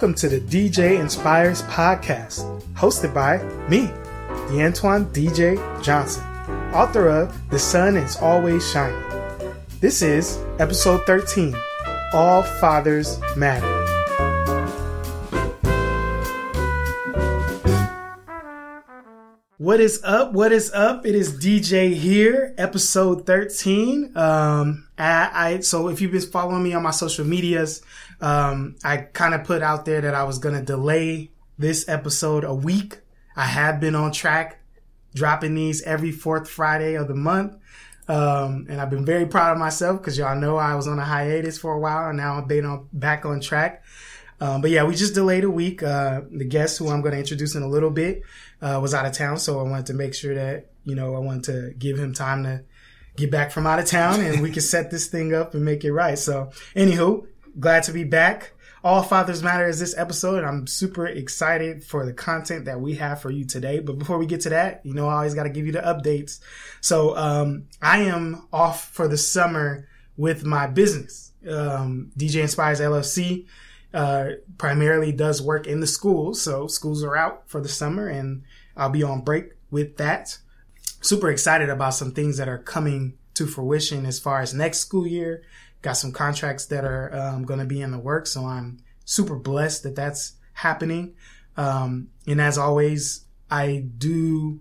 Welcome 0.00 0.14
to 0.14 0.30
the 0.30 0.40
DJ 0.40 0.98
Inspires 0.98 1.60
podcast, 1.64 2.40
hosted 2.72 3.12
by 3.12 3.36
me, 3.68 3.88
DeAntwann 4.48 5.12
DJ 5.12 5.58
Johnson, 5.82 6.24
author 6.72 7.10
of 7.10 7.50
The 7.50 7.58
Sun 7.58 7.98
is 7.98 8.16
Always 8.16 8.66
Shining. 8.72 8.98
This 9.80 10.00
is 10.00 10.38
episode 10.58 11.04
13 11.04 11.54
All 12.14 12.42
Fathers 12.42 13.20
Matter. 13.36 13.68
What 19.58 19.80
is 19.80 20.00
up? 20.02 20.32
What 20.32 20.50
is 20.50 20.72
up? 20.72 21.04
It 21.04 21.14
is 21.14 21.38
DJ 21.38 21.92
here, 21.92 22.54
episode 22.56 23.26
13. 23.26 24.16
Um, 24.16 24.88
I, 25.00 25.30
I 25.32 25.60
so 25.60 25.88
if 25.88 26.00
you've 26.00 26.12
been 26.12 26.20
following 26.20 26.62
me 26.62 26.74
on 26.74 26.82
my 26.82 26.90
social 26.90 27.24
medias, 27.24 27.82
um, 28.20 28.76
I 28.84 28.98
kind 28.98 29.34
of 29.34 29.44
put 29.44 29.62
out 29.62 29.84
there 29.84 30.00
that 30.00 30.14
I 30.14 30.24
was 30.24 30.38
going 30.38 30.54
to 30.54 30.62
delay 30.62 31.30
this 31.58 31.88
episode 31.88 32.44
a 32.44 32.54
week. 32.54 33.00
I 33.36 33.44
have 33.44 33.80
been 33.80 33.94
on 33.94 34.12
track, 34.12 34.60
dropping 35.14 35.54
these 35.54 35.82
every 35.82 36.10
fourth 36.12 36.48
Friday 36.48 36.94
of 36.94 37.08
the 37.08 37.14
month. 37.14 37.56
Um, 38.08 38.66
and 38.68 38.80
I've 38.80 38.90
been 38.90 39.04
very 39.04 39.26
proud 39.26 39.52
of 39.52 39.58
myself 39.58 40.00
because 40.00 40.18
y'all 40.18 40.36
know 40.36 40.56
I 40.56 40.74
was 40.74 40.88
on 40.88 40.98
a 40.98 41.04
hiatus 41.04 41.58
for 41.58 41.72
a 41.72 41.78
while 41.78 42.08
and 42.08 42.16
now 42.16 42.34
I'm 42.34 42.46
been 42.46 42.66
on, 42.66 42.88
back 42.92 43.24
on 43.24 43.40
track. 43.40 43.84
Um, 44.40 44.62
but 44.62 44.70
yeah, 44.70 44.84
we 44.84 44.94
just 44.94 45.14
delayed 45.14 45.44
a 45.44 45.50
week. 45.50 45.82
Uh, 45.82 46.22
the 46.30 46.44
guest 46.44 46.78
who 46.78 46.88
I'm 46.88 47.02
going 47.02 47.12
to 47.12 47.20
introduce 47.20 47.54
in 47.54 47.62
a 47.62 47.68
little 47.68 47.90
bit, 47.90 48.22
uh, 48.62 48.78
was 48.82 48.94
out 48.94 49.06
of 49.06 49.12
town. 49.12 49.38
So 49.38 49.60
I 49.60 49.62
wanted 49.62 49.86
to 49.86 49.94
make 49.94 50.14
sure 50.14 50.34
that, 50.34 50.70
you 50.84 50.94
know, 50.94 51.14
I 51.14 51.18
wanted 51.18 51.44
to 51.44 51.74
give 51.78 51.98
him 51.98 52.12
time 52.12 52.42
to 52.44 52.64
get 53.16 53.30
back 53.30 53.50
from 53.50 53.66
out 53.66 53.78
of 53.78 53.86
town 53.86 54.20
and 54.20 54.42
we 54.42 54.50
can 54.50 54.62
set 54.62 54.90
this 54.90 55.08
thing 55.08 55.34
up 55.34 55.54
and 55.54 55.64
make 55.64 55.84
it 55.84 55.92
right. 55.92 56.18
So 56.18 56.50
anywho, 56.74 57.26
glad 57.58 57.84
to 57.84 57.92
be 57.92 58.04
back. 58.04 58.52
All 58.82 59.02
Fathers 59.02 59.42
Matter 59.42 59.68
is 59.68 59.78
this 59.78 59.94
episode, 59.98 60.38
and 60.38 60.46
I'm 60.46 60.66
super 60.66 61.06
excited 61.06 61.84
for 61.84 62.06
the 62.06 62.14
content 62.14 62.64
that 62.64 62.80
we 62.80 62.94
have 62.94 63.20
for 63.20 63.30
you 63.30 63.44
today. 63.44 63.78
But 63.78 63.98
before 63.98 64.16
we 64.16 64.24
get 64.24 64.40
to 64.42 64.48
that, 64.50 64.80
you 64.84 64.94
know, 64.94 65.06
I 65.06 65.16
always 65.16 65.34
got 65.34 65.42
to 65.42 65.50
give 65.50 65.66
you 65.66 65.72
the 65.72 65.80
updates. 65.80 66.40
So, 66.80 67.14
um, 67.14 67.64
I 67.82 67.98
am 68.04 68.48
off 68.54 68.88
for 68.88 69.06
the 69.06 69.18
summer 69.18 69.86
with 70.16 70.46
my 70.46 70.66
business, 70.66 71.32
um, 71.46 72.10
DJ 72.16 72.40
Inspires 72.40 72.80
LLC 72.80 73.46
uh, 73.92 74.30
primarily 74.58 75.12
does 75.12 75.42
work 75.42 75.66
in 75.66 75.80
the 75.80 75.86
schools. 75.86 76.40
So 76.40 76.66
schools 76.66 77.02
are 77.02 77.16
out 77.16 77.44
for 77.46 77.60
the 77.60 77.68
summer 77.68 78.08
and 78.08 78.42
I'll 78.76 78.90
be 78.90 79.02
on 79.02 79.22
break 79.22 79.52
with 79.70 79.96
that. 79.96 80.38
Super 81.00 81.30
excited 81.30 81.68
about 81.68 81.94
some 81.94 82.12
things 82.12 82.36
that 82.36 82.48
are 82.48 82.58
coming 82.58 83.18
to 83.34 83.46
fruition 83.46 84.06
as 84.06 84.18
far 84.18 84.40
as 84.40 84.52
next 84.52 84.80
school 84.80 85.06
year. 85.06 85.42
Got 85.82 85.94
some 85.94 86.12
contracts 86.12 86.66
that 86.66 86.84
are 86.84 87.14
um, 87.14 87.44
going 87.44 87.60
to 87.60 87.66
be 87.66 87.80
in 87.80 87.90
the 87.90 87.98
works. 87.98 88.32
So 88.32 88.44
I'm 88.44 88.80
super 89.04 89.36
blessed 89.36 89.82
that 89.84 89.96
that's 89.96 90.34
happening. 90.52 91.14
Um, 91.56 92.08
and 92.26 92.40
as 92.40 92.58
always, 92.58 93.24
I 93.50 93.86
do 93.96 94.60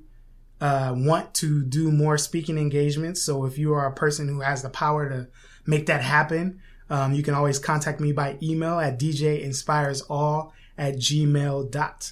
uh, 0.62 0.94
want 0.96 1.34
to 1.36 1.64
do 1.64 1.92
more 1.92 2.18
speaking 2.18 2.58
engagements. 2.58 3.22
So 3.22 3.46
if 3.46 3.58
you 3.58 3.74
are 3.74 3.88
a 3.88 3.94
person 3.94 4.28
who 4.28 4.42
has 4.42 4.62
the 4.62 4.70
power 4.70 5.10
to 5.10 5.28
make 5.66 5.86
that 5.88 6.02
happen, 6.02 6.62
um, 6.90 7.14
you 7.14 7.22
can 7.22 7.34
always 7.34 7.60
contact 7.60 8.00
me 8.00 8.12
by 8.12 8.38
email 8.42 8.80
at 8.80 9.00
djinspiresall 9.00 10.52
at 10.78 10.96
gmail.com. 10.96 12.12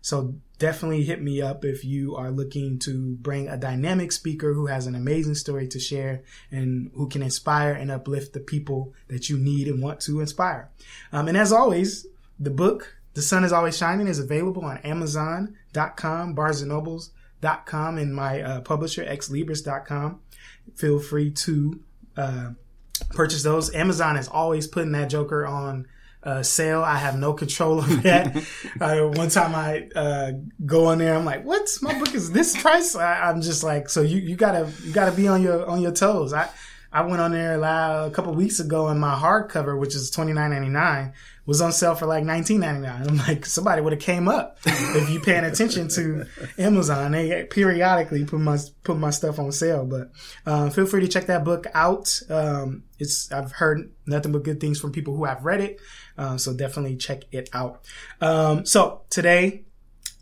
So 0.00 0.34
definitely 0.62 1.02
hit 1.02 1.20
me 1.20 1.42
up 1.42 1.64
if 1.64 1.84
you 1.84 2.14
are 2.14 2.30
looking 2.30 2.78
to 2.78 3.16
bring 3.16 3.48
a 3.48 3.56
dynamic 3.56 4.12
speaker 4.12 4.54
who 4.54 4.66
has 4.66 4.86
an 4.86 4.94
amazing 4.94 5.34
story 5.34 5.66
to 5.66 5.80
share 5.80 6.22
and 6.52 6.88
who 6.94 7.08
can 7.08 7.20
inspire 7.20 7.72
and 7.72 7.90
uplift 7.90 8.32
the 8.32 8.38
people 8.38 8.94
that 9.08 9.28
you 9.28 9.36
need 9.36 9.66
and 9.66 9.82
want 9.82 9.98
to 9.98 10.20
inspire. 10.20 10.70
Um, 11.12 11.26
and 11.26 11.36
as 11.36 11.52
always, 11.52 12.06
the 12.38 12.50
book, 12.50 12.96
The 13.14 13.22
Sun 13.22 13.42
is 13.42 13.52
Always 13.52 13.76
Shining, 13.76 14.06
is 14.06 14.20
available 14.20 14.64
on 14.64 14.78
Amazon.com, 14.78 16.34
Barnes 16.34 16.62
and 16.62 16.70
Nobles.com, 16.70 17.98
and 17.98 18.14
my 18.14 18.40
uh, 18.40 18.60
publisher, 18.60 19.04
xlibris.com. 19.04 20.20
Feel 20.76 21.00
free 21.00 21.32
to 21.32 21.80
uh, 22.16 22.50
purchase 23.10 23.42
those. 23.42 23.74
Amazon 23.74 24.16
is 24.16 24.28
always 24.28 24.68
putting 24.68 24.92
that 24.92 25.10
Joker 25.10 25.44
on 25.44 25.88
uh, 26.24 26.42
sale. 26.42 26.82
I 26.82 26.96
have 26.96 27.18
no 27.18 27.32
control 27.32 27.80
of 27.80 28.02
that. 28.02 28.36
uh, 28.80 29.00
one 29.08 29.28
time 29.28 29.54
I 29.54 29.88
uh, 29.94 30.32
go 30.64 30.86
on 30.86 30.98
there, 30.98 31.14
I'm 31.14 31.24
like, 31.24 31.44
"What? 31.44 31.68
My 31.82 31.98
book 31.98 32.14
is 32.14 32.32
this 32.32 32.60
price?" 32.60 32.94
I, 32.94 33.30
am 33.30 33.42
just 33.42 33.64
like, 33.64 33.88
"So 33.88 34.02
you, 34.02 34.18
you 34.18 34.36
gotta 34.36 34.70
you 34.84 34.92
gotta 34.92 35.12
be 35.12 35.28
on 35.28 35.42
your 35.42 35.66
on 35.66 35.80
your 35.80 35.92
toes." 35.92 36.32
I 36.32 36.48
I 36.92 37.02
went 37.02 37.22
on 37.22 37.32
there 37.32 37.58
a 37.58 38.10
couple 38.10 38.34
weeks 38.34 38.60
ago, 38.60 38.88
and 38.88 39.00
my 39.00 39.14
hardcover, 39.14 39.78
which 39.78 39.94
is 39.94 40.10
twenty 40.10 40.34
nine 40.34 40.50
ninety 40.50 40.68
nine, 40.68 41.14
was 41.46 41.62
on 41.62 41.72
sale 41.72 41.94
for 41.94 42.04
like 42.04 42.22
nineteen 42.22 42.60
ninety 42.60 42.82
nine. 42.82 43.08
I'm 43.08 43.16
like, 43.16 43.46
somebody 43.46 43.80
would 43.80 43.94
have 43.94 44.02
came 44.02 44.28
up 44.28 44.58
if 44.66 45.08
you 45.08 45.18
paying 45.20 45.44
attention 45.44 45.88
to 45.88 46.26
Amazon. 46.58 47.12
They 47.12 47.44
periodically 47.44 48.26
put 48.26 48.40
my 48.40 48.58
put 48.84 48.98
my 48.98 49.08
stuff 49.08 49.38
on 49.38 49.52
sale, 49.52 49.86
but 49.86 50.12
uh, 50.44 50.68
feel 50.68 50.84
free 50.84 51.00
to 51.00 51.08
check 51.08 51.26
that 51.26 51.44
book 51.44 51.66
out. 51.72 52.20
Um, 52.28 52.84
it's 52.98 53.32
I've 53.32 53.52
heard 53.52 53.90
nothing 54.06 54.32
but 54.32 54.44
good 54.44 54.60
things 54.60 54.78
from 54.78 54.92
people 54.92 55.16
who 55.16 55.24
have 55.24 55.44
read 55.44 55.62
it, 55.62 55.80
uh, 56.22 56.38
so 56.38 56.54
definitely 56.54 56.96
check 56.96 57.24
it 57.32 57.50
out. 57.52 57.82
Um, 58.20 58.64
so 58.64 59.02
today 59.10 59.64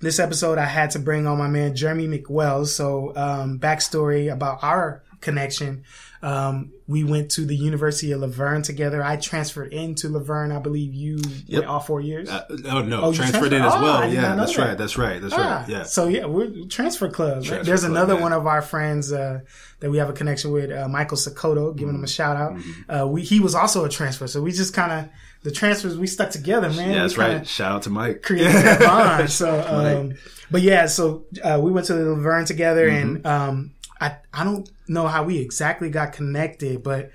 this 0.00 0.18
episode, 0.18 0.56
I 0.58 0.64
had 0.64 0.90
to 0.92 0.98
bring 0.98 1.26
on 1.26 1.36
my 1.36 1.48
man 1.48 1.76
Jeremy 1.76 2.08
McWells. 2.08 2.68
So, 2.68 3.12
um, 3.16 3.58
backstory 3.58 4.32
about 4.32 4.62
our 4.62 5.02
connection. 5.20 5.84
Um, 6.22 6.72
we 6.86 7.02
went 7.02 7.30
to 7.32 7.46
the 7.46 7.56
University 7.56 8.12
of 8.12 8.20
La 8.20 8.26
Verne 8.26 8.62
together. 8.62 9.02
I 9.02 9.16
transferred 9.16 9.72
into 9.72 10.08
La 10.08 10.20
Verne. 10.20 10.52
I 10.52 10.58
believe 10.58 10.92
you 10.92 11.18
yep. 11.46 11.66
all 11.66 11.80
four 11.80 12.00
years. 12.00 12.28
Uh, 12.28 12.44
oh 12.66 12.82
no, 12.82 13.02
oh, 13.02 13.12
transferred, 13.12 13.14
transferred, 13.14 13.52
in 13.54 13.62
as 13.62 13.72
oh, 13.74 13.82
well. 13.82 14.12
yeah, 14.12 14.34
that's 14.34 14.56
that. 14.56 14.62
right. 14.62 14.78
That's 14.78 14.98
right. 14.98 15.20
That's 15.20 15.32
ah, 15.32 15.60
right. 15.60 15.68
Yeah. 15.68 15.82
So 15.84 16.08
yeah, 16.08 16.26
we're 16.26 16.66
transfer 16.66 17.08
club. 17.08 17.44
Transfer 17.44 17.64
There's 17.64 17.80
club, 17.80 17.92
another 17.92 18.16
one 18.16 18.32
of 18.32 18.46
our 18.46 18.60
friends 18.60 19.12
uh, 19.12 19.40
that 19.80 19.90
we 19.90 19.96
have 19.96 20.10
a 20.10 20.12
connection 20.12 20.50
with, 20.50 20.70
uh, 20.70 20.88
Michael 20.88 21.16
Sakoto. 21.16 21.74
Giving 21.74 21.94
mm-hmm. 21.94 22.00
him 22.00 22.04
a 22.04 22.08
shout 22.08 22.36
out. 22.36 22.54
Mm-hmm. 22.54 22.90
Uh, 22.90 23.06
we 23.06 23.22
he 23.22 23.40
was 23.40 23.54
also 23.54 23.84
a 23.84 23.88
transfer, 23.88 24.26
so 24.26 24.42
we 24.42 24.52
just 24.52 24.74
kind 24.74 24.92
of 24.92 25.10
the 25.42 25.50
transfers 25.50 25.96
we 25.96 26.06
stuck 26.06 26.30
together, 26.30 26.68
man. 26.68 26.90
Yeah, 26.90 27.02
that's 27.02 27.16
right. 27.16 27.46
Shout 27.46 27.72
out 27.72 27.82
to 27.82 27.90
Mike. 27.90 28.22
Created 28.22 28.52
that 28.52 28.80
bond. 28.80 29.30
So, 29.30 29.60
um, 29.68 30.14
but 30.50 30.60
yeah, 30.60 30.86
so 30.86 31.24
uh, 31.42 31.58
we 31.62 31.70
went 31.70 31.86
to 31.86 31.94
the 31.94 32.04
La 32.04 32.44
together, 32.44 32.90
mm-hmm. 32.90 33.16
and 33.16 33.26
um, 33.26 33.74
I 34.00 34.16
I 34.32 34.44
don't 34.44 34.68
know 34.88 35.06
how 35.06 35.24
we 35.24 35.38
exactly 35.38 35.90
got 35.90 36.12
connected, 36.12 36.82
but 36.82 37.10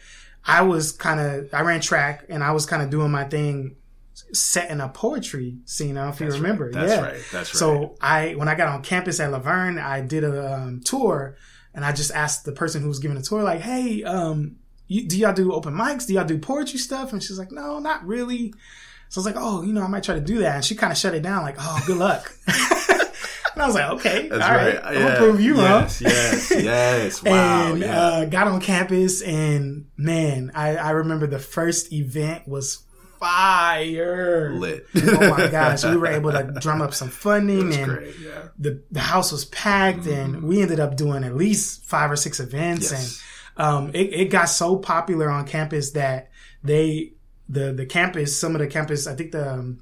I 0.45 0.61
was 0.61 0.91
kind 0.91 1.19
of 1.19 1.53
I 1.53 1.61
ran 1.61 1.81
track 1.81 2.25
and 2.29 2.43
I 2.43 2.51
was 2.51 2.65
kind 2.65 2.83
of 2.83 2.89
doing 2.89 3.11
my 3.11 3.23
thing 3.23 3.75
setting 4.33 4.79
a 4.79 4.89
poetry 4.89 5.57
scene. 5.65 5.97
I 5.97 6.09
if 6.09 6.19
you 6.19 6.27
remember. 6.27 6.65
Right. 6.65 6.73
That's 6.73 6.91
yeah. 6.91 7.01
right. 7.01 7.23
That's 7.31 7.33
right. 7.33 7.45
So 7.45 7.95
I 7.99 8.33
when 8.33 8.47
I 8.47 8.55
got 8.55 8.69
on 8.69 8.83
campus 8.83 9.19
at 9.19 9.31
La 9.31 9.39
Verne, 9.39 9.79
I 9.79 10.01
did 10.01 10.23
a 10.23 10.53
um, 10.53 10.81
tour 10.81 11.37
and 11.73 11.83
I 11.83 11.91
just 11.91 12.11
asked 12.11 12.45
the 12.45 12.53
person 12.53 12.81
who 12.81 12.87
was 12.87 12.99
giving 12.99 13.17
the 13.17 13.23
tour 13.23 13.43
like, 13.43 13.61
"Hey, 13.61 14.03
um, 14.03 14.57
you, 14.87 15.07
do 15.07 15.17
y'all 15.17 15.33
do 15.33 15.51
open 15.51 15.73
mics? 15.73 16.07
Do 16.07 16.13
y'all 16.13 16.25
do 16.25 16.37
poetry 16.37 16.79
stuff?" 16.79 17.11
And 17.11 17.21
she's 17.21 17.37
like, 17.37 17.51
"No, 17.51 17.79
not 17.79 18.05
really." 18.05 18.53
So 19.09 19.19
I 19.19 19.21
was 19.21 19.25
like, 19.25 19.35
"Oh, 19.37 19.61
you 19.63 19.73
know, 19.73 19.83
I 19.83 19.87
might 19.87 20.03
try 20.03 20.15
to 20.15 20.21
do 20.21 20.39
that." 20.39 20.55
And 20.55 20.65
she 20.65 20.75
kind 20.75 20.91
of 20.91 20.97
shut 20.97 21.13
it 21.13 21.21
down 21.21 21.43
like, 21.43 21.57
"Oh, 21.59 21.83
good 21.85 21.97
luck." 21.97 22.31
And 23.55 23.63
I 23.63 23.67
was 23.67 23.75
like, 23.75 23.89
okay, 23.91 24.27
That's 24.27 24.43
all 24.43 24.51
right. 24.51 24.75
right. 24.75 24.85
I'm 24.85 25.01
gonna 25.01 25.17
prove 25.17 25.39
you 25.39 25.55
yes, 25.55 26.01
wrong. 26.01 26.11
Yes, 26.11 26.51
yes, 26.55 27.23
wow. 27.23 27.71
and 27.71 27.79
yeah. 27.79 27.99
uh, 27.99 28.25
got 28.25 28.47
on 28.47 28.59
campus, 28.59 29.21
and 29.21 29.87
man, 29.95 30.51
I, 30.53 30.75
I 30.75 30.89
remember 30.91 31.25
the 31.25 31.39
first 31.39 31.93
event 31.93 32.47
was 32.47 32.83
fire. 33.17 34.51
Lit. 34.53 34.87
oh 34.95 35.29
my 35.29 35.47
gosh, 35.47 35.85
we 35.85 35.95
were 35.95 36.07
able 36.07 36.31
to 36.33 36.53
drum 36.59 36.81
up 36.81 36.93
some 36.93 37.09
funding, 37.09 37.73
and 37.73 37.85
great, 37.85 38.19
yeah. 38.19 38.49
the 38.59 38.83
the 38.91 38.99
house 38.99 39.31
was 39.31 39.45
packed, 39.45 40.01
mm-hmm. 40.01 40.35
and 40.35 40.43
we 40.43 40.61
ended 40.61 40.81
up 40.81 40.97
doing 40.97 41.23
at 41.23 41.35
least 41.35 41.85
five 41.85 42.11
or 42.11 42.17
six 42.17 42.41
events, 42.41 42.91
yes. 42.91 43.23
and 43.57 43.65
um, 43.65 43.91
it, 43.93 44.13
it 44.13 44.25
got 44.29 44.45
so 44.45 44.75
popular 44.75 45.29
on 45.29 45.47
campus 45.47 45.91
that 45.91 46.29
they 46.61 47.13
the 47.47 47.71
the 47.71 47.85
campus, 47.85 48.37
some 48.37 48.53
of 48.53 48.59
the 48.59 48.67
campus, 48.67 49.07
I 49.07 49.15
think 49.15 49.31
the 49.31 49.49
um, 49.49 49.81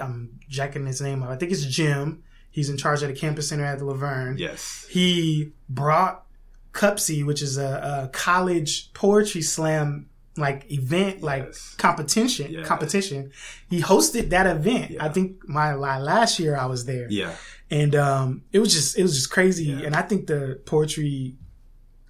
I'm 0.00 0.40
jacking 0.48 0.86
his 0.86 1.00
name 1.00 1.22
up. 1.22 1.30
I 1.30 1.36
think 1.36 1.52
it's 1.52 1.64
Jim. 1.64 2.22
He's 2.54 2.70
in 2.70 2.76
charge 2.76 3.02
of 3.02 3.08
the 3.08 3.16
campus 3.16 3.48
center 3.48 3.64
at 3.64 3.80
the 3.80 3.84
La 3.84 3.94
Verne. 3.94 4.38
Yes. 4.38 4.86
He 4.88 5.50
brought 5.68 6.24
CUPSI, 6.72 7.26
which 7.26 7.42
is 7.42 7.58
a, 7.58 8.04
a 8.04 8.08
college 8.12 8.92
poetry 8.92 9.42
slam 9.42 10.08
like 10.36 10.70
event, 10.70 11.20
like 11.20 11.52
competition, 11.78 12.52
yeah. 12.52 12.62
competition. 12.62 13.32
He 13.68 13.80
hosted 13.80 14.30
that 14.30 14.46
event. 14.46 14.92
Yeah. 14.92 15.04
I 15.04 15.08
think 15.08 15.48
my, 15.48 15.74
my 15.74 15.98
last 15.98 16.38
year 16.38 16.56
I 16.56 16.66
was 16.66 16.84
there. 16.84 17.08
Yeah. 17.10 17.34
And 17.72 17.96
um, 17.96 18.42
it 18.52 18.60
was 18.60 18.72
just 18.72 18.96
it 18.96 19.02
was 19.02 19.16
just 19.16 19.32
crazy. 19.32 19.64
Yeah. 19.64 19.86
And 19.86 19.96
I 19.96 20.02
think 20.02 20.28
the 20.28 20.60
poetry 20.64 21.34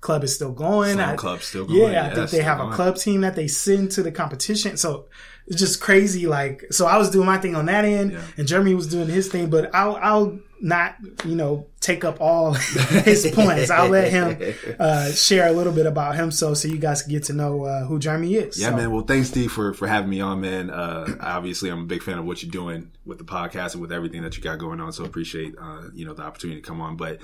club 0.01 0.25
is 0.25 0.35
still 0.35 0.53
going. 0.53 0.93
Slam 0.93 1.17
club 1.17 1.41
still 1.41 1.65
going. 1.65 1.81
Yeah, 1.81 1.91
yeah 1.91 2.07
I 2.13 2.15
think 2.15 2.29
they 2.29 2.43
have 2.43 2.59
going. 2.59 2.71
a 2.71 2.77
club 2.77 2.97
team 2.97 3.23
that 3.23 3.35
they 3.35 3.49
send 3.49 3.93
to 3.93 4.03
the 4.03 4.13
competition. 4.13 4.77
So 4.77 5.07
it's 5.47 5.59
just 5.59 5.81
crazy. 5.81 6.27
Like, 6.27 6.65
so 6.71 6.87
I 6.87 6.97
was 6.97 7.11
doing 7.11 7.27
my 7.27 7.39
thing 7.39 7.55
on 7.55 7.67
that 7.67 7.85
end, 7.85 8.13
yeah. 8.13 8.23
and 8.37 8.49
Jeremy 8.49 8.75
was 8.75 8.87
doing 8.87 9.09
his 9.09 9.29
thing. 9.29 9.51
But 9.51 9.75
I'll, 9.75 9.97
I'll 9.97 10.39
not, 10.61 10.97
you 11.25 11.35
know, 11.35 11.67
take 11.81 12.05
up 12.05 12.21
all 12.21 12.53
his 12.55 13.31
points. 13.35 13.71
I'll 13.71 13.91
let 13.91 14.11
him 14.11 14.55
uh, 14.79 15.11
share 15.13 15.49
a 15.49 15.53
little 15.53 15.73
bit 15.73 15.87
about 15.87 16.17
himself, 16.17 16.59
so 16.59 16.69
you 16.69 16.79
guys 16.79 17.03
can 17.03 17.13
get 17.13 17.25
to 17.25 17.35
know 17.35 17.65
uh, 17.65 17.85
who 17.85 17.99
Jeremy 17.99 18.35
is. 18.35 18.59
Yeah, 18.59 18.71
so. 18.71 18.77
man. 18.77 18.91
Well, 18.91 19.05
thanks, 19.05 19.29
Steve, 19.29 19.53
for 19.53 19.75
for 19.75 19.87
having 19.87 20.11
me 20.11 20.21
on, 20.21 20.41
man. 20.41 20.71
Uh, 20.71 21.17
obviously, 21.21 21.69
I'm 21.71 21.83
a 21.83 21.87
big 21.87 22.03
fan 22.03 22.19
of 22.19 22.25
what 22.25 22.43
you're 22.43 22.51
doing 22.53 22.91
with 23.05 23.19
the 23.19 23.25
podcast 23.25 23.75
and 23.75 23.83
with 23.83 23.93
everything 23.93 24.23
that 24.23 24.37
you 24.37 24.43
got 24.43 24.59
going 24.59 24.81
on. 24.81 24.93
So 24.93 25.05
appreciate, 25.05 25.55
uh, 25.61 25.89
you 25.93 26.07
know, 26.07 26.15
the 26.15 26.23
opportunity 26.23 26.61
to 26.61 26.67
come 26.67 26.81
on, 26.81 26.97
but 26.97 27.21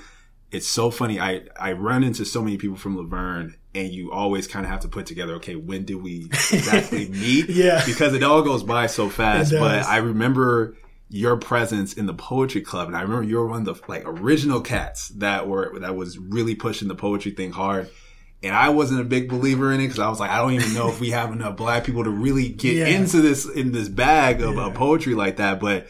it's 0.51 0.67
so 0.67 0.91
funny. 0.91 1.19
I, 1.19 1.43
I 1.59 1.71
run 1.73 2.03
into 2.03 2.25
so 2.25 2.41
many 2.41 2.57
people 2.57 2.77
from 2.77 2.97
La 2.97 3.03
Verne 3.03 3.55
and 3.73 3.89
you 3.89 4.11
always 4.11 4.47
kind 4.47 4.65
of 4.65 4.71
have 4.71 4.81
to 4.81 4.87
put 4.87 5.05
together, 5.05 5.35
okay, 5.35 5.55
when 5.55 5.85
did 5.85 5.95
we 5.95 6.25
exactly 6.31 7.07
meet? 7.07 7.49
yeah. 7.49 7.83
Because 7.85 8.13
it 8.13 8.23
all 8.23 8.41
goes 8.41 8.63
by 8.63 8.87
so 8.87 9.09
fast. 9.09 9.51
But 9.51 9.85
I 9.85 9.97
remember 9.97 10.75
your 11.09 11.35
presence 11.37 11.93
in 11.93 12.05
the 12.05 12.13
poetry 12.13 12.61
club. 12.61 12.87
And 12.87 12.95
I 12.95 13.01
remember 13.01 13.23
you 13.23 13.37
were 13.37 13.47
one 13.47 13.67
of 13.67 13.77
the 13.77 13.91
like 13.91 14.03
original 14.05 14.61
cats 14.61 15.09
that 15.17 15.47
were, 15.47 15.79
that 15.79 15.95
was 15.95 16.17
really 16.17 16.55
pushing 16.55 16.87
the 16.87 16.95
poetry 16.95 17.31
thing 17.31 17.51
hard. 17.51 17.89
And 18.43 18.55
I 18.55 18.69
wasn't 18.69 19.01
a 19.01 19.03
big 19.03 19.29
believer 19.29 19.71
in 19.71 19.81
it 19.81 19.87
because 19.87 19.99
I 19.99 20.09
was 20.09 20.19
like, 20.19 20.31
I 20.31 20.37
don't 20.37 20.53
even 20.53 20.73
know 20.73 20.89
if 20.89 20.99
we 20.99 21.11
have 21.11 21.31
enough 21.31 21.57
black 21.57 21.83
people 21.83 22.03
to 22.05 22.09
really 22.09 22.49
get 22.49 22.75
yeah. 22.75 22.87
into 22.87 23.21
this, 23.21 23.47
in 23.47 23.71
this 23.71 23.87
bag 23.87 24.41
of, 24.41 24.55
yeah. 24.55 24.67
of 24.67 24.73
poetry 24.73 25.13
like 25.13 25.37
that. 25.37 25.59
But 25.59 25.87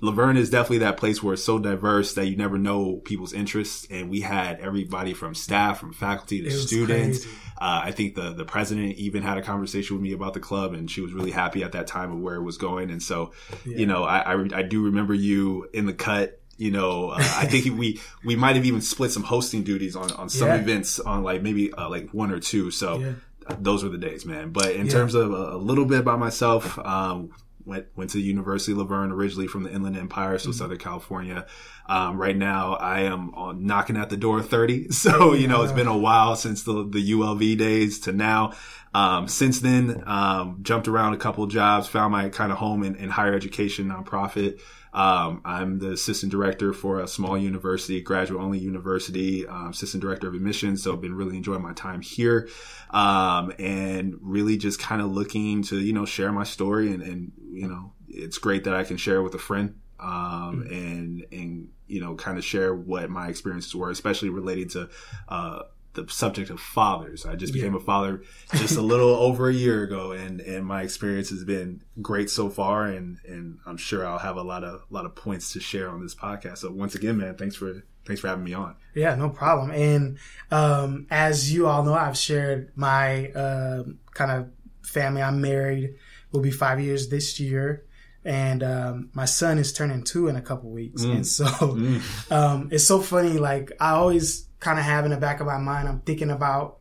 La 0.00 0.12
Verne 0.12 0.36
is 0.36 0.50
definitely 0.50 0.78
that 0.78 0.96
place 0.96 1.22
where 1.22 1.34
it's 1.34 1.44
so 1.44 1.58
diverse 1.58 2.14
that 2.14 2.26
you 2.26 2.36
never 2.36 2.58
know 2.58 2.96
people's 2.96 3.32
interests. 3.32 3.86
And 3.90 4.10
we 4.10 4.20
had 4.20 4.60
everybody 4.60 5.14
from 5.14 5.34
staff, 5.34 5.78
from 5.78 5.92
faculty 5.92 6.42
to 6.42 6.50
students. 6.50 7.24
Uh, 7.56 7.82
I 7.84 7.92
think 7.92 8.16
the, 8.16 8.32
the 8.32 8.44
president 8.44 8.96
even 8.96 9.22
had 9.22 9.38
a 9.38 9.42
conversation 9.42 9.96
with 9.96 10.02
me 10.02 10.12
about 10.12 10.34
the 10.34 10.40
club 10.40 10.74
and 10.74 10.90
she 10.90 11.00
was 11.00 11.12
really 11.12 11.30
happy 11.30 11.62
at 11.62 11.72
that 11.72 11.86
time 11.86 12.10
of 12.12 12.18
where 12.18 12.34
it 12.34 12.42
was 12.42 12.58
going. 12.58 12.90
And 12.90 13.02
so, 13.02 13.32
yeah. 13.64 13.78
you 13.78 13.86
know, 13.86 14.02
I, 14.02 14.34
I, 14.34 14.48
I, 14.52 14.62
do 14.62 14.82
remember 14.82 15.14
you 15.14 15.68
in 15.72 15.86
the 15.86 15.94
cut. 15.94 16.40
You 16.56 16.72
know, 16.72 17.10
uh, 17.10 17.18
I 17.18 17.46
think 17.46 17.78
we, 17.78 18.00
we 18.24 18.34
might 18.34 18.56
have 18.56 18.66
even 18.66 18.80
split 18.80 19.12
some 19.12 19.22
hosting 19.22 19.62
duties 19.62 19.94
on, 19.94 20.10
on 20.12 20.28
some 20.28 20.48
yeah. 20.48 20.56
events 20.56 20.98
on 20.98 21.22
like 21.22 21.42
maybe 21.42 21.72
uh, 21.72 21.88
like 21.88 22.10
one 22.10 22.32
or 22.32 22.40
two. 22.40 22.72
So 22.72 22.98
yeah. 22.98 23.12
those 23.60 23.84
were 23.84 23.90
the 23.90 23.98
days, 23.98 24.26
man. 24.26 24.50
But 24.50 24.72
in 24.72 24.88
terms 24.88 25.14
of 25.14 25.32
a, 25.32 25.54
a, 25.54 25.56
little 25.56 25.86
bit 25.86 26.00
about 26.00 26.18
myself, 26.18 26.78
um, 26.80 27.30
went 27.64 27.86
went 27.96 28.10
to 28.10 28.18
the 28.18 28.22
University 28.22 28.72
of 28.72 28.78
La 28.78 28.84
Verne 28.84 29.12
originally 29.12 29.46
from 29.46 29.62
the 29.62 29.72
Inland 29.72 29.96
Empire, 29.96 30.38
so 30.38 30.50
mm-hmm. 30.50 30.58
Southern 30.58 30.78
California. 30.78 31.46
Um, 31.86 32.16
right 32.16 32.36
now, 32.36 32.74
I 32.74 33.00
am 33.00 33.34
on 33.34 33.66
knocking 33.66 33.96
at 33.96 34.10
the 34.10 34.16
door 34.16 34.42
thirty. 34.42 34.88
So 35.04 35.34
you 35.34 35.48
know, 35.48 35.62
it's 35.62 35.72
been 35.72 35.86
a 35.86 35.96
while 35.96 36.36
since 36.36 36.62
the 36.62 36.86
the 36.88 37.12
ULV 37.12 37.58
days 37.58 38.00
to 38.00 38.12
now. 38.12 38.52
Um, 38.94 39.26
since 39.26 39.60
then, 39.60 40.04
um, 40.06 40.60
jumped 40.62 40.86
around 40.86 41.14
a 41.14 41.16
couple 41.16 41.46
jobs, 41.46 41.88
found 41.88 42.12
my 42.12 42.28
kind 42.28 42.52
of 42.52 42.58
home 42.58 42.84
in, 42.84 42.94
in 42.94 43.10
higher 43.10 43.34
education 43.34 43.88
nonprofit. 43.88 44.60
Um, 44.94 45.40
I'm 45.44 45.80
the 45.80 45.92
assistant 45.92 46.30
director 46.30 46.72
for 46.72 47.00
a 47.00 47.08
small 47.08 47.36
university, 47.36 48.00
graduate 48.00 48.40
only 48.40 48.58
university, 48.60 49.46
um, 49.46 49.70
assistant 49.70 50.00
director 50.00 50.28
of 50.28 50.34
admissions. 50.34 50.84
So 50.84 50.92
I've 50.92 51.00
been 51.00 51.16
really 51.16 51.36
enjoying 51.36 51.62
my 51.62 51.72
time 51.72 52.00
here. 52.00 52.48
Um, 52.90 53.52
and 53.58 54.14
really 54.20 54.56
just 54.56 54.78
kind 54.78 55.02
of 55.02 55.10
looking 55.10 55.62
to, 55.64 55.80
you 55.80 55.92
know, 55.92 56.06
share 56.06 56.30
my 56.30 56.44
story 56.44 56.92
and, 56.92 57.02
and, 57.02 57.32
you 57.50 57.66
know, 57.66 57.92
it's 58.08 58.38
great 58.38 58.64
that 58.64 58.74
I 58.74 58.84
can 58.84 58.96
share 58.96 59.20
with 59.20 59.34
a 59.34 59.38
friend. 59.38 59.74
Um, 59.98 60.64
mm-hmm. 60.64 60.72
and, 60.72 61.26
and, 61.32 61.68
you 61.88 62.00
know, 62.00 62.14
kind 62.14 62.38
of 62.38 62.44
share 62.44 62.74
what 62.74 63.10
my 63.10 63.28
experiences 63.28 63.74
were, 63.74 63.90
especially 63.90 64.28
related 64.28 64.70
to, 64.70 64.90
uh, 65.28 65.62
the 65.94 66.06
subject 66.08 66.50
of 66.50 66.60
fathers. 66.60 67.24
I 67.24 67.36
just 67.36 67.52
became 67.52 67.72
yeah. 67.72 67.80
a 67.80 67.82
father 67.82 68.22
just 68.54 68.76
a 68.76 68.82
little 68.82 69.10
over 69.14 69.48
a 69.48 69.52
year 69.52 69.82
ago, 69.82 70.12
and 70.12 70.40
and 70.40 70.66
my 70.66 70.82
experience 70.82 71.30
has 71.30 71.44
been 71.44 71.82
great 72.02 72.30
so 72.30 72.50
far, 72.50 72.86
and 72.86 73.18
and 73.26 73.58
I'm 73.66 73.76
sure 73.76 74.06
I'll 74.06 74.18
have 74.18 74.36
a 74.36 74.42
lot 74.42 74.64
of 74.64 74.84
a 74.90 74.94
lot 74.94 75.06
of 75.06 75.14
points 75.14 75.52
to 75.54 75.60
share 75.60 75.88
on 75.88 76.02
this 76.02 76.14
podcast. 76.14 76.58
So 76.58 76.70
once 76.70 76.94
again, 76.94 77.16
man, 77.16 77.36
thanks 77.36 77.56
for 77.56 77.82
thanks 78.06 78.20
for 78.20 78.28
having 78.28 78.44
me 78.44 78.54
on. 78.54 78.76
Yeah, 78.94 79.14
no 79.14 79.30
problem. 79.30 79.70
And 79.70 80.18
um, 80.50 81.06
as 81.10 81.52
you 81.52 81.66
all 81.66 81.82
know, 81.82 81.94
I've 81.94 82.18
shared 82.18 82.72
my 82.76 83.28
uh, 83.30 83.84
kind 84.12 84.30
of 84.30 84.50
family. 84.86 85.22
I'm 85.22 85.40
married. 85.40 85.94
Will 86.32 86.40
be 86.40 86.50
five 86.50 86.80
years 86.80 87.08
this 87.08 87.38
year 87.38 87.84
and 88.24 88.62
um, 88.62 89.10
my 89.12 89.26
son 89.26 89.58
is 89.58 89.72
turning 89.72 90.02
two 90.02 90.28
in 90.28 90.36
a 90.36 90.40
couple 90.40 90.70
weeks, 90.70 91.02
mm. 91.02 91.16
and 91.16 91.26
so 91.26 91.44
mm. 91.44 92.32
um, 92.32 92.68
it's 92.72 92.86
so 92.86 93.00
funny. 93.00 93.38
Like 93.38 93.72
I 93.78 93.90
always 93.90 94.48
kind 94.64 94.78
of 94.78 94.84
have 94.84 95.04
in 95.04 95.10
the 95.10 95.16
back 95.18 95.40
of 95.40 95.46
my 95.46 95.58
mind, 95.58 95.86
I'm 95.88 96.00
thinking 96.00 96.30
about 96.30 96.78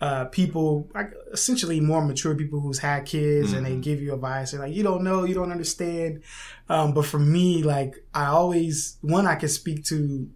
uh, 0.00 0.24
people, 0.26 0.88
like 0.94 1.12
essentially 1.32 1.78
more 1.78 2.04
mature 2.04 2.34
people 2.34 2.58
who's 2.58 2.78
had 2.78 3.04
kids, 3.04 3.48
mm-hmm. 3.48 3.58
and 3.58 3.66
they 3.66 3.72
mm-hmm. 3.72 3.80
give 3.82 4.00
you 4.00 4.14
advice. 4.14 4.52
and 4.52 4.62
like, 4.62 4.74
you 4.74 4.82
don't 4.82 5.04
know, 5.04 5.24
you 5.24 5.34
don't 5.34 5.52
understand. 5.52 6.22
Um, 6.68 6.94
but 6.94 7.04
for 7.04 7.18
me, 7.18 7.62
like 7.62 7.94
I 8.14 8.26
always, 8.26 8.96
one 9.02 9.26
I 9.26 9.36
can 9.36 9.48
speak 9.48 9.84
to 9.86 10.28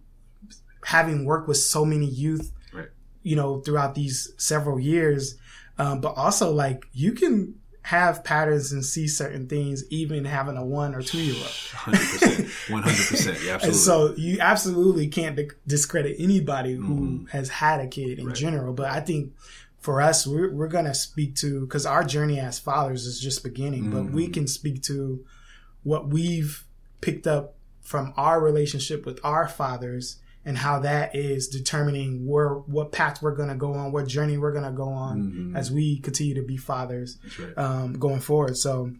having 0.85 1.25
worked 1.25 1.47
with 1.47 1.57
so 1.57 1.83
many 1.83 2.05
youth, 2.05 2.53
right. 2.71 2.87
you 3.23 3.35
know, 3.35 3.59
throughout 3.59 3.95
these 3.95 4.31
several 4.37 4.79
years. 4.79 5.37
Um, 5.79 5.99
but 5.99 6.13
also 6.15 6.51
like 6.51 6.85
you 6.93 7.11
can 7.11 7.55
have 7.87 8.21
patterns 8.21 8.73
and 8.73 8.83
see 8.83 9.07
certain 9.07 9.47
things, 9.47 9.85
even 9.89 10.25
having 10.25 10.57
a 10.57 10.65
one 10.65 10.93
or 10.93 11.01
two 11.01 11.19
year 11.19 11.35
old. 11.35 11.45
100%. 11.45 12.67
100%. 12.67 12.67
Yeah, 13.45 13.53
absolutely. 13.53 13.67
and 13.67 13.75
so 13.77 14.13
you 14.17 14.39
absolutely 14.41 15.07
can't 15.07 15.39
discredit 15.65 16.17
anybody 16.19 16.73
who 16.73 16.83
mm-hmm. 16.83 17.25
has 17.27 17.47
had 17.47 17.79
a 17.79 17.87
kid 17.87 18.19
in 18.19 18.25
right. 18.25 18.35
general. 18.35 18.73
But 18.73 18.91
I 18.91 18.99
think 18.99 19.31
for 19.79 20.01
us, 20.01 20.27
we're, 20.27 20.51
we're 20.51 20.67
going 20.67 20.83
to 20.83 20.93
speak 20.93 21.35
to, 21.35 21.61
because 21.61 21.85
our 21.85 22.03
journey 22.03 22.41
as 22.41 22.59
fathers 22.59 23.05
is 23.05 23.21
just 23.21 23.41
beginning, 23.41 23.83
mm-hmm. 23.83 24.03
but 24.03 24.11
we 24.11 24.25
mm-hmm. 24.25 24.33
can 24.33 24.47
speak 24.47 24.83
to 24.83 25.23
what 25.83 26.09
we've 26.09 26.65
picked 26.99 27.25
up 27.25 27.55
from 27.79 28.13
our 28.17 28.41
relationship 28.41 29.05
with 29.05 29.17
our 29.23 29.47
fathers 29.47 30.17
and 30.47 30.57
how 30.57 30.79
that 30.79 31.13
is 31.13 31.49
determining 31.49 32.25
where 32.25 32.53
what 32.53 32.93
path 32.93 33.21
we're 33.21 33.35
going 33.35 33.49
to 33.49 33.55
go 33.55 33.73
on, 33.73 33.91
what 33.91 34.07
journey 34.07 34.37
we're 34.37 34.53
going 34.53 34.63
to 34.63 34.71
go 34.71 34.87
on 34.87 35.21
mm-hmm. 35.21 35.57
as 35.57 35.69
we 35.69 35.99
continue 35.99 36.35
to 36.35 36.41
be 36.41 36.55
fathers 36.55 37.17
right. 37.37 37.57
um, 37.57 37.99
going 37.99 38.21
forward. 38.21 38.55
So, 38.55 38.93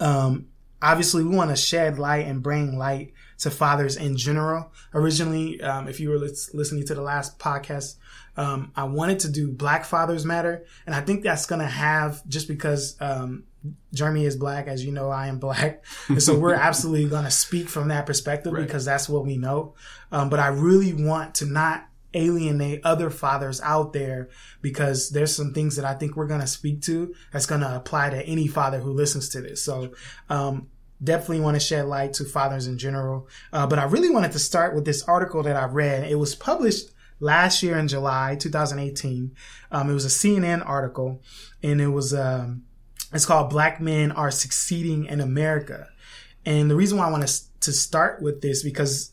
um, 0.00 0.46
obviously, 0.80 1.24
we 1.24 1.36
want 1.36 1.50
to 1.50 1.56
shed 1.56 1.98
light 1.98 2.26
and 2.26 2.42
bring 2.42 2.78
light 2.78 3.12
to 3.40 3.50
fathers 3.50 3.96
in 3.96 4.16
general. 4.16 4.72
Originally, 4.94 5.60
um, 5.60 5.88
if 5.88 6.00
you 6.00 6.08
were 6.08 6.18
listening 6.18 6.86
to 6.86 6.94
the 6.94 7.02
last 7.02 7.38
podcast, 7.38 7.96
um, 8.38 8.72
I 8.74 8.84
wanted 8.84 9.20
to 9.20 9.28
do 9.28 9.52
Black 9.52 9.84
Fathers 9.84 10.24
Matter, 10.24 10.64
and 10.86 10.94
I 10.94 11.02
think 11.02 11.22
that's 11.22 11.44
going 11.44 11.60
to 11.60 11.66
have 11.66 12.26
just 12.26 12.48
because 12.48 12.96
um, 12.98 13.44
Jeremy 13.92 14.24
is 14.24 14.36
black, 14.36 14.66
as 14.66 14.84
you 14.84 14.92
know, 14.92 15.10
I 15.10 15.26
am 15.28 15.38
black. 15.38 15.84
And 16.08 16.22
so 16.22 16.38
we're 16.38 16.54
absolutely 16.54 17.08
going 17.08 17.24
to 17.24 17.30
speak 17.30 17.68
from 17.68 17.88
that 17.88 18.06
perspective 18.06 18.52
right. 18.52 18.66
because 18.66 18.84
that's 18.84 19.08
what 19.08 19.24
we 19.24 19.36
know. 19.36 19.74
Um, 20.12 20.30
but 20.30 20.40
I 20.40 20.48
really 20.48 20.92
want 20.92 21.34
to 21.36 21.46
not 21.46 21.86
alienate 22.14 22.80
other 22.84 23.10
fathers 23.10 23.60
out 23.62 23.92
there 23.92 24.28
because 24.62 25.10
there's 25.10 25.34
some 25.34 25.52
things 25.52 25.76
that 25.76 25.84
I 25.84 25.94
think 25.94 26.16
we're 26.16 26.26
going 26.26 26.40
to 26.40 26.46
speak 26.46 26.82
to 26.82 27.14
that's 27.32 27.46
going 27.46 27.60
to 27.60 27.76
apply 27.76 28.10
to 28.10 28.22
any 28.24 28.46
father 28.46 28.78
who 28.78 28.92
listens 28.92 29.28
to 29.30 29.40
this. 29.40 29.62
So, 29.62 29.92
um, 30.30 30.68
definitely 31.02 31.40
want 31.40 31.54
to 31.54 31.60
shed 31.60 31.86
light 31.86 32.12
to 32.14 32.24
fathers 32.24 32.66
in 32.66 32.78
general. 32.78 33.28
Uh, 33.52 33.66
but 33.66 33.78
I 33.78 33.84
really 33.84 34.10
wanted 34.10 34.32
to 34.32 34.38
start 34.38 34.74
with 34.74 34.84
this 34.84 35.02
article 35.04 35.42
that 35.44 35.56
I 35.56 35.64
read. 35.66 36.10
It 36.10 36.16
was 36.16 36.34
published 36.34 36.90
last 37.20 37.62
year 37.62 37.78
in 37.78 37.88
July 37.88 38.36
2018. 38.38 39.32
Um, 39.70 39.90
it 39.90 39.94
was 39.94 40.04
a 40.04 40.08
CNN 40.08 40.66
article 40.66 41.22
and 41.62 41.80
it 41.80 41.88
was, 41.88 42.14
um, 42.14 42.64
it's 43.12 43.26
called 43.26 43.50
Black 43.50 43.80
Men 43.80 44.12
Are 44.12 44.30
Succeeding 44.30 45.06
in 45.06 45.20
America. 45.20 45.88
And 46.44 46.70
the 46.70 46.76
reason 46.76 46.98
why 46.98 47.06
I 47.06 47.10
want 47.10 47.26
to, 47.26 47.60
to 47.60 47.72
start 47.72 48.22
with 48.22 48.40
this 48.40 48.62
because 48.62 49.12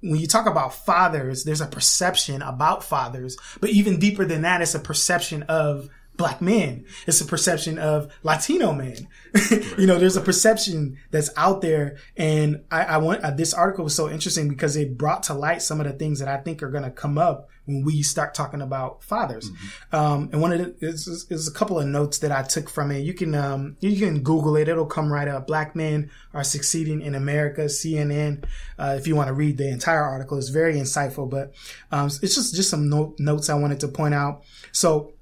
when 0.00 0.20
you 0.20 0.26
talk 0.26 0.46
about 0.46 0.74
fathers, 0.74 1.44
there's 1.44 1.60
a 1.60 1.66
perception 1.66 2.42
about 2.42 2.84
fathers, 2.84 3.36
but 3.60 3.70
even 3.70 3.98
deeper 3.98 4.24
than 4.24 4.42
that, 4.42 4.60
it's 4.60 4.74
a 4.74 4.80
perception 4.80 5.42
of 5.44 5.88
black 6.16 6.40
men. 6.40 6.84
It's 7.06 7.20
a 7.20 7.24
perception 7.24 7.78
of 7.78 8.12
Latino 8.22 8.72
men. 8.72 9.08
you 9.78 9.86
know, 9.86 9.98
there's 9.98 10.16
a 10.16 10.20
perception 10.20 10.98
that's 11.10 11.30
out 11.36 11.60
there. 11.60 11.96
And 12.16 12.64
I, 12.70 12.84
I 12.84 12.96
want, 12.98 13.22
uh, 13.22 13.30
this 13.30 13.52
article 13.52 13.84
was 13.84 13.94
so 13.94 14.08
interesting 14.08 14.48
because 14.48 14.76
it 14.76 14.96
brought 14.96 15.24
to 15.24 15.34
light 15.34 15.62
some 15.62 15.80
of 15.80 15.86
the 15.86 15.92
things 15.92 16.18
that 16.20 16.28
I 16.28 16.38
think 16.38 16.62
are 16.62 16.70
going 16.70 16.84
to 16.84 16.90
come 16.90 17.18
up 17.18 17.48
when 17.66 17.84
we 17.84 18.02
start 18.02 18.34
talking 18.34 18.62
about 18.62 19.02
fathers. 19.02 19.50
Mm-hmm. 19.50 19.96
Um, 19.96 20.28
and 20.32 20.40
one 20.40 20.52
of 20.52 20.58
the, 20.58 20.86
is, 20.86 21.26
is 21.30 21.48
a 21.48 21.52
couple 21.52 21.78
of 21.78 21.86
notes 21.86 22.18
that 22.18 22.32
I 22.32 22.42
took 22.42 22.70
from 22.70 22.90
it. 22.90 23.00
You 23.00 23.12
can, 23.12 23.34
um, 23.34 23.76
you 23.80 23.98
can 23.98 24.22
Google 24.22 24.56
it. 24.56 24.68
It'll 24.68 24.86
come 24.86 25.12
right 25.12 25.28
up. 25.28 25.46
Black 25.46 25.74
men 25.74 26.10
are 26.32 26.44
succeeding 26.44 27.02
in 27.02 27.14
America, 27.14 27.62
CNN. 27.62 28.44
Uh, 28.78 28.94
if 28.98 29.06
you 29.06 29.16
want 29.16 29.28
to 29.28 29.34
read 29.34 29.58
the 29.58 29.68
entire 29.68 30.02
article, 30.02 30.38
it's 30.38 30.48
very 30.48 30.76
insightful, 30.76 31.28
but, 31.28 31.52
um, 31.90 32.06
it's 32.06 32.34
just, 32.34 32.54
just 32.54 32.70
some 32.70 32.88
note, 32.88 33.16
notes 33.18 33.50
I 33.50 33.54
wanted 33.54 33.80
to 33.80 33.88
point 33.88 34.14
out. 34.14 34.42
So, 34.72 35.12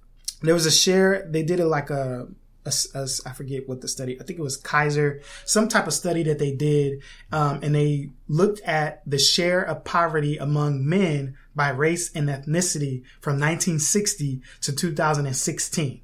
there 0.45 0.55
was 0.55 0.67
a 0.67 0.71
share. 0.71 1.27
They 1.31 1.43
did 1.43 1.61
it 1.61 1.67
like 1.67 1.91
a 1.91 2.29
a, 2.67 2.73
a, 2.95 3.09
I 3.27 3.33
forget 3.33 3.69
what 3.69 3.81
the 3.81 3.89
study. 3.89 4.19
I 4.21 4.25
think 4.25 4.39
it 4.39 4.43
was 4.43 4.57
Kaiser, 4.57 5.21
some 5.45 5.69
type 5.69 5.87
of 5.87 5.93
study 5.93 6.23
that 6.25 6.39
they 6.39 6.53
did, 6.53 7.03
um, 7.31 7.61
and 7.63 7.75
they 7.75 8.11
looked 8.29 8.61
at 8.61 9.03
the 9.07 9.19
share 9.19 9.63
of 9.63 9.85
poverty 9.85 10.39
among 10.39 10.87
men 10.89 11.37
by 11.55 11.71
race 11.71 12.11
and 12.15 12.29
ethnicity 12.29 13.03
from 13.21 13.35
1960 13.35 14.41
to 14.63 14.73
2016. 14.73 16.01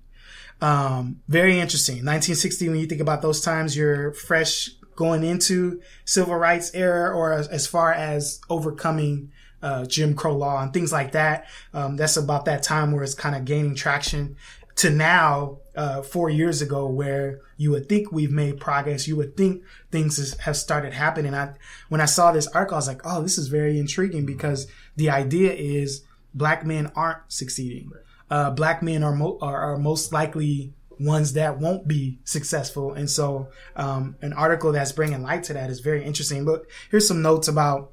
Um, 0.60 1.20
very 1.28 1.58
interesting. 1.58 1.96
1960, 1.96 2.68
when 2.68 2.78
you 2.78 2.86
think 2.86 3.00
about 3.00 3.22
those 3.22 3.40
times, 3.40 3.76
you're 3.76 4.12
fresh 4.12 4.70
going 4.94 5.24
into 5.24 5.80
civil 6.04 6.34
rights 6.34 6.70
era 6.74 7.16
or 7.16 7.32
as, 7.32 7.48
as 7.48 7.66
far 7.66 7.92
as 7.92 8.40
overcoming 8.50 9.32
uh, 9.62 9.84
Jim 9.84 10.14
Crow 10.14 10.36
law 10.36 10.62
and 10.62 10.72
things 10.72 10.92
like 10.92 11.12
that. 11.12 11.46
Um, 11.74 11.96
that's 11.96 12.16
about 12.16 12.44
that 12.46 12.62
time 12.62 12.92
where 12.92 13.02
it's 13.02 13.14
kind 13.14 13.34
of 13.36 13.44
gaining 13.44 13.74
traction 13.74 14.36
to 14.76 14.90
now, 14.90 15.58
uh, 15.76 16.00
four 16.00 16.30
years 16.30 16.62
ago, 16.62 16.86
where 16.86 17.40
you 17.56 17.70
would 17.70 17.88
think 17.88 18.10
we've 18.10 18.30
made 18.30 18.60
progress. 18.60 19.06
You 19.06 19.16
would 19.16 19.36
think 19.36 19.62
things 19.90 20.18
is, 20.18 20.38
have 20.38 20.56
started 20.56 20.94
happening. 20.94 21.34
I, 21.34 21.54
when 21.90 22.00
I 22.00 22.06
saw 22.06 22.32
this 22.32 22.46
article, 22.48 22.76
I 22.76 22.78
was 22.78 22.88
like, 22.88 23.02
oh, 23.04 23.22
this 23.22 23.36
is 23.36 23.48
very 23.48 23.78
intriguing 23.78 24.24
because 24.24 24.66
the 24.96 25.10
idea 25.10 25.52
is 25.52 26.04
black 26.32 26.64
men 26.64 26.90
aren't 26.96 27.18
succeeding. 27.28 27.90
Uh, 28.30 28.50
black 28.52 28.82
men 28.82 29.02
are, 29.02 29.14
mo- 29.14 29.38
are, 29.42 29.58
are 29.58 29.76
most 29.76 30.12
likely 30.12 30.72
ones 30.98 31.32
that 31.32 31.58
won't 31.58 31.88
be 31.88 32.18
successful. 32.24 32.92
And 32.92 33.10
so, 33.10 33.48
um, 33.76 34.16
an 34.22 34.32
article 34.32 34.72
that's 34.72 34.92
bringing 34.92 35.22
light 35.22 35.42
to 35.44 35.54
that 35.54 35.68
is 35.68 35.80
very 35.80 36.04
interesting. 36.04 36.44
But 36.44 36.62
here's 36.90 37.08
some 37.08 37.22
notes 37.22 37.48
about 37.48 37.90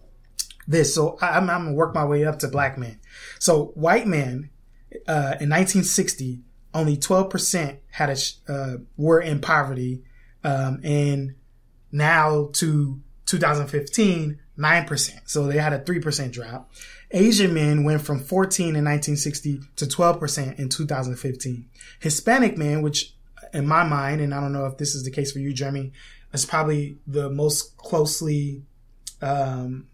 this. 0.67 0.93
So 0.93 1.17
I'm, 1.21 1.49
I'm 1.49 1.65
gonna 1.65 1.73
work 1.73 1.95
my 1.95 2.05
way 2.05 2.25
up 2.25 2.39
to 2.39 2.47
black 2.47 2.77
men. 2.77 2.99
So 3.39 3.67
white 3.75 4.07
men, 4.07 4.49
uh, 5.07 5.35
in 5.39 5.49
1960, 5.49 6.41
only 6.73 6.97
12% 6.97 7.77
had 7.91 8.09
a, 8.09 8.51
uh, 8.51 8.77
were 8.97 9.19
in 9.19 9.39
poverty. 9.39 10.03
Um, 10.43 10.79
and 10.83 11.35
now 11.91 12.49
to 12.53 13.01
2015, 13.25 14.39
9%. 14.57 15.11
So 15.25 15.47
they 15.47 15.57
had 15.57 15.73
a 15.73 15.79
3% 15.79 16.31
drop. 16.31 16.71
Asian 17.11 17.53
men 17.53 17.83
went 17.83 18.01
from 18.01 18.19
14 18.19 18.75
in 18.75 18.83
1960 18.83 19.61
to 19.77 19.85
12% 19.85 20.59
in 20.59 20.69
2015. 20.69 21.69
Hispanic 21.99 22.57
men, 22.57 22.81
which 22.81 23.13
in 23.53 23.65
my 23.65 23.83
mind, 23.83 24.21
and 24.21 24.33
I 24.33 24.41
don't 24.41 24.53
know 24.53 24.65
if 24.65 24.77
this 24.77 24.93
is 24.93 25.03
the 25.03 25.11
case 25.11 25.31
for 25.31 25.39
you, 25.39 25.53
Jeremy, 25.53 25.93
is 26.33 26.45
probably 26.45 26.97
the 27.07 27.29
most 27.29 27.77
closely 27.77 28.63
um, 29.21 29.87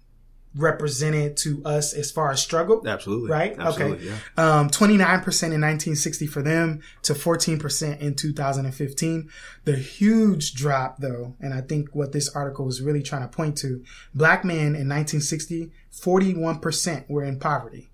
represented 0.55 1.35
to 1.37 1.61
us 1.65 1.93
as 1.93 2.11
far 2.11 2.31
as 2.31 2.41
struggle. 2.41 2.87
Absolutely. 2.87 3.29
Right? 3.29 3.57
Absolutely, 3.57 4.07
okay. 4.07 4.17
Yeah. 4.37 4.59
Um, 4.59 4.69
29% 4.69 5.03
in 5.03 5.61
1960 5.61 6.27
for 6.27 6.41
them 6.41 6.81
to 7.03 7.13
14% 7.13 7.99
in 7.99 8.15
2015. 8.15 9.29
The 9.65 9.75
huge 9.75 10.53
drop 10.53 10.97
though, 10.99 11.35
and 11.39 11.53
I 11.53 11.61
think 11.61 11.89
what 11.93 12.11
this 12.11 12.29
article 12.35 12.67
is 12.67 12.81
really 12.81 13.01
trying 13.01 13.23
to 13.23 13.27
point 13.27 13.57
to, 13.59 13.83
black 14.13 14.45
men 14.45 14.75
in 14.75 14.89
1960, 14.89 15.71
41% 15.91 17.09
were 17.09 17.23
in 17.23 17.39
poverty. 17.39 17.89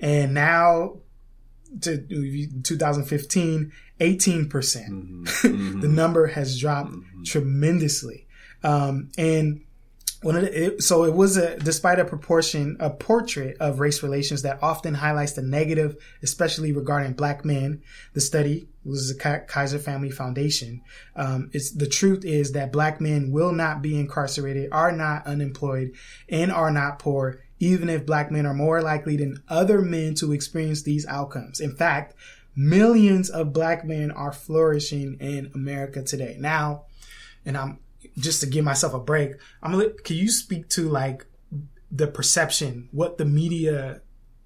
And 0.00 0.34
now 0.34 0.96
to 1.82 1.98
2015, 2.62 3.72
18%. 4.00 4.50
percent 4.50 4.92
mm-hmm. 4.92 5.24
Mm-hmm. 5.50 5.80
the 5.80 5.88
number 5.88 6.26
has 6.28 6.58
dropped 6.58 6.90
mm-hmm. 6.90 7.22
tremendously. 7.22 8.26
Um, 8.62 9.10
and 9.16 9.62
it, 10.22 10.82
so 10.82 11.04
it 11.04 11.14
was 11.14 11.36
a 11.36 11.56
despite 11.58 11.98
a 11.98 12.04
proportion 12.04 12.76
a 12.78 12.90
portrait 12.90 13.56
of 13.58 13.80
race 13.80 14.02
relations 14.02 14.42
that 14.42 14.58
often 14.62 14.94
highlights 14.94 15.32
the 15.32 15.42
negative 15.42 15.96
especially 16.22 16.72
regarding 16.72 17.14
black 17.14 17.44
men 17.44 17.82
the 18.12 18.20
study 18.20 18.68
was 18.84 19.14
the 19.14 19.44
kaiser 19.46 19.78
family 19.78 20.10
foundation. 20.10 20.80
Um, 21.14 21.50
it's 21.52 21.70
the 21.70 21.86
truth 21.86 22.24
is 22.24 22.52
that 22.52 22.72
black 22.72 23.00
men 23.00 23.30
will 23.30 23.52
not 23.52 23.82
be 23.82 23.98
incarcerated 23.98 24.70
are 24.72 24.92
not 24.92 25.26
unemployed 25.26 25.92
and 26.28 26.52
are 26.52 26.70
not 26.70 26.98
poor 26.98 27.40
even 27.58 27.90
if 27.90 28.06
black 28.06 28.30
men 28.30 28.46
are 28.46 28.54
more 28.54 28.80
likely 28.80 29.16
than 29.16 29.42
other 29.48 29.82
men 29.82 30.14
to 30.14 30.32
experience 30.32 30.82
these 30.82 31.06
outcomes. 31.06 31.60
In 31.60 31.74
fact 31.74 32.14
millions 32.54 33.30
of 33.30 33.52
black 33.52 33.86
men 33.86 34.10
are 34.10 34.32
flourishing 34.32 35.16
in 35.20 35.50
america 35.54 36.02
today. 36.02 36.36
Now 36.38 36.84
and 37.46 37.56
i'm 37.56 37.78
just 38.20 38.40
to 38.40 38.46
give 38.46 38.64
myself 38.64 38.94
a 38.94 39.00
break, 39.00 39.32
I'm 39.62 39.72
gonna, 39.72 39.90
can 39.90 40.16
you 40.16 40.30
speak 40.30 40.68
to 40.70 40.88
like 40.88 41.26
the 41.90 42.06
perception, 42.06 42.88
what 42.92 43.18
the 43.18 43.24
media 43.24 44.02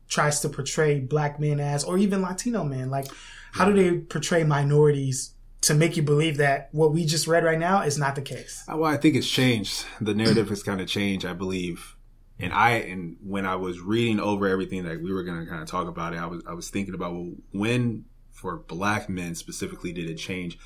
tries 0.09 0.41
to 0.41 0.49
portray 0.49 1.01
black 1.01 1.39
men 1.39 1.61
as, 1.61 1.85
or 1.85 1.99
even 1.99 2.23
Latino 2.23 2.65
men? 2.65 2.91
Like, 2.91 3.07
how 3.53 3.65
do 3.65 3.73
they 3.73 3.99
portray 3.99 4.45
minorities 4.45 5.35
to 5.63 5.75
make 5.75 5.97
you 5.97 6.03
believe 6.03 6.37
that 6.39 6.69
what 6.73 6.93
we 6.93 7.05
just 7.05 7.27
read 7.27 7.45
right 7.45 7.59
now 7.59 7.83
is 7.83 7.99
not 7.99 8.15
the 8.15 8.23
case? 8.23 8.65
Uh, 8.71 8.77
well, 8.77 8.91
I 8.91 8.97
think 8.97 9.15
it's 9.17 9.29
changed. 9.29 9.85
The 10.01 10.15
narrative 10.15 10.49
has 10.49 10.63
kind 10.63 10.81
of 10.81 10.89
changed, 10.89 11.25
I 11.25 11.33
believe. 11.33 11.97
And 12.39 12.53
I, 12.53 12.73
and 12.73 13.17
when 13.23 13.47
I 13.47 13.57
was 13.57 13.81
reading 13.81 14.19
over 14.19 14.49
everything 14.49 14.85
that 14.85 15.01
we 15.01 15.13
were 15.13 15.23
going 15.23 15.41
to 15.41 15.47
kind 15.47 15.63
of 15.63 15.69
talk 15.69 15.87
about 15.87 16.15
it, 16.15 16.19
I 16.19 16.27
was, 16.27 16.43
I 16.49 16.53
was 16.53 16.69
thinking 16.69 16.95
about 16.95 17.13
well, 17.13 17.33
when 17.53 18.07
for 18.33 18.57
black 18.57 19.09
men 19.09 19.35
specifically 19.35 19.93
did 19.93 20.11
it 20.11 20.17
change 20.17 20.59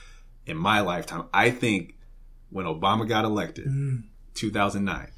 in 0.47 0.57
my 0.57 0.81
lifetime? 0.81 1.27
I 1.33 1.51
think 1.51 1.95
when 2.51 2.67
Obama 2.67 3.09
got 3.09 3.25
elected, 3.25 3.67
mm. 3.67 4.03
2009, 4.35 5.09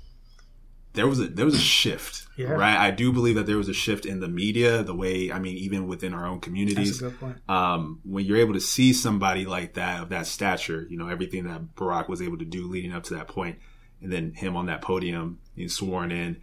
there 0.93 1.07
was 1.07 1.21
a 1.21 1.29
there 1.29 1.45
was 1.45 1.55
a 1.55 1.59
shift, 1.59 2.27
yeah. 2.37 2.49
right? 2.49 2.77
I 2.77 2.91
do 2.91 3.13
believe 3.13 3.37
that 3.37 3.47
there 3.47 3.57
was 3.57 3.69
a 3.69 3.75
shift 3.75 4.07
in 4.07 4.21
the 4.21 4.29
media, 4.29 4.83
the 4.83 4.95
way 4.95 5.31
I 5.31 5.39
mean, 5.39 5.57
even 5.57 5.87
within 5.87 6.15
our 6.15 6.27
own 6.27 6.41
communities. 6.41 7.01
Um, 7.49 8.01
when 8.05 8.25
you're 8.25 8.39
able 8.39 8.55
to 8.55 8.61
see 8.61 8.93
somebody 8.93 9.47
like 9.47 9.75
that 9.75 10.03
of 10.03 10.09
that 10.09 10.27
stature, 10.27 10.87
you 10.91 10.97
know 10.97 11.09
everything 11.09 11.45
that 11.45 11.77
Barack 11.77 12.09
was 12.09 12.21
able 12.21 12.39
to 12.39 12.45
do 12.45 12.67
leading 12.67 12.93
up 12.93 13.05
to 13.05 13.15
that 13.15 13.29
point, 13.29 13.59
and 14.03 14.11
then 14.13 14.33
him 14.35 14.57
on 14.57 14.67
that 14.67 14.83
podium, 14.83 15.39
he's 15.55 15.77
sworn 15.77 16.11
in, 16.11 16.41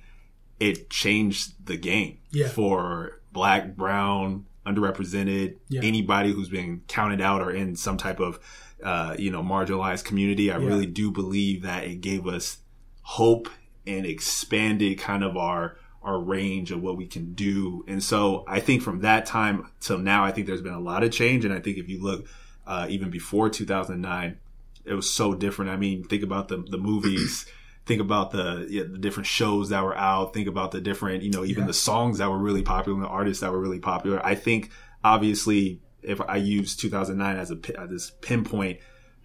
it 0.60 0.90
changed 0.90 1.66
the 1.66 1.78
game 1.78 2.20
yeah. 2.32 2.48
for 2.48 3.20
black, 3.34 3.76
brown, 3.76 4.46
underrepresented, 4.66 5.58
yeah. 5.70 5.82
anybody 5.84 6.32
who's 6.32 6.50
been 6.50 6.82
counted 6.88 7.22
out 7.22 7.42
or 7.42 7.52
in 7.52 7.76
some 7.76 7.98
type 7.98 8.20
of 8.20 8.40
uh, 8.84 9.16
you 9.18 9.32
know, 9.32 9.42
marginalized 9.42 10.06
community. 10.06 10.52
I 10.52 10.58
yeah. 10.58 10.68
really 10.68 10.86
do 10.86 11.12
believe 11.12 11.64
that 11.64 11.86
it 11.86 12.02
gave 12.02 12.28
us 12.28 12.58
hope 13.02 13.50
and 13.86 14.06
expanded 14.06 15.00
kind 15.00 15.24
of 15.24 15.38
our 15.38 15.78
our 16.04 16.20
range 16.20 16.72
of 16.72 16.82
what 16.82 16.96
we 16.96 17.06
can 17.06 17.34
do. 17.34 17.84
And 17.88 18.02
so 18.02 18.46
I 18.48 18.62
think 18.62 18.82
from 18.82 19.02
that 19.02 19.26
time 19.26 19.72
till 19.82 19.98
now, 19.98 20.24
I 20.24 20.32
think 20.32 20.48
there's 20.48 20.62
been 20.62 20.74
a 20.74 20.80
lot 20.80 21.04
of 21.04 21.12
change. 21.12 21.44
And 21.44 21.54
I 21.54 21.60
think 21.60 21.78
if 21.78 21.90
you 21.90 22.02
look 22.02 22.28
uh, 22.66 22.88
even 22.90 23.10
before 23.10 23.50
2009, 23.50 24.38
it 24.86 24.94
was 24.94 25.12
so 25.12 25.34
different. 25.34 25.72
I 25.72 25.76
mean, 25.76 26.04
think 26.04 26.24
about 26.24 26.48
the 26.48 26.58
the 26.58 26.78
movies. 26.78 27.46
think 27.88 28.02
about 28.02 28.32
the, 28.32 28.68
yeah, 28.70 28.84
the 28.84 28.98
different 28.98 29.28
shows 29.28 29.70
that 29.70 29.82
were 29.84 29.98
out. 29.98 30.34
Think 30.34 30.48
about 30.48 30.72
the 30.72 30.82
different, 30.82 31.24
you 31.24 31.32
know, 31.32 31.46
even 31.46 31.64
yeah. 31.64 31.68
the 31.68 31.74
songs 31.74 32.18
that 32.18 32.30
were 32.30 32.38
really 32.38 32.62
popular, 32.62 33.00
the 33.00 33.08
artists 33.08 33.42
that 33.42 33.52
were 33.52 33.60
really 33.60 33.80
popular. 33.80 34.24
I 34.24 34.36
think 34.36 34.72
obviously 35.04 35.82
if 36.02 36.22
I 36.22 36.38
use 36.38 36.76
2009 36.76 37.38
as 37.38 37.52
a 37.52 37.56
this 37.88 38.12
pinpoint, 38.22 38.80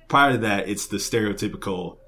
prior 0.09 0.33
to 0.33 0.39
that, 0.39 0.69
it's 0.69 0.87
the 0.87 0.97
stereotypical 0.97 1.99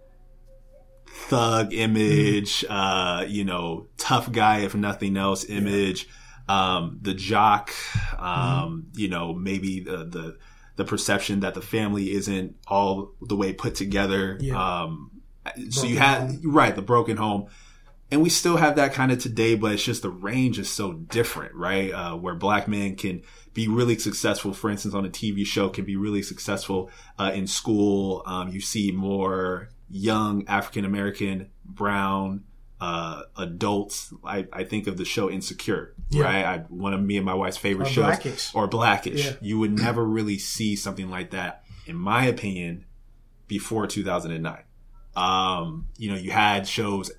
thug 1.07 1.73
image, 1.73 2.61
mm-hmm. 2.61 2.73
uh, 2.73 3.23
you 3.23 3.45
know, 3.45 3.87
tough 3.97 4.31
guy 4.33 4.61
if 4.61 4.75
nothing 4.75 5.17
else 5.17 5.45
image, 5.45 6.09
um, 6.49 6.99
the 7.03 7.15
jock, 7.15 7.73
um, 8.19 8.27
mm-hmm. 8.27 9.01
you 9.01 9.09
know, 9.09 9.33
maybe 9.33 9.81
the, 9.81 10.05
the 10.05 10.39
the 10.77 10.85
perception 10.85 11.41
that 11.41 11.55
the 11.55 11.63
family 11.63 12.11
isn't 12.13 12.57
all 12.67 13.13
the 13.21 13.37
way 13.37 13.53
put 13.53 13.77
together. 13.77 14.37
Yeah. 14.41 14.83
Um, 14.83 15.13
so 15.71 15.87
you 15.87 15.99
have 15.99 16.41
right 16.43 16.75
the 16.75 16.83
broken 16.83 17.17
home 17.17 17.47
and 18.11 18.23
we 18.23 18.31
still 18.31 18.57
have 18.57 18.77
that 18.77 18.93
kind 18.93 19.13
of 19.13 19.19
today 19.19 19.55
but 19.55 19.73
it's 19.73 19.83
just 19.83 20.03
the 20.03 20.11
range 20.11 20.59
is 20.59 20.71
so 20.71 20.93
different 20.93 21.55
right 21.55 21.93
uh, 21.93 22.17
where 22.17 22.35
black 22.35 22.67
men 22.67 22.97
can 22.97 23.23
be 23.55 23.69
really 23.69 23.97
successful, 23.99 24.53
for 24.53 24.69
instance, 24.69 24.95
on 24.95 25.07
a 25.07 25.09
TV 25.09 25.47
show, 25.47 25.69
can 25.69 25.85
be 25.85 25.97
really 25.97 26.23
successful 26.23 26.91
uh, 27.19 27.31
in 27.33 27.47
school. 27.47 28.23
Um, 28.27 28.49
you 28.49 28.61
see 28.61 28.91
more 28.91 29.71
young 29.89 30.47
African 30.49 30.85
American, 30.85 31.51
brown 31.65 32.45
uh, 32.81 33.23
adults. 33.39 34.13
I, 34.25 34.47
I, 34.53 34.65
think 34.65 34.89
of 34.89 34.97
the 34.97 35.05
show 35.05 35.31
Insecure, 35.31 35.95
yeah. 36.11 36.25
right? 36.25 36.45
I, 36.45 36.59
one 36.69 36.93
of 36.93 37.01
me 37.01 37.17
and 37.17 37.25
my 37.25 37.35
wife's 37.35 37.57
favorite 37.57 37.89
or 37.89 37.93
shows, 37.93 38.05
Blackish. 38.05 38.55
or 38.55 38.67
Blackish. 38.67 39.25
Yeah. 39.25 39.33
You 39.41 39.61
would 39.61 39.73
never 39.73 40.05
really 40.05 40.39
see 40.39 40.75
something 40.75 41.09
like 41.09 41.31
that, 41.31 41.65
in 41.87 41.97
my 41.97 42.27
opinion, 42.27 42.85
before 43.47 43.87
2009. 43.87 44.65
Um, 45.17 45.87
you 45.97 46.11
know, 46.11 46.17
you 46.17 46.33
had 46.33 46.67
shows, 46.67 47.13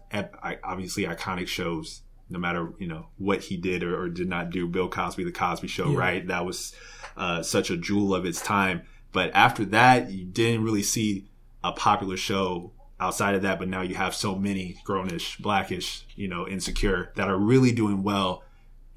obviously 0.64 1.06
iconic 1.06 1.48
shows 1.48 2.02
no 2.30 2.40
matter 2.40 2.74
you 2.80 2.88
know 2.88 3.08
what 3.18 3.42
he 3.42 3.58
did 3.58 3.84
or, 3.84 4.02
or, 4.04 4.10
did 4.10 4.28
not 4.28 4.50
do. 4.50 4.68
Bill 4.68 4.90
Cosby, 4.90 5.24
The 5.24 5.32
Cosby 5.32 5.68
Show, 5.68 5.92
yeah. 5.92 6.00
right? 6.00 6.28
That 6.28 6.46
was 6.46 6.74
uh, 7.18 7.44
such 7.44 7.70
a 7.70 7.78
jewel 7.78 8.16
of 8.16 8.26
its 8.26 8.42
time. 8.42 8.84
But 9.12 9.32
after 9.34 9.64
that, 9.66 10.12
you 10.12 10.26
didn't 10.26 10.64
really 10.64 10.84
see 10.84 11.30
a 11.64 11.72
popular 11.72 12.18
show 12.18 12.74
outside 13.00 13.36
of 13.36 13.44
that. 13.44 13.60
But 13.60 13.70
now 13.70 13.82
you 13.82 13.96
have 13.96 14.16
so 14.16 14.36
many 14.36 14.78
grownish, 14.86 15.40
blackish, 15.40 16.06
you 16.16 16.28
know, 16.28 16.48
insecure 16.48 17.12
that 17.16 17.30
are 17.30 17.38
really 17.38 17.72
doing 17.72 18.04
well. 18.04 18.44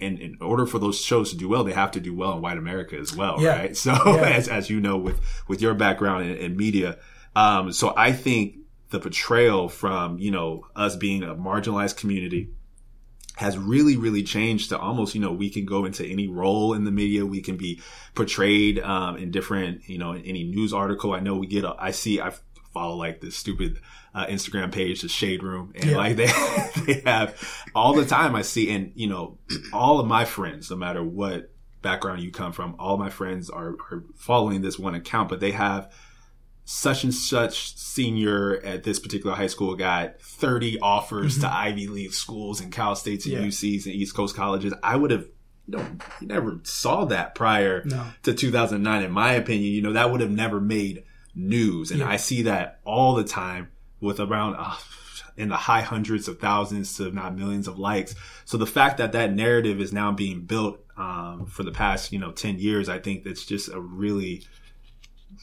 and 0.00 0.18
in 0.20 0.36
order 0.40 0.64
for 0.64 0.78
those 0.78 1.00
shows 1.00 1.30
to 1.30 1.36
do 1.36 1.48
well, 1.48 1.64
they 1.64 1.72
have 1.72 1.90
to 1.90 2.00
do 2.00 2.14
well 2.14 2.32
in 2.32 2.40
white 2.40 2.58
America 2.58 2.96
as 2.96 3.14
well, 3.14 3.36
yeah. 3.40 3.58
right? 3.58 3.76
So 3.84 3.92
yeah. 3.92 4.28
as 4.30 4.48
as 4.48 4.70
you 4.70 4.80
know 4.80 4.96
with 4.96 5.20
with 5.48 5.60
your 5.60 5.74
background 5.74 6.28
in, 6.28 6.36
in 6.36 6.56
media, 6.56 6.98
um, 7.36 7.72
so 7.72 7.92
I 7.96 8.12
think 8.12 8.56
the 8.90 9.00
portrayal 9.00 9.68
from 9.68 10.18
you 10.18 10.30
know 10.30 10.66
us 10.74 10.96
being 10.96 11.22
a 11.22 11.34
marginalized 11.34 11.96
community 11.96 12.50
has 13.38 13.56
really, 13.56 13.96
really 13.96 14.24
changed 14.24 14.70
to 14.70 14.78
almost, 14.78 15.14
you 15.14 15.20
know, 15.20 15.32
we 15.32 15.48
can 15.48 15.64
go 15.64 15.84
into 15.84 16.04
any 16.04 16.26
role 16.26 16.74
in 16.74 16.82
the 16.82 16.90
media. 16.90 17.24
We 17.24 17.40
can 17.40 17.56
be 17.56 17.80
portrayed, 18.16 18.80
um, 18.80 19.16
in 19.16 19.30
different, 19.30 19.88
you 19.88 19.96
know, 19.96 20.10
in 20.10 20.22
any 20.22 20.42
news 20.42 20.72
article. 20.72 21.12
I 21.12 21.20
know 21.20 21.36
we 21.36 21.46
get, 21.46 21.62
a, 21.62 21.76
I 21.78 21.92
see, 21.92 22.20
I 22.20 22.32
follow 22.74 22.96
like 22.96 23.20
this 23.20 23.36
stupid, 23.36 23.78
uh, 24.12 24.26
Instagram 24.26 24.72
page, 24.72 25.02
the 25.02 25.08
Shade 25.08 25.44
Room, 25.44 25.72
and 25.76 25.90
yeah. 25.90 25.96
like 25.96 26.16
they, 26.16 26.26
they 26.86 27.00
have 27.08 27.64
all 27.76 27.94
the 27.94 28.04
time 28.04 28.34
I 28.34 28.42
see, 28.42 28.70
and 28.70 28.90
you 28.96 29.06
know, 29.06 29.38
all 29.72 30.00
of 30.00 30.06
my 30.06 30.24
friends, 30.24 30.68
no 30.68 30.76
matter 30.76 31.04
what 31.04 31.52
background 31.80 32.20
you 32.20 32.32
come 32.32 32.50
from, 32.50 32.74
all 32.80 32.96
my 32.96 33.10
friends 33.10 33.50
are, 33.50 33.76
are 33.92 34.02
following 34.16 34.62
this 34.62 34.80
one 34.80 34.96
account, 34.96 35.28
but 35.28 35.38
they 35.38 35.52
have 35.52 35.94
such 36.70 37.02
and 37.02 37.14
such 37.14 37.74
senior 37.78 38.60
at 38.60 38.82
this 38.82 38.98
particular 38.98 39.34
high 39.34 39.46
school 39.46 39.74
got 39.74 40.20
30 40.20 40.80
offers 40.80 41.32
mm-hmm. 41.32 41.46
to 41.46 41.56
Ivy 41.56 41.86
League 41.86 42.12
schools 42.12 42.60
and 42.60 42.70
Cal 42.70 42.94
States 42.94 43.24
and 43.24 43.32
yeah. 43.32 43.40
UCs 43.40 43.86
and 43.86 43.94
East 43.94 44.14
Coast 44.14 44.36
colleges. 44.36 44.74
I 44.82 44.94
would 44.94 45.10
have 45.10 45.26
you 45.66 45.78
know, 45.78 45.86
you 46.20 46.26
never 46.26 46.60
saw 46.64 47.06
that 47.06 47.34
prior 47.34 47.84
no. 47.86 48.04
to 48.24 48.34
2009, 48.34 49.02
in 49.02 49.10
my 49.10 49.32
opinion. 49.32 49.72
You 49.72 49.80
know, 49.80 49.94
that 49.94 50.12
would 50.12 50.20
have 50.20 50.30
never 50.30 50.60
made 50.60 51.04
news. 51.34 51.90
And 51.90 52.00
yeah. 52.00 52.10
I 52.10 52.16
see 52.18 52.42
that 52.42 52.80
all 52.84 53.14
the 53.14 53.24
time 53.24 53.70
with 54.02 54.20
around 54.20 54.56
uh, 54.58 54.76
in 55.38 55.48
the 55.48 55.56
high 55.56 55.80
hundreds 55.80 56.28
of 56.28 56.38
thousands 56.38 56.98
to 56.98 57.10
not 57.10 57.34
millions 57.34 57.66
of 57.66 57.78
likes. 57.78 58.14
So 58.44 58.58
the 58.58 58.66
fact 58.66 58.98
that 58.98 59.12
that 59.12 59.32
narrative 59.32 59.80
is 59.80 59.90
now 59.90 60.12
being 60.12 60.42
built 60.42 60.84
um, 60.98 61.46
for 61.46 61.62
the 61.62 61.72
past, 61.72 62.12
you 62.12 62.18
know, 62.18 62.30
10 62.30 62.58
years, 62.58 62.90
I 62.90 62.98
think 62.98 63.24
that's 63.24 63.46
just 63.46 63.70
a 63.70 63.80
really 63.80 64.44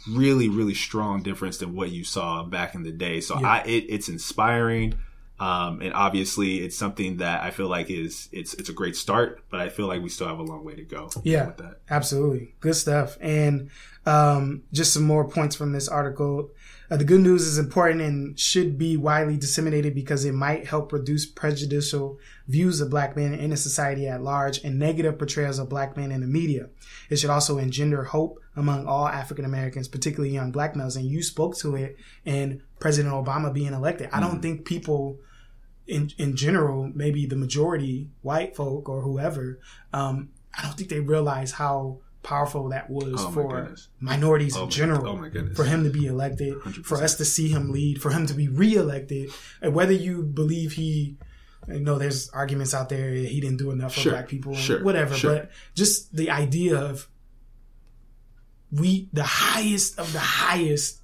really 0.09 0.49
really 0.49 0.73
strong 0.73 1.23
difference 1.23 1.57
than 1.57 1.75
what 1.75 1.91
you 1.91 2.03
saw 2.03 2.43
back 2.43 2.75
in 2.75 2.83
the 2.83 2.91
day. 2.91 3.21
So 3.21 3.39
yeah. 3.39 3.49
i 3.49 3.57
it, 3.63 3.85
it's 3.89 4.09
inspiring. 4.09 4.95
Um, 5.37 5.81
and 5.81 5.93
obviously 5.93 6.63
it's 6.63 6.77
something 6.77 7.17
that 7.17 7.43
i 7.43 7.51
feel 7.51 7.67
like 7.67 7.89
is 7.89 8.29
it's 8.31 8.53
it's 8.53 8.69
a 8.69 8.73
great 8.73 8.95
start 8.95 9.43
but 9.49 9.59
i 9.59 9.67
feel 9.67 9.85
like 9.85 10.01
we 10.01 10.07
still 10.07 10.27
have 10.27 10.39
a 10.39 10.43
long 10.43 10.63
way 10.63 10.75
to 10.75 10.83
go 10.83 11.09
yeah 11.25 11.51
absolutely. 11.89 12.53
Good 12.59 12.75
stuff. 12.75 13.17
And 13.21 13.69
um, 14.05 14.63
just 14.71 14.93
some 14.93 15.03
more 15.03 15.27
points 15.27 15.55
from 15.55 15.71
this 15.71 15.87
article 15.87 16.51
uh, 16.89 16.97
the 16.97 17.03
good 17.03 17.21
news 17.21 17.43
is 17.47 17.57
important 17.57 18.01
and 18.01 18.39
should 18.39 18.77
be 18.77 18.95
widely 18.97 19.37
disseminated 19.37 19.95
because 19.95 20.25
it 20.25 20.33
might 20.33 20.67
help 20.67 20.91
reduce 20.91 21.25
prejudicial 21.25 22.19
views 22.47 22.81
of 22.81 22.89
black 22.89 23.15
men 23.15 23.33
in 23.33 23.51
a 23.51 23.57
society 23.57 24.07
at 24.07 24.21
large 24.21 24.63
and 24.63 24.77
negative 24.77 25.17
portrayals 25.17 25.59
of 25.59 25.69
black 25.69 25.97
men 25.97 26.11
in 26.11 26.21
the 26.21 26.27
media. 26.27 26.69
It 27.09 27.17
should 27.17 27.29
also 27.29 27.57
engender 27.57 28.03
hope 28.03 28.39
among 28.55 28.85
all 28.87 29.07
African 29.07 29.45
Americans, 29.45 29.87
particularly 29.87 30.33
young 30.33 30.51
black 30.51 30.75
males. 30.75 30.95
And 30.95 31.05
you 31.05 31.23
spoke 31.23 31.57
to 31.57 31.75
it 31.75 31.97
in 32.23 32.61
President 32.79 33.13
Obama 33.13 33.53
being 33.53 33.73
elected. 33.73 34.09
I 34.11 34.19
don't 34.19 34.33
mm-hmm. 34.33 34.41
think 34.41 34.65
people 34.65 35.19
in 35.87 36.11
in 36.17 36.35
general, 36.35 36.91
maybe 36.93 37.25
the 37.25 37.35
majority 37.35 38.09
white 38.21 38.55
folk 38.55 38.89
or 38.89 39.01
whoever, 39.01 39.59
um, 39.93 40.29
I 40.57 40.63
don't 40.63 40.75
think 40.75 40.89
they 40.89 40.99
realize 40.99 41.53
how 41.53 41.99
powerful 42.25 42.69
that 42.69 42.89
was 42.89 43.13
oh 43.23 43.31
for 43.31 43.75
minorities 43.99 44.57
oh 44.57 44.63
in 44.63 44.69
general. 44.69 45.07
Oh 45.07 45.53
for 45.53 45.63
him 45.63 45.83
to 45.83 45.89
be 45.89 46.07
elected, 46.07 46.55
100%. 46.55 46.83
for 46.83 47.01
us 47.01 47.15
to 47.15 47.25
see 47.25 47.49
him 47.49 47.71
lead, 47.71 48.01
for 48.01 48.09
him 48.09 48.25
to 48.25 48.33
be 48.33 48.49
reelected, 48.49 49.29
and 49.61 49.73
whether 49.73 49.93
you 49.93 50.23
believe 50.23 50.73
he. 50.73 51.17
I 51.67 51.77
know 51.77 51.97
there's 51.97 52.29
arguments 52.29 52.75
out 52.75 52.89
there 52.89 53.09
he 53.11 53.41
didn't 53.41 53.57
do 53.57 53.71
enough 53.71 53.95
for 53.95 54.01
sure. 54.01 54.11
black 54.11 54.27
people, 54.27 54.53
sure. 54.53 54.83
whatever. 54.83 55.15
Sure. 55.15 55.35
But 55.35 55.51
just 55.73 56.15
the 56.15 56.29
idea 56.29 56.77
of 56.77 57.07
we, 58.71 59.09
the 59.13 59.23
highest 59.23 59.97
of 59.97 60.11
the 60.13 60.19
highest, 60.19 60.99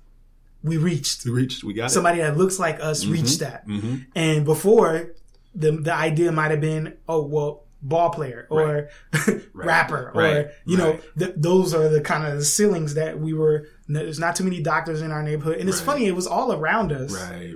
we 0.63 0.77
reached. 0.77 1.25
We 1.25 1.31
reached. 1.31 1.63
We 1.63 1.73
got 1.73 1.89
somebody 1.89 2.19
it. 2.19 2.23
that 2.23 2.37
looks 2.37 2.59
like 2.59 2.79
us 2.79 3.03
mm-hmm. 3.03 3.13
reached 3.13 3.39
that. 3.39 3.67
Mm-hmm. 3.67 3.95
And 4.15 4.45
before, 4.45 5.13
the 5.55 5.71
the 5.71 5.93
idea 5.93 6.31
might 6.31 6.51
have 6.51 6.61
been, 6.61 6.97
oh 7.07 7.25
well, 7.25 7.65
ball 7.81 8.11
player 8.11 8.47
or 8.51 8.89
right. 9.27 9.41
rapper 9.53 10.11
right. 10.13 10.33
or 10.33 10.51
you 10.65 10.77
know 10.77 10.99
th- 11.17 11.33
those 11.35 11.73
are 11.73 11.89
the 11.89 12.01
kind 12.01 12.25
of 12.25 12.37
the 12.37 12.45
ceilings 12.45 12.93
that 12.93 13.19
we 13.19 13.33
were 13.33 13.67
there's 13.87 14.19
not 14.19 14.35
too 14.35 14.43
many 14.43 14.61
doctors 14.61 15.01
in 15.01 15.11
our 15.11 15.21
neighborhood. 15.23 15.57
And 15.57 15.67
it's 15.67 15.81
funny 15.81 16.05
it 16.05 16.15
was 16.15 16.27
all 16.27 16.53
around 16.53 16.91
us 16.91 17.15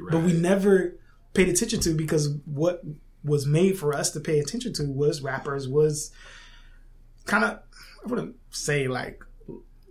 but 0.09 0.21
we 0.21 0.33
never 0.33 0.97
paid 1.33 1.49
attention 1.49 1.79
to 1.81 1.93
because 1.93 2.29
what 2.45 2.81
was 3.23 3.45
made 3.45 3.77
for 3.77 3.93
us 3.93 4.11
to 4.11 4.19
pay 4.19 4.39
attention 4.39 4.73
to 4.73 4.85
was 4.85 5.21
rappers 5.21 5.67
was 5.67 6.11
kind 7.25 7.43
of 7.43 7.59
i 8.03 8.07
wouldn't 8.07 8.35
say 8.51 8.87
like 8.87 9.23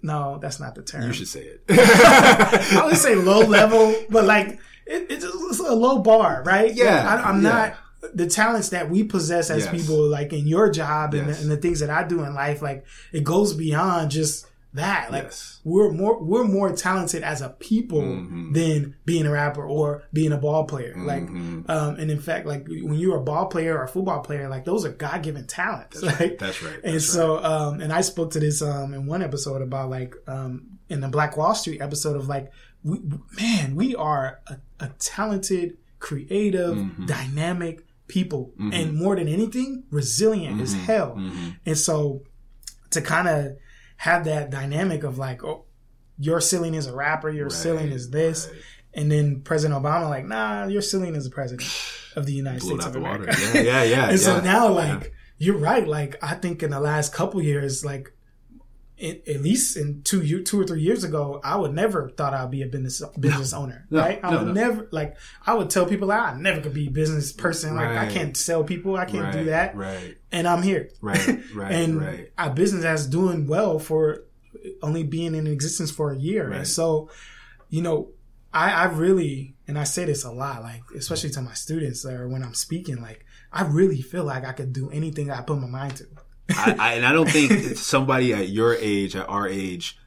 no 0.02 0.38
that's 0.40 0.61
not 0.61 0.74
the 0.74 0.82
term. 0.82 1.06
You 1.06 1.12
should 1.14 1.28
say 1.28 1.40
it. 1.40 1.64
I 1.70 2.82
would 2.85 2.98
say 2.98 3.14
low 3.14 3.40
level 3.40 3.94
but 4.11 4.24
like 4.24 4.59
it, 4.87 5.06
it's 5.09 5.59
a 5.61 5.74
low 5.74 5.98
bar 6.00 6.42
right? 6.44 6.72
Yeah. 6.74 7.22
I, 7.24 7.30
am 7.30 7.42
yeah. 7.42 7.48
not 7.48 7.76
the 8.12 8.26
talents 8.26 8.70
that 8.70 8.90
we 8.90 9.04
possess 9.04 9.50
as 9.50 9.64
yes. 9.64 9.70
people, 9.70 10.08
like 10.08 10.32
in 10.32 10.46
your 10.46 10.70
job 10.70 11.14
and, 11.14 11.28
yes. 11.28 11.36
the, 11.36 11.42
and, 11.42 11.52
the, 11.52 11.56
things 11.56 11.80
that 11.80 11.90
I 11.90 12.04
do 12.04 12.22
in 12.22 12.34
life, 12.34 12.60
like 12.62 12.84
it 13.12 13.24
goes 13.24 13.54
beyond 13.54 14.10
just 14.10 14.46
that. 14.74 15.10
Like 15.10 15.24
yes. 15.24 15.60
we're 15.64 15.92
more 15.92 16.22
we're 16.22 16.44
more 16.44 16.72
talented 16.72 17.22
as 17.22 17.40
a 17.40 17.48
people 17.48 18.02
mm-hmm. 18.02 18.52
than 18.52 18.96
being 19.04 19.26
a 19.26 19.30
rapper 19.30 19.64
or 19.64 20.02
being 20.12 20.32
a 20.32 20.36
ball 20.36 20.64
player. 20.64 20.94
Mm-hmm. 20.94 21.06
Like, 21.06 21.70
um, 21.70 21.96
and 21.96 22.10
in 22.10 22.20
fact, 22.20 22.46
like 22.46 22.66
when 22.68 22.94
you're 22.94 23.16
a 23.16 23.22
ball 23.22 23.46
player 23.46 23.78
or 23.78 23.84
a 23.84 23.88
football 23.88 24.20
player, 24.20 24.48
like 24.48 24.64
those 24.64 24.84
are 24.84 24.90
God 24.90 25.22
given 25.22 25.46
talents. 25.46 26.00
That's 26.00 26.20
right. 26.20 26.38
That's 26.38 26.62
right. 26.62 26.80
and 26.84 27.00
so, 27.00 27.36
right. 27.36 27.44
um, 27.44 27.80
and 27.80 27.92
I 27.92 28.02
spoke 28.02 28.32
to 28.32 28.40
this 28.40 28.60
um 28.60 28.92
in 28.92 29.06
one 29.06 29.22
episode 29.22 29.62
about 29.62 29.90
like 29.90 30.14
um 30.26 30.78
in 30.88 31.00
the 31.00 31.08
Black 31.08 31.36
Wall 31.36 31.54
Street 31.54 31.80
episode 31.80 32.16
of 32.16 32.28
like, 32.28 32.50
we, 32.82 33.00
man, 33.40 33.74
we 33.74 33.94
are 33.94 34.40
a, 34.46 34.58
a 34.80 34.88
talented, 34.98 35.78
creative, 35.98 36.76
mm-hmm. 36.76 37.06
dynamic 37.06 37.86
people 38.06 38.52
mm-hmm. 38.58 38.72
and 38.72 38.96
more 38.96 39.16
than 39.16 39.28
anything 39.28 39.84
resilient 39.90 40.54
mm-hmm. 40.54 40.62
as 40.62 40.74
hell 40.74 41.14
mm-hmm. 41.16 41.50
and 41.64 41.78
so 41.78 42.22
to 42.90 43.00
kind 43.00 43.28
of 43.28 43.56
have 43.96 44.24
that 44.24 44.50
dynamic 44.50 45.04
of 45.04 45.18
like 45.18 45.42
oh 45.42 45.64
your 46.18 46.40
ceiling 46.40 46.74
is 46.74 46.86
a 46.86 46.94
rapper 46.94 47.30
your 47.30 47.46
right, 47.46 47.52
ceiling 47.52 47.90
is 47.90 48.10
this 48.10 48.48
right. 48.48 48.60
and 48.94 49.10
then 49.10 49.40
president 49.40 49.82
obama 49.82 50.08
like 50.08 50.26
nah 50.26 50.66
your 50.66 50.82
ceiling 50.82 51.14
is 51.14 51.24
the 51.24 51.30
president 51.30 51.68
of 52.16 52.26
the 52.26 52.32
united 52.32 52.62
states 52.62 52.84
of 52.84 52.94
america 52.94 53.34
yeah 53.54 53.62
yeah 53.62 53.82
yeah 53.82 54.02
and 54.08 54.12
yeah, 54.12 54.16
so 54.16 54.40
now 54.40 54.68
like 54.68 55.02
yeah. 55.02 55.08
you're 55.38 55.58
right 55.58 55.88
like 55.88 56.22
i 56.22 56.34
think 56.34 56.62
in 56.62 56.70
the 56.70 56.80
last 56.80 57.12
couple 57.12 57.42
years 57.42 57.84
like 57.84 58.14
it, 59.04 59.28
at 59.28 59.42
least 59.42 59.76
in 59.76 60.02
two 60.02 60.22
year, 60.22 60.40
two 60.40 60.58
or 60.60 60.64
three 60.64 60.80
years 60.80 61.04
ago, 61.04 61.38
I 61.44 61.56
would 61.56 61.74
never 61.74 62.08
thought 62.08 62.32
I'd 62.32 62.50
be 62.50 62.62
a 62.62 62.66
business 62.66 63.02
business 63.20 63.52
no, 63.52 63.58
owner, 63.58 63.86
no, 63.90 64.00
right? 64.00 64.18
I 64.22 64.30
no, 64.30 64.44
would 64.44 64.54
never 64.54 64.88
like 64.92 65.16
I 65.46 65.54
would 65.54 65.68
tell 65.68 65.84
people 65.84 66.10
I 66.10 66.34
never 66.38 66.62
could 66.62 66.72
be 66.72 66.88
a 66.88 66.90
business 66.90 67.30
person. 67.32 67.76
Like. 67.76 67.88
I 67.88 68.10
can't 68.10 68.36
sell 68.36 68.64
people, 68.64 68.96
I 68.96 69.04
can't 69.04 69.24
right, 69.24 69.32
do 69.32 69.44
that, 69.44 69.76
right? 69.76 70.16
And 70.32 70.48
I'm 70.48 70.62
here, 70.62 70.90
right? 71.00 71.40
Right. 71.54 71.72
and 71.72 72.00
right. 72.00 72.32
our 72.38 72.50
business 72.50 72.84
has 72.84 73.06
doing 73.06 73.46
well 73.46 73.78
for 73.78 74.24
only 74.82 75.02
being 75.02 75.34
in 75.34 75.46
existence 75.46 75.90
for 75.90 76.10
a 76.10 76.18
year, 76.18 76.48
right. 76.48 76.58
and 76.58 76.68
so 76.68 77.10
you 77.68 77.82
know, 77.82 78.08
I, 78.52 78.70
I 78.70 78.84
really 78.86 79.54
and 79.68 79.78
I 79.78 79.84
say 79.84 80.06
this 80.06 80.24
a 80.24 80.30
lot, 80.30 80.62
like 80.62 80.82
especially 80.96 81.30
to 81.30 81.42
my 81.42 81.54
students 81.54 82.04
or 82.06 82.28
when 82.28 82.42
I'm 82.42 82.54
speaking, 82.54 83.02
like 83.02 83.26
I 83.52 83.64
really 83.64 84.00
feel 84.00 84.24
like 84.24 84.44
I 84.44 84.52
could 84.52 84.72
do 84.72 84.90
anything 84.90 85.30
I 85.30 85.42
put 85.42 85.58
my 85.58 85.66
mind 85.66 85.96
to. 85.96 86.06
I, 86.50 86.76
I, 86.78 86.94
and 86.94 87.07
I 87.07 87.12
don't 87.12 87.28
think 87.28 87.76
somebody 87.76 88.33
at 88.35 88.48
your 88.48 88.74
age, 88.74 89.16
at 89.16 89.28
our 89.28 89.48
age, 89.48 89.98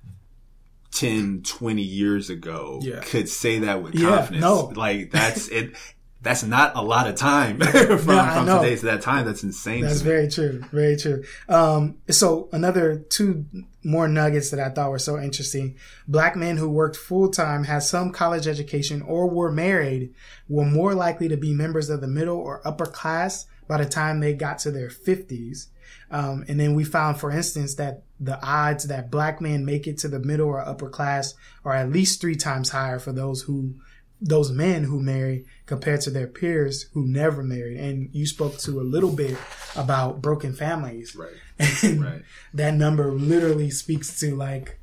10, 0.92 1.44
20 1.44 1.82
years 1.82 2.30
ago 2.30 2.80
yeah. 2.82 3.02
could 3.02 3.30
say 3.30 3.60
that 3.60 3.84
with 3.84 3.94
confidence. 3.94 4.32
Yeah, 4.32 4.40
no. 4.40 4.72
Like 4.76 5.12
that's 5.12 5.48
it. 5.48 5.76
That's 6.22 6.44
not 6.44 6.76
a 6.76 6.82
lot 6.82 7.08
of 7.08 7.16
time 7.16 7.60
from, 7.62 8.00
from 8.00 8.46
today 8.46 8.76
to 8.76 8.86
that 8.88 9.02
time. 9.02 9.26
That's 9.26 9.44
insane. 9.44 9.82
That's 9.82 10.02
very 10.02 10.28
true. 10.28 10.64
Very 10.72 10.98
true. 10.98 11.24
Um, 11.48 12.00
so 12.10 12.50
another 12.52 12.98
two 12.98 13.46
more 13.84 14.08
nuggets 14.08 14.50
that 14.50 14.60
I 14.60 14.70
thought 14.70 14.90
were 14.90 15.00
so 15.00 15.20
interesting. 15.20 15.78
Black 16.08 16.36
men 16.36 16.58
who 16.58 16.70
worked 16.70 16.98
full 16.98 17.30
time, 17.30 17.64
had 17.64 17.84
some 17.84 18.12
college 18.12 18.48
education, 18.48 19.04
or 19.04 19.30
were 19.30 19.52
married 19.52 20.14
were 20.50 20.66
more 20.66 20.96
likely 20.96 21.30
to 21.30 21.38
be 21.38 21.54
members 21.54 21.90
of 21.90 22.02
the 22.02 22.08
middle 22.08 22.38
or 22.38 22.68
upper 22.68 22.88
class 22.88 23.46
by 23.68 23.78
the 23.78 23.86
time 23.86 24.20
they 24.20 24.34
got 24.34 24.58
to 24.60 24.72
their 24.72 24.90
50s 24.90 25.68
um, 26.10 26.46
and 26.48 26.60
then 26.60 26.76
we 26.76 26.84
found, 26.84 27.20
for 27.20 27.32
instance, 27.32 27.76
that 27.76 28.04
the 28.20 28.42
odds 28.42 28.88
that 28.88 29.12
black 29.12 29.42
men 29.42 29.66
make 29.66 29.88
it 29.88 29.98
to 30.00 30.08
the 30.08 30.20
middle 30.20 30.48
or 30.48 30.60
upper 30.60 30.90
class 30.90 31.34
are 31.64 31.74
at 31.74 31.92
least 31.92 32.22
three 32.22 32.36
times 32.36 32.70
higher 32.70 33.00
for 33.00 33.12
those 33.12 33.42
who, 33.42 33.76
those 34.20 34.52
men 34.52 34.86
who 34.86 35.00
marry 35.00 35.46
compared 35.66 36.02
to 36.02 36.10
their 36.10 36.28
peers 36.28 36.84
who 36.94 37.06
never 37.06 37.44
married. 37.44 37.78
And 37.78 38.10
you 38.14 38.26
spoke 38.26 38.58
to 38.60 38.80
a 38.80 38.82
little 38.82 39.12
bit 39.12 39.38
about 39.76 40.22
broken 40.22 40.54
families. 40.54 41.16
Right. 41.16 41.34
And 41.84 42.04
right. 42.04 42.22
that 42.54 42.76
number 42.76 43.12
literally 43.12 43.72
speaks 43.72 44.20
to 44.20 44.36
like 44.36 44.80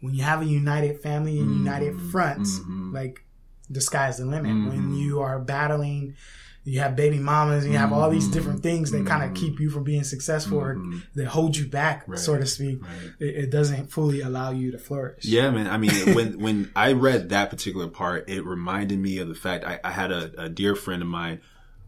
when 0.00 0.14
you 0.14 0.22
have 0.22 0.42
a 0.42 0.44
united 0.44 1.00
family 1.00 1.38
and 1.38 1.48
mm-hmm. 1.48 1.64
united 1.64 2.00
fronts, 2.12 2.58
mm-hmm. 2.58 2.94
like 2.94 3.24
the 3.70 3.80
sky's 3.80 4.18
the 4.18 4.26
limit. 4.26 4.52
Mm-hmm. 4.52 4.68
When 4.68 4.94
you 4.94 5.20
are 5.20 5.38
battling 5.38 6.14
you 6.64 6.80
have 6.80 6.96
baby 6.96 7.18
mamas, 7.18 7.64
and 7.64 7.72
you 7.72 7.78
have 7.78 7.92
all 7.92 8.08
these 8.10 8.26
different 8.28 8.58
mm-hmm. 8.58 8.68
things 8.68 8.90
that 8.90 9.06
kind 9.06 9.22
of 9.22 9.30
mm-hmm. 9.30 9.46
keep 9.46 9.60
you 9.60 9.68
from 9.68 9.84
being 9.84 10.02
successful 10.02 10.58
or 10.58 10.76
mm-hmm. 10.76 10.98
that 11.14 11.26
hold 11.26 11.56
you 11.56 11.66
back, 11.66 12.04
right. 12.06 12.18
so 12.18 12.38
to 12.38 12.46
speak. 12.46 12.82
Right. 12.82 13.10
It, 13.20 13.36
it, 13.36 13.50
doesn't 13.50 13.92
fully 13.92 14.22
allow 14.22 14.50
you 14.50 14.72
to 14.72 14.78
flourish. 14.78 15.24
Yeah, 15.24 15.50
man. 15.50 15.66
I 15.66 15.76
mean, 15.76 16.14
when 16.14 16.38
when 16.40 16.72
I 16.74 16.92
read 16.92 17.28
that 17.28 17.50
particular 17.50 17.88
part, 17.88 18.28
it 18.30 18.44
reminded 18.44 18.98
me 18.98 19.18
of 19.18 19.28
the 19.28 19.34
fact 19.34 19.64
I, 19.64 19.78
I 19.84 19.90
had 19.90 20.10
a, 20.10 20.32
a 20.38 20.48
dear 20.48 20.74
friend 20.74 21.02
of 21.02 21.08
mine 21.08 21.40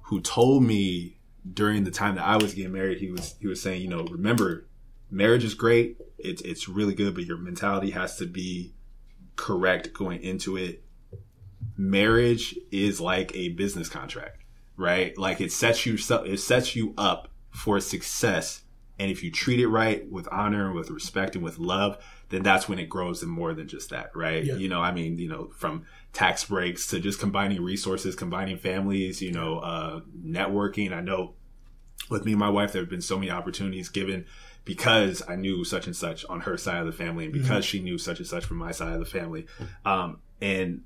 who 0.03 0.21
told 0.21 0.63
me 0.63 1.17
during 1.51 1.85
the 1.85 1.91
time 1.91 2.17
that 2.17 2.25
I 2.25 2.37
was 2.37 2.55
getting 2.55 2.73
married, 2.73 2.99
he 2.99 3.11
was 3.11 3.35
he 3.41 3.47
was 3.47 3.63
saying, 3.63 3.83
you 3.83 3.89
know, 3.89 4.05
remember, 4.05 4.67
marriage 5.11 5.45
is 5.45 5.55
great, 5.55 5.99
it's 6.19 6.43
it's 6.43 6.69
really 6.69 6.95
good, 6.95 7.15
but 7.15 7.25
your 7.25 7.39
mentality 7.39 7.91
has 7.91 8.17
to 8.17 8.27
be 8.27 8.75
correct 9.37 9.93
going 9.93 10.23
into 10.23 10.57
it. 10.57 10.83
Marriage 11.77 12.57
is 12.71 13.01
like 13.01 13.35
a 13.35 13.51
business 13.51 13.89
contract, 13.89 14.36
right? 14.77 15.17
Like 15.17 15.41
it 15.41 15.53
sets 15.53 15.87
you 15.87 15.97
it 16.25 16.41
sets 16.41 16.77
you 16.77 16.95
up 16.97 17.29
for 17.51 17.81
success, 17.81 18.63
and 18.99 19.11
if 19.11 19.23
you 19.23 19.31
treat 19.31 19.61
it 19.61 19.69
right 19.69 20.11
with 20.11 20.29
honor 20.31 20.67
and 20.67 20.75
with 20.75 20.91
respect 20.91 21.35
and 21.35 21.45
with 21.45 21.59
love, 21.59 21.99
then 22.29 22.43
that's 22.43 22.69
when 22.69 22.79
it 22.79 22.89
grows 22.89 23.23
in 23.23 23.29
more 23.29 23.55
than 23.55 23.69
just 23.69 23.91
that, 23.91 24.15
right? 24.15 24.45
Yeah. 24.45 24.57
You 24.57 24.69
know, 24.69 24.81
I 24.81 24.93
mean, 24.93 25.19
you 25.19 25.29
know, 25.29 25.51
from 25.57 25.85
tax 26.13 26.45
breaks 26.45 26.87
to 26.89 27.01
just 27.01 27.21
combining 27.21 27.63
resources, 27.63 28.15
combining 28.17 28.59
families, 28.59 29.23
you 29.23 29.33
know, 29.33 29.59
uh, 29.59 30.01
networking. 30.25 30.93
I 30.93 31.01
know 31.01 31.35
with 32.11 32.25
me 32.25 32.33
and 32.33 32.41
my 32.41 32.51
wife, 32.51 32.73
there 32.73 32.83
have 32.83 32.91
been 32.91 33.01
so 33.01 33.19
many 33.19 33.31
opportunities 33.31 33.89
given 33.89 34.27
because 34.65 35.23
I 35.29 35.37
knew 35.37 35.65
such 35.65 35.87
and 35.87 35.95
such 35.95 36.25
on 36.27 36.41
her 36.41 36.57
side 36.57 36.79
of 36.79 36.87
the 36.87 36.93
family 36.93 37.25
and 37.25 37.33
because 37.33 37.49
mm-hmm. 37.49 37.79
she 37.79 37.81
knew 37.81 37.99
such 37.99 38.19
and 38.19 38.27
such 38.27 38.45
from 38.45 38.57
my 38.57 38.73
side 38.73 38.93
of 38.93 38.99
the 38.99 39.07
family. 39.07 39.47
Um, 39.85 40.21
and 40.41 40.83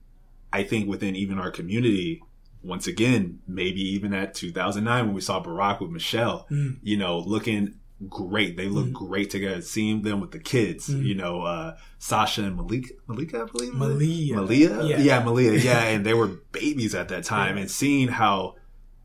I 0.53 0.65
think 0.65 0.89
within 0.89 1.17
even 1.17 1.39
our 1.39 1.51
community, 1.51 2.23
once 2.63 2.87
again, 2.87 3.41
maybe 3.47 3.81
even 3.81 4.13
at 4.13 4.35
2009 4.35 5.07
when 5.07 5.15
we 5.15 5.21
saw 5.21 5.43
Barack 5.43 5.81
with 5.81 5.91
Michelle, 5.91 6.47
mm. 6.51 6.77
you 6.83 6.97
know, 6.97 7.19
looking 7.19 7.77
great. 8.09 8.57
They 8.57 8.69
look 8.69 8.87
mm. 8.87 8.93
great 8.93 9.31
together. 9.31 9.63
Seeing 9.63 10.03
them 10.03 10.21
with 10.21 10.33
the 10.33 10.39
kids, 10.39 10.89
mm. 10.89 11.05
you 11.05 11.15
know, 11.15 11.43
uh, 11.43 11.77
Sasha 11.99 12.45
and 12.45 12.57
Malik, 12.57 12.99
Malika, 13.07 13.43
I 13.43 13.45
believe. 13.45 13.75
Malia. 13.75 14.37
Malia? 14.37 14.85
Yeah. 14.85 14.99
yeah, 14.99 15.25
Malia. 15.25 15.53
Yeah. 15.53 15.83
and 15.85 16.05
they 16.05 16.15
were 16.15 16.29
babies 16.53 16.95
at 16.95 17.09
that 17.09 17.25
time. 17.25 17.57
Yeah. 17.57 17.63
And 17.63 17.71
seeing 17.71 18.09
how, 18.09 18.57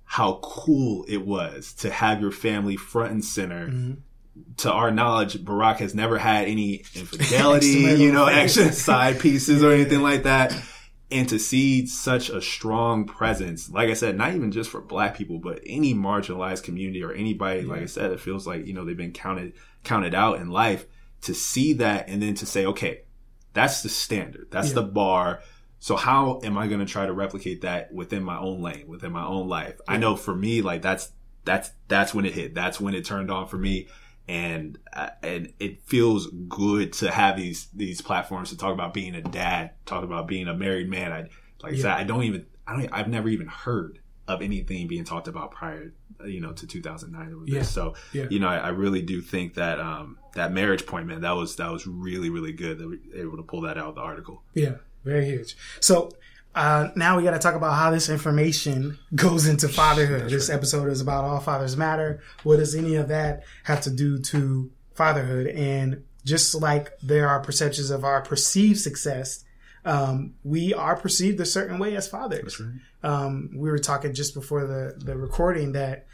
how 0.03 0.39
cool 0.41 1.05
it 1.07 1.25
was 1.25 1.73
to 1.75 1.89
have 1.89 2.21
your 2.21 2.31
family 2.31 2.75
front 2.75 3.11
and 3.11 3.23
center. 3.23 3.67
Mm-hmm. 3.67 3.93
To 4.57 4.71
our 4.71 4.91
knowledge, 4.91 5.37
Barack 5.45 5.77
has 5.77 5.95
never 5.95 6.17
had 6.17 6.49
any 6.49 6.83
infidelity, 6.93 7.67
you 7.67 8.11
know, 8.11 8.25
extra 8.25 8.73
side 8.73 9.17
pieces 9.21 9.63
or 9.63 9.71
anything 9.71 10.01
like 10.01 10.23
that 10.23 10.53
and 11.11 11.29
to 11.29 11.37
see 11.37 11.85
such 11.85 12.29
a 12.29 12.41
strong 12.41 13.05
presence, 13.05 13.69
like 13.69 13.89
I 13.89 13.93
said, 13.93 14.17
not 14.17 14.33
even 14.33 14.51
just 14.51 14.71
for 14.71 14.81
black 14.81 15.15
people, 15.15 15.37
but 15.37 15.61
any 15.65 15.93
marginalized 15.93 16.63
community 16.63 17.03
or 17.03 17.11
anybody, 17.11 17.61
yeah. 17.61 17.71
like 17.71 17.81
I 17.81 17.85
said, 17.85 18.11
it 18.11 18.19
feels 18.19 18.47
like, 18.47 18.65
you 18.65 18.73
know, 18.73 18.83
they've 18.83 18.97
been 18.97 19.11
counted, 19.11 19.53
counted 19.83 20.15
out 20.15 20.39
in 20.39 20.49
life 20.49 20.85
to 21.21 21.33
see 21.33 21.73
that 21.73 22.09
and 22.09 22.21
then 22.21 22.33
to 22.35 22.45
say, 22.45 22.65
okay, 22.65 23.01
that's 23.53 23.83
the 23.83 23.89
standard. 23.89 24.47
That's 24.49 24.69
yeah. 24.69 24.75
the 24.75 24.83
bar. 24.83 25.41
So 25.79 25.95
how 25.95 26.41
am 26.43 26.57
I 26.57 26.67
going 26.67 26.79
to 26.79 26.85
try 26.85 27.05
to 27.05 27.13
replicate 27.13 27.61
that 27.61 27.93
within 27.93 28.23
my 28.23 28.37
own 28.37 28.61
lane, 28.61 28.87
within 28.87 29.11
my 29.11 29.25
own 29.25 29.47
life? 29.47 29.75
Yeah. 29.87 29.93
I 29.93 29.97
know 29.97 30.15
for 30.15 30.35
me, 30.35 30.63
like 30.63 30.81
that's, 30.81 31.11
that's, 31.43 31.69
that's 31.87 32.15
when 32.15 32.25
it 32.25 32.33
hit. 32.33 32.55
That's 32.55 32.81
when 32.81 32.95
it 32.95 33.05
turned 33.05 33.29
on 33.29 33.47
for 33.47 33.57
me 33.57 33.87
and 34.27 34.77
uh, 34.93 35.09
and 35.21 35.53
it 35.59 35.83
feels 35.83 36.27
good 36.47 36.93
to 36.93 37.11
have 37.11 37.37
these 37.37 37.67
these 37.73 38.01
platforms 38.01 38.49
to 38.49 38.57
talk 38.57 38.73
about 38.73 38.93
being 38.93 39.15
a 39.15 39.21
dad, 39.21 39.71
talk 39.85 40.03
about 40.03 40.27
being 40.27 40.47
a 40.47 40.53
married 40.53 40.89
man. 40.89 41.11
I 41.11 41.19
like 41.63 41.73
yeah. 41.73 41.77
I 41.77 41.81
said, 41.81 41.91
I 41.91 42.03
don't 42.03 42.23
even 42.23 42.45
I 42.67 42.75
don't 42.75 42.93
I've 42.93 43.07
never 43.07 43.29
even 43.29 43.47
heard 43.47 43.99
of 44.27 44.41
anything 44.41 44.87
being 44.87 45.03
talked 45.03 45.27
about 45.27 45.51
prior, 45.51 45.93
you 46.25 46.41
know, 46.41 46.51
to 46.53 46.65
2009. 46.65 47.43
Yeah. 47.45 47.61
So, 47.61 47.93
yeah. 48.11 48.25
you 48.29 48.39
know, 48.39 48.47
I, 48.47 48.57
I, 48.57 48.69
really 48.69 49.03
do 49.03 49.21
think 49.21 49.53
that 49.53 49.79
um, 49.79 50.17
that 50.33 50.51
marriage 50.51 50.87
point, 50.87 51.05
man, 51.05 51.21
that 51.21 51.35
was 51.35 51.55
that 51.57 51.71
was 51.71 51.85
really 51.85 52.29
really 52.29 52.51
good 52.51 52.79
that 52.79 52.87
we 52.87 52.97
were 52.97 53.21
able 53.21 53.37
to 53.37 53.43
pull 53.43 53.61
that 53.61 53.77
out 53.77 53.89
of 53.89 53.95
the 53.95 54.01
article. 54.01 54.41
Yeah, 54.53 54.75
very 55.03 55.25
huge. 55.25 55.55
So 55.79 56.09
uh, 56.55 56.89
now 56.95 57.17
we 57.17 57.23
got 57.23 57.31
to 57.31 57.39
talk 57.39 57.55
about 57.55 57.73
how 57.73 57.91
this 57.91 58.09
information 58.09 58.97
goes 59.15 59.45
into 59.45 59.67
fatherhood. 59.67 60.21
That's 60.21 60.33
this 60.33 60.49
right. 60.49 60.55
episode 60.55 60.89
is 60.89 61.01
about 61.01 61.25
all 61.25 61.39
fathers 61.39 61.75
matter. 61.75 62.21
What 62.43 62.57
does 62.57 62.73
any 62.73 62.95
of 62.95 63.09
that 63.09 63.43
have 63.63 63.81
to 63.81 63.91
do 63.91 64.19
to 64.19 64.71
fatherhood? 64.93 65.47
And 65.47 66.03
just 66.23 66.55
like 66.55 66.97
there 67.03 67.27
are 67.27 67.41
perceptions 67.41 67.91
of 67.91 68.05
our 68.05 68.21
perceived 68.21 68.79
success, 68.79 69.43
um, 69.83 70.33
we 70.43 70.73
are 70.73 70.95
perceived 70.95 71.39
a 71.41 71.45
certain 71.45 71.77
way 71.77 71.95
as 71.95 72.07
fathers. 72.07 72.59
Right. 72.59 72.79
Um, 73.03 73.51
we 73.53 73.69
were 73.69 73.77
talking 73.77 74.13
just 74.13 74.33
before 74.33 74.65
the, 74.65 74.95
the 74.97 75.17
recording 75.17 75.73
that 75.73 76.07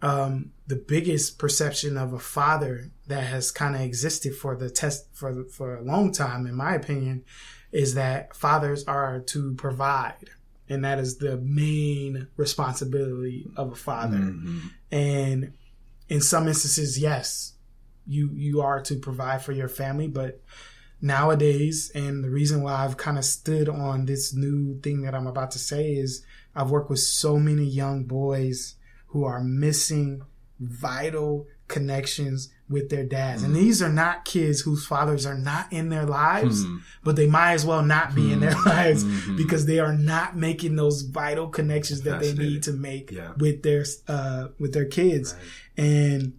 um, 0.00 0.52
the 0.66 0.76
biggest 0.76 1.38
perception 1.38 1.96
of 1.96 2.12
a 2.12 2.18
father 2.18 2.90
that 3.08 3.24
has 3.24 3.50
kind 3.50 3.74
of 3.74 3.82
existed 3.82 4.34
for 4.34 4.56
the 4.56 4.70
test 4.70 5.06
for 5.12 5.44
for 5.44 5.76
a 5.76 5.82
long 5.82 6.12
time, 6.12 6.46
in 6.46 6.54
my 6.54 6.74
opinion, 6.74 7.24
is 7.72 7.94
that 7.94 8.36
fathers 8.36 8.84
are 8.84 9.20
to 9.20 9.54
provide 9.54 10.30
and 10.68 10.84
that 10.84 10.98
is 10.98 11.18
the 11.18 11.36
main 11.38 12.28
responsibility 12.36 13.50
of 13.56 13.72
a 13.72 13.76
father 13.76 14.18
mm-hmm. 14.18 14.58
and 14.90 15.52
in 16.08 16.20
some 16.20 16.46
instances 16.46 16.98
yes 16.98 17.54
you 18.06 18.30
you 18.32 18.60
are 18.60 18.80
to 18.80 18.96
provide 18.96 19.42
for 19.42 19.52
your 19.52 19.68
family 19.68 20.06
but 20.06 20.42
nowadays 21.00 21.90
and 21.94 22.22
the 22.22 22.30
reason 22.30 22.62
why 22.62 22.74
I've 22.74 22.96
kind 22.96 23.18
of 23.18 23.24
stood 23.24 23.68
on 23.68 24.06
this 24.06 24.32
new 24.32 24.80
thing 24.80 25.02
that 25.02 25.14
I'm 25.14 25.26
about 25.26 25.50
to 25.52 25.58
say 25.58 25.92
is 25.92 26.24
I've 26.54 26.70
worked 26.70 26.90
with 26.90 27.00
so 27.00 27.38
many 27.38 27.64
young 27.64 28.04
boys 28.04 28.76
who 29.08 29.24
are 29.24 29.42
missing 29.42 30.22
vital 30.60 31.46
connections 31.66 32.50
with 32.72 32.88
their 32.88 33.04
dads. 33.04 33.42
Mm. 33.42 33.46
And 33.46 33.56
these 33.56 33.82
are 33.82 33.92
not 33.92 34.24
kids 34.24 34.60
whose 34.60 34.86
fathers 34.86 35.26
are 35.26 35.36
not 35.36 35.72
in 35.72 35.88
their 35.88 36.06
lives, 36.06 36.64
mm. 36.64 36.80
but 37.04 37.16
they 37.16 37.26
might 37.26 37.52
as 37.52 37.64
well 37.64 37.82
not 37.82 38.14
be 38.14 38.22
mm. 38.22 38.32
in 38.32 38.40
their 38.40 38.54
hmm. 38.54 38.68
lives 38.68 39.04
mm-hmm. 39.04 39.36
because 39.36 39.66
they 39.66 39.78
are 39.78 39.92
not 39.92 40.36
making 40.36 40.76
those 40.76 41.02
vital 41.02 41.48
connections 41.48 42.02
that 42.02 42.20
they 42.20 42.32
need 42.32 42.62
to 42.64 42.72
make 42.72 43.10
yeah. 43.10 43.32
with 43.36 43.62
their 43.62 43.84
uh 44.08 44.48
with 44.58 44.72
their 44.72 44.86
kids. 44.86 45.34
Right. 45.34 45.84
And 45.84 46.32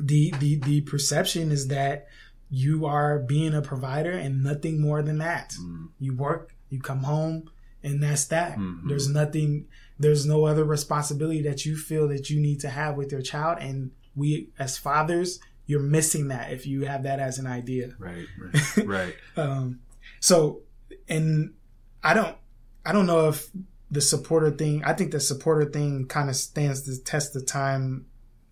the 0.00 0.32
the 0.38 0.56
the 0.56 0.80
perception 0.82 1.50
is 1.52 1.68
that 1.68 2.08
you 2.50 2.86
are 2.86 3.18
being 3.18 3.54
a 3.54 3.62
provider 3.62 4.12
and 4.12 4.42
nothing 4.42 4.80
more 4.80 5.02
than 5.02 5.18
that. 5.18 5.54
You 5.98 6.16
work, 6.16 6.54
you 6.70 6.80
come 6.80 7.02
home, 7.02 7.50
and 7.82 8.02
that's 8.02 8.26
that. 8.26 8.58
Mm-hmm. 8.58 8.88
There's 8.88 9.08
nothing 9.08 9.66
there's 9.98 10.26
no 10.26 10.44
other 10.44 10.64
responsibility 10.64 11.42
that 11.42 11.66
you 11.66 11.76
feel 11.76 12.08
that 12.08 12.30
you 12.30 12.40
need 12.40 12.60
to 12.60 12.68
have 12.68 12.96
with 12.96 13.10
your 13.10 13.22
child 13.22 13.58
and 13.60 13.90
we 14.14 14.50
as 14.58 14.78
fathers 14.78 15.40
you're 15.68 15.80
missing 15.80 16.28
that 16.28 16.50
if 16.50 16.66
you 16.66 16.86
have 16.86 17.04
that 17.04 17.20
as 17.20 17.38
an 17.38 17.46
idea 17.46 17.90
right 18.00 18.26
right 18.36 18.76
right 18.86 19.14
um, 19.36 19.78
so 20.18 20.62
and 21.08 21.54
i 22.02 22.12
don't 22.12 22.36
i 22.84 22.90
don't 22.90 23.06
know 23.06 23.28
if 23.28 23.48
the 23.90 24.00
supporter 24.00 24.50
thing 24.50 24.82
i 24.84 24.92
think 24.92 25.12
the 25.12 25.20
supporter 25.20 25.70
thing 25.70 26.06
kind 26.06 26.28
of 26.28 26.34
stands 26.34 26.82
the 26.82 27.00
test 27.04 27.36
of 27.36 27.46
time 27.46 28.06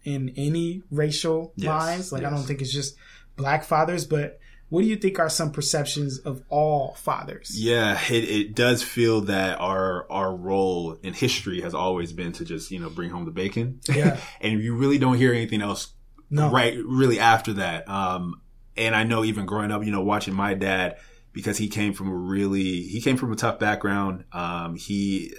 in 0.05 0.33
any 0.37 0.83
racial 0.93 1.53
yes, 1.57 1.69
lines 1.69 2.13
like 2.13 2.23
yes. 2.23 2.31
i 2.31 2.35
don't 2.37 2.45
think 2.45 2.61
it's 2.61 2.73
just 2.73 2.95
black 3.35 3.65
fathers 3.65 4.07
but 4.07 4.39
what 4.69 4.83
do 4.83 4.89
you 4.89 4.97
think 4.97 5.19
are 5.19 5.29
some 5.29 5.53
perceptions 5.53 6.19
of 6.19 6.43
all 6.49 6.95
fathers? 6.95 7.53
Yeah, 7.55 8.01
it, 8.11 8.25
it 8.25 8.55
does 8.55 8.83
feel 8.83 9.23
that 9.23 9.61
our 9.61 10.11
our 10.11 10.35
role 10.35 10.99
in 11.03 11.15
history 11.15 11.61
has 11.61 11.73
always 11.73 12.13
been 12.13 12.33
to 12.33 12.45
just 12.45 12.71
you 12.71 12.81
know 12.81 12.91
bring 12.91 13.11
home 13.11 13.25
the 13.25 13.31
bacon. 13.31 13.81
Yeah, 13.89 14.19
and 14.41 14.61
you 14.61 14.75
really 14.75 14.99
don't 14.99 15.17
hear 15.17 15.33
anything 15.33 15.63
else. 15.63 15.93
No. 16.31 16.51
right, 16.51 16.77
really 16.85 17.19
after 17.19 17.55
that. 17.55 17.89
Um, 17.89 18.41
and 18.77 18.95
I 18.95 19.05
know 19.05 19.25
even 19.25 19.47
growing 19.47 19.71
up, 19.71 19.85
you 19.85 19.91
know, 19.91 20.03
watching 20.03 20.35
my 20.35 20.55
dad 20.55 20.99
because 21.33 21.59
he 21.59 21.69
came 21.69 21.93
from 21.93 22.09
a 22.09 22.15
really 22.15 22.83
he 22.83 23.01
came 23.01 23.17
from 23.17 23.33
a 23.33 23.37
tough 23.37 23.59
background. 23.59 24.25
Um, 24.33 24.77
he 24.77 25.33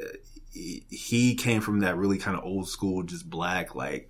he 0.52 1.36
came 1.36 1.62
from 1.62 1.80
that 1.82 1.98
really 1.98 2.18
kind 2.18 2.38
of 2.38 2.44
old 2.44 2.68
school, 2.70 3.04
just 3.04 3.30
black 3.30 3.76
like 3.76 4.10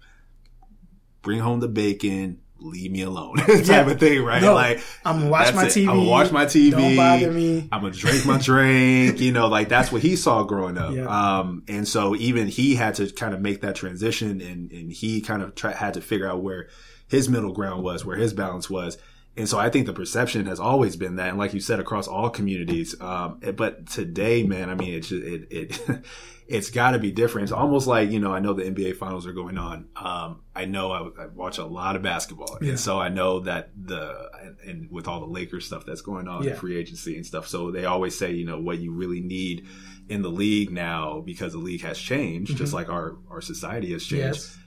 bring 1.21 1.39
home 1.39 1.59
the 1.59 1.67
bacon 1.67 2.39
leave 2.59 2.91
me 2.91 3.01
alone 3.01 3.37
type 3.37 3.65
yeah. 3.65 3.89
of 3.89 3.99
thing, 3.99 4.23
right? 4.23 4.41
No, 4.41 4.53
like 4.53 4.81
I'm 5.05 5.19
gonna 5.19 5.29
watch 5.31 5.53
my 5.53 5.65
it. 5.65 5.69
TV. 5.69 5.81
I'm 5.87 5.97
gonna 5.97 6.09
watch 6.09 6.31
my 6.31 6.45
TV. 6.45 6.71
Don't 6.71 6.95
bother 6.95 7.31
me. 7.31 7.67
I'm 7.71 7.81
gonna 7.81 7.93
drink 7.93 8.25
my 8.25 8.37
drink. 8.37 9.19
you 9.19 9.31
know, 9.31 9.47
like 9.47 9.69
that's 9.69 9.91
what 9.91 10.01
he 10.01 10.15
saw 10.15 10.43
growing 10.43 10.77
up. 10.77 10.93
Yeah. 10.93 11.05
Um, 11.07 11.63
and 11.67 11.87
so 11.87 12.15
even 12.15 12.47
he 12.47 12.75
had 12.75 12.95
to 12.95 13.11
kind 13.11 13.33
of 13.33 13.41
make 13.41 13.61
that 13.61 13.75
transition, 13.75 14.41
and 14.41 14.71
and 14.71 14.91
he 14.91 15.21
kind 15.21 15.41
of 15.41 15.55
try, 15.55 15.71
had 15.73 15.93
to 15.95 16.01
figure 16.01 16.27
out 16.29 16.41
where 16.41 16.67
his 17.07 17.29
middle 17.29 17.53
ground 17.53 17.83
was, 17.83 18.03
where 18.05 18.17
his 18.17 18.33
balance 18.33 18.69
was. 18.69 18.97
and 19.37 19.47
so 19.47 19.57
I 19.59 19.69
think 19.69 19.85
the 19.85 19.93
perception 19.93 20.45
has 20.47 20.59
always 20.59 20.95
been 20.95 21.15
that, 21.17 21.29
and 21.29 21.37
like 21.37 21.53
you 21.53 21.59
said, 21.59 21.79
across 21.79 22.07
all 22.07 22.29
communities. 22.29 22.99
Um, 22.99 23.39
but 23.55 23.87
today, 23.87 24.43
man, 24.43 24.69
I 24.69 24.75
mean, 24.75 24.93
it's 24.95 25.11
it 25.11 25.47
it 25.51 25.81
it's 26.47 26.69
got 26.69 26.91
to 26.91 26.99
be 26.99 27.11
different. 27.11 27.43
It's 27.43 27.51
almost 27.51 27.87
like 27.87 28.09
you 28.09 28.19
know, 28.19 28.33
I 28.33 28.39
know 28.39 28.53
the 28.53 28.63
NBA 28.63 28.97
finals 28.97 29.27
are 29.27 29.33
going 29.33 29.57
on. 29.57 29.89
Um, 29.95 30.41
I 30.55 30.65
know 30.65 30.91
I, 30.91 31.23
I, 31.23 31.25
watch 31.27 31.57
a 31.57 31.65
lot 31.65 31.95
of 31.95 32.01
basketball, 32.01 32.57
yeah. 32.61 32.69
and 32.69 32.79
so 32.79 32.99
I 32.99 33.09
know 33.09 33.41
that 33.41 33.71
the 33.75 34.29
and, 34.41 34.57
and, 34.65 34.91
with 34.91 35.07
all 35.07 35.19
the 35.19 35.27
Lakers 35.27 35.65
stuff 35.65 35.85
that's 35.85 36.01
going 36.01 36.27
on, 36.27 36.43
yeah. 36.43 36.55
free 36.55 36.77
agency 36.77 37.15
and 37.15 37.25
stuff. 37.25 37.47
So 37.47 37.71
they 37.71 37.85
always 37.85 38.17
say, 38.17 38.31
you 38.31 38.45
know, 38.45 38.59
what 38.59 38.79
you 38.79 38.91
really 38.91 39.21
need 39.21 39.65
in 40.09 40.21
the 40.21 40.29
league 40.29 40.71
now 40.71 41.21
because 41.21 41.51
the 41.51 41.59
league 41.59 41.81
has 41.81 41.97
changed, 41.99 42.51
mm-hmm. 42.51 42.57
just 42.57 42.73
like 42.73 42.89
our 42.89 43.17
our 43.29 43.41
society 43.41 43.91
has 43.93 44.03
changed. 44.05 44.37
Yes 44.37 44.57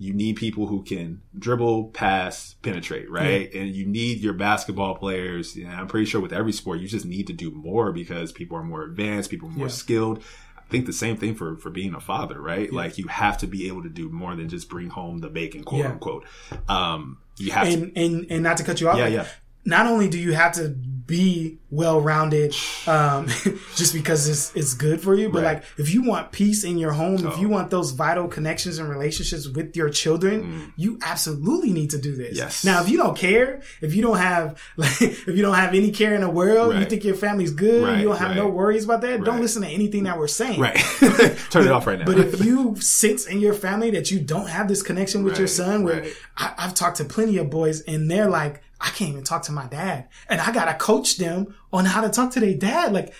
you 0.00 0.14
need 0.14 0.36
people 0.36 0.66
who 0.66 0.82
can 0.82 1.20
dribble, 1.38 1.88
pass, 1.88 2.54
penetrate, 2.62 3.10
right? 3.10 3.50
Yeah. 3.52 3.60
And 3.60 3.74
you 3.74 3.84
need 3.84 4.20
your 4.20 4.32
basketball 4.32 4.94
players. 4.94 5.54
And 5.56 5.68
I'm 5.68 5.88
pretty 5.88 6.06
sure 6.06 6.22
with 6.22 6.32
every 6.32 6.52
sport, 6.52 6.80
you 6.80 6.88
just 6.88 7.04
need 7.04 7.26
to 7.26 7.34
do 7.34 7.50
more 7.50 7.92
because 7.92 8.32
people 8.32 8.56
are 8.56 8.62
more 8.62 8.82
advanced, 8.82 9.28
people 9.28 9.50
are 9.50 9.52
more 9.52 9.66
yeah. 9.66 9.72
skilled. 9.72 10.24
I 10.70 10.72
think 10.72 10.86
the 10.86 10.92
same 10.92 11.16
thing 11.16 11.34
for 11.34 11.56
for 11.56 11.68
being 11.68 11.96
a 11.96 12.00
father, 12.00 12.40
right? 12.40 12.68
Yeah. 12.70 12.76
Like 12.76 12.96
you 12.96 13.08
have 13.08 13.38
to 13.38 13.48
be 13.48 13.66
able 13.66 13.82
to 13.82 13.88
do 13.88 14.08
more 14.08 14.36
than 14.36 14.48
just 14.48 14.68
bring 14.68 14.88
home 14.88 15.18
the 15.18 15.28
bacon, 15.28 15.64
quote 15.64 15.84
unquote. 15.84 16.24
Um, 16.68 17.18
you 17.38 17.50
have 17.50 17.66
and, 17.66 17.92
to, 17.92 18.00
and 18.00 18.26
and 18.30 18.42
not 18.44 18.56
to 18.58 18.62
cut 18.62 18.80
you 18.80 18.88
off. 18.88 18.96
Yeah, 18.96 19.08
yeah. 19.08 19.26
Not 19.64 19.86
only 19.86 20.08
do 20.08 20.18
you 20.18 20.32
have 20.32 20.52
to 20.52 20.74
be 21.10 21.58
well 21.70 22.00
rounded 22.00 22.54
um, 22.86 23.26
just 23.74 23.92
because 23.92 24.28
it's 24.28 24.54
it's 24.54 24.74
good 24.74 25.00
for 25.00 25.16
you. 25.16 25.28
But 25.28 25.42
right. 25.42 25.54
like 25.56 25.64
if 25.76 25.92
you 25.92 26.04
want 26.04 26.30
peace 26.30 26.62
in 26.62 26.78
your 26.78 26.92
home, 26.92 27.26
oh. 27.26 27.32
if 27.32 27.38
you 27.40 27.48
want 27.48 27.68
those 27.68 27.90
vital 27.90 28.28
connections 28.28 28.78
and 28.78 28.88
relationships 28.88 29.48
with 29.48 29.76
your 29.76 29.90
children, 29.90 30.42
mm. 30.42 30.72
you 30.76 31.00
absolutely 31.02 31.72
need 31.72 31.90
to 31.90 31.98
do 31.98 32.14
this. 32.14 32.38
Yes. 32.38 32.64
Now, 32.64 32.80
if 32.80 32.88
you 32.88 32.96
don't 32.96 33.18
care, 33.18 33.60
if 33.80 33.92
you 33.92 34.02
don't 34.02 34.18
have 34.18 34.62
like 34.76 35.02
if 35.02 35.26
you 35.26 35.42
don't 35.42 35.56
have 35.56 35.74
any 35.74 35.90
care 35.90 36.14
in 36.14 36.20
the 36.20 36.30
world, 36.30 36.74
right. 36.74 36.78
you 36.80 36.86
think 36.86 37.02
your 37.02 37.16
family's 37.16 37.50
good, 37.50 37.82
right. 37.82 37.98
you 37.98 38.04
don't 38.06 38.18
have 38.18 38.36
no 38.36 38.48
worries 38.48 38.84
about 38.84 39.00
that, 39.00 39.24
don't 39.24 39.40
listen 39.40 39.62
to 39.62 39.68
anything 39.68 40.04
that 40.04 40.16
we're 40.16 40.28
saying. 40.28 40.60
Right. 40.60 40.76
Turn 41.50 41.66
it 41.66 41.72
off 41.72 41.88
right 41.88 41.98
now. 41.98 42.04
but 42.04 42.20
if 42.20 42.44
you 42.44 42.76
sense 42.76 43.26
in 43.26 43.40
your 43.40 43.54
family 43.54 43.90
that 43.90 44.12
you 44.12 44.20
don't 44.20 44.48
have 44.48 44.68
this 44.68 44.80
connection 44.80 45.24
with 45.24 45.38
your 45.38 45.48
son, 45.48 45.82
where 45.82 46.06
I, 46.36 46.54
I've 46.56 46.74
talked 46.74 46.98
to 46.98 47.04
plenty 47.04 47.36
of 47.38 47.50
boys 47.50 47.80
and 47.80 48.08
they're 48.08 48.30
like, 48.30 48.62
I 48.80 48.88
can't 48.90 49.10
even 49.10 49.24
talk 49.24 49.42
to 49.42 49.52
my 49.52 49.66
dad. 49.66 50.08
And 50.28 50.40
I 50.40 50.52
gotta 50.52 50.74
coach 50.74 51.16
them 51.16 51.54
on 51.72 51.84
how 51.84 52.00
to 52.00 52.08
talk 52.08 52.32
to 52.32 52.40
their 52.40 52.54
dad. 52.54 52.92
Like, 52.92 53.12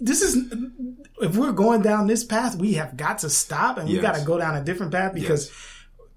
this 0.00 0.22
is, 0.22 0.52
if 1.20 1.36
we're 1.36 1.52
going 1.52 1.82
down 1.82 2.06
this 2.06 2.24
path, 2.24 2.56
we 2.56 2.74
have 2.74 2.96
got 2.96 3.18
to 3.20 3.30
stop 3.30 3.78
and 3.78 3.88
yes. 3.88 3.96
we 3.96 4.02
gotta 4.02 4.24
go 4.24 4.38
down 4.38 4.56
a 4.56 4.64
different 4.64 4.92
path 4.92 5.14
because 5.14 5.48
yes 5.48 5.69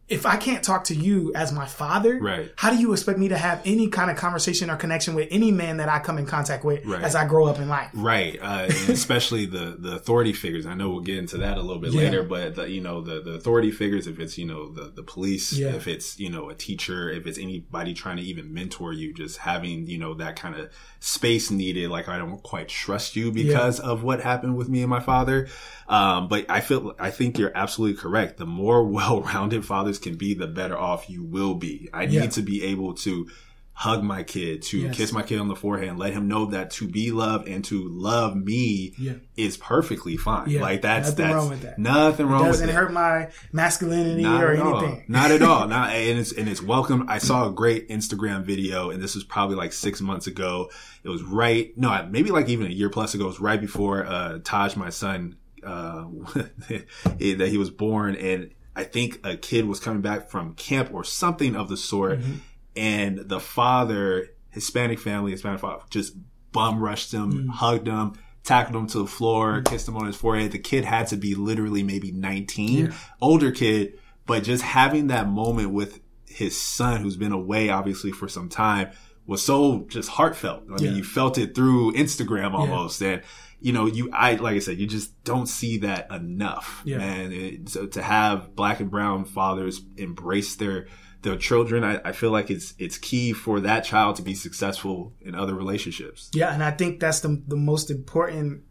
if 0.10 0.26
I 0.26 0.36
can't 0.36 0.64
talk 0.64 0.86
to 0.86 0.96
you 0.96 1.32
as 1.34 1.54
my 1.54 1.66
father, 1.66 2.20
right. 2.20 2.52
how 2.58 2.72
do 2.72 2.78
you 2.78 2.92
expect 2.92 3.18
me 3.18 3.30
to 3.30 3.38
have 3.38 3.62
any 3.64 3.88
kind 3.88 4.12
of 4.12 4.18
conversation 4.18 4.70
or 4.70 4.76
connection 4.76 5.16
with 5.16 5.30
any 5.32 5.50
man 5.50 5.78
that 5.78 5.88
I 5.88 6.00
come 6.00 6.18
in 6.18 6.26
contact 6.26 6.66
with 6.66 6.86
right. 6.86 7.02
as 7.02 7.16
I 7.16 7.26
grow 7.26 7.46
up 7.46 7.58
in 7.58 7.70
life? 7.70 7.90
Right. 7.94 8.38
Uh, 8.42 8.66
especially 8.90 9.46
the, 9.46 9.78
the 9.80 9.96
authority 9.96 10.34
figures. 10.34 10.66
I 10.66 10.74
know 10.74 10.90
we'll 10.90 11.02
get 11.02 11.18
into 11.18 11.38
that 11.38 11.58
a 11.58 11.62
little 11.62 11.82
bit 11.82 11.94
yeah. 11.94 12.02
later, 12.02 12.24
but 12.24 12.56
the, 12.56 12.70
you 12.70 12.82
know, 12.82 13.00
the, 13.02 13.22
the 13.22 13.32
authority 13.32 13.72
figures, 13.72 14.06
if 14.06 14.20
it's, 14.20 14.38
you 14.38 14.46
know, 14.46 14.74
the, 14.74 14.92
the 14.94 15.04
police, 15.04 15.54
yeah. 15.54 15.70
if 15.70 15.88
it's, 15.88 16.20
you 16.20 16.30
know, 16.30 16.50
a 16.50 16.56
teacher, 16.56 17.10
if 17.10 17.26
it's 17.26 17.40
anybody 17.40 17.94
trying 17.94 18.18
to 18.18 18.24
even 18.24 18.54
mentor 18.54 18.92
you, 18.92 19.14
just 19.14 19.38
having, 19.38 19.88
you 19.88 19.98
know, 19.98 20.16
that 20.16 20.36
kind 20.36 20.56
of 20.56 20.70
space 21.00 21.50
needed. 21.50 21.90
Like, 21.90 22.10
I 22.10 22.18
don't 22.18 22.44
quite 22.44 22.68
trust 22.68 23.16
you 23.16 23.32
because 23.32 23.80
yeah. 23.80 23.86
of 23.86 24.04
what 24.04 24.20
happened 24.20 24.58
with 24.58 24.68
me 24.68 24.82
and 24.82 24.90
my 24.90 25.00
father. 25.00 25.48
Um, 25.88 26.28
but 26.28 26.50
I 26.50 26.60
feel, 26.60 26.94
I 27.00 27.10
think 27.10 27.38
you're 27.38 27.56
absolutely 27.56 28.00
correct. 28.00 28.38
The 28.38 28.46
more 28.46 28.84
well-rounded 28.88 29.66
fathers 29.66 29.93
can 30.00 30.16
be, 30.16 30.34
the 30.34 30.48
better 30.48 30.78
off 30.78 31.10
you 31.10 31.24
will 31.24 31.56
be. 31.56 31.90
I 31.94 32.04
yeah. 32.04 32.22
need 32.22 32.32
to 32.32 32.42
be 32.42 32.64
able 32.64 32.94
to 32.96 33.28
hug 33.76 34.04
my 34.04 34.22
kid, 34.22 34.62
to 34.62 34.78
yes. 34.78 34.96
kiss 34.96 35.12
my 35.12 35.24
kid 35.24 35.40
on 35.40 35.48
the 35.48 35.56
forehead, 35.56 35.90
and 35.90 35.98
let 35.98 36.14
him 36.14 36.28
know 36.28 36.46
that 36.48 36.72
to 36.72 36.88
be 36.88 37.12
loved 37.12 37.48
and 37.48 37.66
to 37.66 37.88
love 37.90 38.36
me 38.36 38.94
yeah. 39.00 39.14
is 39.36 39.58
perfectly 39.58 40.16
fine. 40.16 40.50
Yeah. 40.50 40.62
Like 40.62 40.82
that's 40.82 41.14
that's 41.14 41.20
nothing 41.20 41.26
that's 41.26 41.36
wrong 41.36 41.50
with 41.50 41.62
that. 41.64 41.80
Nothing 41.80 42.28
wrong 42.28 42.44
it 42.44 42.48
doesn't 42.48 42.68
with 42.68 42.76
hurt 42.76 42.94
my 42.94 43.30
masculinity 43.52 44.24
Not 44.24 44.44
or 44.44 44.54
anything. 44.54 45.06
Not 45.08 45.32
at 45.32 45.42
all. 45.42 45.68
Not 45.74 45.90
and 45.90 46.20
it's 46.20 46.32
and 46.32 46.48
it's 46.48 46.62
welcome. 46.62 47.06
I 47.10 47.18
saw 47.18 47.48
a 47.48 47.52
great 47.52 47.90
Instagram 47.90 48.44
video, 48.44 48.92
and 48.92 49.02
this 49.02 49.16
was 49.16 49.24
probably 49.24 49.56
like 49.56 49.74
six 49.74 50.02
months 50.02 50.28
ago. 50.28 50.70
It 51.04 51.10
was 51.10 51.24
right, 51.24 51.76
no, 51.76 52.08
maybe 52.10 52.32
like 52.32 52.48
even 52.50 52.68
a 52.68 52.70
year 52.70 52.90
plus 52.90 53.14
ago. 53.14 53.26
It 53.26 53.28
was 53.28 53.40
right 53.40 53.60
before 53.60 54.06
uh, 54.06 54.40
Taj, 54.44 54.76
my 54.76 54.90
son, 54.90 55.36
uh, 55.66 56.06
that 56.36 57.48
he 57.50 57.58
was 57.58 57.72
born, 57.72 58.16
and 58.16 58.52
I 58.76 58.84
think 58.84 59.20
a 59.24 59.38
kid 59.38 59.66
was 59.66 59.80
coming 59.80 60.02
back 60.02 60.30
from 60.30 60.56
camp 60.56 60.94
or 60.94 61.04
something 61.04 61.56
of 61.56 61.70
the 61.70 61.78
sort, 61.78 62.20
mm-hmm. 62.20 62.36
and 62.76 63.18
the 63.20 63.40
father, 63.40 64.30
Hispanic 64.50 65.00
family, 65.00 65.32
Hispanic 65.32 65.60
father, 65.60 65.84
just 65.90 66.16
bum 66.52 66.82
rushed 66.82 67.14
him, 67.14 67.32
mm-hmm. 67.32 67.50
hugged 67.50 67.88
him, 67.88 68.14
tackled 68.44 68.76
him 68.76 68.88
to 68.88 69.00
the 69.00 69.08
floor, 69.08 69.54
mm-hmm. 69.54 69.74
kissed 69.74 69.88
him 69.88 69.98
on 69.98 70.08
his 70.08 70.16
forehead. 70.16 70.52
The 70.52 70.60
kid 70.60 70.86
had 70.86 71.08
to 71.08 71.18
be 71.18 71.36
literally 71.36 71.84
maybe 71.84 72.12
19, 72.12 72.86
yeah. 72.86 72.94
older 73.22 73.52
kid, 73.52 74.00
but 74.26 74.44
just 74.44 74.64
having 74.64 75.08
that 75.08 75.28
moment 75.28 75.72
with 75.72 76.00
his 76.28 76.60
son 76.60 77.02
who's 77.02 77.16
been 77.16 77.32
away 77.32 77.70
obviously 77.70 78.12
for 78.12 78.28
some 78.28 78.50
time 78.50 78.90
was 79.26 79.42
so 79.44 79.86
just 79.88 80.10
heartfelt. 80.10 80.64
I 80.70 80.82
yeah. 80.82 80.90
mean, 80.90 80.98
you 80.98 81.04
felt 81.04 81.38
it 81.38 81.56
through 81.56 81.94
Instagram 81.94 82.54
almost. 82.54 83.02
Yeah. 83.02 83.10
And 83.10 83.22
you 83.64 83.72
know, 83.72 83.86
you, 83.86 84.10
I, 84.12 84.36
like 84.36 84.58
I 84.58 84.60
said, 84.60 84.78
you 84.78 84.86
just 84.86 85.24
don't 85.24 85.48
see 85.48 85.78
that 85.78 86.12
enough, 86.12 86.82
yeah. 86.84 86.98
man. 86.98 87.32
It, 87.32 87.70
so 87.70 87.88
to 87.88 88.02
have 88.02 88.56
black 88.58 88.82
and 88.82 88.92
brown 88.92 89.24
fathers 89.24 89.82
embrace 89.96 90.58
their, 90.58 90.88
their 91.22 91.38
children, 91.38 91.82
I, 91.82 92.02
I, 92.04 92.12
feel 92.12 92.32
like 92.32 92.52
it's, 92.52 92.74
it's 92.78 92.98
key 92.98 93.32
for 93.32 93.62
that 93.62 93.86
child 93.86 94.18
to 94.18 94.22
be 94.22 94.36
successful 94.36 95.14
in 95.22 95.34
other 95.34 95.56
relationships. 95.56 96.30
Yeah. 96.34 96.54
And 96.54 96.62
I 96.62 96.72
think 96.72 97.00
that's 97.00 97.22
the, 97.22 97.42
the 97.48 97.56
most 97.56 97.90
important, 97.90 98.64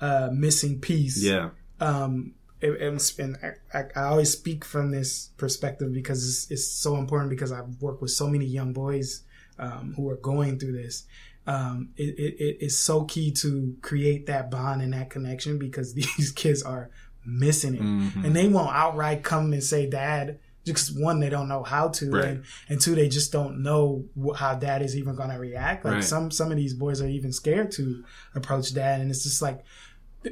uh, 0.00 0.28
missing 0.32 0.80
piece. 0.80 1.20
Yeah. 1.20 1.50
Um, 1.80 2.34
and, 2.62 3.36
I, 3.74 3.78
I, 3.96 4.04
always 4.04 4.30
speak 4.30 4.64
from 4.64 4.92
this 4.92 5.30
perspective 5.36 5.92
because 5.92 6.24
it's, 6.24 6.50
it's 6.52 6.72
so 6.72 6.98
important 6.98 7.30
because 7.30 7.50
I've 7.50 7.82
worked 7.82 8.00
with 8.00 8.12
so 8.12 8.28
many 8.28 8.44
young 8.44 8.72
boys 8.72 9.24
um, 9.58 9.94
who 9.96 10.08
are 10.08 10.16
going 10.16 10.60
through 10.60 10.80
this 10.80 11.04
um, 11.46 11.90
it, 11.96 12.18
it, 12.18 12.56
it's 12.60 12.76
so 12.76 13.04
key 13.04 13.30
to 13.30 13.76
create 13.82 14.26
that 14.26 14.50
bond 14.50 14.82
and 14.82 14.92
that 14.92 15.10
connection 15.10 15.58
because 15.58 15.94
these 15.94 16.32
kids 16.32 16.62
are 16.62 16.90
missing 17.24 17.74
it 17.74 17.82
mm-hmm. 17.82 18.24
and 18.24 18.36
they 18.36 18.46
won't 18.46 18.74
outright 18.74 19.22
come 19.24 19.52
and 19.52 19.62
say 19.62 19.88
dad 19.88 20.38
just 20.64 21.00
one 21.00 21.20
they 21.20 21.28
don't 21.28 21.48
know 21.48 21.62
how 21.62 21.88
to 21.88 22.10
right. 22.10 22.24
and, 22.24 22.44
and 22.68 22.80
two 22.80 22.94
they 22.94 23.08
just 23.08 23.32
don't 23.32 23.62
know 23.62 24.04
how 24.36 24.54
dad 24.54 24.80
is 24.80 24.96
even 24.96 25.16
going 25.16 25.30
to 25.30 25.36
react 25.36 25.84
like 25.84 25.94
right. 25.94 26.04
some 26.04 26.30
some 26.30 26.52
of 26.52 26.56
these 26.56 26.74
boys 26.74 27.00
are 27.00 27.08
even 27.08 27.32
scared 27.32 27.70
to 27.72 28.04
approach 28.34 28.72
dad 28.74 29.00
and 29.00 29.10
it's 29.10 29.24
just 29.24 29.42
like 29.42 29.64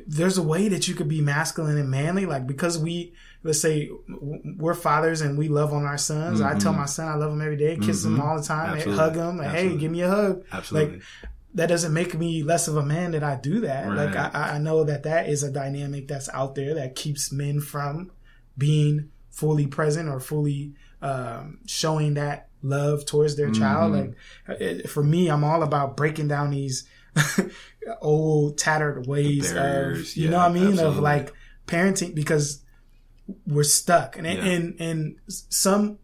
there's 0.06 0.38
a 0.38 0.42
way 0.42 0.68
that 0.68 0.88
you 0.88 0.94
could 0.94 1.08
be 1.08 1.20
masculine 1.20 1.78
and 1.78 1.90
manly 1.90 2.26
like 2.26 2.46
because 2.46 2.78
we 2.78 3.14
let's 3.42 3.60
say 3.60 3.90
we're 4.08 4.74
fathers 4.74 5.20
and 5.20 5.38
we 5.38 5.48
love 5.48 5.72
on 5.72 5.84
our 5.84 5.98
sons. 5.98 6.40
Mm-hmm. 6.40 6.56
I 6.56 6.58
tell 6.58 6.72
mm-hmm. 6.72 6.80
my 6.80 6.86
son 6.86 7.08
I 7.08 7.14
love 7.14 7.32
him 7.32 7.42
every 7.42 7.56
day, 7.56 7.76
kiss 7.76 8.04
mm-hmm. 8.04 8.16
him 8.16 8.20
all 8.20 8.36
the 8.36 8.42
time, 8.42 8.80
hug 8.92 9.16
him, 9.16 9.40
and, 9.40 9.50
hey, 9.50 9.76
give 9.76 9.92
me 9.92 10.00
a 10.00 10.08
hug. 10.08 10.44
Absolutely. 10.50 10.96
Like, 10.96 11.02
that 11.54 11.68
doesn't 11.68 11.92
make 11.92 12.18
me 12.18 12.42
less 12.42 12.66
of 12.66 12.76
a 12.76 12.82
man 12.82 13.12
that 13.12 13.22
I 13.22 13.36
do 13.36 13.60
that. 13.60 13.86
Right. 13.86 14.06
Like 14.06 14.16
I, 14.16 14.54
I 14.54 14.58
know 14.58 14.82
that 14.84 15.04
that 15.04 15.28
is 15.28 15.42
a 15.44 15.52
dynamic 15.52 16.08
that's 16.08 16.28
out 16.30 16.56
there 16.56 16.74
that 16.74 16.96
keeps 16.96 17.30
men 17.30 17.60
from 17.60 18.10
being 18.58 19.10
fully 19.30 19.66
present 19.66 20.08
or 20.08 20.18
fully 20.18 20.74
um, 21.00 21.60
showing 21.66 22.14
that 22.14 22.48
love 22.62 23.06
towards 23.06 23.36
their 23.36 23.50
mm-hmm. 23.50 23.62
child. 23.62 23.92
Like 23.92 24.14
it, 24.60 24.90
for 24.90 25.02
me, 25.02 25.28
I'm 25.28 25.44
all 25.44 25.62
about 25.62 25.96
breaking 25.96 26.28
down 26.28 26.50
these 26.50 26.88
old 28.00 28.58
tattered 28.58 29.06
ways 29.06 29.52
of 29.52 30.16
you 30.16 30.24
yeah, 30.24 30.30
know 30.30 30.38
what 30.38 30.50
I 30.50 30.52
mean 30.52 30.68
absolutely. 30.68 30.96
of 30.96 30.98
like 30.98 31.32
parenting 31.66 32.14
because 32.14 32.64
we're 33.46 33.62
stuck 33.62 34.16
and 34.16 34.26
yeah. 34.26 34.32
and 34.32 34.80
and 34.80 35.16
some 35.28 35.98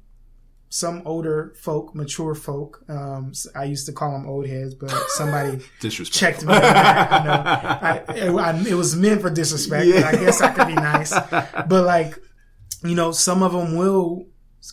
some 0.71 1.03
older 1.05 1.53
folk, 1.61 1.95
mature 1.97 2.35
folk. 2.35 2.85
Um, 2.89 3.33
I 3.57 3.65
used 3.65 3.87
to 3.87 3.93
call 3.93 4.13
them 4.13 4.29
old 4.29 4.47
heads, 4.47 4.75
but 4.75 4.91
somebody 5.09 5.59
checked 5.81 6.43
me. 6.43 6.53
That, 6.53 8.05
you 8.09 8.21
know, 8.21 8.31
I, 8.39 8.55
it, 8.55 8.67
I, 8.67 8.71
it, 8.71 8.75
was 8.75 8.95
meant 8.95 9.21
for 9.21 9.31
disrespect. 9.31 9.87
Yeah. 9.87 10.07
I 10.07 10.13
guess 10.13 10.41
I 10.41 10.53
could 10.53 10.69
be 10.69 10.75
nice, 10.75 11.13
but 11.13 11.85
like, 11.85 12.17
you 12.85 12.95
know, 12.95 13.11
some 13.11 13.43
of 13.43 13.53
them 13.53 13.77
will 13.77 14.27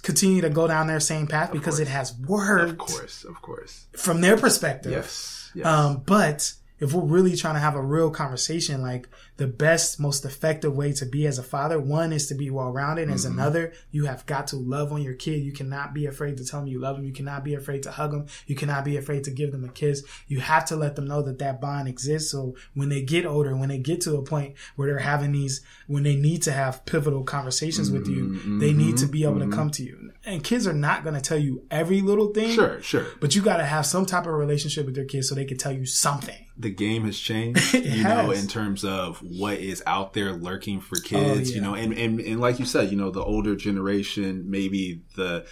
continue 0.03 0.41
to 0.41 0.51
go 0.51 0.67
down 0.67 0.85
their 0.85 0.99
same 0.99 1.25
path 1.25 1.51
because 1.51 1.79
it 1.79 1.87
has 1.87 2.13
worked. 2.13 2.73
Of 2.73 2.77
course, 2.77 3.23
of 3.23 3.41
course. 3.41 3.87
From 3.93 4.21
their 4.21 4.37
perspective, 4.37 4.91
yes. 4.91 5.46
Yes. 5.57 5.65
Um, 5.65 6.03
but 6.05 6.53
if 6.79 6.93
we're 6.93 7.03
really 7.03 7.35
trying 7.35 7.55
to 7.55 7.59
have 7.59 7.75
a 7.75 7.81
real 7.81 8.09
conversation, 8.09 8.81
like 8.81 9.09
the 9.37 9.47
best, 9.47 9.99
most 9.99 10.25
effective 10.25 10.75
way 10.75 10.91
to 10.93 11.05
be 11.05 11.27
as 11.27 11.37
a 11.37 11.43
father, 11.43 11.79
one 11.79 12.11
is 12.11 12.27
to 12.27 12.35
be 12.35 12.49
well 12.49 12.71
rounded. 12.71 13.05
Mm-hmm. 13.05 13.13
As 13.13 13.25
another, 13.25 13.73
you 13.91 14.05
have 14.05 14.25
got 14.25 14.47
to 14.47 14.55
love 14.55 14.91
on 14.91 15.03
your 15.03 15.13
kid. 15.13 15.43
You 15.43 15.53
cannot 15.53 15.93
be 15.93 16.07
afraid 16.07 16.37
to 16.37 16.45
tell 16.45 16.61
them 16.61 16.69
you 16.69 16.79
love 16.79 16.97
them. 16.97 17.05
You 17.05 17.13
cannot 17.13 17.43
be 17.43 17.53
afraid 17.53 17.83
to 17.83 17.91
hug 17.91 18.11
them. 18.11 18.25
You 18.47 18.55
cannot 18.55 18.83
be 18.83 18.97
afraid 18.97 19.23
to 19.25 19.31
give 19.31 19.51
them 19.51 19.63
a 19.63 19.69
kiss. 19.69 20.03
You 20.27 20.39
have 20.39 20.65
to 20.65 20.75
let 20.75 20.95
them 20.95 21.07
know 21.07 21.21
that 21.21 21.39
that 21.39 21.61
bond 21.61 21.87
exists. 21.87 22.31
So 22.31 22.55
when 22.73 22.89
they 22.89 23.03
get 23.03 23.25
older, 23.25 23.55
when 23.55 23.69
they 23.69 23.77
get 23.77 24.01
to 24.01 24.15
a 24.17 24.23
point 24.23 24.55
where 24.75 24.87
they're 24.87 24.99
having 24.99 25.31
these, 25.31 25.61
when 25.85 26.03
they 26.03 26.15
need 26.15 26.41
to 26.43 26.51
have 26.51 26.83
pivotal 26.85 27.23
conversations 27.23 27.89
mm-hmm. 27.89 27.99
with 27.99 28.07
you, 28.07 28.23
mm-hmm. 28.23 28.59
they 28.59 28.73
need 28.73 28.97
to 28.97 29.05
be 29.05 29.23
able 29.23 29.39
to 29.39 29.45
mm-hmm. 29.45 29.53
come 29.53 29.69
to 29.71 29.83
you. 29.83 30.11
And 30.25 30.43
kids 30.43 30.65
are 30.65 30.73
not 30.73 31.03
going 31.03 31.15
to 31.15 31.21
tell 31.21 31.37
you 31.37 31.63
every 31.69 32.01
little 32.01 32.33
thing. 32.33 32.51
Sure, 32.51 32.81
sure. 32.81 33.05
But 33.21 33.35
you 33.35 33.43
got 33.43 33.57
to 33.57 33.65
have 33.65 33.85
some 33.85 34.05
type 34.05 34.25
of 34.25 34.33
relationship 34.33 34.87
with 34.87 34.97
your 34.97 35.05
kids 35.05 35.29
so 35.29 35.35
they 35.35 35.45
can 35.45 35.57
tell 35.57 35.71
you 35.71 35.85
something 35.85 36.47
the 36.57 36.69
game 36.69 37.05
has 37.05 37.19
changed, 37.19 37.73
you 37.73 38.03
has. 38.03 38.25
know, 38.25 38.31
in 38.31 38.47
terms 38.47 38.83
of 38.83 39.21
what 39.29 39.57
is 39.57 39.83
out 39.85 40.13
there 40.13 40.33
lurking 40.33 40.81
for 40.81 40.99
kids, 40.99 41.49
oh, 41.49 41.51
yeah. 41.51 41.55
you 41.55 41.61
know, 41.61 41.73
and, 41.73 41.93
and, 41.93 42.19
and 42.19 42.39
like 42.39 42.59
you 42.59 42.65
said, 42.65 42.91
you 42.91 42.97
know, 42.97 43.11
the 43.11 43.23
older 43.23 43.55
generation, 43.55 44.49
maybe 44.49 45.01
the 45.15 45.45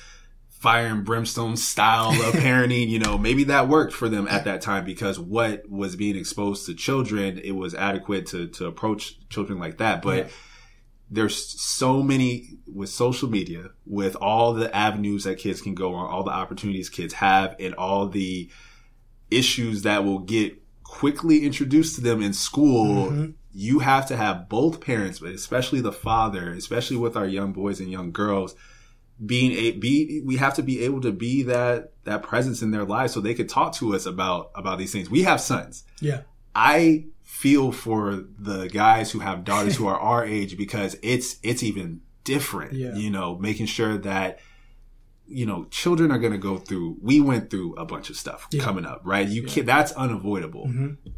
fire 0.65 0.87
and 0.87 1.05
brimstone 1.05 1.55
style 1.55 2.09
of 2.09 2.33
parenting, 2.41 2.87
you 2.87 2.97
know, 2.97 3.17
maybe 3.17 3.43
that 3.43 3.67
worked 3.67 3.93
for 3.93 4.09
them 4.09 4.27
at 4.27 4.45
that 4.45 4.61
time 4.61 4.83
because 4.83 5.19
what 5.19 5.69
was 5.69 5.95
being 5.95 6.15
exposed 6.15 6.65
to 6.65 6.73
children, 6.73 7.39
it 7.43 7.51
was 7.51 7.75
adequate 7.75 8.25
to, 8.25 8.47
to 8.47 8.65
approach 8.65 9.19
children 9.29 9.59
like 9.59 9.77
that. 9.77 10.01
But 10.01 10.17
yeah. 10.17 10.31
there's 11.11 11.61
so 11.61 12.01
many 12.01 12.57
with 12.65 12.89
social 12.89 13.29
media, 13.29 13.69
with 13.85 14.15
all 14.15 14.53
the 14.53 14.75
avenues 14.75 15.25
that 15.25 15.37
kids 15.37 15.61
can 15.61 15.75
go 15.75 15.93
on, 15.93 16.11
all 16.11 16.23
the 16.23 16.31
opportunities 16.31 16.89
kids 16.89 17.13
have 17.13 17.55
and 17.59 17.75
all 17.75 18.07
the 18.07 18.49
issues 19.29 19.83
that 19.83 20.03
will 20.03 20.19
get 20.19 20.61
quickly 20.83 21.45
introduced 21.45 21.95
to 21.95 22.01
them 22.01 22.21
in 22.21 22.33
school, 22.33 23.07
mm-hmm. 23.07 23.31
You 23.57 23.79
have 23.79 24.05
to 24.07 24.17
have 24.17 24.49
both 24.49 24.81
parents, 24.81 25.19
but 25.19 25.29
especially 25.29 25.79
the 25.79 25.93
father, 25.93 26.51
especially 26.51 26.97
with 26.97 27.15
our 27.15 27.25
young 27.25 27.53
boys 27.53 27.79
and 27.79 27.89
young 27.89 28.11
girls, 28.11 28.53
being 29.25 29.53
a 29.53 29.71
be 29.71 30.21
we 30.25 30.35
have 30.35 30.53
to 30.55 30.61
be 30.61 30.83
able 30.83 30.99
to 30.99 31.13
be 31.13 31.41
that 31.43 31.93
that 32.03 32.21
presence 32.21 32.61
in 32.61 32.71
their 32.71 32.83
lives 32.83 33.13
so 33.13 33.21
they 33.21 33.33
could 33.33 33.47
talk 33.47 33.73
to 33.73 33.95
us 33.95 34.05
about 34.05 34.51
about 34.55 34.77
these 34.77 34.91
things. 34.91 35.09
We 35.09 35.23
have 35.23 35.39
sons. 35.39 35.85
Yeah. 36.01 36.23
I 36.53 37.05
feel 37.23 37.71
for 37.71 38.25
the 38.37 38.67
guys 38.67 39.11
who 39.11 39.19
have 39.19 39.45
daughters 39.45 39.77
who 39.77 39.87
are 39.87 39.97
our 39.97 40.25
age 40.25 40.57
because 40.57 40.97
it's 41.01 41.37
it's 41.41 41.63
even 41.63 42.01
different. 42.25 42.73
Yeah. 42.73 42.93
You 42.93 43.09
know, 43.09 43.37
making 43.37 43.67
sure 43.67 43.97
that 43.99 44.39
you 45.27 45.45
know, 45.45 45.65
children 45.71 46.11
are 46.11 46.19
going 46.19 46.33
to 46.33 46.37
go 46.37 46.57
through. 46.57 46.97
We 47.01 47.19
went 47.21 47.49
through 47.49 47.75
a 47.75 47.85
bunch 47.85 48.09
of 48.09 48.17
stuff 48.17 48.47
yeah. 48.51 48.61
coming 48.61 48.85
up, 48.85 49.01
right? 49.05 49.27
You 49.27 49.43
yeah. 49.43 49.53
can 49.53 49.65
that's 49.65 49.93
unavoidable. 49.93 50.67
Mm-hmm. 50.67 51.09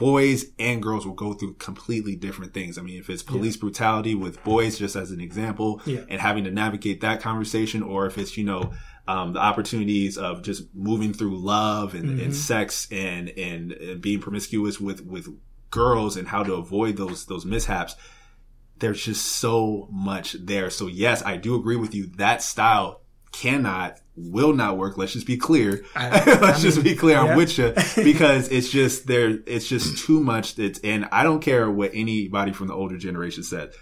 Boys 0.00 0.46
and 0.58 0.82
girls 0.82 1.06
will 1.06 1.14
go 1.14 1.34
through 1.34 1.54
completely 1.54 2.16
different 2.16 2.52
things. 2.54 2.78
I 2.78 2.82
mean, 2.82 2.98
if 2.98 3.08
it's 3.08 3.22
police 3.22 3.56
yeah. 3.56 3.60
brutality 3.60 4.14
with 4.14 4.42
boys, 4.42 4.78
just 4.78 4.96
as 4.96 5.10
an 5.10 5.20
example, 5.20 5.80
and 5.86 6.20
having 6.20 6.44
to 6.44 6.50
navigate 6.50 7.02
that 7.02 7.20
conversation, 7.20 7.82
or 7.82 8.06
if 8.06 8.18
it's 8.18 8.36
you 8.36 8.44
know 8.44 8.72
um, 9.06 9.34
the 9.34 9.40
opportunities 9.40 10.18
of 10.18 10.42
just 10.42 10.74
moving 10.74 11.12
through 11.12 11.38
love 11.38 11.94
and, 11.94 12.04
mm-hmm. 12.04 12.20
and 12.20 12.34
sex 12.34 12.88
and, 12.90 13.28
and 13.30 13.72
and 13.72 14.00
being 14.00 14.20
promiscuous 14.20 14.80
with 14.80 15.04
with 15.04 15.28
girls 15.70 16.16
and 16.16 16.28
how 16.28 16.42
to 16.42 16.54
avoid 16.54 16.96
those 16.96 17.26
those 17.26 17.44
mishaps 17.44 17.94
there's 18.80 19.04
just 19.04 19.24
so 19.24 19.88
much 19.92 20.32
there. 20.32 20.70
So 20.70 20.86
yes, 20.86 21.22
I 21.24 21.36
do 21.36 21.54
agree 21.54 21.76
with 21.76 21.94
you. 21.94 22.06
That 22.16 22.42
style 22.42 23.02
cannot, 23.30 24.00
will 24.28 24.52
not 24.52 24.76
work. 24.76 24.98
Let's 24.98 25.12
just 25.12 25.26
be 25.26 25.36
clear. 25.36 25.84
I, 25.94 26.10
Let's 26.24 26.42
I 26.42 26.52
mean, 26.52 26.60
just 26.60 26.84
be 26.84 26.94
clear. 26.94 27.16
Yeah. 27.16 27.24
I'm 27.24 27.36
with 27.36 27.56
you 27.58 27.72
because 28.04 28.48
it's 28.48 28.70
just 28.70 29.06
there. 29.06 29.38
It's 29.46 29.68
just 29.68 30.04
too 30.04 30.20
much. 30.20 30.58
It's, 30.58 30.78
and 30.80 31.08
I 31.12 31.22
don't 31.22 31.40
care 31.40 31.70
what 31.70 31.92
anybody 31.94 32.52
from 32.52 32.68
the 32.68 32.74
older 32.74 32.96
generation 32.96 33.42
said 33.42 33.72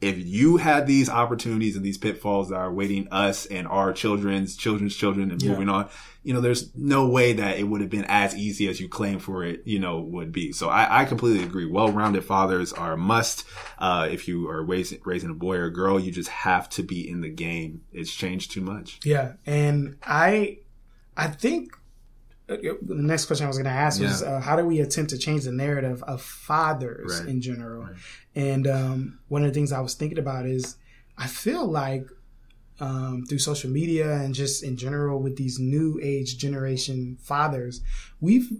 if 0.00 0.18
you 0.18 0.58
had 0.58 0.86
these 0.86 1.08
opportunities 1.08 1.74
and 1.74 1.84
these 1.84 1.96
pitfalls 1.96 2.50
that 2.50 2.56
are 2.56 2.72
waiting 2.72 3.08
us 3.10 3.46
and 3.46 3.66
our 3.66 3.92
children's 3.92 4.56
children's 4.56 4.94
children 4.94 5.30
and 5.30 5.42
yeah. 5.42 5.50
moving 5.50 5.68
on, 5.68 5.88
you 6.22 6.34
know, 6.34 6.40
there's 6.40 6.74
no 6.76 7.08
way 7.08 7.32
that 7.32 7.58
it 7.58 7.62
would 7.62 7.80
have 7.80 7.88
been 7.88 8.04
as 8.08 8.34
easy 8.36 8.68
as 8.68 8.78
you 8.78 8.88
claim 8.88 9.18
for 9.18 9.42
it, 9.44 9.62
you 9.64 9.78
know, 9.78 10.00
would 10.00 10.32
be. 10.32 10.52
So 10.52 10.68
I, 10.68 11.02
I 11.02 11.04
completely 11.06 11.44
agree. 11.44 11.64
Well-rounded 11.64 12.24
fathers 12.24 12.72
are 12.72 12.92
a 12.92 12.98
must. 12.98 13.46
Uh, 13.78 14.08
if 14.10 14.28
you 14.28 14.48
are 14.50 14.62
raising, 14.62 15.00
raising 15.04 15.30
a 15.30 15.34
boy 15.34 15.56
or 15.56 15.66
a 15.66 15.72
girl, 15.72 15.98
you 15.98 16.12
just 16.12 16.28
have 16.28 16.68
to 16.70 16.82
be 16.82 17.08
in 17.08 17.20
the 17.20 17.30
game. 17.30 17.82
It's 17.92 18.12
changed 18.12 18.50
too 18.50 18.60
much. 18.60 19.00
Yeah. 19.04 19.34
And 19.46 19.96
I, 20.02 20.58
I 21.16 21.28
think 21.28 21.72
the 22.48 22.78
next 22.88 23.26
question 23.26 23.44
I 23.44 23.48
was 23.48 23.56
going 23.56 23.64
to 23.64 23.70
ask 23.70 24.00
yeah. 24.00 24.08
was 24.08 24.22
uh, 24.22 24.40
how 24.40 24.56
do 24.56 24.64
we 24.64 24.80
attempt 24.80 25.10
to 25.10 25.18
change 25.18 25.44
the 25.44 25.52
narrative 25.52 26.02
of 26.04 26.22
fathers 26.22 27.20
right. 27.20 27.28
in 27.28 27.40
general? 27.40 27.84
Right. 27.84 27.96
And 28.34 28.66
um, 28.66 29.18
one 29.28 29.42
of 29.42 29.48
the 29.48 29.54
things 29.54 29.72
I 29.72 29.80
was 29.80 29.94
thinking 29.94 30.18
about 30.18 30.46
is 30.46 30.76
I 31.18 31.26
feel 31.26 31.66
like 31.66 32.06
um, 32.78 33.24
through 33.28 33.38
social 33.38 33.70
media 33.70 34.12
and 34.12 34.34
just 34.34 34.62
in 34.62 34.76
general 34.76 35.20
with 35.20 35.36
these 35.36 35.58
new 35.58 35.98
age 36.02 36.38
generation 36.38 37.16
fathers, 37.20 37.80
we've 38.20 38.52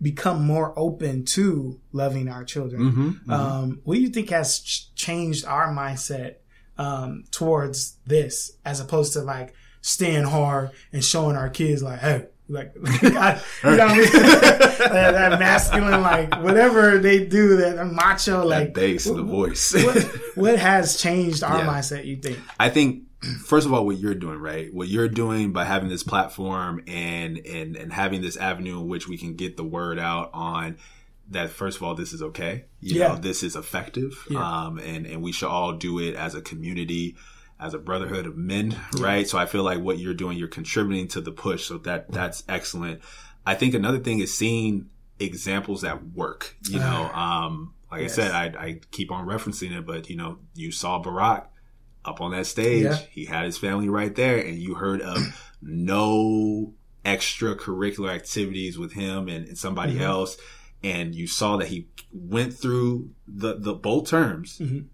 become 0.00 0.44
more 0.44 0.72
open 0.76 1.24
to 1.24 1.80
loving 1.92 2.28
our 2.28 2.44
children. 2.44 2.82
Mm-hmm, 2.82 3.08
mm-hmm. 3.08 3.30
Um, 3.30 3.80
what 3.84 3.94
do 3.94 4.00
you 4.00 4.08
think 4.08 4.30
has 4.30 4.60
ch- 4.60 4.94
changed 4.94 5.44
our 5.44 5.68
mindset 5.68 6.36
um, 6.78 7.24
towards 7.30 7.96
this 8.06 8.52
as 8.64 8.80
opposed 8.80 9.12
to 9.12 9.20
like 9.20 9.54
staying 9.80 10.24
hard 10.24 10.70
and 10.92 11.04
showing 11.04 11.36
our 11.36 11.48
kids 11.48 11.82
like, 11.82 12.00
hey, 12.00 12.26
like, 12.48 12.74
I, 12.76 13.40
you 13.64 13.76
know 13.76 13.86
what 13.86 13.90
I 13.90 13.96
mean? 13.96 14.12
that, 14.12 15.12
that, 15.12 15.38
masculine, 15.40 16.02
like 16.02 16.42
whatever 16.42 16.98
they 16.98 17.24
do, 17.24 17.56
that 17.56 17.86
macho, 17.86 18.44
like 18.44 18.74
that 18.74 18.74
bass, 18.74 19.06
what, 19.06 19.16
the 19.16 19.22
voice. 19.22 19.72
what, 19.72 20.04
what, 20.34 20.58
has 20.58 20.98
changed 21.00 21.42
our 21.42 21.60
yeah. 21.60 21.66
mindset? 21.66 22.04
You 22.04 22.16
think? 22.16 22.38
I 22.60 22.68
think 22.68 23.04
first 23.46 23.66
of 23.66 23.72
all, 23.72 23.86
what 23.86 23.96
you're 23.96 24.14
doing, 24.14 24.38
right? 24.38 24.72
What 24.74 24.88
you're 24.88 25.08
doing 25.08 25.52
by 25.52 25.64
having 25.64 25.88
this 25.88 26.02
platform 26.02 26.82
and 26.86 27.38
and 27.46 27.76
and 27.76 27.90
having 27.90 28.20
this 28.20 28.36
avenue 28.36 28.80
in 28.80 28.88
which 28.88 29.08
we 29.08 29.16
can 29.16 29.36
get 29.36 29.56
the 29.56 29.64
word 29.64 29.98
out 29.98 30.28
on 30.34 30.76
that. 31.30 31.48
First 31.48 31.78
of 31.78 31.82
all, 31.82 31.94
this 31.94 32.12
is 32.12 32.22
okay. 32.22 32.66
You 32.80 33.00
yeah. 33.00 33.08
know, 33.08 33.16
this 33.16 33.42
is 33.42 33.56
effective, 33.56 34.22
yeah. 34.28 34.66
um, 34.66 34.78
and 34.78 35.06
and 35.06 35.22
we 35.22 35.32
should 35.32 35.48
all 35.48 35.72
do 35.72 35.98
it 35.98 36.14
as 36.14 36.34
a 36.34 36.42
community 36.42 37.16
as 37.60 37.74
a 37.74 37.78
brotherhood 37.78 38.26
of 38.26 38.36
men, 38.36 38.76
right? 38.98 39.28
So 39.28 39.38
I 39.38 39.46
feel 39.46 39.62
like 39.62 39.80
what 39.80 39.98
you're 39.98 40.14
doing, 40.14 40.36
you're 40.36 40.48
contributing 40.48 41.08
to 41.08 41.20
the 41.20 41.32
push. 41.32 41.66
So 41.66 41.78
that 41.78 42.10
that's 42.10 42.42
excellent. 42.48 43.00
I 43.46 43.54
think 43.54 43.74
another 43.74 43.98
thing 43.98 44.20
is 44.20 44.36
seeing 44.36 44.90
examples 45.18 45.82
that 45.82 46.12
work. 46.12 46.56
You 46.68 46.80
know, 46.80 47.10
um, 47.12 47.74
like 47.90 48.02
yes. 48.02 48.18
I 48.18 48.22
said, 48.22 48.30
I, 48.32 48.64
I, 48.64 48.80
keep 48.90 49.12
on 49.12 49.26
referencing 49.26 49.76
it, 49.76 49.86
but 49.86 50.10
you 50.10 50.16
know, 50.16 50.38
you 50.54 50.72
saw 50.72 51.02
Barack 51.02 51.46
up 52.04 52.20
on 52.20 52.32
that 52.32 52.46
stage. 52.46 52.84
Yeah. 52.84 52.98
He 53.10 53.24
had 53.26 53.44
his 53.44 53.58
family 53.58 53.88
right 53.88 54.14
there, 54.14 54.38
and 54.38 54.58
you 54.58 54.74
heard 54.74 55.00
of 55.00 55.18
no 55.62 56.74
extracurricular 57.04 58.12
activities 58.12 58.78
with 58.78 58.92
him 58.92 59.28
and, 59.28 59.46
and 59.46 59.58
somebody 59.58 59.94
mm-hmm. 59.94 60.02
else. 60.02 60.36
And 60.82 61.14
you 61.14 61.26
saw 61.26 61.56
that 61.58 61.68
he 61.68 61.88
went 62.12 62.52
through 62.52 63.10
the, 63.26 63.56
the 63.58 63.74
both 63.74 64.08
terms. 64.08 64.58
Mm-hmm 64.58 64.88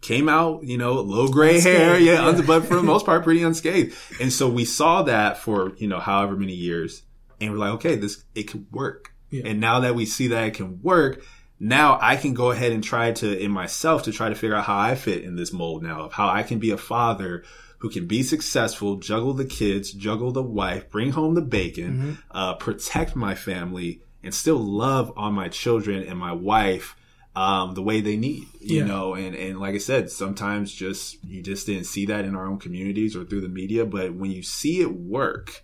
came 0.00 0.28
out, 0.28 0.64
you 0.64 0.78
know, 0.78 0.94
low 0.94 1.28
gray 1.28 1.56
unscathed, 1.56 1.78
hair, 1.78 1.98
yeah, 1.98 2.30
yeah. 2.30 2.42
but 2.46 2.64
for 2.64 2.76
the 2.76 2.82
most 2.82 3.04
part, 3.04 3.24
pretty 3.24 3.42
unscathed. 3.42 3.96
And 4.20 4.32
so 4.32 4.48
we 4.48 4.64
saw 4.64 5.02
that 5.02 5.38
for, 5.38 5.74
you 5.76 5.88
know, 5.88 5.98
however 5.98 6.36
many 6.36 6.54
years. 6.54 7.02
And 7.40 7.52
we're 7.52 7.58
like, 7.58 7.74
okay, 7.74 7.96
this, 7.96 8.24
it 8.34 8.44
could 8.44 8.70
work. 8.72 9.12
Yeah. 9.30 9.42
And 9.46 9.60
now 9.60 9.80
that 9.80 9.94
we 9.94 10.06
see 10.06 10.28
that 10.28 10.44
it 10.44 10.54
can 10.54 10.80
work, 10.82 11.22
now 11.60 11.98
I 12.00 12.16
can 12.16 12.34
go 12.34 12.50
ahead 12.50 12.72
and 12.72 12.82
try 12.82 13.12
to, 13.12 13.38
in 13.38 13.50
myself, 13.50 14.04
to 14.04 14.12
try 14.12 14.28
to 14.28 14.34
figure 14.34 14.56
out 14.56 14.64
how 14.64 14.78
I 14.78 14.94
fit 14.94 15.24
in 15.24 15.36
this 15.36 15.52
mold 15.52 15.82
now 15.82 16.02
of 16.02 16.12
how 16.12 16.28
I 16.28 16.42
can 16.42 16.58
be 16.58 16.70
a 16.70 16.78
father 16.78 17.44
who 17.78 17.90
can 17.90 18.06
be 18.06 18.22
successful, 18.22 18.96
juggle 18.96 19.34
the 19.34 19.44
kids, 19.44 19.92
juggle 19.92 20.32
the 20.32 20.42
wife, 20.42 20.90
bring 20.90 21.12
home 21.12 21.34
the 21.34 21.42
bacon, 21.42 21.92
mm-hmm. 21.92 22.12
uh, 22.30 22.54
protect 22.54 23.14
my 23.14 23.34
family, 23.34 24.02
and 24.22 24.34
still 24.34 24.58
love 24.58 25.12
on 25.16 25.32
my 25.32 25.48
children 25.48 26.02
and 26.02 26.18
my 26.18 26.32
wife 26.32 26.96
um, 27.38 27.74
the 27.74 27.82
way 27.82 28.00
they 28.00 28.16
need, 28.16 28.46
you 28.60 28.78
yeah. 28.78 28.84
know, 28.84 29.14
and, 29.14 29.36
and 29.36 29.60
like 29.60 29.74
I 29.74 29.78
said, 29.78 30.10
sometimes 30.10 30.72
just, 30.72 31.22
you 31.24 31.40
just 31.40 31.66
didn't 31.66 31.84
see 31.84 32.06
that 32.06 32.24
in 32.24 32.34
our 32.34 32.46
own 32.46 32.58
communities 32.58 33.14
or 33.14 33.24
through 33.24 33.42
the 33.42 33.48
media, 33.48 33.86
but 33.86 34.14
when 34.14 34.30
you 34.32 34.42
see 34.42 34.80
it 34.80 34.92
work, 34.92 35.62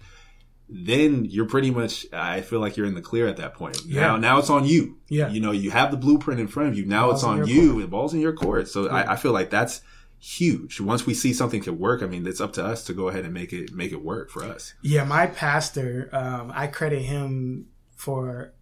then 0.68 1.24
you're 1.24 1.48
pretty 1.48 1.72
much, 1.72 2.06
I 2.12 2.42
feel 2.42 2.60
like 2.60 2.76
you're 2.76 2.86
in 2.86 2.94
the 2.94 3.02
clear 3.02 3.26
at 3.26 3.38
that 3.38 3.54
point. 3.54 3.78
Yeah. 3.84 4.02
Now, 4.02 4.16
now 4.18 4.38
it's 4.38 4.50
on 4.50 4.64
you. 4.64 4.98
Yeah. 5.08 5.28
You 5.30 5.40
know, 5.40 5.50
you 5.50 5.70
have 5.72 5.90
the 5.90 5.96
blueprint 5.96 6.40
in 6.40 6.48
front 6.48 6.68
of 6.68 6.78
you. 6.78 6.84
Now 6.84 7.10
it's 7.10 7.24
on 7.24 7.46
you. 7.46 7.80
The 7.80 7.88
ball's 7.88 8.14
in 8.14 8.20
your 8.20 8.34
court. 8.34 8.68
So 8.68 8.84
yeah. 8.84 8.92
I, 8.92 9.12
I 9.14 9.16
feel 9.16 9.32
like 9.32 9.50
that's, 9.50 9.80
huge. 10.20 10.80
Once 10.80 11.04
we 11.04 11.12
see 11.12 11.34
something 11.34 11.60
could 11.60 11.78
work, 11.78 12.02
I 12.02 12.06
mean, 12.06 12.26
it's 12.26 12.40
up 12.40 12.54
to 12.54 12.64
us 12.64 12.84
to 12.84 12.94
go 12.94 13.08
ahead 13.08 13.26
and 13.26 13.34
make 13.34 13.52
it 13.52 13.74
make 13.74 13.92
it 13.92 14.02
work 14.02 14.30
for 14.30 14.42
us. 14.42 14.72
Yeah, 14.80 15.04
my 15.04 15.26
pastor, 15.26 16.08
um, 16.12 16.50
I 16.54 16.66
credit 16.66 17.02
him 17.02 17.66
for 17.94 18.53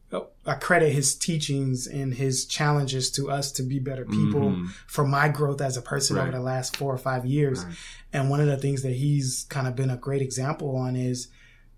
I 0.45 0.55
credit 0.55 0.93
his 0.93 1.15
teachings 1.15 1.87
and 1.87 2.15
his 2.15 2.45
challenges 2.45 3.11
to 3.13 3.31
us 3.31 3.53
to 3.53 3.63
be 3.63 3.79
better 3.79 4.05
people 4.05 4.41
mm-hmm. 4.41 4.67
for 4.87 5.07
my 5.07 5.29
growth 5.29 5.61
as 5.61 5.77
a 5.77 5.83
person 5.83 6.17
right. 6.17 6.23
over 6.23 6.33
the 6.33 6.41
last 6.41 6.77
four 6.77 6.93
or 6.93 6.99
five 6.99 7.25
years. 7.25 7.65
Right. 7.65 7.75
And 8.13 8.31
one 8.31 8.41
of 8.41 8.47
the 8.47 8.57
things 8.57 8.83
that 8.83 8.93
he's 8.93 9.47
kind 9.49 9.67
of 9.67 9.77
been 9.77 9.91
a 9.91 9.97
great 9.97 10.21
example 10.21 10.77
on 10.77 10.97
is 10.97 11.29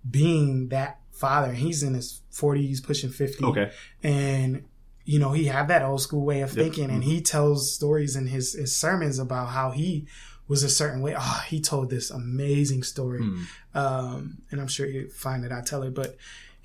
being 0.09 0.69
that 0.69 0.99
father. 1.13 1.53
He's 1.53 1.83
in 1.83 1.95
his 1.95 2.23
40s, 2.33 2.83
pushing 2.83 3.11
50. 3.11 3.45
Okay. 3.45 3.71
And 4.03 4.65
you 5.05 5.19
know, 5.19 5.33
he 5.33 5.45
had 5.45 5.69
that 5.69 5.83
old 5.83 6.01
school 6.01 6.25
way 6.25 6.41
of 6.41 6.51
thinking, 6.51 6.91
and 6.91 7.05
he 7.05 7.21
tells 7.21 7.71
stories 7.71 8.17
in 8.17 8.27
his, 8.27 8.55
his 8.55 8.75
sermons 8.75 9.19
about 9.19 9.51
how 9.51 9.71
he 9.71 10.07
was 10.49 10.63
a 10.63 10.69
certain 10.69 11.03
way. 11.03 11.15
Oh, 11.17 11.45
he 11.47 11.61
told 11.61 11.91
this 11.91 12.11
amazing 12.11 12.83
story, 12.85 13.21
Hmm. 13.23 13.43
um, 13.75 14.39
and 14.51 14.61
I'm 14.61 14.67
sure 14.67 14.87
you 14.87 15.11
find 15.11 15.45
that 15.45 15.53
I 15.53 15.61
tell 15.61 15.83
it, 15.83 15.95
but 15.95 16.17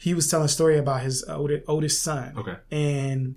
he 0.06 0.14
was 0.14 0.30
telling 0.32 0.46
a 0.46 0.50
story 0.50 0.78
about 0.78 1.02
his 1.04 1.24
oldest, 1.28 1.64
oldest 1.68 2.02
son, 2.02 2.34
Okay. 2.38 2.56
and 2.72 3.36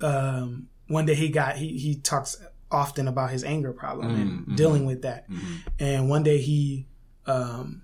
um, 0.00 0.68
one 0.88 1.06
day 1.06 1.14
he 1.14 1.28
got 1.28 1.56
he 1.56 1.78
he 1.78 1.96
talks 1.96 2.36
often 2.70 3.08
about 3.08 3.30
his 3.30 3.44
anger 3.44 3.72
problem 3.72 4.08
Mm, 4.14 4.20
and 4.22 4.46
mhm. 4.48 4.56
dealing 4.56 4.84
with 4.86 5.02
that, 5.02 5.28
Mhm. 5.30 5.56
and 5.78 6.08
one 6.10 6.22
day 6.22 6.38
he 6.38 6.86
um, 7.26 7.82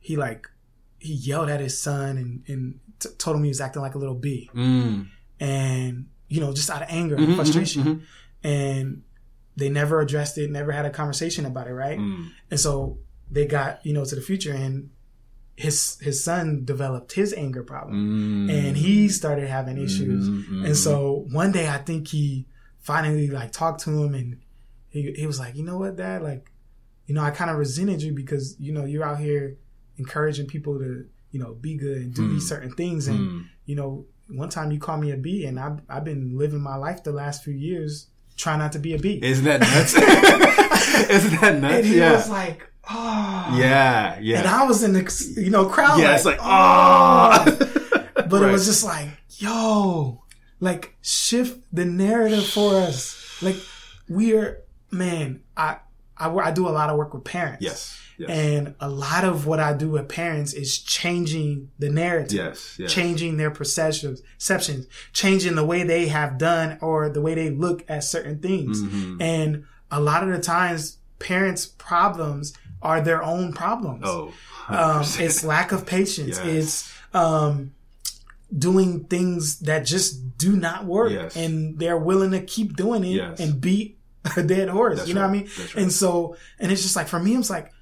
he 0.00 0.16
like 0.16 0.48
he 0.98 1.14
yelled 1.14 1.48
at 1.48 1.60
his 1.60 1.80
son 1.80 2.16
and 2.18 2.42
and 2.46 2.80
t- 2.98 3.08
told 3.18 3.36
him 3.36 3.42
he 3.42 3.48
was 3.48 3.60
acting 3.60 3.82
like 3.82 3.94
a 3.94 3.98
little 3.98 4.14
bee 4.14 4.50
Mm. 4.54 5.08
and 5.40 6.06
you 6.28 6.40
know 6.40 6.52
just 6.52 6.70
out 6.70 6.82
of 6.82 6.88
anger 6.90 7.16
and 7.16 7.34
frustration 7.36 7.82
mhm, 7.84 8.00
and 8.42 9.02
they 9.56 9.68
never 9.68 10.00
addressed 10.00 10.38
it 10.38 10.50
never 10.50 10.72
had 10.72 10.84
a 10.86 10.90
conversation 10.90 11.44
about 11.46 11.66
it 11.68 11.72
right 11.74 11.98
Mm. 11.98 12.30
and 12.50 12.58
so 12.60 12.98
they 13.30 13.46
got 13.46 13.84
you 13.86 13.92
know 13.92 14.04
to 14.04 14.14
the 14.14 14.20
future 14.22 14.52
and 14.52 14.90
his 15.56 15.98
his 16.00 16.22
son 16.24 16.64
developed 16.64 17.12
his 17.12 17.32
anger 17.32 17.62
problem 17.62 18.48
Mm. 18.48 18.52
and 18.68 18.76
he 18.76 19.08
started 19.08 19.48
having 19.48 19.78
issues 19.78 20.28
Mhm, 20.28 20.44
mhm. 20.48 20.66
and 20.66 20.76
so 20.76 21.24
one 21.30 21.52
day 21.52 21.68
i 21.68 21.78
think 21.78 22.08
he 22.08 22.46
finally 22.80 23.28
like 23.28 23.52
talked 23.52 23.80
to 23.82 23.90
him 24.02 24.14
and 24.14 24.38
he, 24.88 25.12
he 25.12 25.26
was 25.26 25.38
like 25.38 25.54
you 25.54 25.62
know 25.64 25.78
what 25.78 25.96
dad 25.96 26.22
like 26.22 26.50
you 27.06 27.14
know 27.14 27.22
i 27.22 27.30
kind 27.30 27.50
of 27.50 27.56
resented 27.56 28.02
you 28.02 28.12
because 28.12 28.56
you 28.58 28.72
know 28.72 28.84
you're 28.84 29.04
out 29.04 29.20
here 29.20 29.56
encouraging 29.96 30.46
people 30.46 30.78
to 30.78 31.06
you 31.30 31.38
know 31.38 31.54
be 31.54 31.76
good 31.76 31.98
and 31.98 32.14
do 32.14 32.22
Mm. 32.22 32.30
these 32.34 32.48
certain 32.48 32.72
things 32.72 33.06
and 33.06 33.18
Mm. 33.20 33.44
you 33.66 33.76
know, 33.76 34.06
one 34.28 34.48
time 34.48 34.72
you 34.72 34.78
called 34.78 35.00
me 35.02 35.10
a 35.12 35.16
bee, 35.16 35.44
and 35.46 35.58
I've, 35.60 35.80
I've 35.88 36.04
been 36.04 36.36
living 36.38 36.60
my 36.60 36.76
life 36.76 37.02
the 37.04 37.12
last 37.12 37.44
few 37.44 37.52
years 37.54 38.08
trying 38.36 38.58
not 38.58 38.72
to 38.72 38.78
be 38.78 38.94
a 38.94 38.98
bee. 38.98 39.20
Isn't 39.22 39.44
that 39.44 39.60
nuts? 39.72 39.94
Isn't 41.10 41.40
that 41.40 41.60
nuts? 41.60 41.74
and 41.76 41.86
he 41.86 41.98
yeah. 41.98 42.12
was 42.12 42.28
like, 42.30 42.70
oh. 42.90 43.54
yeah. 43.58 44.18
Yeah. 44.20 44.38
And 44.38 44.48
I 44.48 44.64
was 44.64 44.82
in 44.82 44.92
the, 44.92 45.34
you 45.36 45.50
know, 45.50 45.66
crowd. 45.66 45.98
yeah. 46.00 46.08
like, 46.08 46.16
it's 46.16 46.24
like, 46.24 46.38
oh. 46.40 47.44
oh. 47.46 48.00
But 48.28 48.42
it 48.42 48.52
was 48.52 48.64
just 48.66 48.84
like, 48.84 49.08
yo, 49.38 50.22
like 50.60 50.96
shift 51.02 51.60
the 51.72 51.84
narrative 51.84 52.46
for 52.46 52.74
us. 52.76 53.42
Like 53.42 53.56
we 54.08 54.34
are, 54.34 54.62
man, 54.90 55.42
I, 55.56 55.78
I, 56.16 56.30
I 56.30 56.50
do 56.50 56.66
a 56.68 56.70
lot 56.70 56.90
of 56.90 56.96
work 56.96 57.12
with 57.14 57.24
parents. 57.24 57.62
yes. 57.62 58.00
Yes. 58.16 58.30
And 58.30 58.76
a 58.78 58.88
lot 58.88 59.24
of 59.24 59.44
what 59.44 59.58
I 59.58 59.72
do 59.72 59.90
with 59.90 60.08
parents 60.08 60.52
is 60.52 60.78
changing 60.78 61.70
the 61.80 61.90
narrative. 61.90 62.36
yes. 62.36 62.76
Yes. 62.78 62.92
changing 62.92 63.38
their 63.38 63.50
perceptions, 63.50 64.22
perceptions, 64.38 64.86
changing 65.12 65.56
the 65.56 65.64
way 65.64 65.82
they 65.82 66.06
have 66.06 66.38
done 66.38 66.78
or 66.80 67.08
the 67.08 67.20
way 67.20 67.34
they 67.34 67.50
look 67.50 67.84
at 67.88 68.04
certain 68.04 68.38
things. 68.38 68.80
Mhm. 68.82 69.20
And 69.20 69.64
a 69.90 70.00
lot 70.00 70.22
of 70.22 70.28
the 70.28 70.38
times, 70.40 70.98
parents' 71.18 71.66
problems 71.66 72.52
are 72.84 73.00
their 73.00 73.22
own 73.22 73.52
problems. 73.52 74.02
Oh. 74.04 74.32
um, 74.68 75.00
it's 75.18 75.42
lack 75.42 75.72
of 75.72 75.86
patience. 75.86 76.38
Yes. 76.38 76.46
It's 76.46 76.92
um, 77.14 77.72
doing 78.56 79.04
things 79.04 79.60
that 79.60 79.86
just 79.86 80.36
do 80.38 80.54
not 80.56 80.84
work, 80.84 81.12
Yes. 81.12 81.34
and 81.36 81.78
they're 81.78 81.98
willing 81.98 82.30
to 82.32 82.40
keep 82.42 82.76
doing 82.76 83.02
it 83.04 83.16
Yes. 83.16 83.40
and 83.40 83.60
beat 83.60 83.98
a 84.36 84.42
dead 84.42 84.68
horse. 84.68 84.98
That's 84.98 85.08
you 85.08 85.14
know 85.14 85.22
what 85.22 85.30
I 85.30 85.32
mean? 85.32 85.48
Right. 85.58 85.74
And 85.76 85.92
so, 85.92 86.36
and 86.58 86.70
it's 86.70 86.82
just 86.82 86.96
like 86.96 87.08
for 87.08 87.18
me, 87.18 87.34
it's 87.36 87.50
like, 87.50 87.72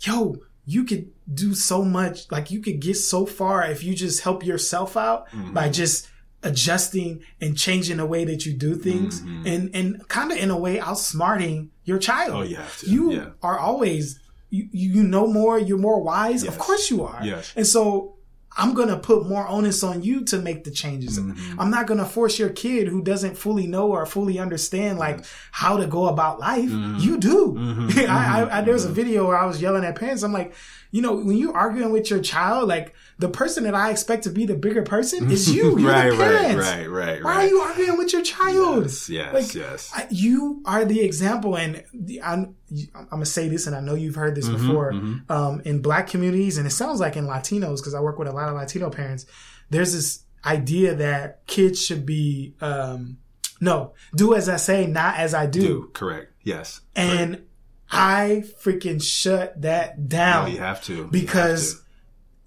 yo, 0.00 0.36
you 0.64 0.84
could 0.84 1.10
do 1.32 1.54
so 1.54 1.84
much. 1.84 2.30
Like 2.30 2.50
you 2.50 2.60
could 2.60 2.80
get 2.80 2.94
so 2.96 3.24
far 3.26 3.64
if 3.64 3.84
you 3.84 3.94
just 3.94 4.22
help 4.22 4.44
yourself 4.44 4.96
out 4.96 5.28
Mhm. 5.30 5.54
by 5.54 5.68
just 5.68 6.08
adjusting 6.42 7.22
and 7.40 7.56
changing 7.56 7.96
the 7.96 8.06
way 8.06 8.24
that 8.24 8.44
you 8.46 8.52
do 8.52 8.74
things, 8.76 9.20
Mhm. 9.22 9.46
and 9.46 9.70
and 9.74 10.08
kind 10.08 10.30
of 10.32 10.38
in 10.38 10.50
a 10.50 10.58
way 10.58 10.78
outsmarting 10.78 11.68
your 11.84 11.98
child. 11.98 12.32
Oh, 12.34 12.42
you 12.42 12.56
have 12.56 12.78
to. 12.80 12.90
You 12.90 13.12
Yeah. 13.12 13.26
are 13.42 13.58
always 13.58 14.18
you, 14.50 14.68
you 14.72 15.02
know 15.02 15.26
more. 15.26 15.58
You're 15.58 15.78
more 15.78 16.00
wise. 16.02 16.42
Of 16.44 16.58
course 16.58 16.90
you 16.90 17.02
are. 17.04 17.20
Yes. 17.22 17.52
And 17.56 17.66
so. 17.66 18.12
I'm 18.58 18.72
gonna 18.72 18.96
put 18.96 19.28
more 19.28 19.46
onus 19.46 19.82
on 19.82 20.02
you 20.02 20.24
to 20.24 20.38
make 20.38 20.64
the 20.64 20.70
changes. 20.70 21.20
Mhm. 21.20 21.36
I'm 21.58 21.68
not 21.70 21.86
gonna 21.86 22.06
force 22.06 22.38
your 22.38 22.48
kid 22.48 22.88
who 22.88 23.02
doesn't 23.02 23.36
fully 23.36 23.66
know 23.66 23.88
or 23.90 24.06
fully 24.06 24.38
understand 24.38 24.98
like 24.98 25.18
Yes. 25.18 25.30
how 25.52 25.76
to 25.76 25.86
go 25.86 26.06
about 26.06 26.40
life. 26.40 26.70
Mhm. 26.70 26.98
You 27.02 27.18
do. 27.18 27.52
Mhm. 27.54 28.08
I, 28.08 28.40
I, 28.44 28.58
I, 28.58 28.60
there 28.62 28.72
was 28.72 28.86
a 28.86 28.88
Mhm. 28.88 28.92
video 28.94 29.26
where 29.28 29.36
I 29.36 29.44
was 29.44 29.60
yelling 29.60 29.84
at 29.84 29.94
parents. 29.96 30.22
I'm 30.22 30.32
like, 30.32 30.54
you 30.90 31.02
know, 31.02 31.12
when 31.16 31.36
you're 31.36 31.54
arguing 31.54 31.92
with 31.92 32.08
your 32.08 32.20
child, 32.20 32.66
like 32.70 32.94
the 33.18 33.28
person 33.30 33.64
that 33.64 33.74
I 33.74 33.90
expect 33.90 34.24
to 34.24 34.30
be 34.30 34.44
the 34.44 34.54
bigger 34.56 34.82
person 34.82 35.30
is 35.30 35.50
you. 35.54 35.78
You're 35.78 35.90
right, 35.90 36.10
the 36.10 36.16
parents. 36.16 36.54
right, 36.68 36.86
right, 36.90 37.06
right, 37.08 37.24
Why 37.24 37.30
right. 37.36 37.44
are 37.44 37.48
you 37.48 37.60
arguing 37.60 37.96
with 37.96 38.12
your 38.12 38.20
child? 38.22 38.82
Yes, 38.84 39.08
yes, 39.08 39.32
Like, 39.34 39.54
yes. 39.54 39.90
I, 39.94 40.06
you 40.10 40.60
are 40.66 40.84
the 40.84 41.00
example, 41.00 41.56
and 41.56 41.82
the, 41.94 42.20
I'm, 42.22 42.56
I'm 42.94 43.06
gonna 43.08 43.24
say 43.24 43.48
this, 43.48 43.66
and 43.66 43.74
I 43.74 43.80
know 43.80 43.94
you've 43.94 44.16
heard 44.16 44.34
this 44.34 44.48
Mhm, 44.48 44.52
before. 44.52 44.92
mhm. 44.92 45.30
Um, 45.30 45.62
in 45.64 45.80
Black 45.80 46.08
communities, 46.08 46.58
and 46.58 46.66
it 46.66 46.70
sounds 46.70 47.00
like 47.00 47.16
in 47.16 47.26
Latinos, 47.26 47.76
because 47.78 47.94
I 47.94 48.00
work 48.00 48.18
with 48.18 48.28
a 48.28 48.32
lot 48.32 48.48
of 48.50 48.54
Latino 48.54 48.90
parents. 48.90 49.24
There's 49.70 49.94
this 49.94 50.20
idea 50.44 50.94
that 50.96 51.46
kids 51.46 51.82
should 51.82 52.04
be, 52.04 52.54
um, 52.60 53.16
no, 53.62 53.94
do 54.14 54.34
as 54.34 54.48
I 54.50 54.56
say, 54.56 54.86
not 54.86 55.16
as 55.16 55.32
I 55.32 55.46
do. 55.46 55.60
Do 55.62 55.90
correct. 55.94 56.32
Yes. 56.42 56.82
And 56.94 57.44
I 57.90 58.44
freaking 58.62 59.02
shut 59.02 59.62
that 59.62 59.98
No, 59.98 60.06
down 60.06 60.52
you 60.52 60.58
have 60.58 60.84
to 60.84 61.06
because. 61.06 61.82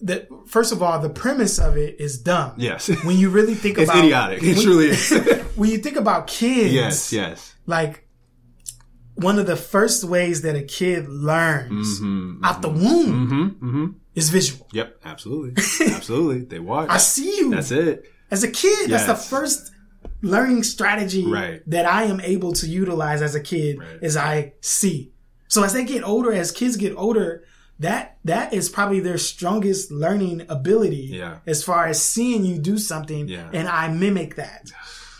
The 0.01 0.27
first 0.47 0.71
of 0.71 0.81
all, 0.81 0.99
the 0.99 1.09
premise 1.09 1.59
of 1.59 1.77
it 1.77 1.99
is 1.99 2.19
dumb. 2.21 2.53
yes, 2.57 2.87
When 3.05 3.17
you 3.17 3.29
really 3.29 3.55
think 3.55 3.77
it's 3.77 3.89
about 3.89 4.03
idiotic. 4.05 4.43
It 4.43 4.61
truly 4.61 4.89
is. 4.89 5.09
when 5.55 5.69
you 5.69 5.77
think 5.79 5.97
about 5.97 6.27
kids, 6.27 6.73
yes, 6.73 7.11
yes. 7.13 7.55
like 7.65 8.05
one 9.15 9.37
of 9.39 9.45
the 9.47 9.55
first 9.57 10.03
ways 10.05 10.43
that 10.43 10.55
a 10.55 10.63
kid 10.63 11.09
learns 11.09 11.99
Mm-hmm, 11.99 12.43
out 12.43 12.61
the 12.61 12.69
womb 12.69 13.27
Mm-hmm. 13.27 13.43
Mm-hmm. 13.67 13.85
is 14.15 14.29
visual. 14.29 14.65
Yep. 14.71 14.99
Absolutely. 15.03 15.61
Absolutely. 15.93 16.45
They 16.45 16.59
watch. 16.59 16.89
I 16.89 16.97
see 16.97 17.35
you 17.37 17.51
That's 17.51 17.71
it. 17.71 18.05
as 18.31 18.43
a 18.43 18.49
kid. 18.51 18.89
That's 18.89 19.05
the 19.05 19.15
first 19.15 19.71
learning 20.21 20.63
strategy 20.63 21.25
Right. 21.25 21.61
that 21.69 21.85
I 21.85 22.03
am 22.03 22.21
able 22.21 22.53
to 22.53 22.67
utilize 22.67 23.21
as 23.21 23.35
a 23.35 23.41
kid 23.41 23.79
Right. 23.79 23.99
is 24.01 24.15
I 24.15 24.53
see. 24.61 25.11
So 25.49 25.63
as 25.63 25.73
they 25.73 25.83
get 25.83 26.03
older, 26.07 26.31
as 26.31 26.51
kids 26.51 26.77
get 26.77 26.95
older, 26.95 27.43
that 27.79 28.17
that 28.25 28.53
is 28.53 28.69
probably 28.69 28.99
their 28.99 29.17
strongest 29.17 29.91
learning 29.91 30.45
ability 30.49 31.09
Yeah. 31.13 31.37
as 31.47 31.63
far 31.63 31.85
as 31.87 32.01
seeing 32.01 32.45
you 32.45 32.57
do 32.59 32.77
something 32.77 33.27
Yeah. 33.27 33.49
and 33.53 33.67
I 33.67 33.87
mimic 33.87 34.35
that. 34.35 34.69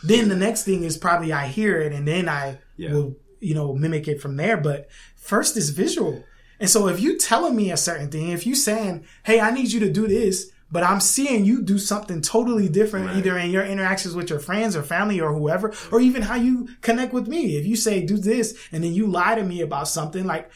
Then 0.03 0.30
the 0.30 0.36
next 0.36 0.64
thing 0.64 0.84
is 0.84 0.97
probably 0.97 1.32
I 1.34 1.47
hear 1.47 1.80
it 1.80 1.93
and 1.93 2.07
then 2.07 2.28
I 2.30 2.60
Yeah. 2.78 2.93
will, 2.93 3.16
you 3.39 3.53
know, 3.55 3.74
mimic 3.74 4.07
it 4.07 4.22
from 4.22 4.36
there. 4.38 4.57
But 4.57 4.88
first 5.16 5.55
is 5.57 5.70
visual. 5.72 6.24
And 6.60 6.70
so 6.70 6.88
if 6.88 6.99
you 7.01 7.18
telling 7.18 7.55
me 7.55 7.72
a 7.72 7.78
certain 7.78 8.10
thing, 8.10 8.30
if 8.30 8.45
you 8.45 8.55
saying, 8.55 9.03
Hey, 9.24 9.39
I 9.39 9.51
need 9.51 9.72
you 9.72 9.80
to 9.82 9.89
do 9.89 10.07
this, 10.07 10.47
but 10.72 10.84
I'm 10.84 10.99
seeing 10.99 11.45
you 11.45 11.62
do 11.64 11.80
something 11.80 12.22
totally 12.22 12.70
different, 12.70 13.07
Right. 13.07 13.18
either 13.18 13.38
in 13.38 13.49
your 13.49 13.64
interactions 13.64 14.14
with 14.16 14.30
your 14.30 14.38
friends 14.39 14.76
or 14.76 14.84
family 14.84 15.20
or 15.20 15.34
whoever, 15.34 15.74
or 15.91 15.99
even 15.99 16.22
how 16.22 16.36
you 16.36 16.68
connect 16.82 17.12
with 17.12 17.28
me. 17.28 17.57
If 17.57 17.66
you 17.66 17.76
say 17.76 18.01
do 18.05 18.18
this 18.18 18.53
and 18.72 18.84
then 18.84 18.93
you 18.93 19.07
lie 19.07 19.34
to 19.36 19.43
me 19.43 19.62
about 19.62 19.88
something, 19.88 20.26
like 20.28 20.49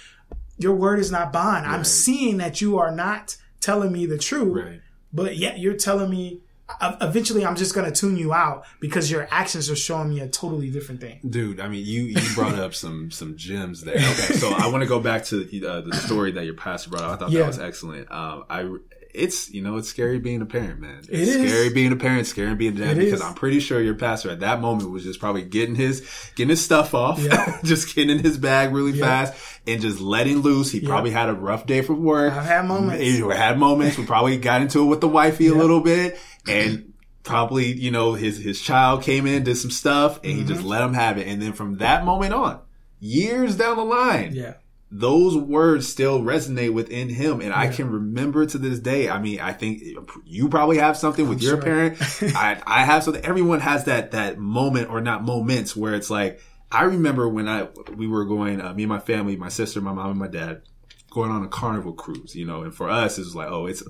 your 0.57 0.75
word 0.75 0.99
is 0.99 1.11
not 1.11 1.33
bond. 1.33 1.65
I'm 1.65 1.83
seeing 1.83 2.37
that 2.37 2.61
you 2.61 2.77
are 2.77 2.91
not 2.91 3.37
telling 3.59 3.91
me 3.91 4.05
the 4.05 4.17
truth, 4.17 4.65
Right. 4.65 4.81
but 5.11 5.37
yet 5.37 5.59
you're 5.59 5.75
telling 5.75 6.09
me. 6.09 6.39
uh, 6.81 6.95
Eventually, 7.01 7.45
I'm 7.45 7.55
just 7.55 7.75
gonna 7.75 7.91
tune 7.91 8.17
you 8.17 8.33
out 8.33 8.65
because 8.79 9.11
your 9.11 9.27
actions 9.31 9.69
are 9.69 9.75
showing 9.75 10.09
me 10.09 10.21
a 10.21 10.27
totally 10.27 10.69
different 10.69 11.01
thing. 11.01 11.19
Dude, 11.29 11.59
I 11.59 11.67
mean, 11.67 11.85
you, 11.85 12.03
you 12.03 12.21
brought 12.35 12.57
up 12.57 12.73
some 12.73 13.11
some 13.11 13.35
gems 13.37 13.81
there. 13.83 13.95
Okay, 13.95 14.33
so 14.35 14.51
I 14.53 14.67
want 14.67 14.81
to 14.81 14.87
go 14.87 14.99
back 14.99 15.25
to 15.25 15.41
uh, 15.67 15.81
the 15.81 15.93
story 15.95 16.31
that 16.31 16.45
your 16.45 16.53
pastor 16.55 16.89
brought 16.89 17.03
up. 17.03 17.11
I 17.11 17.15
thought 17.17 17.31
Yeah. 17.31 17.41
that 17.41 17.47
was 17.47 17.59
excellent. 17.59 18.09
Um, 18.11 18.45
I 18.49 18.69
it's 19.13 19.51
you 19.53 19.61
know 19.61 19.77
it's 19.77 19.87
scary 19.89 20.17
being 20.17 20.41
a 20.41 20.45
parent, 20.45 20.79
man. 20.79 20.97
It's 20.99 21.09
It 21.09 21.19
is. 21.19 21.51
scary 21.51 21.69
being 21.71 21.91
a 21.91 21.95
parent, 21.97 22.25
scary 22.25 22.55
being 22.55 22.75
a 22.77 22.79
dad 22.79 22.97
because 22.97 23.19
is. 23.19 23.21
I'm 23.21 23.35
pretty 23.35 23.59
sure 23.59 23.79
your 23.79 23.93
pastor 23.93 24.31
at 24.31 24.39
that 24.39 24.59
moment 24.59 24.89
was 24.89 25.03
just 25.03 25.19
probably 25.19 25.43
getting 25.43 25.75
his 25.75 26.01
getting 26.35 26.49
his 26.49 26.63
stuff 26.65 26.95
off, 26.95 27.19
Yeah. 27.19 27.59
just 27.63 27.93
getting 27.93 28.17
in 28.17 28.23
his 28.23 28.37
bag 28.39 28.73
really 28.73 28.93
Yeah. 28.97 29.05
fast 29.25 29.52
and 29.67 29.81
just 29.81 29.99
letting 29.99 30.39
loose. 30.39 30.71
He 30.71 30.79
probably 30.81 31.11
had 31.11 31.29
a 31.29 31.33
rough 31.33 31.65
day 31.65 31.81
from 31.81 32.03
work. 32.03 32.33
I've 32.33 32.45
had 32.45 32.65
moments. 32.65 33.01
He 33.03 33.19
had 33.19 33.57
moments. 33.57 33.97
We 33.97 34.05
probably 34.05 34.37
got 34.37 34.61
into 34.61 34.81
it 34.83 34.85
with 34.85 35.01
the 35.01 35.07
wifey 35.07 35.47
a 35.47 35.53
little 35.55 35.81
bit 35.81 36.17
and. 36.47 36.89
Probably, 37.23 37.67
you 37.71 37.89
know, 37.89 38.15
his 38.15 38.37
his 38.37 38.59
child 38.59 39.01
came 39.01 39.25
in, 39.25 39.45
did 39.45 39.55
some 39.55 39.71
stuff, 39.71 40.17
and 40.25 40.33
he 40.33 40.39
Mm-hmm. 40.39 40.47
just 40.49 40.63
let 40.65 40.81
him 40.81 40.93
have 40.93 41.17
it. 41.17 41.25
And 41.25 41.41
then 41.41 41.53
from 41.53 41.77
that 41.77 42.03
moment 42.03 42.33
on, 42.33 42.59
years 42.99 43.55
down 43.55 43.77
the 43.77 43.85
line, 43.85 44.33
Yeah. 44.35 44.55
those 44.91 45.37
words 45.37 45.87
still 45.87 46.19
resonate 46.21 46.73
within 46.73 47.07
him. 47.07 47.39
And 47.39 47.53
I 47.53 47.69
can 47.69 47.89
remember 47.89 48.45
to 48.45 48.57
this 48.57 48.77
day. 48.79 49.07
I 49.07 49.19
mean, 49.19 49.39
I 49.39 49.53
think 49.53 49.83
you 50.25 50.49
probably 50.49 50.79
have 50.79 50.97
something 50.97 51.29
with 51.29 51.41
your 51.41 51.53
sure. 51.53 51.61
parent. 51.61 51.97
I, 52.35 52.61
I 52.67 52.83
have 52.83 53.03
something. 53.03 53.23
Everyone 53.23 53.61
has 53.61 53.85
that, 53.85 54.11
that 54.11 54.37
moment 54.37 54.89
or 54.89 54.99
not 54.99 55.23
moments 55.23 55.77
where 55.77 55.93
it's 55.95 56.09
like, 56.09 56.41
I 56.73 56.83
remember 56.83 57.29
when 57.29 57.47
I, 57.47 57.67
we 57.95 58.07
were 58.07 58.25
going, 58.25 58.59
uh, 58.59 58.73
me 58.73 58.83
and 58.83 58.89
my 58.89 58.99
family, 58.99 59.35
my 59.35 59.49
sister, 59.49 59.79
my 59.79 59.93
mom 59.93 60.09
and 60.09 60.19
my 60.19 60.27
dad, 60.27 60.63
going 61.11 61.29
on 61.29 61.43
a 61.43 61.47
carnival 61.47 61.93
cruise, 61.93 62.35
you 62.35 62.45
know, 62.45 62.63
and 62.63 62.73
for 62.73 62.89
us, 62.89 63.19
it 63.19 63.21
was 63.21 63.35
like, 63.35 63.47
oh, 63.47 63.67
it's, 63.67 63.83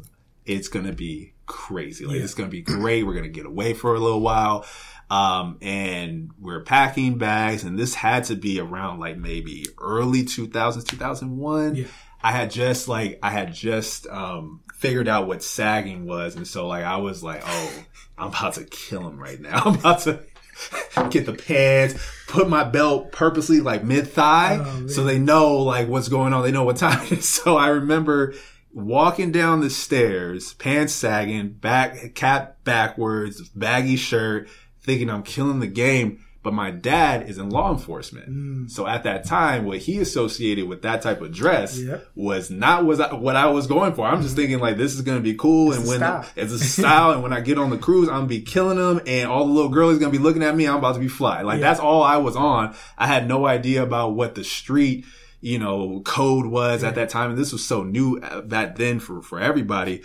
it's 0.46 0.68
going 0.68 0.86
to 0.86 0.92
be 0.92 1.34
crazy. 1.46 2.06
Like, 2.06 2.18
yeah. 2.18 2.24
it's 2.24 2.34
going 2.34 2.50
to 2.50 2.52
be 2.52 2.62
great. 2.62 3.04
We're 3.04 3.14
going 3.14 3.24
to 3.24 3.30
get 3.30 3.46
away 3.46 3.74
for 3.74 3.96
a 3.96 4.00
little 4.00 4.20
while. 4.20 4.66
Um, 5.10 5.60
and 5.62 6.32
we're 6.38 6.64
packing 6.64 7.18
bags 7.18 7.64
and 7.64 7.80
this 7.80 7.94
had 7.94 8.26
to 8.26 8.36
be 8.36 8.60
around 8.60 9.00
like 9.00 9.18
maybe 9.18 9.66
early 9.80 10.24
2000s, 10.24 10.86
2001. 10.86 11.76
Yeah. 11.76 11.86
I 12.22 12.32
had 12.32 12.52
just 12.52 12.90
like, 12.90 13.20
I 13.24 13.30
had 13.30 13.54
just, 13.54 14.08
um, 14.08 14.62
figured 14.74 15.08
out 15.08 15.28
what 15.28 15.42
sagging 15.42 16.06
was. 16.06 16.36
And 16.36 16.48
so 16.48 16.68
like, 16.68 16.84
I 16.84 16.98
was 16.98 17.24
like, 17.24 17.44
oh, 17.46 17.86
I'm 18.18 18.28
about 18.30 18.56
to 18.56 18.66
kill 18.66 19.08
him 19.08 19.18
right 19.18 19.40
now. 19.40 19.62
I'm 19.66 19.76
about 19.76 20.00
to 20.02 20.24
get 21.10 21.26
the 21.26 21.34
pants, 21.34 21.96
put 22.28 22.50
my 22.50 22.64
belt 22.64 23.12
purposely 23.12 23.62
like 23.62 23.84
mid 23.84 24.08
thigh 24.08 24.60
oh, 24.62 24.88
so 24.88 25.04
they 25.04 25.20
know 25.20 25.58
like 25.58 25.88
what's 25.88 26.10
going 26.10 26.34
on. 26.34 26.44
They 26.44 26.52
know 26.52 26.64
what 26.64 26.78
time 26.78 27.06
it 27.06 27.12
is. 27.14 27.30
So 27.44 27.58
I 27.58 27.68
remember 27.70 28.34
walking 28.74 29.32
down 29.32 29.62
the 29.62 29.70
stairs, 29.70 30.54
pants 30.56 30.94
sagging, 30.94 31.54
back, 31.54 32.16
cap 32.16 32.64
backwards, 32.64 33.50
baggy 33.50 33.96
shirt, 33.96 34.50
thinking 34.82 35.10
I'm 35.10 35.24
killing 35.24 35.60
the 35.60 35.68
game. 35.68 36.23
But 36.44 36.54
my 36.54 36.72
dad 36.72 37.30
is 37.30 37.38
in 37.38 37.50
law 37.50 37.72
enforcement. 37.72 38.30
Mm. 38.30 38.70
So 38.70 38.86
at 38.86 39.04
that 39.04 39.24
time, 39.24 39.64
what 39.64 39.78
he 39.78 40.00
associated 40.00 40.68
with 40.68 40.82
that 40.82 41.02
type 41.02 41.22
of 41.22 41.32
dress 41.32 41.80
yep. 41.80 42.06
was 42.16 42.52
not 42.52 42.86
was 42.86 43.00
I, 43.00 43.14
what 43.14 43.38
I 43.38 43.48
was 43.48 43.66
going 43.66 43.94
for. 43.94 44.06
I'm 44.06 44.22
just 44.22 44.36
mm-hmm. 44.36 44.42
thinking 44.42 44.60
like 44.60 44.76
this 44.76 44.94
is 44.94 45.02
going 45.02 45.18
to 45.18 45.24
be 45.24 45.36
cool. 45.36 45.72
It's 45.72 45.80
and 45.80 45.88
when 45.88 46.24
it's 46.36 46.52
a 46.52 46.60
style. 46.60 47.12
and 47.12 47.24
when 47.24 47.32
I 47.32 47.40
get 47.40 47.58
on 47.58 47.70
the 47.70 47.78
cruise, 47.78 48.10
I'm 48.10 48.16
gonna 48.16 48.28
be 48.28 48.42
killing 48.42 48.78
them. 48.78 49.00
And 49.08 49.30
all 49.30 49.48
the 49.48 49.54
little 49.54 49.72
girlies 49.72 50.00
going 50.00 50.12
to 50.12 50.18
be 50.18 50.22
looking 50.22 50.44
at 50.44 50.54
me. 50.54 50.68
I'm 50.68 50.76
about 50.76 50.96
to 50.96 51.00
be 51.00 51.08
fly. 51.08 51.44
Like 51.44 51.62
that's 51.62 51.80
all 51.80 52.04
I 52.04 52.18
was 52.18 52.36
on. 52.36 52.76
I 52.98 53.08
had 53.08 53.26
no 53.26 53.46
idea 53.46 53.82
about 53.82 54.16
what 54.16 54.36
the 54.36 54.44
street, 54.44 55.06
you 55.40 55.60
know, 55.60 56.02
code 56.02 56.46
was 56.46 56.84
yeah. 56.84 56.90
at 56.90 56.96
that 56.96 57.08
time. 57.08 57.30
And 57.30 57.40
this 57.40 57.54
was 57.54 57.66
so 57.66 57.84
new 57.84 58.20
back 58.20 58.76
then 58.76 59.00
for, 59.00 59.22
for 59.22 59.40
everybody. 59.40 60.04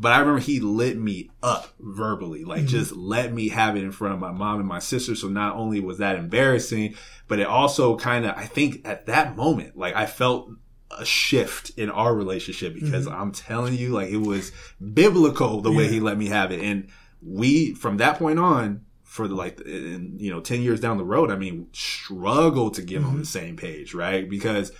But 0.00 0.12
I 0.12 0.20
remember 0.20 0.40
he 0.40 0.60
lit 0.60 0.98
me 0.98 1.28
up 1.42 1.74
verbally, 1.78 2.42
like 2.44 2.60
mm-hmm. 2.60 2.68
just 2.68 2.96
let 2.96 3.34
me 3.34 3.50
have 3.50 3.76
it 3.76 3.84
in 3.84 3.92
front 3.92 4.14
of 4.14 4.20
my 4.20 4.32
mom 4.32 4.58
and 4.58 4.66
my 4.66 4.78
sister. 4.78 5.14
So 5.14 5.28
not 5.28 5.56
only 5.56 5.78
was 5.78 5.98
that 5.98 6.16
embarrassing, 6.16 6.94
but 7.28 7.38
it 7.38 7.46
also 7.46 7.98
kind 7.98 8.24
of, 8.24 8.34
I 8.34 8.46
think 8.46 8.88
at 8.88 9.04
that 9.06 9.36
moment, 9.36 9.76
like 9.76 9.94
I 9.94 10.06
felt 10.06 10.48
a 10.90 11.04
shift 11.04 11.72
in 11.76 11.90
our 11.90 12.14
relationship 12.14 12.72
because 12.72 13.04
mm-hmm. 13.04 13.20
I'm 13.20 13.32
telling 13.32 13.74
you, 13.74 13.90
like 13.90 14.08
it 14.08 14.16
was 14.16 14.52
biblical 14.80 15.60
the 15.60 15.70
yeah. 15.70 15.76
way 15.76 15.88
he 15.88 16.00
let 16.00 16.16
me 16.16 16.28
have 16.28 16.50
it. 16.50 16.60
And 16.60 16.88
we, 17.20 17.74
from 17.74 17.98
that 17.98 18.18
point 18.18 18.38
on, 18.38 18.86
for 19.02 19.28
the 19.28 19.34
like, 19.34 19.60
in, 19.60 20.16
you 20.18 20.30
know, 20.30 20.40
10 20.40 20.62
years 20.62 20.80
down 20.80 20.96
the 20.96 21.04
road, 21.04 21.30
I 21.30 21.36
mean, 21.36 21.68
struggle 21.72 22.70
to 22.70 22.80
get 22.80 23.02
mm-hmm. 23.02 23.10
on 23.10 23.18
the 23.18 23.26
same 23.26 23.56
page, 23.56 23.92
right? 23.92 24.28
Because 24.30 24.72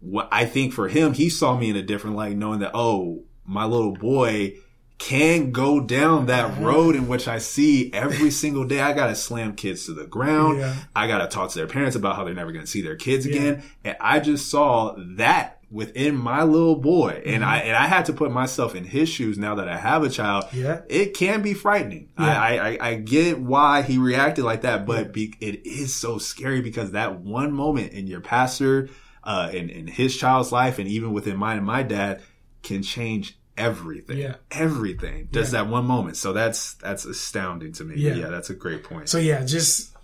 what 0.00 0.28
I 0.30 0.44
think 0.44 0.74
for 0.74 0.88
him, 0.88 1.14
he 1.14 1.30
saw 1.30 1.56
me 1.56 1.70
in 1.70 1.76
a 1.76 1.82
different 1.82 2.16
light, 2.16 2.36
knowing 2.36 2.58
that, 2.60 2.72
oh, 2.74 3.24
my 3.50 3.64
little 3.64 3.92
boy 3.92 4.54
can 4.98 5.50
go 5.50 5.80
down 5.80 6.26
that 6.26 6.60
road 6.60 6.94
in 6.94 7.08
which 7.08 7.26
I 7.26 7.38
see 7.38 7.90
every 7.92 8.30
single 8.42 8.64
day. 8.64 8.80
I 8.80 8.92
gotta 8.92 9.16
slam 9.16 9.56
kids 9.56 9.86
to 9.86 9.94
the 9.94 10.06
ground. 10.06 10.58
Yeah. 10.58 10.76
I 10.94 11.08
gotta 11.08 11.26
talk 11.26 11.50
to 11.50 11.58
their 11.58 11.66
parents 11.66 11.96
about 11.96 12.16
how 12.16 12.24
they're 12.24 12.34
never 12.34 12.52
gonna 12.52 12.66
see 12.66 12.82
their 12.82 12.96
kids 12.96 13.26
yeah. 13.26 13.34
again. 13.34 13.62
And 13.82 13.96
I 14.00 14.20
just 14.20 14.50
saw 14.50 14.94
that 15.16 15.58
within 15.70 16.16
my 16.16 16.42
little 16.42 16.76
boy. 16.76 17.12
Mm-hmm. 17.12 17.28
And 17.30 17.44
I, 17.44 17.58
and 17.58 17.76
I 17.76 17.86
had 17.86 18.04
to 18.06 18.12
put 18.12 18.30
myself 18.30 18.74
in 18.74 18.84
his 18.84 19.08
shoes 19.08 19.38
now 19.38 19.54
that 19.56 19.68
I 19.68 19.78
have 19.78 20.02
a 20.04 20.10
child. 20.10 20.44
Yeah. 20.52 20.82
It 20.88 21.14
can 21.14 21.42
be 21.42 21.54
frightening. 21.54 22.10
Yeah. 22.18 22.40
I, 22.40 22.68
I, 22.68 22.78
I 22.80 22.94
get 22.96 23.40
why 23.40 23.82
he 23.82 23.96
reacted 23.96 24.44
like 24.44 24.62
that, 24.62 24.84
but 24.86 25.12
be, 25.12 25.34
it 25.40 25.66
is 25.66 25.94
so 25.94 26.18
scary 26.18 26.60
because 26.60 26.92
that 26.92 27.20
one 27.20 27.52
moment 27.52 27.92
in 27.92 28.06
your 28.06 28.20
pastor, 28.20 28.90
uh, 29.24 29.50
in, 29.52 29.70
in 29.70 29.86
his 29.86 30.16
child's 30.16 30.52
life 30.52 30.78
and 30.78 30.88
even 30.88 31.12
within 31.12 31.36
mine 31.36 31.56
and 31.56 31.66
my 31.66 31.82
dad 31.82 32.22
can 32.62 32.82
change 32.82 33.38
everything. 33.60 34.18
Yeah. 34.18 34.36
Everything. 34.50 35.28
Just 35.30 35.52
yeah. 35.52 35.62
that 35.62 35.70
one 35.70 35.86
moment. 35.86 36.16
So 36.16 36.32
that's 36.32 36.74
that's 36.74 37.04
astounding 37.04 37.72
to 37.74 37.84
me. 37.84 37.96
Yeah. 37.96 38.14
yeah, 38.14 38.28
that's 38.28 38.50
a 38.50 38.54
great 38.54 38.82
point. 38.82 39.08
So 39.08 39.18
yeah, 39.18 39.44
just 39.44 39.94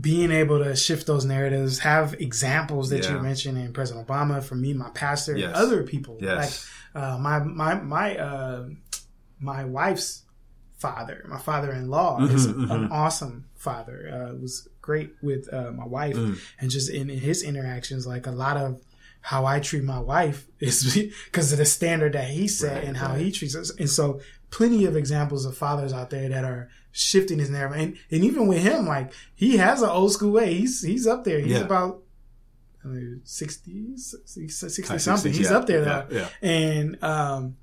being 0.00 0.32
able 0.32 0.62
to 0.62 0.74
shift 0.76 1.06
those 1.06 1.24
narratives, 1.24 1.78
have 1.80 2.14
examples 2.14 2.90
that 2.90 3.04
yeah. 3.04 3.14
you 3.14 3.20
mentioned 3.20 3.56
in 3.58 3.72
President 3.72 4.06
Obama, 4.06 4.42
for 4.42 4.54
me, 4.54 4.74
my 4.74 4.90
pastor, 4.90 5.36
yes. 5.36 5.52
other 5.54 5.82
people. 5.82 6.18
Yes. 6.20 6.68
Like 6.94 7.02
uh, 7.02 7.18
my 7.18 7.38
my 7.38 7.74
my 7.74 8.16
uh, 8.18 8.68
my 9.40 9.64
wife's 9.64 10.22
father, 10.78 11.24
my 11.28 11.38
father-in-law, 11.38 12.18
mm-hmm, 12.18 12.34
is 12.34 12.46
mm-hmm. 12.46 12.70
an 12.70 12.88
awesome 12.92 13.46
father. 13.54 13.98
Uh, 14.12 14.36
was 14.36 14.68
great 14.82 15.12
with 15.22 15.52
uh, 15.52 15.70
my 15.72 15.86
wife, 15.86 16.16
mm. 16.16 16.38
and 16.60 16.70
just 16.70 16.90
in, 16.90 17.10
in 17.10 17.18
his 17.18 17.42
interactions, 17.42 18.06
like 18.06 18.26
a 18.26 18.30
lot 18.30 18.56
of 18.56 18.80
how 19.26 19.44
I 19.44 19.58
treat 19.58 19.82
my 19.82 19.98
wife 19.98 20.46
is 20.60 20.94
because 21.24 21.50
of 21.50 21.58
the 21.58 21.64
standard 21.64 22.12
that 22.12 22.28
he 22.28 22.46
set 22.46 22.76
right, 22.76 22.84
and 22.84 22.96
how 22.96 23.08
right. 23.08 23.22
he 23.22 23.32
treats 23.32 23.56
us. 23.56 23.72
And 23.76 23.90
so 23.90 24.20
plenty 24.50 24.84
of 24.84 24.94
examples 24.94 25.44
of 25.44 25.58
fathers 25.58 25.92
out 25.92 26.10
there 26.10 26.28
that 26.28 26.44
are 26.44 26.68
shifting 26.92 27.40
his 27.40 27.50
narrative. 27.50 27.76
And, 27.76 27.98
and 28.12 28.22
even 28.22 28.46
with 28.46 28.62
him, 28.62 28.86
like 28.86 29.12
he 29.34 29.56
has 29.56 29.82
an 29.82 29.88
old 29.88 30.12
school 30.12 30.30
way. 30.30 30.54
He's, 30.54 30.80
he's 30.80 31.08
up 31.08 31.24
there. 31.24 31.40
He's 31.40 31.54
yeah. 31.54 31.62
about 31.62 32.04
60, 33.24 33.96
60, 33.96 34.48
60 34.48 34.98
something. 35.00 35.32
He's 35.32 35.50
yeah, 35.50 35.56
up 35.56 35.66
there 35.66 35.84
though. 35.84 36.06
Yeah, 36.08 36.28
and, 36.40 37.02
um, 37.02 37.56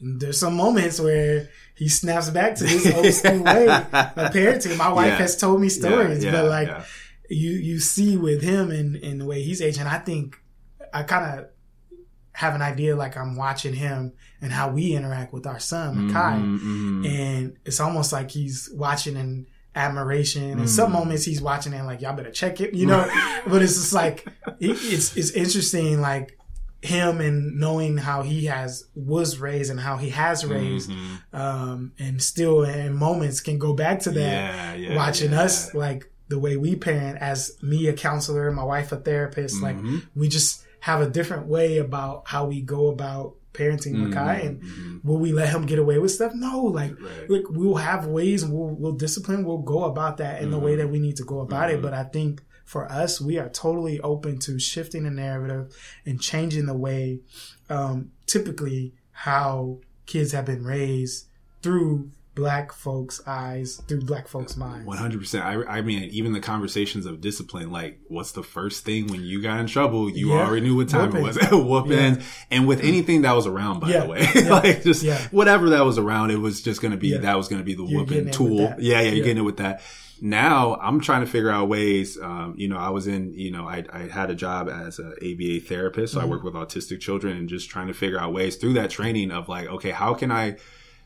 there's 0.00 0.40
some 0.40 0.56
moments 0.56 0.98
where 0.98 1.50
he 1.76 1.88
snaps 1.88 2.30
back 2.30 2.56
to 2.56 2.66
his 2.66 2.92
old 2.92 3.12
school 3.12 3.44
way 3.44 3.68
of 3.68 4.32
parenting. 4.32 4.76
My 4.76 4.92
wife 4.92 5.18
has 5.18 5.36
told 5.36 5.60
me 5.60 5.68
stories, 5.68 6.24
but 6.24 6.46
like 6.46 6.84
you, 7.28 7.50
you 7.52 7.78
see 7.78 8.16
with 8.16 8.42
him 8.42 8.72
and, 8.72 8.96
and 8.96 9.20
the 9.20 9.24
way 9.24 9.42
he's 9.42 9.62
aging, 9.62 9.86
I 9.86 9.98
think 9.98 10.40
I 10.92 11.02
kind 11.02 11.40
of 11.40 11.46
have 12.32 12.54
an 12.54 12.62
idea 12.62 12.96
like 12.96 13.16
I'm 13.16 13.36
watching 13.36 13.74
him 13.74 14.12
and 14.40 14.52
how 14.52 14.70
we 14.70 14.94
interact 14.94 15.32
with 15.32 15.46
our 15.46 15.58
son, 15.58 16.08
Makai. 16.08 16.40
Mm-hmm, 16.40 16.56
mm-hmm. 16.56 17.06
And 17.06 17.56
it's 17.64 17.80
almost 17.80 18.12
like 18.12 18.30
he's 18.30 18.70
watching 18.72 19.16
in 19.16 19.46
admiration. 19.74 20.50
Mm-hmm. 20.50 20.60
And 20.60 20.70
some 20.70 20.92
moments 20.92 21.24
he's 21.24 21.42
watching 21.42 21.74
and 21.74 21.86
like, 21.86 22.00
y'all 22.00 22.14
better 22.14 22.30
check 22.30 22.60
it, 22.60 22.74
you 22.74 22.86
know? 22.86 23.08
but 23.46 23.62
it's 23.62 23.74
just 23.74 23.92
like, 23.92 24.26
it, 24.58 24.70
it's, 24.70 25.16
it's 25.16 25.32
interesting, 25.32 26.00
like, 26.00 26.38
him 26.82 27.20
and 27.20 27.58
knowing 27.58 27.98
how 27.98 28.22
he 28.22 28.46
has 28.46 28.84
was 28.94 29.38
raised 29.38 29.70
and 29.70 29.78
how 29.78 29.98
he 29.98 30.08
has 30.08 30.46
raised 30.46 30.88
mm-hmm. 30.88 31.36
um 31.36 31.92
and 31.98 32.22
still 32.22 32.62
in 32.62 32.94
moments 32.94 33.40
can 33.40 33.58
go 33.58 33.74
back 33.74 34.00
to 34.00 34.10
that 34.10 34.78
yeah, 34.78 34.88
yeah, 34.88 34.96
watching 34.96 35.32
yeah. 35.32 35.42
us 35.42 35.74
like 35.74 36.10
the 36.28 36.38
way 36.38 36.56
we 36.56 36.74
parent 36.74 37.18
as 37.20 37.54
me 37.62 37.86
a 37.88 37.92
counselor 37.92 38.50
my 38.50 38.64
wife 38.64 38.92
a 38.92 38.96
therapist 38.96 39.56
mm-hmm. 39.56 39.94
like 39.94 40.02
we 40.16 40.26
just 40.26 40.64
have 40.80 41.00
a 41.00 41.08
different 41.08 41.46
way 41.46 41.78
about 41.78 42.24
how 42.26 42.46
we 42.46 42.60
go 42.62 42.88
about 42.88 43.34
parenting 43.52 43.94
mm-hmm. 43.94 44.12
Makai 44.12 44.46
and 44.46 44.62
mm-hmm. 44.62 45.08
will 45.08 45.18
we 45.18 45.32
let 45.32 45.48
him 45.48 45.66
get 45.66 45.78
away 45.78 45.98
with 45.98 46.10
stuff? 46.10 46.32
No, 46.34 46.62
like, 46.62 46.92
right. 47.00 47.30
like 47.30 47.42
we'll 47.50 47.74
have 47.76 48.06
ways 48.06 48.42
and 48.42 48.52
we'll, 48.52 48.74
we'll 48.78 48.92
discipline, 48.92 49.44
we'll 49.44 49.58
go 49.58 49.84
about 49.84 50.18
that 50.18 50.36
in 50.36 50.44
mm-hmm. 50.44 50.52
the 50.52 50.58
way 50.58 50.72
mm-hmm. 50.72 50.80
that 50.80 50.88
we 50.88 51.00
need 51.00 51.16
to 51.16 51.24
go 51.24 51.40
about 51.40 51.70
it. 51.70 51.74
Mm-hmm. 51.74 51.82
But 51.82 51.94
I 51.94 52.04
think 52.04 52.42
for 52.64 52.90
us, 52.90 53.20
we 53.20 53.38
are 53.38 53.48
totally 53.48 54.00
open 54.00 54.38
to 54.40 54.58
shifting 54.60 55.02
the 55.02 55.10
narrative 55.10 55.74
and 56.06 56.20
changing 56.20 56.66
the 56.66 56.76
way, 56.76 57.20
um, 57.68 58.12
typically 58.26 58.94
how 59.10 59.80
kids 60.06 60.32
have 60.32 60.46
been 60.46 60.64
raised 60.64 61.26
through 61.62 62.10
black 62.40 62.72
folks' 62.72 63.20
eyes 63.26 63.82
through 63.86 64.00
black 64.00 64.26
folks' 64.26 64.56
minds. 64.56 64.86
One 64.86 64.96
hundred 64.96 65.20
percent. 65.20 65.44
I 65.44 65.82
mean, 65.82 66.04
even 66.04 66.32
the 66.32 66.40
conversations 66.40 67.04
of 67.04 67.20
discipline. 67.20 67.70
Like, 67.70 68.00
what's 68.08 68.32
the 68.32 68.42
first 68.42 68.84
thing 68.84 69.08
when 69.08 69.22
you 69.22 69.42
got 69.42 69.60
in 69.60 69.66
trouble? 69.66 70.08
You 70.08 70.30
yeah. 70.30 70.46
already 70.46 70.62
knew 70.62 70.76
what 70.76 70.88
time 70.88 71.10
Whooping. 71.10 71.20
it 71.20 71.50
was. 71.52 71.64
Whooping. 71.64 71.90
Yeah. 72.00 72.22
And 72.50 72.66
with 72.66 72.82
anything 72.82 73.22
that 73.22 73.32
was 73.32 73.46
around, 73.46 73.80
by 73.80 73.90
yeah. 73.90 74.00
the 74.00 74.06
way, 74.06 74.26
like 74.48 74.82
just 74.82 75.04
whatever 75.32 75.70
that 75.70 75.84
was 75.84 75.98
around, 75.98 76.30
it 76.30 76.36
was 76.36 76.62
just 76.62 76.80
going 76.80 76.92
to 76.92 76.96
be 76.96 77.16
that 77.16 77.36
was 77.36 77.48
going 77.48 77.60
to 77.60 77.64
be 77.64 77.74
the 77.74 77.84
you're 77.84 78.00
whooping 78.00 78.30
tool. 78.30 78.74
Yeah, 78.78 79.00
yeah, 79.00 79.00
you're 79.02 79.24
getting 79.24 79.38
it 79.38 79.46
with 79.46 79.58
that. 79.58 79.82
Now 80.20 80.76
I'm 80.76 81.00
trying 81.00 81.20
to 81.20 81.26
figure 81.26 81.50
out 81.50 81.68
ways. 81.68 82.18
Um, 82.20 82.54
you 82.56 82.68
know, 82.68 82.78
I 82.78 82.90
was 82.90 83.06
in. 83.06 83.34
You 83.34 83.50
know, 83.50 83.68
I, 83.68 83.84
I 83.92 84.00
had 84.02 84.30
a 84.30 84.34
job 84.34 84.68
as 84.68 84.98
an 84.98 85.12
ABA 85.22 85.60
therapist, 85.66 86.14
so 86.14 86.20
mm-hmm. 86.20 86.28
I 86.28 86.30
work 86.30 86.42
with 86.42 86.54
autistic 86.54 87.00
children, 87.00 87.36
and 87.36 87.48
just 87.48 87.68
trying 87.68 87.88
to 87.88 87.94
figure 87.94 88.18
out 88.18 88.32
ways 88.32 88.56
through 88.56 88.74
that 88.74 88.90
training 88.90 89.30
of 89.30 89.48
like, 89.48 89.68
okay, 89.68 89.90
how 89.90 90.14
can 90.14 90.30
I 90.30 90.56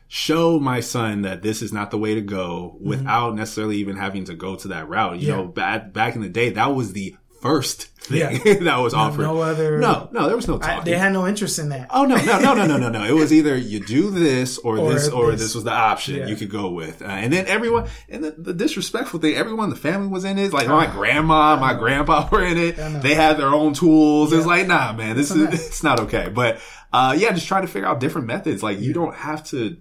show 0.07 0.59
my 0.59 0.79
son 0.79 1.23
that 1.23 1.41
this 1.41 1.61
is 1.61 1.73
not 1.73 1.91
the 1.91 1.97
way 1.97 2.15
to 2.15 2.21
go 2.21 2.75
mm-hmm. 2.75 2.89
without 2.89 3.29
mm-hmm. 3.29 3.39
necessarily 3.39 3.77
even 3.77 3.97
having 3.97 4.25
to 4.25 4.35
go 4.35 4.55
to 4.55 4.69
that 4.69 4.87
route. 4.87 5.19
You 5.19 5.29
yeah. 5.29 5.35
know, 5.35 5.45
back 5.45 5.93
back 5.93 6.15
in 6.15 6.21
the 6.21 6.29
day, 6.29 6.51
that 6.51 6.73
was 6.75 6.93
the 6.93 7.15
first 7.41 7.83
thing 7.99 8.41
yeah. 8.43 8.53
that 8.63 8.77
was 8.77 8.95
offered. 8.95 9.21
No, 9.21 9.39
other. 9.41 9.77
No, 9.77 10.09
no, 10.11 10.25
there 10.25 10.35
was 10.35 10.47
no 10.47 10.57
talking. 10.57 10.79
I, 10.79 10.83
they 10.83 10.97
had 10.97 11.13
no 11.13 11.27
interest 11.27 11.59
in 11.59 11.69
that. 11.69 11.89
Oh 11.91 12.05
no, 12.05 12.15
no, 12.15 12.39
no, 12.39 12.53
no, 12.55 12.65
no, 12.65 12.77
no, 12.77 12.89
no. 12.89 13.03
It 13.03 13.11
was 13.11 13.31
either 13.31 13.55
you 13.55 13.79
do 13.79 14.09
this 14.09 14.57
or, 14.57 14.77
or 14.79 14.93
this 14.93 15.09
or 15.09 15.31
this. 15.31 15.41
this 15.41 15.55
was 15.55 15.63
the 15.63 15.71
option 15.71 16.15
yeah. 16.15 16.25
you 16.27 16.35
could 16.35 16.49
go 16.49 16.71
with. 16.71 17.01
Uh, 17.03 17.05
and 17.05 17.31
then 17.31 17.45
everyone, 17.45 17.87
and 18.09 18.23
the, 18.23 18.31
the, 18.31 18.53
disrespectful 18.53 19.19
thing, 19.19 19.35
everyone, 19.35 19.65
in 19.65 19.69
the 19.69 19.75
family 19.75 20.07
was 20.07 20.23
in 20.25 20.39
it. 20.39 20.53
Like 20.53 20.67
my 20.67 20.87
grandma, 20.87 21.55
my 21.57 21.73
grandpa 21.73 22.27
were 22.31 22.43
in 22.43 22.57
it. 22.57 22.77
They 23.01 23.13
had 23.13 23.37
their 23.37 23.49
own 23.49 23.73
tools. 23.73 24.33
It's 24.33 24.47
like, 24.47 24.67
nah, 24.67 24.93
man, 24.93 25.15
this 25.15 25.29
is 25.29 25.67
it's 25.67 25.83
not 25.83 25.99
okay. 26.01 26.29
But 26.29 26.59
uh, 26.91 27.15
yeah, 27.17 27.31
just 27.31 27.47
trying 27.47 27.63
to 27.63 27.67
figure 27.67 27.87
out 27.87 27.99
different 27.99 28.27
methods. 28.27 28.63
Like 28.63 28.79
you 28.79 28.93
don't 28.93 29.13
have 29.13 29.43
to 29.49 29.77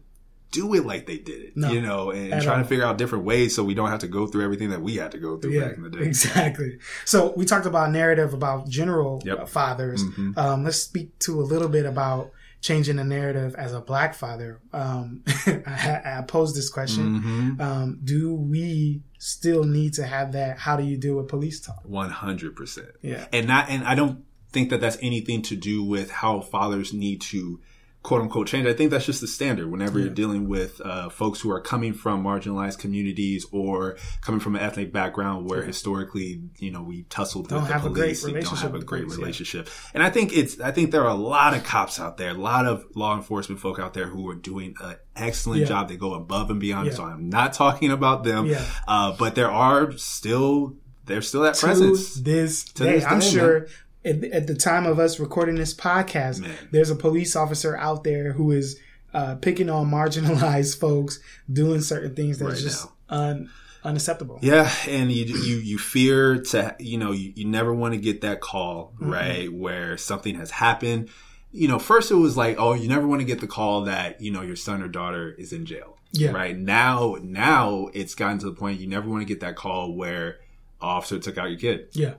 do 0.55 0.73
it 0.75 0.87
like 0.87 1.07
they 1.07 1.19
did 1.19 1.43
it, 1.43 1.57
no, 1.57 1.71
you 1.71 1.83
know, 1.83 2.11
and 2.11 2.41
trying 2.43 2.59
all. 2.59 2.63
to 2.63 2.69
figure 2.69 2.85
out 2.85 2.97
different 2.97 3.25
ways 3.25 3.55
so 3.55 3.65
we 3.65 3.75
don't 3.75 3.91
have 3.91 4.01
to 4.01 4.09
go 4.09 4.27
through 4.27 4.45
everything 4.45 4.71
that 4.71 4.81
we 4.81 4.97
had 4.97 5.11
to 5.13 5.19
go 5.19 5.37
through 5.37 5.53
yeah, 5.53 5.67
back 5.67 5.77
in 5.77 5.83
the 5.83 5.91
day. 5.91 6.05
Exactly. 6.05 6.79
So 7.05 7.33
we 7.37 7.45
talked 7.45 7.67
about 7.67 7.91
narrative 7.91 8.33
about 8.33 8.69
general 8.69 9.21
yep. 9.25 9.49
fathers. 9.49 10.05
Mm-hmm. 10.05 10.39
Um, 10.39 10.65
let's 10.65 10.79
speak 10.79 11.19
to 11.21 11.41
a 11.41 11.43
little 11.43 11.69
bit 11.69 11.87
about 11.87 12.31
changing 12.65 12.97
the 12.97 13.05
narrative 13.05 13.55
as 13.57 13.75
a 13.75 13.81
black 13.81 14.15
father, 14.15 14.59
um, 14.73 15.23
I, 15.47 16.01
I 16.19 16.25
posed 16.27 16.57
this 16.57 16.71
question: 16.71 17.21
mm-hmm. 17.21 17.61
um, 17.61 18.01
Do 18.03 18.35
we 18.35 19.03
still 19.19 19.65
need 19.65 19.93
to 19.95 20.07
have 20.07 20.33
that? 20.33 20.59
How 20.59 20.77
do 20.77 20.83
you 20.83 20.97
deal 20.97 21.17
with 21.17 21.29
police 21.29 21.61
talk? 21.61 21.83
One 21.85 22.09
hundred 22.09 22.57
percent. 22.57 22.89
Yeah, 23.03 23.27
and 23.33 23.47
not, 23.47 23.69
and 23.69 23.85
I 23.85 23.95
don't 23.95 24.25
think 24.51 24.71
that 24.71 24.81
that's 24.81 24.97
anything 25.03 25.43
to 25.43 25.57
do 25.57 25.85
with 25.85 26.11
how 26.11 26.41
fathers 26.41 26.95
need 26.95 27.21
to 27.21 27.61
quote 28.05 28.21
unquote 28.21 28.47
change. 28.47 28.67
I 28.67 28.75
think 28.75 28.91
that's 28.91 29.07
just 29.07 29.23
the 29.23 29.27
standard 29.27 29.71
whenever 29.71 29.99
yeah. 29.99 30.05
you're 30.05 30.15
dealing 30.15 30.47
with 30.47 30.79
uh, 30.83 31.09
folks 31.09 31.41
who 31.41 31.51
are 31.51 31.61
coming 31.61 31.95
from 31.95 32.23
marginalized 32.23 32.79
communities 32.79 33.47
or 33.51 33.97
coming 34.21 34.41
from 34.41 34.55
an 34.57 34.61
ethnic 34.61 34.93
background 34.93 35.49
where 35.49 35.61
yeah. 35.61 35.67
historically, 35.67 36.43
you 36.59 36.71
know, 36.71 36.83
we 36.83 37.05
tussled 37.05 37.49
don't 37.49 37.63
with 37.63 37.71
the 37.71 37.89
police. 37.89 38.23
don't 38.23 38.45
have 38.59 38.75
a 38.75 38.85
great 38.85 39.05
police, 39.05 39.19
relationship. 39.19 39.67
Yeah. 39.67 39.91
And 39.95 40.03
I 40.03 40.11
think 40.11 40.37
it's, 40.37 40.61
I 40.61 40.71
think 40.71 40.91
there 40.91 41.03
are 41.03 41.09
a 41.09 41.15
lot 41.15 41.55
of 41.55 41.65
cops 41.65 41.99
out 41.99 42.19
there, 42.19 42.31
a 42.31 42.35
lot 42.35 42.67
of 42.67 42.85
law 42.95 43.17
enforcement 43.17 43.59
folk 43.59 43.79
out 43.79 43.95
there 43.95 44.07
who 44.07 44.29
are 44.29 44.35
doing 44.35 44.75
an 44.83 44.97
excellent 45.17 45.67
job. 45.67 45.89
They 45.89 45.97
go 45.97 46.13
above 46.13 46.51
and 46.51 46.61
beyond. 46.61 46.93
So 46.93 47.05
I'm 47.05 47.31
not 47.31 47.55
talking 47.55 47.91
about 47.91 48.23
them, 48.23 48.55
uh, 48.87 49.17
but 49.19 49.35
there 49.35 49.51
are 49.51 49.93
still, 49.93 50.77
there's 51.07 51.29
still 51.29 51.43
that 51.43 51.55
to 51.55 51.61
presence. 51.61 52.17
This 52.17 52.65
to 52.65 52.85
day, 52.85 52.93
this 52.97 53.05
I'm 53.07 53.23
sure 53.23 53.61
man 53.61 53.69
at, 54.05 54.23
at, 54.25 54.47
the 54.47 54.55
time 54.55 54.87
of 54.87 54.99
us 54.99 55.19
recording 55.19 55.55
this 55.55 55.75
podcast, 55.75 56.41
Man. 56.41 56.55
there's 56.71 56.91
a 56.91 56.97
police 56.97 57.35
officer 57.35 57.77
out 57.77 58.05
there 58.05 58.33
who 58.33 58.51
is 58.51 58.79
uh, 59.13 59.37
picking 59.37 59.71
on 59.71 59.91
marginalized 59.91 60.79
folks 60.81 61.21
doing 61.51 61.81
certain 61.81 62.15
things 62.15 62.39
that's 62.39 62.55
right 62.55 62.63
just 62.63 62.89
un, 63.09 63.51
unacceptable. 63.83 64.39
Yeah, 64.43 64.71
and 64.87 65.11
you 65.11 65.25
you 65.25 65.57
you 65.57 65.79
fear 65.79 66.43
to 66.43 66.77
you 66.79 66.99
know 66.99 67.13
you, 67.13 67.33
you 67.35 67.47
never 67.47 67.73
want 67.73 67.95
to 67.95 68.01
get 68.01 68.21
that 68.23 68.41
call 68.41 68.93
mm-hmm. 68.95 69.11
right 69.11 69.53
where 69.53 69.97
something 69.97 70.35
has 70.35 70.51
happened. 70.51 71.09
You 71.53 71.69
know, 71.69 71.79
first 71.79 72.11
it 72.11 72.17
was 72.17 72.37
like, 72.37 72.57
oh, 72.59 72.75
you 72.75 72.89
never 72.89 73.07
want 73.07 73.21
to 73.21 73.27
get 73.27 73.41
the 73.41 73.47
call 73.47 73.83
that 73.83 74.21
you 74.21 74.31
know 74.31 74.43
your 74.43 74.57
son 74.57 74.83
or 74.83 74.89
daughter 74.89 75.33
is 75.33 75.53
in 75.53 75.67
jail. 75.67 75.97
Yeah. 76.13 76.31
Right 76.31 76.57
now, 76.57 77.17
now 77.23 77.89
it's 77.93 78.15
gotten 78.15 78.39
to 78.39 78.47
the 78.47 78.53
point 78.53 78.79
you 78.79 78.87
never 78.87 79.09
want 79.09 79.23
to 79.23 79.27
get 79.27 79.41
that 79.41 79.57
call 79.57 79.95
where 79.95 80.39
officer 80.81 81.19
took 81.19 81.39
out 81.39 81.51
your 81.51 81.59
kid. 81.59 81.89
Yeah 81.93 82.15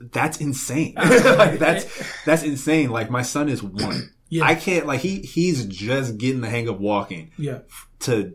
that's 0.00 0.38
insane. 0.38 0.94
like 0.96 1.58
that's 1.58 1.86
that's 2.24 2.42
insane. 2.42 2.90
Like 2.90 3.10
my 3.10 3.22
son 3.22 3.48
is 3.48 3.62
one. 3.62 4.12
Yeah. 4.28 4.44
I 4.44 4.56
can't 4.56 4.88
like 4.88 4.98
he 4.98 5.20
he's 5.20 5.66
just 5.66 6.18
getting 6.18 6.40
the 6.40 6.50
hang 6.50 6.66
of 6.66 6.80
walking. 6.80 7.30
Yeah. 7.38 7.60
To 8.00 8.34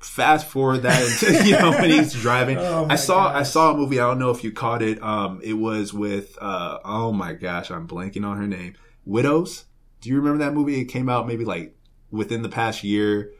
fast 0.00 0.48
forward 0.48 0.78
that 0.78 1.00
into, 1.00 1.44
you 1.46 1.52
know 1.52 1.70
when 1.70 1.90
he's 1.90 2.12
driving. 2.12 2.58
Oh 2.58 2.88
I 2.90 2.96
saw 2.96 3.28
gosh. 3.28 3.36
I 3.36 3.42
saw 3.44 3.70
a 3.72 3.76
movie. 3.76 4.00
I 4.00 4.08
don't 4.08 4.18
know 4.18 4.30
if 4.30 4.42
you 4.42 4.50
caught 4.50 4.82
it. 4.82 5.00
Um, 5.00 5.40
it 5.44 5.52
was 5.52 5.94
with 5.94 6.36
uh 6.40 6.78
oh 6.84 7.12
my 7.12 7.34
gosh, 7.34 7.70
I'm 7.70 7.86
blanking 7.86 8.26
on 8.26 8.36
her 8.36 8.48
name. 8.48 8.74
Widows. 9.04 9.66
Do 10.00 10.08
you 10.08 10.16
remember 10.16 10.44
that 10.44 10.54
movie? 10.54 10.80
It 10.80 10.86
came 10.86 11.08
out 11.08 11.28
maybe 11.28 11.44
like 11.44 11.76
within 12.10 12.42
the 12.42 12.48
past 12.48 12.82
year 12.82 13.30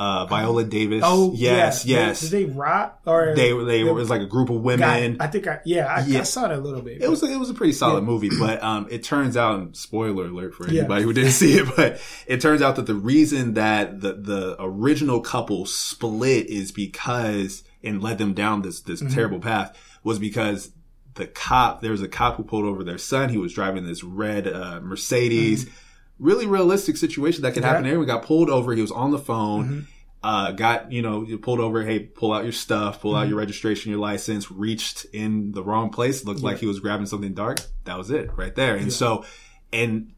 uh, 0.00 0.24
Viola 0.24 0.64
Davis. 0.64 1.02
Oh, 1.04 1.30
yes, 1.34 1.84
yeah. 1.84 2.06
yes. 2.06 2.22
Did 2.22 2.30
they 2.30 2.44
rock 2.46 3.02
or 3.04 3.34
they 3.36 3.52
they, 3.52 3.80
it 3.82 3.92
was 3.92 4.08
like 4.08 4.22
a 4.22 4.26
group 4.26 4.48
of 4.48 4.62
women? 4.62 5.18
I 5.20 5.26
think 5.26 5.46
I 5.46 5.60
yeah 5.66 5.94
I, 5.94 6.06
yeah. 6.06 6.20
I 6.20 6.22
saw 6.22 6.46
it 6.46 6.52
a 6.52 6.56
little 6.56 6.80
bit. 6.80 7.02
It 7.02 7.10
was 7.10 7.22
a, 7.22 7.26
it 7.26 7.36
was 7.36 7.50
a 7.50 7.54
pretty 7.54 7.74
solid 7.74 8.00
yeah. 8.00 8.06
movie, 8.06 8.30
but 8.38 8.62
um, 8.62 8.88
it 8.90 9.04
turns 9.04 9.36
out 9.36 9.76
spoiler 9.76 10.24
alert 10.24 10.54
for 10.54 10.66
anybody 10.66 11.02
yeah. 11.02 11.04
who 11.04 11.12
didn't 11.12 11.32
see 11.32 11.58
it, 11.58 11.68
but 11.76 12.00
it 12.26 12.40
turns 12.40 12.62
out 12.62 12.76
that 12.76 12.86
the 12.86 12.94
reason 12.94 13.52
that 13.54 14.00
the 14.00 14.14
the 14.14 14.56
original 14.58 15.20
couple 15.20 15.66
split 15.66 16.46
is 16.46 16.72
because 16.72 17.62
and 17.84 18.02
led 18.02 18.16
them 18.16 18.32
down 18.32 18.62
this 18.62 18.80
this 18.80 19.02
mm-hmm. 19.02 19.12
terrible 19.12 19.38
path 19.38 19.76
was 20.02 20.18
because 20.18 20.72
the 21.12 21.26
cop 21.26 21.82
there 21.82 21.92
was 21.92 22.00
a 22.00 22.08
cop 22.08 22.36
who 22.36 22.42
pulled 22.42 22.64
over 22.64 22.82
their 22.82 22.96
son. 22.96 23.28
He 23.28 23.36
was 23.36 23.52
driving 23.52 23.86
this 23.86 24.02
red 24.02 24.48
uh, 24.48 24.80
Mercedes. 24.80 25.66
Mm-hmm 25.66 25.74
really 26.20 26.46
realistic 26.46 26.96
situation 26.96 27.42
that 27.42 27.54
could 27.54 27.64
happen 27.64 27.84
yeah. 27.84 27.96
We 27.96 28.06
got 28.06 28.24
pulled 28.24 28.50
over. 28.50 28.74
He 28.74 28.82
was 28.82 28.92
on 28.92 29.10
the 29.10 29.18
phone. 29.18 29.64
Mm-hmm. 29.64 29.80
Uh, 30.22 30.52
got, 30.52 30.92
you 30.92 31.00
know, 31.00 31.22
you 31.22 31.38
pulled 31.38 31.60
over. 31.60 31.82
Hey, 31.82 32.00
pull 32.00 32.32
out 32.32 32.44
your 32.44 32.52
stuff, 32.52 33.00
pull 33.00 33.12
mm-hmm. 33.12 33.22
out 33.22 33.28
your 33.28 33.38
registration, 33.38 33.90
your 33.90 34.00
license, 34.00 34.50
reached 34.50 35.06
in 35.14 35.52
the 35.52 35.62
wrong 35.62 35.88
place. 35.88 36.24
Looked 36.24 36.40
yeah. 36.40 36.46
like 36.46 36.58
he 36.58 36.66
was 36.66 36.78
grabbing 36.78 37.06
something 37.06 37.32
dark. 37.32 37.60
That 37.84 37.96
was 37.96 38.10
it 38.10 38.30
right 38.36 38.54
there. 38.54 38.74
And 38.74 38.86
yeah. 38.86 38.92
so, 38.92 39.24
and 39.72 40.12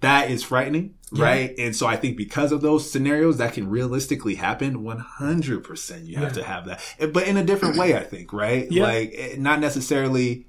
that 0.00 0.30
is 0.30 0.42
frightening, 0.42 0.94
right? 1.12 1.54
And 1.58 1.74
so 1.74 1.86
I 1.86 1.96
think 1.96 2.16
because 2.16 2.52
of 2.52 2.60
those 2.60 2.90
scenarios 2.90 3.38
that 3.38 3.54
can 3.54 3.70
realistically 3.70 4.34
happen, 4.34 4.84
100% 4.84 6.06
you 6.06 6.16
have 6.16 6.32
to 6.34 6.42
have 6.42 6.66
that, 6.66 7.12
but 7.12 7.26
in 7.26 7.36
a 7.36 7.44
different 7.44 7.76
way, 7.76 7.96
I 7.96 8.02
think, 8.02 8.32
right? 8.32 8.70
Like 8.70 9.14
eh, 9.16 9.36
not 9.38 9.60
necessarily, 9.60 10.46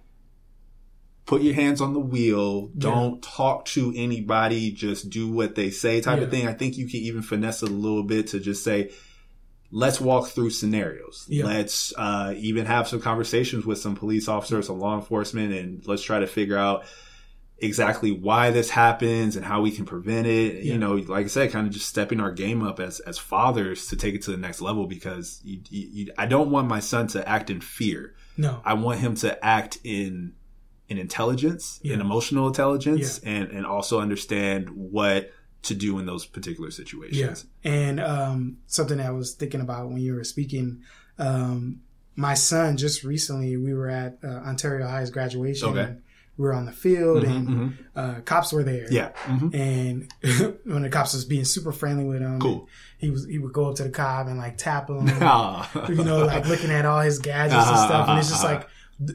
put 1.27 1.41
your 1.41 1.53
hands 1.53 1.81
on 1.81 1.93
the 1.93 1.99
wheel. 1.99 2.67
Don't 2.77 3.15
yeah. 3.15 3.19
talk 3.21 3.65
to 3.65 3.93
anybody. 3.95 4.71
Just 4.71 5.09
do 5.11 5.31
what 5.31 5.53
they 5.53 5.69
say 5.69 6.01
type 6.01 6.19
yeah. 6.19 6.23
of 6.23 6.31
thing. 6.31 6.47
I 6.47 6.53
think 6.53 6.77
you 6.77 6.87
can 6.87 7.01
even 7.01 7.21
finesse 7.21 7.61
it 7.61 7.69
a 7.69 7.73
little 7.73 8.03
bit 8.03 8.27
to 8.27 8.39
just 8.39 8.63
say, 8.63 8.91
let's 9.69 9.99
walk 9.99 10.29
through 10.29 10.51
scenarios. 10.51 11.25
Yeah. 11.27 11.45
Let's 11.45 11.93
uh, 11.97 12.33
even 12.37 12.65
have 12.65 12.87
some 12.87 13.01
conversations 13.01 13.65
with 13.65 13.77
some 13.77 13.95
police 13.95 14.29
officers, 14.29 14.67
some 14.67 14.79
law 14.79 14.95
enforcement, 14.95 15.53
and 15.53 15.85
let's 15.85 16.01
try 16.01 16.19
to 16.19 16.27
figure 16.27 16.57
out 16.57 16.85
exactly 17.59 18.11
why 18.11 18.51
this 18.51 18.69
happens 18.69 19.35
and 19.35 19.43
how 19.43 19.61
we 19.61 19.71
can 19.71 19.83
prevent 19.83 20.27
it. 20.27 20.63
You 20.63 20.77
know, 20.77 20.93
like 20.93 21.25
I 21.25 21.27
said, 21.27 21.51
kind 21.51 21.67
of 21.67 21.73
just 21.73 21.87
stepping 21.87 22.21
our 22.21 22.31
game 22.31 22.63
up 22.63 22.79
as 22.79 23.01
as 23.01 23.17
fathers 23.17 23.87
to 23.87 23.97
take 23.97 24.15
it 24.15 24.21
to 24.23 24.31
the 24.31 24.37
next 24.37 24.61
level 24.61 24.87
because 24.87 25.41
you, 25.43 25.59
you, 25.69 25.89
you, 25.91 26.13
I 26.17 26.25
don't 26.25 26.51
want 26.51 26.69
my 26.69 26.79
son 26.79 27.07
to 27.07 27.27
act 27.27 27.49
in 27.49 27.59
fear. 27.59 28.15
No, 28.37 28.61
I 28.63 28.75
want 28.75 28.99
him 28.99 29.15
to 29.15 29.43
act 29.43 29.79
in 29.83 30.33
in 30.89 30.97
intelligence, 30.97 31.79
yeah. 31.83 31.95
in 31.95 32.01
emotional 32.01 32.47
intelligence, 32.47 33.19
yeah. 33.23 33.29
and 33.29 33.51
and 33.51 33.65
also 33.65 33.99
understand 33.99 34.69
what 34.69 35.31
to 35.63 35.75
do 35.75 35.99
in 35.99 36.05
those 36.05 36.25
particular 36.25 36.71
situations. 36.71 37.45
Yeah. 37.63 37.71
And 37.71 37.99
um, 37.99 38.57
something 38.67 38.99
I 38.99 39.11
was 39.11 39.33
thinking 39.33 39.61
about 39.61 39.89
when 39.89 39.97
you 39.97 40.15
were 40.15 40.23
speaking, 40.23 40.83
um, 41.17 41.81
my 42.15 42.33
son 42.33 42.77
just 42.77 43.03
recently 43.03 43.57
we 43.57 43.73
were 43.73 43.89
at 43.89 44.17
uh, 44.23 44.27
Ontario 44.27 44.87
High's 44.87 45.11
graduation. 45.11 45.69
Okay. 45.69 45.95
We 46.37 46.43
were 46.43 46.53
on 46.53 46.65
the 46.65 46.71
field 46.71 47.23
mm-hmm, 47.23 47.31
and 47.31 47.47
mm-hmm. 47.47 47.99
Uh, 47.99 48.21
cops 48.21 48.53
were 48.53 48.63
there. 48.63 48.85
Yeah. 48.91 49.09
Mm-hmm. 49.25 49.55
And 49.55 50.59
when 50.71 50.83
the 50.83 50.89
cops 50.89 51.13
was 51.13 51.25
being 51.25 51.45
super 51.45 51.71
friendly 51.71 52.05
with 52.05 52.21
him, 52.21 52.39
cool. 52.39 52.69
He 52.99 53.09
was 53.09 53.25
he 53.25 53.39
would 53.39 53.53
go 53.53 53.69
up 53.69 53.75
to 53.77 53.83
the 53.83 53.89
cop 53.89 54.27
and 54.27 54.37
like 54.37 54.57
tap 54.57 54.87
him, 54.87 55.07
and, 55.09 55.89
you 55.89 56.03
know, 56.03 56.25
like 56.25 56.47
looking 56.47 56.69
at 56.69 56.85
all 56.85 57.01
his 57.01 57.17
gadgets 57.17 57.55
uh-huh, 57.55 57.71
and 57.71 57.87
stuff. 57.87 58.09
And 58.09 58.19
it's 58.19 58.29
just 58.29 58.43
uh-huh. 58.43 58.53
like 58.53 58.67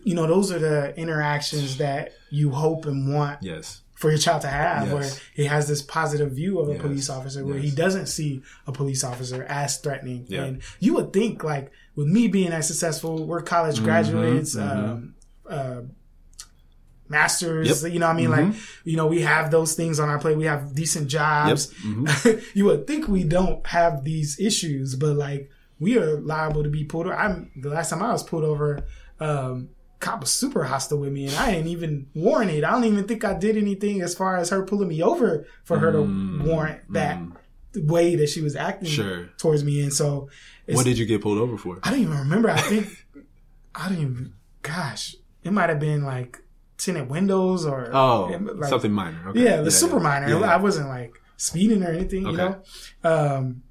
you 0.05 0.15
know, 0.15 0.27
those 0.27 0.53
are 0.53 0.59
the 0.59 0.97
interactions 0.97 1.79
that 1.79 2.13
you 2.31 2.51
hope 2.51 2.87
and 2.87 3.13
want 3.13 3.43
yes. 3.43 3.83
for 3.95 4.11
your 4.11 4.19
child 4.19 4.43
to 4.43 4.49
have, 4.49 4.89
yes. 4.89 4.95
where 4.95 5.21
he 5.35 5.45
has 5.45 5.67
this 5.67 5.83
positive 5.83 6.33
view 6.33 6.59
of 6.61 6.69
a 6.69 6.73
yes. 6.73 6.81
police 6.81 7.11
officer, 7.11 7.45
where 7.45 7.59
he 7.59 7.71
doesn't 7.71 8.07
see 8.07 8.43
a 8.67 8.73
police 8.73 9.03
officer 9.05 9.45
as 9.45 9.79
threatening. 9.79 10.25
Yeah. 10.29 10.45
And 10.45 10.63
you 10.79 10.95
would 10.95 11.13
think, 11.13 11.43
like, 11.43 11.73
with 11.97 12.07
me 12.07 12.29
being 12.29 12.53
as 12.53 12.69
successful, 12.69 13.27
we're 13.27 13.43
college 13.43 13.77
mm-hmm, 13.77 13.85
graduates, 13.85 14.55
mm-hmm. 14.55 14.85
Um, 14.85 15.15
uh, 15.49 15.81
masters, 17.09 17.83
yep. 17.83 17.93
you 17.93 17.99
know 17.99 18.07
I 18.07 18.15
mean? 18.15 18.31
Mm-hmm. 18.31 18.51
Like, 18.51 18.61
you 18.85 18.97
know, 18.97 19.07
we 19.07 19.23
have 19.23 19.51
those 19.51 19.75
things 19.75 20.01
on 20.01 20.09
our 20.09 20.19
plate. 20.19 20.37
We 20.37 20.47
have 20.47 20.75
decent 20.75 21.09
jobs. 21.09 21.73
Yep. 21.85 21.95
Mm-hmm. 21.95 22.39
you 22.59 22.65
would 22.67 22.87
think 22.87 23.09
we 23.09 23.25
don't 23.25 23.67
have 23.67 24.05
these 24.05 24.41
issues, 24.41 24.95
but 24.95 25.17
like, 25.17 25.51
we 25.79 25.99
are 25.99 26.21
liable 26.21 26.63
to 26.63 26.71
be 26.71 26.85
pulled 26.85 27.07
over. 27.07 27.17
I'm 27.17 27.51
the 27.57 27.69
last 27.69 27.91
time 27.91 28.03
I 28.03 28.13
was 28.13 28.23
pulled 28.23 28.45
over, 28.45 28.85
um, 29.23 29.69
cop 30.01 30.21
was 30.21 30.33
super 30.33 30.65
hostile 30.65 30.99
with 30.99 31.13
me 31.13 31.27
and 31.27 31.37
I 31.37 31.53
didn't 31.53 31.69
even 31.69 32.09
warrant 32.15 32.51
it. 32.51 32.65
I 32.65 32.71
don't 32.73 32.85
even 32.85 33.07
think 33.07 33.25
I 33.25 33.35
did 33.35 33.57
anything 33.57 34.03
as 34.03 34.15
far 34.15 34.37
as 34.37 34.51
her 34.51 34.65
pulling 34.65 34.89
me 34.89 35.03
over 35.03 35.47
for 35.65 35.79
her 35.79 35.93
mm, 35.93 36.43
to 36.43 36.51
warrant 36.51 36.93
that 36.93 37.19
mm. 37.19 37.37
way 37.89 38.17
that 38.17 38.29
she 38.29 38.41
was 38.41 38.57
acting 38.57 38.89
sure. 38.89 39.31
towards 39.39 39.65
me. 39.65 39.81
And 39.81 39.93
so, 39.93 40.29
what 40.67 40.85
did 40.85 40.99
you 40.99 41.07
get 41.07 41.23
pulled 41.23 41.39
over 41.39 41.57
for? 41.57 41.79
I 41.83 41.91
don't 41.91 42.01
even 42.01 42.19
remember. 42.19 42.51
I 42.51 42.61
think 42.61 43.07
I 43.75 43.89
don't 43.89 43.99
even. 43.99 44.35
Gosh, 44.63 45.17
it 45.43 45.53
might 45.53 45.71
have 45.71 45.81
been 45.81 46.05
like 46.05 46.41
tinted 46.79 47.09
windows 47.09 47.65
or 47.65 47.91
oh 47.93 48.27
like, 48.55 48.69
something 48.69 48.93
minor. 48.93 49.31
Okay. 49.31 49.45
Yeah, 49.45 49.57
the 49.59 49.65
yeah, 49.65 49.71
super 49.71 49.97
yeah. 49.97 50.03
minor. 50.03 50.29
Yeah. 50.29 50.53
I 50.53 50.57
wasn't 50.57 50.89
like 50.89 51.15
speeding 51.37 51.83
or 51.83 51.91
anything, 51.91 52.27
okay. 52.27 52.31
you 52.31 52.37
know. 52.37 52.63
Um, 53.05 53.63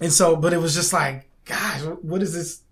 and 0.00 0.12
so, 0.12 0.36
but 0.36 0.52
it 0.52 0.58
was 0.58 0.74
just 0.74 0.92
like, 0.92 1.28
gosh, 1.44 1.80
what 2.02 2.22
is 2.22 2.32
this? 2.32 2.62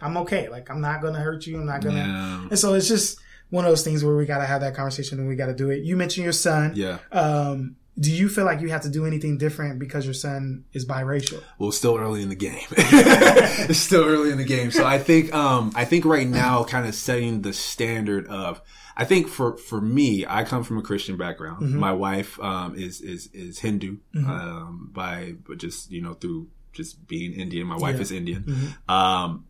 I'm 0.00 0.16
okay. 0.18 0.48
Like 0.48 0.70
I'm 0.70 0.80
not 0.80 1.02
gonna 1.02 1.20
hurt 1.20 1.46
you. 1.46 1.58
I'm 1.58 1.66
not 1.66 1.82
gonna. 1.82 1.96
Yeah. 1.96 2.48
And 2.50 2.58
so 2.58 2.74
it's 2.74 2.88
just 2.88 3.18
one 3.50 3.64
of 3.64 3.70
those 3.70 3.84
things 3.84 4.04
where 4.04 4.16
we 4.16 4.26
gotta 4.26 4.46
have 4.46 4.60
that 4.62 4.74
conversation 4.74 5.18
and 5.18 5.28
we 5.28 5.36
gotta 5.36 5.54
do 5.54 5.70
it. 5.70 5.82
You 5.82 5.96
mentioned 5.96 6.24
your 6.24 6.32
son. 6.32 6.72
Yeah. 6.74 6.98
Um, 7.12 7.76
do 7.98 8.10
you 8.10 8.28
feel 8.28 8.44
like 8.44 8.60
you 8.60 8.70
have 8.70 8.82
to 8.82 8.88
do 8.88 9.06
anything 9.06 9.38
different 9.38 9.78
because 9.78 10.04
your 10.04 10.14
son 10.14 10.64
is 10.72 10.84
biracial? 10.84 11.40
Well, 11.58 11.70
still 11.70 11.96
early 11.96 12.22
in 12.22 12.28
the 12.28 12.34
game. 12.34 12.66
it's 12.70 13.78
still 13.78 14.04
early 14.04 14.32
in 14.32 14.38
the 14.38 14.44
game. 14.44 14.72
So 14.72 14.84
I 14.84 14.98
think, 14.98 15.32
um, 15.32 15.72
I 15.76 15.84
think 15.84 16.04
right 16.04 16.26
now, 16.26 16.64
kind 16.64 16.88
of 16.88 16.94
setting 16.94 17.42
the 17.42 17.52
standard 17.52 18.26
of, 18.26 18.60
I 18.96 19.04
think 19.04 19.28
for, 19.28 19.56
for 19.56 19.80
me, 19.80 20.26
I 20.28 20.42
come 20.42 20.64
from 20.64 20.78
a 20.78 20.82
Christian 20.82 21.16
background. 21.16 21.62
Mm-hmm. 21.62 21.78
My 21.78 21.92
wife, 21.92 22.40
um, 22.40 22.74
is, 22.74 23.00
is, 23.00 23.28
is 23.32 23.60
Hindu, 23.60 23.98
mm-hmm. 24.12 24.28
um, 24.28 24.90
by, 24.92 25.34
but 25.46 25.58
just, 25.58 25.92
you 25.92 26.02
know, 26.02 26.14
through 26.14 26.48
just 26.72 27.06
being 27.06 27.32
Indian. 27.32 27.68
My 27.68 27.76
wife 27.76 27.96
yeah. 27.96 28.02
is 28.02 28.10
Indian. 28.10 28.42
Mm-hmm. 28.42 28.90
Um, 28.90 29.46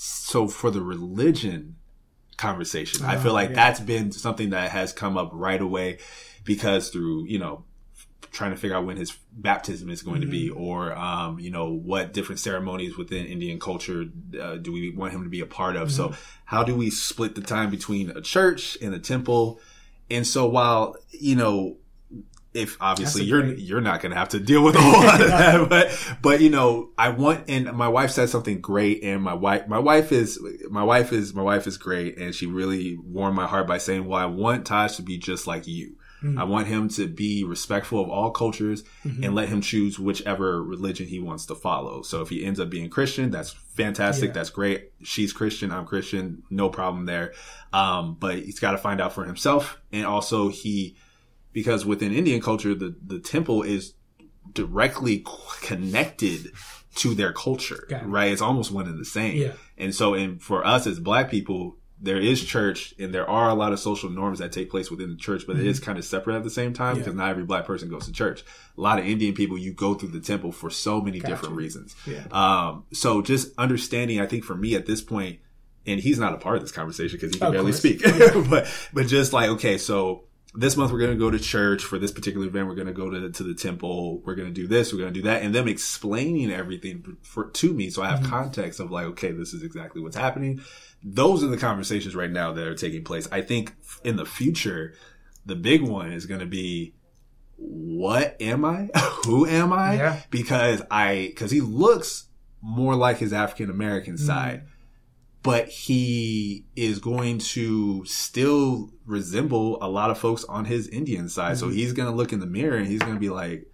so 0.00 0.46
for 0.46 0.70
the 0.70 0.80
religion 0.80 1.74
conversation, 2.36 3.04
I 3.04 3.16
feel 3.16 3.32
like 3.32 3.50
yeah. 3.50 3.56
that's 3.56 3.80
been 3.80 4.12
something 4.12 4.50
that 4.50 4.70
has 4.70 4.92
come 4.92 5.18
up 5.18 5.30
right 5.32 5.60
away 5.60 5.98
because 6.44 6.90
through, 6.90 7.26
you 7.26 7.40
know, 7.40 7.64
trying 8.30 8.52
to 8.52 8.56
figure 8.56 8.76
out 8.76 8.86
when 8.86 8.96
his 8.96 9.16
baptism 9.32 9.90
is 9.90 10.02
going 10.02 10.20
mm-hmm. 10.20 10.30
to 10.30 10.30
be, 10.30 10.50
mm-hmm. 10.50 10.62
or 10.62 10.96
um, 10.96 11.40
you 11.40 11.50
know 11.50 11.72
what 11.72 12.12
different 12.12 12.38
ceremonies 12.38 12.96
within 12.96 13.26
Indian 13.26 13.58
culture 13.58 14.04
uh, 14.40 14.56
do 14.56 14.72
we 14.72 14.90
want 14.90 15.12
him 15.12 15.24
to 15.24 15.28
be 15.28 15.40
a 15.40 15.46
part 15.46 15.74
of. 15.74 15.88
Mm-hmm. 15.88 16.12
So 16.12 16.14
how 16.44 16.62
do 16.62 16.76
we 16.76 16.90
split 16.90 17.34
the 17.34 17.40
time 17.40 17.68
between 17.68 18.10
a 18.10 18.20
church 18.20 18.78
and 18.80 18.94
a 18.94 19.00
temple? 19.00 19.60
And 20.10 20.24
so 20.24 20.48
while 20.48 20.94
you 21.10 21.34
know 21.34 21.76
if 22.58 22.76
obviously 22.80 23.24
you're 23.24 23.42
great. 23.42 23.58
you're 23.58 23.80
not 23.80 24.00
going 24.00 24.10
to 24.10 24.18
have 24.18 24.30
to 24.30 24.40
deal 24.40 24.62
with 24.62 24.74
a 24.74 24.80
whole 24.80 25.04
lot 25.04 25.20
of 25.20 25.28
that 25.28 25.68
but 25.68 26.16
but 26.20 26.40
you 26.40 26.50
know 26.50 26.90
i 26.98 27.08
want 27.08 27.44
and 27.48 27.72
my 27.72 27.88
wife 27.88 28.10
said 28.10 28.28
something 28.28 28.60
great 28.60 29.02
and 29.02 29.22
my 29.22 29.34
wife 29.34 29.66
my 29.68 29.78
wife 29.78 30.10
is 30.12 30.38
my 30.68 30.82
wife 30.82 31.12
is 31.12 31.34
my 31.34 31.42
wife 31.42 31.66
is 31.66 31.78
great 31.78 32.18
and 32.18 32.34
she 32.34 32.46
really 32.46 32.96
warmed 32.96 33.36
my 33.36 33.46
heart 33.46 33.66
by 33.66 33.78
saying 33.78 34.04
well 34.06 34.18
i 34.18 34.26
want 34.26 34.66
taj 34.66 34.96
to 34.96 35.02
be 35.02 35.16
just 35.16 35.46
like 35.46 35.66
you 35.66 35.96
mm-hmm. 36.22 36.38
i 36.38 36.44
want 36.44 36.66
him 36.66 36.88
to 36.88 37.06
be 37.06 37.44
respectful 37.44 38.00
of 38.00 38.10
all 38.10 38.30
cultures 38.30 38.82
mm-hmm. 39.04 39.22
and 39.22 39.34
let 39.34 39.48
him 39.48 39.60
choose 39.60 39.98
whichever 39.98 40.62
religion 40.62 41.06
he 41.06 41.20
wants 41.20 41.46
to 41.46 41.54
follow 41.54 42.02
so 42.02 42.22
if 42.22 42.28
he 42.28 42.44
ends 42.44 42.58
up 42.58 42.68
being 42.68 42.90
christian 42.90 43.30
that's 43.30 43.52
fantastic 43.52 44.28
yeah. 44.28 44.32
that's 44.32 44.50
great 44.50 44.90
she's 45.02 45.32
christian 45.32 45.70
i'm 45.70 45.86
christian 45.86 46.42
no 46.50 46.68
problem 46.68 47.06
there 47.06 47.32
um, 47.70 48.16
but 48.18 48.36
he's 48.38 48.60
got 48.60 48.72
to 48.72 48.78
find 48.78 49.00
out 49.00 49.12
for 49.12 49.24
himself 49.24 49.78
and 49.92 50.06
also 50.06 50.48
he 50.48 50.96
because 51.52 51.84
within 51.84 52.12
Indian 52.12 52.40
culture, 52.40 52.74
the, 52.74 52.94
the 53.04 53.18
temple 53.18 53.62
is 53.62 53.94
directly 54.52 55.24
connected 55.62 56.52
to 56.96 57.14
their 57.14 57.32
culture, 57.32 57.86
it. 57.88 58.04
right? 58.04 58.32
It's 58.32 58.42
almost 58.42 58.72
one 58.72 58.86
and 58.86 58.98
the 58.98 59.04
same. 59.04 59.36
Yeah. 59.36 59.52
And 59.76 59.94
so, 59.94 60.14
and 60.14 60.42
for 60.42 60.66
us 60.66 60.86
as 60.86 60.98
black 60.98 61.30
people, 61.30 61.76
there 62.00 62.20
is 62.20 62.44
church 62.44 62.94
and 62.98 63.12
there 63.12 63.28
are 63.28 63.48
a 63.48 63.54
lot 63.54 63.72
of 63.72 63.80
social 63.80 64.08
norms 64.10 64.38
that 64.38 64.52
take 64.52 64.70
place 64.70 64.90
within 64.90 65.10
the 65.10 65.16
church, 65.16 65.44
but 65.46 65.56
mm-hmm. 65.56 65.66
it 65.66 65.68
is 65.68 65.80
kind 65.80 65.98
of 65.98 66.04
separate 66.04 66.36
at 66.36 66.44
the 66.44 66.50
same 66.50 66.72
time 66.72 66.96
yeah. 66.96 67.00
because 67.00 67.14
not 67.14 67.30
every 67.30 67.44
black 67.44 67.66
person 67.66 67.88
goes 67.88 68.06
to 68.06 68.12
church. 68.12 68.44
A 68.76 68.80
lot 68.80 68.98
of 68.98 69.06
Indian 69.06 69.34
people, 69.34 69.58
you 69.58 69.72
go 69.72 69.94
through 69.94 70.10
the 70.10 70.20
temple 70.20 70.52
for 70.52 70.70
so 70.70 71.00
many 71.00 71.18
gotcha. 71.18 71.34
different 71.34 71.56
reasons. 71.56 71.96
Yeah. 72.06 72.24
Um, 72.30 72.84
so 72.92 73.22
just 73.22 73.52
understanding, 73.58 74.20
I 74.20 74.26
think 74.26 74.44
for 74.44 74.54
me 74.54 74.74
at 74.74 74.86
this 74.86 75.02
point, 75.02 75.40
and 75.86 75.98
he's 75.98 76.18
not 76.18 76.34
a 76.34 76.36
part 76.36 76.56
of 76.56 76.62
this 76.62 76.72
conversation 76.72 77.16
because 77.16 77.32
he 77.32 77.40
can 77.40 77.50
barely 77.50 77.72
speak, 77.72 78.02
but, 78.50 78.68
but 78.92 79.06
just 79.06 79.32
like, 79.32 79.48
okay, 79.50 79.78
so 79.78 80.24
this 80.54 80.76
month 80.76 80.92
we're 80.92 80.98
going 80.98 81.12
to 81.12 81.16
go 81.16 81.30
to 81.30 81.38
church 81.38 81.84
for 81.84 81.98
this 81.98 82.10
particular 82.10 82.46
event. 82.46 82.66
We're 82.66 82.74
going 82.74 82.86
to 82.86 82.92
go 82.92 83.10
to, 83.10 83.30
to 83.30 83.42
the 83.42 83.54
temple. 83.54 84.20
We're 84.24 84.34
going 84.34 84.48
to 84.48 84.54
do 84.54 84.66
this. 84.66 84.92
We're 84.92 85.00
going 85.00 85.12
to 85.12 85.20
do 85.20 85.26
that. 85.26 85.42
And 85.42 85.54
them 85.54 85.68
explaining 85.68 86.50
everything 86.50 87.16
for, 87.22 87.50
to 87.50 87.72
me. 87.72 87.90
So 87.90 88.02
I 88.02 88.08
have 88.08 88.20
mm-hmm. 88.20 88.30
context 88.30 88.80
of 88.80 88.90
like, 88.90 89.06
okay, 89.06 89.30
this 89.30 89.52
is 89.52 89.62
exactly 89.62 90.00
what's 90.00 90.16
happening. 90.16 90.62
Those 91.02 91.44
are 91.44 91.48
the 91.48 91.58
conversations 91.58 92.16
right 92.16 92.30
now 92.30 92.52
that 92.52 92.66
are 92.66 92.74
taking 92.74 93.04
place. 93.04 93.28
I 93.30 93.42
think 93.42 93.74
in 94.04 94.16
the 94.16 94.24
future, 94.24 94.94
the 95.44 95.54
big 95.54 95.82
one 95.82 96.12
is 96.12 96.26
going 96.26 96.40
to 96.40 96.46
be, 96.46 96.94
what 97.56 98.36
am 98.40 98.64
I? 98.64 98.88
Who 99.26 99.46
am 99.46 99.72
I? 99.72 99.96
Yeah. 99.96 100.20
Because 100.30 100.82
I, 100.90 101.34
cause 101.36 101.50
he 101.50 101.60
looks 101.60 102.26
more 102.62 102.94
like 102.94 103.18
his 103.18 103.32
African 103.32 103.70
American 103.70 104.14
mm-hmm. 104.14 104.26
side 104.26 104.62
but 105.42 105.68
he 105.68 106.66
is 106.74 106.98
going 106.98 107.38
to 107.38 108.04
still 108.04 108.90
resemble 109.06 109.78
a 109.82 109.88
lot 109.88 110.10
of 110.10 110.18
folks 110.18 110.44
on 110.44 110.64
his 110.64 110.88
Indian 110.88 111.28
side. 111.28 111.56
Mm-hmm. 111.56 111.60
So 111.60 111.68
he's 111.68 111.92
going 111.92 112.08
to 112.08 112.14
look 112.14 112.32
in 112.32 112.40
the 112.40 112.46
mirror 112.46 112.76
and 112.76 112.86
he's 112.86 113.00
going 113.00 113.14
to 113.14 113.20
be 113.20 113.30
like, 113.30 113.70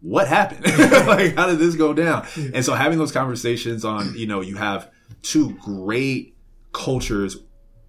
what 0.00 0.28
happened? 0.28 0.64
like, 1.06 1.34
how 1.36 1.46
did 1.46 1.58
this 1.58 1.74
go 1.74 1.92
down? 1.92 2.26
Yeah. 2.36 2.50
And 2.54 2.64
so 2.64 2.74
having 2.74 2.98
those 2.98 3.12
conversations 3.12 3.84
on, 3.84 4.14
you 4.16 4.26
know, 4.26 4.40
you 4.40 4.56
have 4.56 4.90
two 5.22 5.54
great 5.54 6.36
cultures 6.72 7.36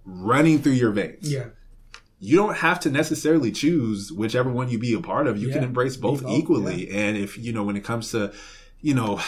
running 0.04 0.58
through 0.58 0.72
your 0.72 0.92
veins. 0.92 1.30
Yeah. 1.30 1.46
You 2.20 2.36
don't 2.36 2.56
have 2.56 2.80
to 2.80 2.90
necessarily 2.90 3.52
choose 3.52 4.10
whichever 4.10 4.50
one 4.50 4.68
you 4.68 4.78
be 4.78 4.94
a 4.94 5.00
part 5.00 5.28
of. 5.28 5.38
You 5.38 5.48
yeah. 5.48 5.54
can 5.54 5.64
embrace 5.64 5.96
both 5.96 6.26
equally. 6.28 6.88
Yeah. 6.88 7.00
And 7.00 7.16
if, 7.16 7.38
you 7.38 7.52
know, 7.52 7.62
when 7.62 7.76
it 7.76 7.84
comes 7.84 8.10
to, 8.10 8.32
you 8.80 8.94
know, 8.94 9.20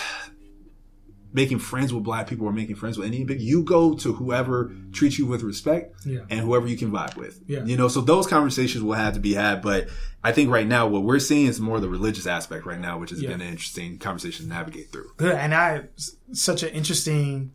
making 1.32 1.58
friends 1.58 1.92
with 1.92 2.02
black 2.02 2.26
people 2.26 2.46
or 2.46 2.52
making 2.52 2.74
friends 2.74 2.98
with 2.98 3.06
Indian 3.06 3.26
people, 3.26 3.42
you 3.42 3.62
go 3.62 3.94
to 3.94 4.12
whoever 4.12 4.72
treats 4.92 5.18
you 5.18 5.26
with 5.26 5.42
respect 5.42 5.94
yeah. 6.04 6.20
and 6.28 6.40
whoever 6.40 6.66
you 6.66 6.76
can 6.76 6.90
vibe 6.90 7.16
with. 7.16 7.40
Yeah. 7.46 7.64
You 7.64 7.76
know, 7.76 7.88
so 7.88 8.00
those 8.00 8.26
conversations 8.26 8.82
will 8.82 8.94
have 8.94 9.14
to 9.14 9.20
be 9.20 9.34
had. 9.34 9.62
But 9.62 9.88
I 10.24 10.32
think 10.32 10.50
right 10.50 10.66
now 10.66 10.88
what 10.88 11.02
we're 11.02 11.20
seeing 11.20 11.46
is 11.46 11.60
more 11.60 11.78
the 11.78 11.88
religious 11.88 12.26
aspect 12.26 12.66
right 12.66 12.80
now, 12.80 12.98
which 12.98 13.10
has 13.10 13.22
yeah. 13.22 13.30
been 13.30 13.40
an 13.40 13.48
interesting 13.48 13.98
conversation 13.98 14.46
to 14.46 14.48
navigate 14.48 14.90
through. 14.90 15.10
And 15.20 15.54
I, 15.54 15.84
such 16.32 16.62
an 16.62 16.70
interesting 16.70 17.52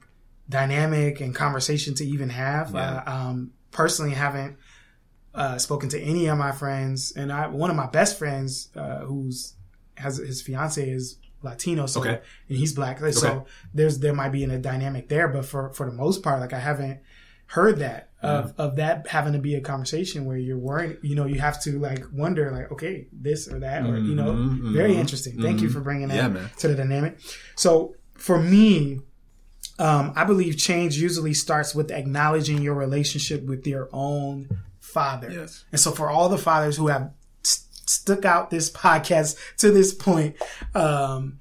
dynamic 0.48 1.20
and 1.20 1.36
conversation 1.36 1.96
to 1.96 2.06
even 2.06 2.30
have. 2.30 2.72
Yeah. 2.74 3.04
Uh, 3.06 3.12
um, 3.12 3.52
personally 3.72 4.14
haven't 4.14 4.58
uh, 5.34 5.58
spoken 5.58 5.90
to 5.90 6.00
any 6.00 6.28
of 6.28 6.38
my 6.38 6.54
friends 6.54 7.12
and 7.12 7.32
I, 7.32 7.48
one 7.48 7.70
of 7.70 7.76
my 7.76 7.88
best 7.88 8.18
friends, 8.18 8.70
uh, 8.76 9.00
who's 9.00 9.54
has 9.98 10.18
his 10.18 10.42
fiance 10.42 10.90
is 10.90 11.18
Latino, 11.46 11.86
so 11.86 12.02
okay. 12.02 12.20
and 12.50 12.58
he's 12.58 12.74
black. 12.74 13.00
So 13.00 13.06
okay. 13.06 13.46
there's 13.74 14.00
there 14.00 14.14
might 14.14 14.30
be 14.30 14.44
in 14.44 14.52
a 14.52 14.60
dynamic 14.60 15.08
there, 15.08 15.28
but 15.28 15.46
for 15.46 15.72
for 15.72 15.86
the 15.86 15.94
most 15.94 16.24
part, 16.24 16.42
like 16.42 16.54
I 16.54 16.60
haven't 16.60 17.00
heard 17.48 17.80
that 17.80 18.10
of 18.22 18.46
mm-hmm. 18.46 18.62
of 18.62 18.76
that 18.78 19.08
having 19.08 19.34
to 19.34 19.40
be 19.40 19.56
a 19.56 19.62
conversation 19.62 20.26
where 20.26 20.38
you're 20.38 20.58
worried. 20.58 20.98
You 21.02 21.16
know, 21.16 21.26
you 21.26 21.40
have 21.40 21.62
to 21.64 21.80
like 21.80 22.04
wonder, 22.12 22.52
like, 22.52 22.72
okay, 22.72 23.08
this 23.14 23.48
or 23.48 23.60
that, 23.60 23.84
or 23.84 23.98
you 23.98 24.16
know, 24.16 24.34
mm-hmm. 24.34 24.74
very 24.74 24.92
mm-hmm. 24.92 25.02
interesting. 25.02 25.42
Thank 25.42 25.62
you 25.62 25.68
mm-hmm. 25.68 25.78
for 25.78 25.84
bringing 25.84 26.08
that 26.10 26.32
yeah, 26.32 26.48
to 26.58 26.68
the 26.68 26.76
dynamic. 26.76 27.20
So 27.56 27.96
for 28.14 28.40
me. 28.42 29.02
Um, 29.78 30.14
I 30.16 30.24
believe 30.24 30.56
change 30.56 30.96
usually 30.96 31.34
starts 31.34 31.76
with 31.76 31.92
acknowledging 31.92 32.62
your 32.62 32.76
relationship 32.76 33.44
with 33.44 33.68
your 33.68 33.90
own 33.92 34.48
father. 34.80 35.30
Yes. 35.30 35.66
And 35.74 35.82
so 35.82 35.92
for 35.92 36.10
all 36.10 36.30
the 36.30 36.38
fathers 36.38 36.78
who 36.78 36.88
have 36.88 37.12
stuck 37.86 38.26
out 38.26 38.50
this 38.50 38.70
podcast 38.70 39.38
to 39.58 39.72
this 39.72 39.94
point, 39.94 40.36
um, 40.74 41.40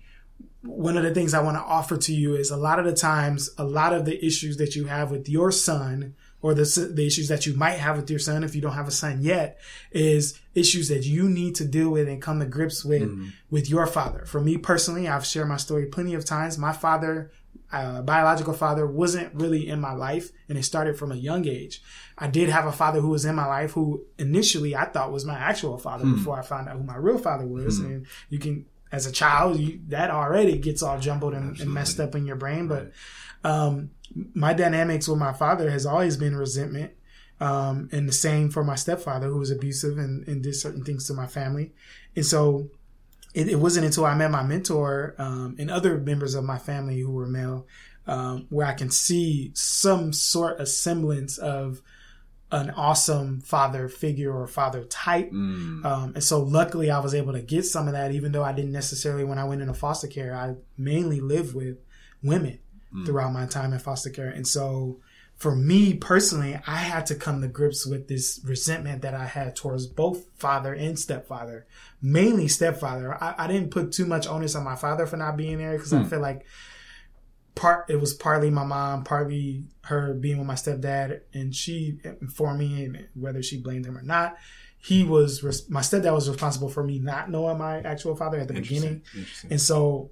one 0.63 0.97
of 0.97 1.03
the 1.03 1.13
things 1.13 1.35
I 1.35 1.43
want 1.43 1.57
to 1.57 1.63
offer 1.63 1.97
to 1.97 2.15
you 2.15 2.35
is 2.37 2.51
a 2.51 2.57
lot 2.57 2.79
of 2.79 2.85
the 2.85 2.95
times, 2.95 3.51
a 3.59 3.65
lot 3.65 3.93
of 3.93 4.05
the 4.07 4.25
issues 4.25 4.57
that 4.57 4.75
you 4.75 4.87
have 4.87 5.11
with 5.11 5.29
your 5.29 5.51
son 5.53 6.15
or 6.41 6.55
the, 6.55 6.93
the 6.95 7.07
issues 7.07 7.29
that 7.29 7.47
you 7.47 7.55
might 7.55 7.79
have 7.79 7.97
with 7.97 8.11
your 8.11 8.19
son 8.19 8.45
if 8.45 8.55
you 8.55 8.61
don't 8.61 8.73
have 8.73 8.89
a 8.89 8.93
son 8.93 9.19
yet 9.23 9.59
is 9.93 10.39
issues 10.55 10.89
that 10.89 11.05
you 11.05 11.29
need 11.29 11.55
to 11.55 11.65
deal 11.65 11.91
with 11.91 12.09
and 12.09 12.21
come 12.21 12.39
to 12.41 12.47
grips 12.47 12.85
with 12.85 13.03
mm-hmm. 13.03 13.29
with 13.51 13.69
your 13.71 13.87
father. 13.87 14.25
For 14.27 14.41
me 14.41 14.59
personally, 14.59 15.09
I've 15.09 15.25
shared 15.25 15.49
my 15.49 15.57
story 15.57 15.87
plenty 15.87 16.15
of 16.15 16.25
times. 16.25 16.59
My 16.59 16.73
father 16.73 17.31
uh, 17.73 18.03
biological 18.03 18.55
father 18.55 18.87
wasn't 18.87 19.35
really 19.35 19.69
in 19.69 19.81
my 19.81 19.93
life 19.93 20.31
and 20.49 20.57
it 20.57 20.63
started 20.63 20.97
from 20.97 21.11
a 21.11 21.17
young 21.17 21.47
age. 21.47 21.83
I 22.17 22.29
did 22.29 22.49
have 22.49 22.67
a 22.67 22.73
father 22.73 23.01
who 23.01 23.09
was 23.09 23.25
in 23.25 23.35
my 23.35 23.47
life 23.47 23.73
who 23.73 24.05
initially 24.19 24.77
I 24.77 24.85
thought 24.85 25.13
was 25.13 25.25
my 25.25 25.37
actual 25.37 25.77
father 25.79 26.05
hmm. 26.05 26.15
before 26.15 26.39
I 26.39 26.43
found 26.43 26.69
out 26.69 26.77
who 26.77 26.85
my 26.85 26.97
real 26.97 27.19
father 27.19 27.47
was. 27.47 27.79
Hmm. 27.79 27.87
And 27.87 28.07
you 28.29 28.39
can, 28.39 28.67
as 28.93 29.07
a 29.07 29.13
child, 29.13 29.59
you, 29.59 29.81
that 29.89 30.11
already 30.11 30.59
gets 30.59 30.83
all 30.83 31.01
jumbled 31.01 31.35
and, 31.35 31.59
and, 31.59 31.75
messed 31.75 31.99
up 31.99 32.15
in 32.15 32.27
your 32.27 32.37
brain. 32.37 32.69
But, 32.69 32.93
um, 33.43 33.91
my 34.35 34.55
dynamics 34.55 35.09
with 35.09 35.19
my 35.19 35.33
father 35.33 35.69
has 35.71 35.85
always 35.85 36.17
been 36.17 36.37
resentment. 36.37 36.93
Um, 37.41 37.89
and 37.91 38.09
the 38.09 38.13
same 38.13 38.51
for 38.51 38.63
my 38.63 38.77
stepfather 38.77 39.27
who 39.27 39.39
was 39.39 39.51
abusive 39.51 39.99
and, 39.99 40.27
and 40.29 40.43
did 40.43 40.55
certain 40.55 40.85
things 40.85 41.09
to 41.09 41.15
my 41.15 41.27
family. 41.27 41.73
And 42.15 42.25
so, 42.25 42.71
it, 43.35 43.49
it 43.49 43.57
wasn't 43.57 43.85
until 43.85 44.07
I 44.07 44.15
met 44.15 44.31
my 44.31 44.43
mentor 44.43 45.15
um, 45.19 45.57
and 45.59 45.71
other 45.71 45.99
members 45.99 46.35
of 46.35 46.45
my 46.45 46.59
family 46.59 47.01
who 47.01 47.11
were 47.11 47.27
male 47.27 47.67
um, 48.07 48.47
where 48.49 48.67
I 48.67 48.75
can 48.75 48.91
see 48.91 49.51
some 49.55 50.13
sort 50.13 50.61
of 50.61 50.69
semblance 50.69 51.37
of 51.39 51.83
an 52.53 52.71
awesome 52.71 53.41
father 53.41 53.89
figure 53.89 54.33
or 54.33 54.47
father 54.47 54.85
type. 54.85 55.33
Mm. 55.33 55.85
Um, 55.85 56.13
and 56.15 56.23
so 56.23 56.41
luckily 56.43 56.91
I 56.91 57.01
was 57.01 57.15
able 57.15 57.33
to 57.33 57.43
get 57.43 57.65
some 57.65 57.89
of 57.89 57.95
that, 57.95 58.13
even 58.13 58.31
though 58.31 58.45
I 58.45 58.53
didn't 58.53 58.73
necessarily, 58.73 59.25
when 59.25 59.39
I 59.39 59.45
went 59.45 59.61
into 59.61 59.75
foster 59.75 60.07
care, 60.07 60.35
I 60.35 60.55
mainly 60.79 61.21
lived 61.21 61.55
with 61.55 61.79
women 62.23 62.61
mm. 62.95 63.05
throughout 63.05 63.33
my 63.33 63.47
time 63.47 63.73
in 63.73 63.81
foster 63.81 64.11
care. 64.11 64.29
And 64.29 64.47
so 64.47 65.01
for 65.37 65.55
me 65.55 65.95
personally, 65.95 66.59
I 66.67 66.77
had 66.77 67.07
to 67.07 67.15
come 67.15 67.41
to 67.43 67.49
grips 67.49 67.87
with 67.87 68.09
this 68.09 68.41
resentment 68.45 69.03
that 69.03 69.15
I 69.15 69.27
had 69.27 69.57
towards 69.57 69.87
both 69.87 70.27
father 70.37 70.73
and 70.73 70.99
stepfather, 70.99 71.67
mainly 72.01 72.49
stepfather. 72.49 73.23
I, 73.23 73.35
I 73.39 73.47
didn't 73.47 73.71
put 73.71 73.93
too 73.93 74.07
much 74.07 74.27
onus 74.27 74.55
on 74.55 74.65
my 74.65 74.77
father 74.77 75.07
for 75.07 75.17
not 75.17 75.37
being 75.37 75.59
there 75.59 75.73
because 75.73 75.91
hmm. 75.91 75.99
I 75.99 76.05
feel 76.05 76.21
like 76.21 76.47
part 77.55 77.91
it 77.91 77.97
was 77.97 78.15
partly 78.15 78.51
my 78.51 78.65
mom, 78.65 79.05
partly 79.05 79.65
her 79.83 80.15
being 80.15 80.39
with 80.39 80.47
my 80.47 80.55
stepdad, 80.55 81.21
and 81.33 81.55
she 81.55 81.99
informed 82.21 82.61
me, 82.61 82.85
and 82.85 83.09
whether 83.15 83.43
she 83.43 83.61
blamed 83.61 83.87
him 83.87 83.99
or 83.99 84.03
not, 84.03 84.37
he 84.79 85.03
was 85.05 85.43
my 85.69 85.81
stepdad 85.81 86.15
was 86.15 86.29
responsible 86.29 86.69
for 86.69 86.85
me 86.85 86.99
not 86.99 87.31
knowing 87.31 87.59
my 87.59 87.81
actual 87.81 88.15
father 88.17 88.39
at 88.39 88.49
the 88.49 88.55
beginning, 88.55 89.03
and 89.51 89.61
so 89.61 90.11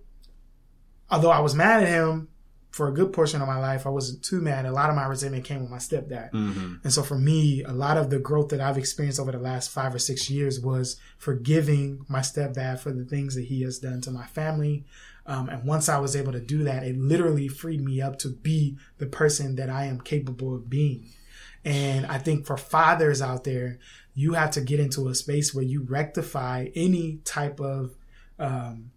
although 1.10 1.30
I 1.30 1.40
was 1.40 1.54
mad 1.54 1.82
at 1.82 1.88
him 1.88 2.28
for 2.72 2.88
a 2.88 2.92
good 2.92 3.12
portion 3.12 3.42
of 3.42 3.46
my 3.46 3.58
life, 3.58 3.86
I 3.86 3.90
wasn't 3.90 4.24
too 4.24 4.40
mad. 4.40 4.64
A 4.64 4.72
lot 4.72 4.88
of 4.88 4.96
my 4.96 5.04
resentment 5.04 5.44
came 5.44 5.60
with 5.60 5.70
my 5.70 5.76
stepdad. 5.76 6.32
Mm-hmm. 6.32 6.76
And 6.82 6.92
so 6.92 7.02
for 7.02 7.18
me, 7.18 7.62
a 7.62 7.72
lot 7.72 7.98
of 7.98 8.08
the 8.08 8.18
growth 8.18 8.48
that 8.48 8.62
I've 8.62 8.78
experienced 8.78 9.20
over 9.20 9.30
the 9.30 9.38
last 9.38 9.70
five 9.70 9.94
or 9.94 9.98
six 9.98 10.30
years 10.30 10.58
was 10.58 10.96
forgiving 11.18 12.06
my 12.08 12.20
stepdad 12.20 12.80
for 12.80 12.90
the 12.90 13.04
things 13.04 13.34
that 13.34 13.44
he 13.44 13.60
has 13.62 13.78
done 13.78 14.00
to 14.00 14.10
my 14.10 14.24
family. 14.24 14.86
Um, 15.26 15.50
and 15.50 15.64
once 15.64 15.90
I 15.90 15.98
was 15.98 16.16
able 16.16 16.32
to 16.32 16.40
do 16.40 16.64
that, 16.64 16.82
it 16.82 16.96
literally 16.96 17.46
freed 17.46 17.84
me 17.84 18.00
up 18.00 18.18
to 18.20 18.30
be 18.30 18.78
the 18.96 19.06
person 19.06 19.56
that 19.56 19.68
I 19.68 19.84
am 19.84 20.00
capable 20.00 20.54
of 20.54 20.70
being. 20.70 21.10
And 21.66 22.06
I 22.06 22.16
think 22.16 22.46
for 22.46 22.56
fathers 22.56 23.20
out 23.20 23.44
there, 23.44 23.78
you 24.14 24.32
have 24.32 24.50
to 24.52 24.62
get 24.62 24.80
into 24.80 25.08
a 25.08 25.14
space 25.14 25.54
where 25.54 25.64
you 25.64 25.82
rectify 25.82 26.68
any 26.74 27.20
type 27.24 27.60
of 27.60 27.94
um, 28.38 28.90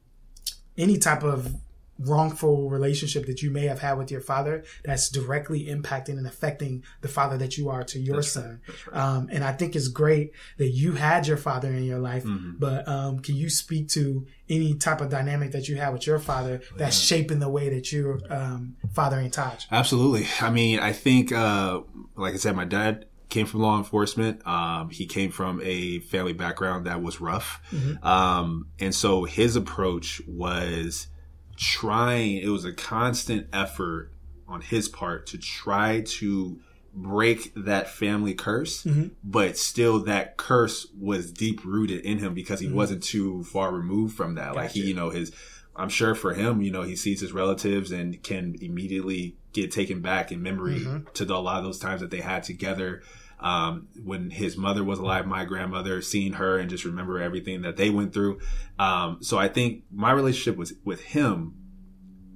any 0.77 0.97
type 0.97 1.23
of 1.23 1.55
wrongful 1.99 2.69
relationship 2.69 3.25
that 3.25 3.41
you 3.41 3.49
may 3.49 3.65
have 3.67 3.79
had 3.79 3.97
with 3.97 4.11
your 4.11 4.21
father 4.21 4.63
that's 4.83 5.09
directly 5.09 5.65
impacting 5.67 6.17
and 6.17 6.27
affecting 6.27 6.83
the 7.01 7.07
father 7.07 7.37
that 7.37 7.57
you 7.57 7.69
are 7.69 7.83
to 7.83 7.99
your 7.99 8.17
that's 8.17 8.31
son. 8.31 8.61
Right. 8.67 8.87
Right. 8.87 9.01
Um, 9.01 9.29
and 9.31 9.43
I 9.43 9.53
think 9.53 9.75
it's 9.75 9.87
great 9.87 10.31
that 10.57 10.69
you 10.69 10.93
had 10.93 11.27
your 11.27 11.37
father 11.37 11.69
in 11.69 11.83
your 11.83 11.99
life, 11.99 12.23
mm-hmm. 12.23 12.53
but 12.59 12.87
um, 12.87 13.19
can 13.19 13.35
you 13.35 13.49
speak 13.49 13.89
to 13.89 14.25
any 14.49 14.75
type 14.75 15.01
of 15.01 15.09
dynamic 15.09 15.51
that 15.51 15.67
you 15.67 15.77
had 15.77 15.93
with 15.93 16.05
your 16.05 16.19
father 16.19 16.61
that's 16.75 16.99
yeah. 16.99 17.17
shaping 17.17 17.39
the 17.39 17.49
way 17.49 17.69
that 17.69 17.91
you're 17.91 18.19
um, 18.29 18.75
fathering 18.93 19.31
Taj? 19.31 19.65
Absolutely. 19.71 20.27
I 20.41 20.49
mean, 20.49 20.79
I 20.79 20.91
think, 20.91 21.31
uh, 21.31 21.81
like 22.15 22.33
I 22.33 22.37
said, 22.37 22.55
my 22.55 22.65
dad 22.65 23.05
came 23.29 23.45
from 23.45 23.61
law 23.61 23.77
enforcement. 23.77 24.45
Um, 24.45 24.89
he 24.89 25.05
came 25.05 25.31
from 25.31 25.61
a 25.63 25.99
family 25.99 26.33
background 26.33 26.85
that 26.87 27.01
was 27.01 27.19
rough. 27.19 27.61
Mm-hmm. 27.71 28.05
Um, 28.05 28.67
and 28.79 28.93
so 28.93 29.23
his 29.23 29.55
approach 29.55 30.21
was 30.27 31.07
trying, 31.55 32.37
it 32.37 32.49
was 32.49 32.65
a 32.65 32.73
constant 32.73 33.47
effort 33.53 34.11
on 34.47 34.61
his 34.61 34.87
part 34.89 35.27
to 35.27 35.37
try 35.37 36.01
to 36.01 36.59
break 36.93 37.51
that 37.55 37.89
family 37.89 38.33
curse, 38.33 38.83
mm-hmm. 38.83 39.07
but 39.23 39.57
still 39.57 39.99
that 40.03 40.37
curse 40.37 40.87
was 40.97 41.31
deep 41.31 41.63
rooted 41.65 42.05
in 42.05 42.19
him 42.19 42.33
because 42.33 42.59
he 42.59 42.67
mm-hmm. 42.67 42.75
wasn't 42.75 43.03
too 43.03 43.43
far 43.43 43.71
removed 43.71 44.15
from 44.15 44.35
that. 44.35 44.53
Gotcha. 44.53 44.59
Like 44.59 44.71
he, 44.71 44.81
you 44.81 44.93
know, 44.93 45.09
his, 45.09 45.31
I'm 45.75 45.89
sure 45.89 46.15
for 46.15 46.33
him, 46.33 46.61
you 46.61 46.71
know, 46.71 46.83
he 46.83 46.95
sees 46.95 47.19
his 47.19 47.33
relatives 47.33 47.91
and 47.91 48.21
can 48.23 48.55
immediately 48.61 49.35
get 49.51 49.71
taken 49.71 50.01
back 50.01 50.31
in 50.31 50.41
memory 50.41 50.79
mm-hmm. 50.79 51.11
to 51.13 51.25
the, 51.25 51.35
a 51.35 51.37
lot 51.37 51.57
of 51.57 51.63
those 51.63 51.79
times 51.79 52.01
that 52.01 52.11
they 52.11 52.21
had 52.21 52.43
together. 52.43 53.01
Um, 53.39 53.89
when 54.03 54.29
his 54.29 54.57
mother 54.57 54.83
was 54.83 54.99
alive, 54.99 55.27
my 55.27 55.45
grandmother, 55.45 56.01
seeing 56.01 56.33
her 56.33 56.57
and 56.57 56.69
just 56.69 56.85
remember 56.85 57.21
everything 57.21 57.61
that 57.63 57.75
they 57.77 57.89
went 57.89 58.13
through. 58.13 58.39
Um, 58.79 59.17
so 59.21 59.37
I 59.37 59.49
think 59.49 59.83
my 59.91 60.11
relationship 60.11 60.57
was 60.57 60.73
with 60.83 61.01
him. 61.01 61.55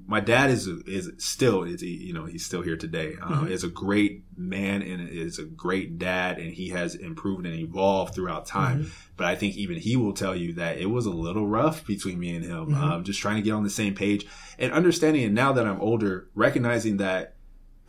My 0.05 0.19
dad 0.19 0.49
is 0.49 0.65
is 0.67 1.11
still 1.19 1.63
is 1.63 1.83
you 1.83 2.13
know 2.13 2.25
he's 2.25 2.43
still 2.43 2.63
here 2.63 2.75
today. 2.75 3.13
Um, 3.21 3.31
mm-hmm. 3.31 3.51
is 3.51 3.63
a 3.63 3.69
great 3.69 4.23
man 4.35 4.81
and 4.81 5.07
is 5.07 5.37
a 5.37 5.43
great 5.43 5.99
dad, 5.99 6.39
and 6.39 6.51
he 6.51 6.69
has 6.69 6.95
improved 6.95 7.45
and 7.45 7.55
evolved 7.55 8.15
throughout 8.15 8.47
time. 8.47 8.81
Mm-hmm. 8.81 8.89
But 9.17 9.27
I 9.27 9.35
think 9.35 9.55
even 9.55 9.77
he 9.77 9.95
will 9.95 10.13
tell 10.13 10.35
you 10.35 10.53
that 10.53 10.79
it 10.79 10.87
was 10.87 11.05
a 11.05 11.11
little 11.11 11.47
rough 11.47 11.85
between 11.85 12.19
me 12.19 12.35
and 12.35 12.43
him. 12.43 12.67
Mm-hmm. 12.67 12.83
Um, 12.83 13.03
just 13.03 13.19
trying 13.19 13.35
to 13.35 13.43
get 13.43 13.51
on 13.51 13.63
the 13.63 13.69
same 13.69 13.93
page 13.93 14.25
and 14.57 14.73
understanding. 14.73 15.23
And 15.23 15.35
now 15.35 15.53
that 15.53 15.67
I'm 15.67 15.79
older, 15.79 16.27
recognizing 16.33 16.97
that 16.97 17.35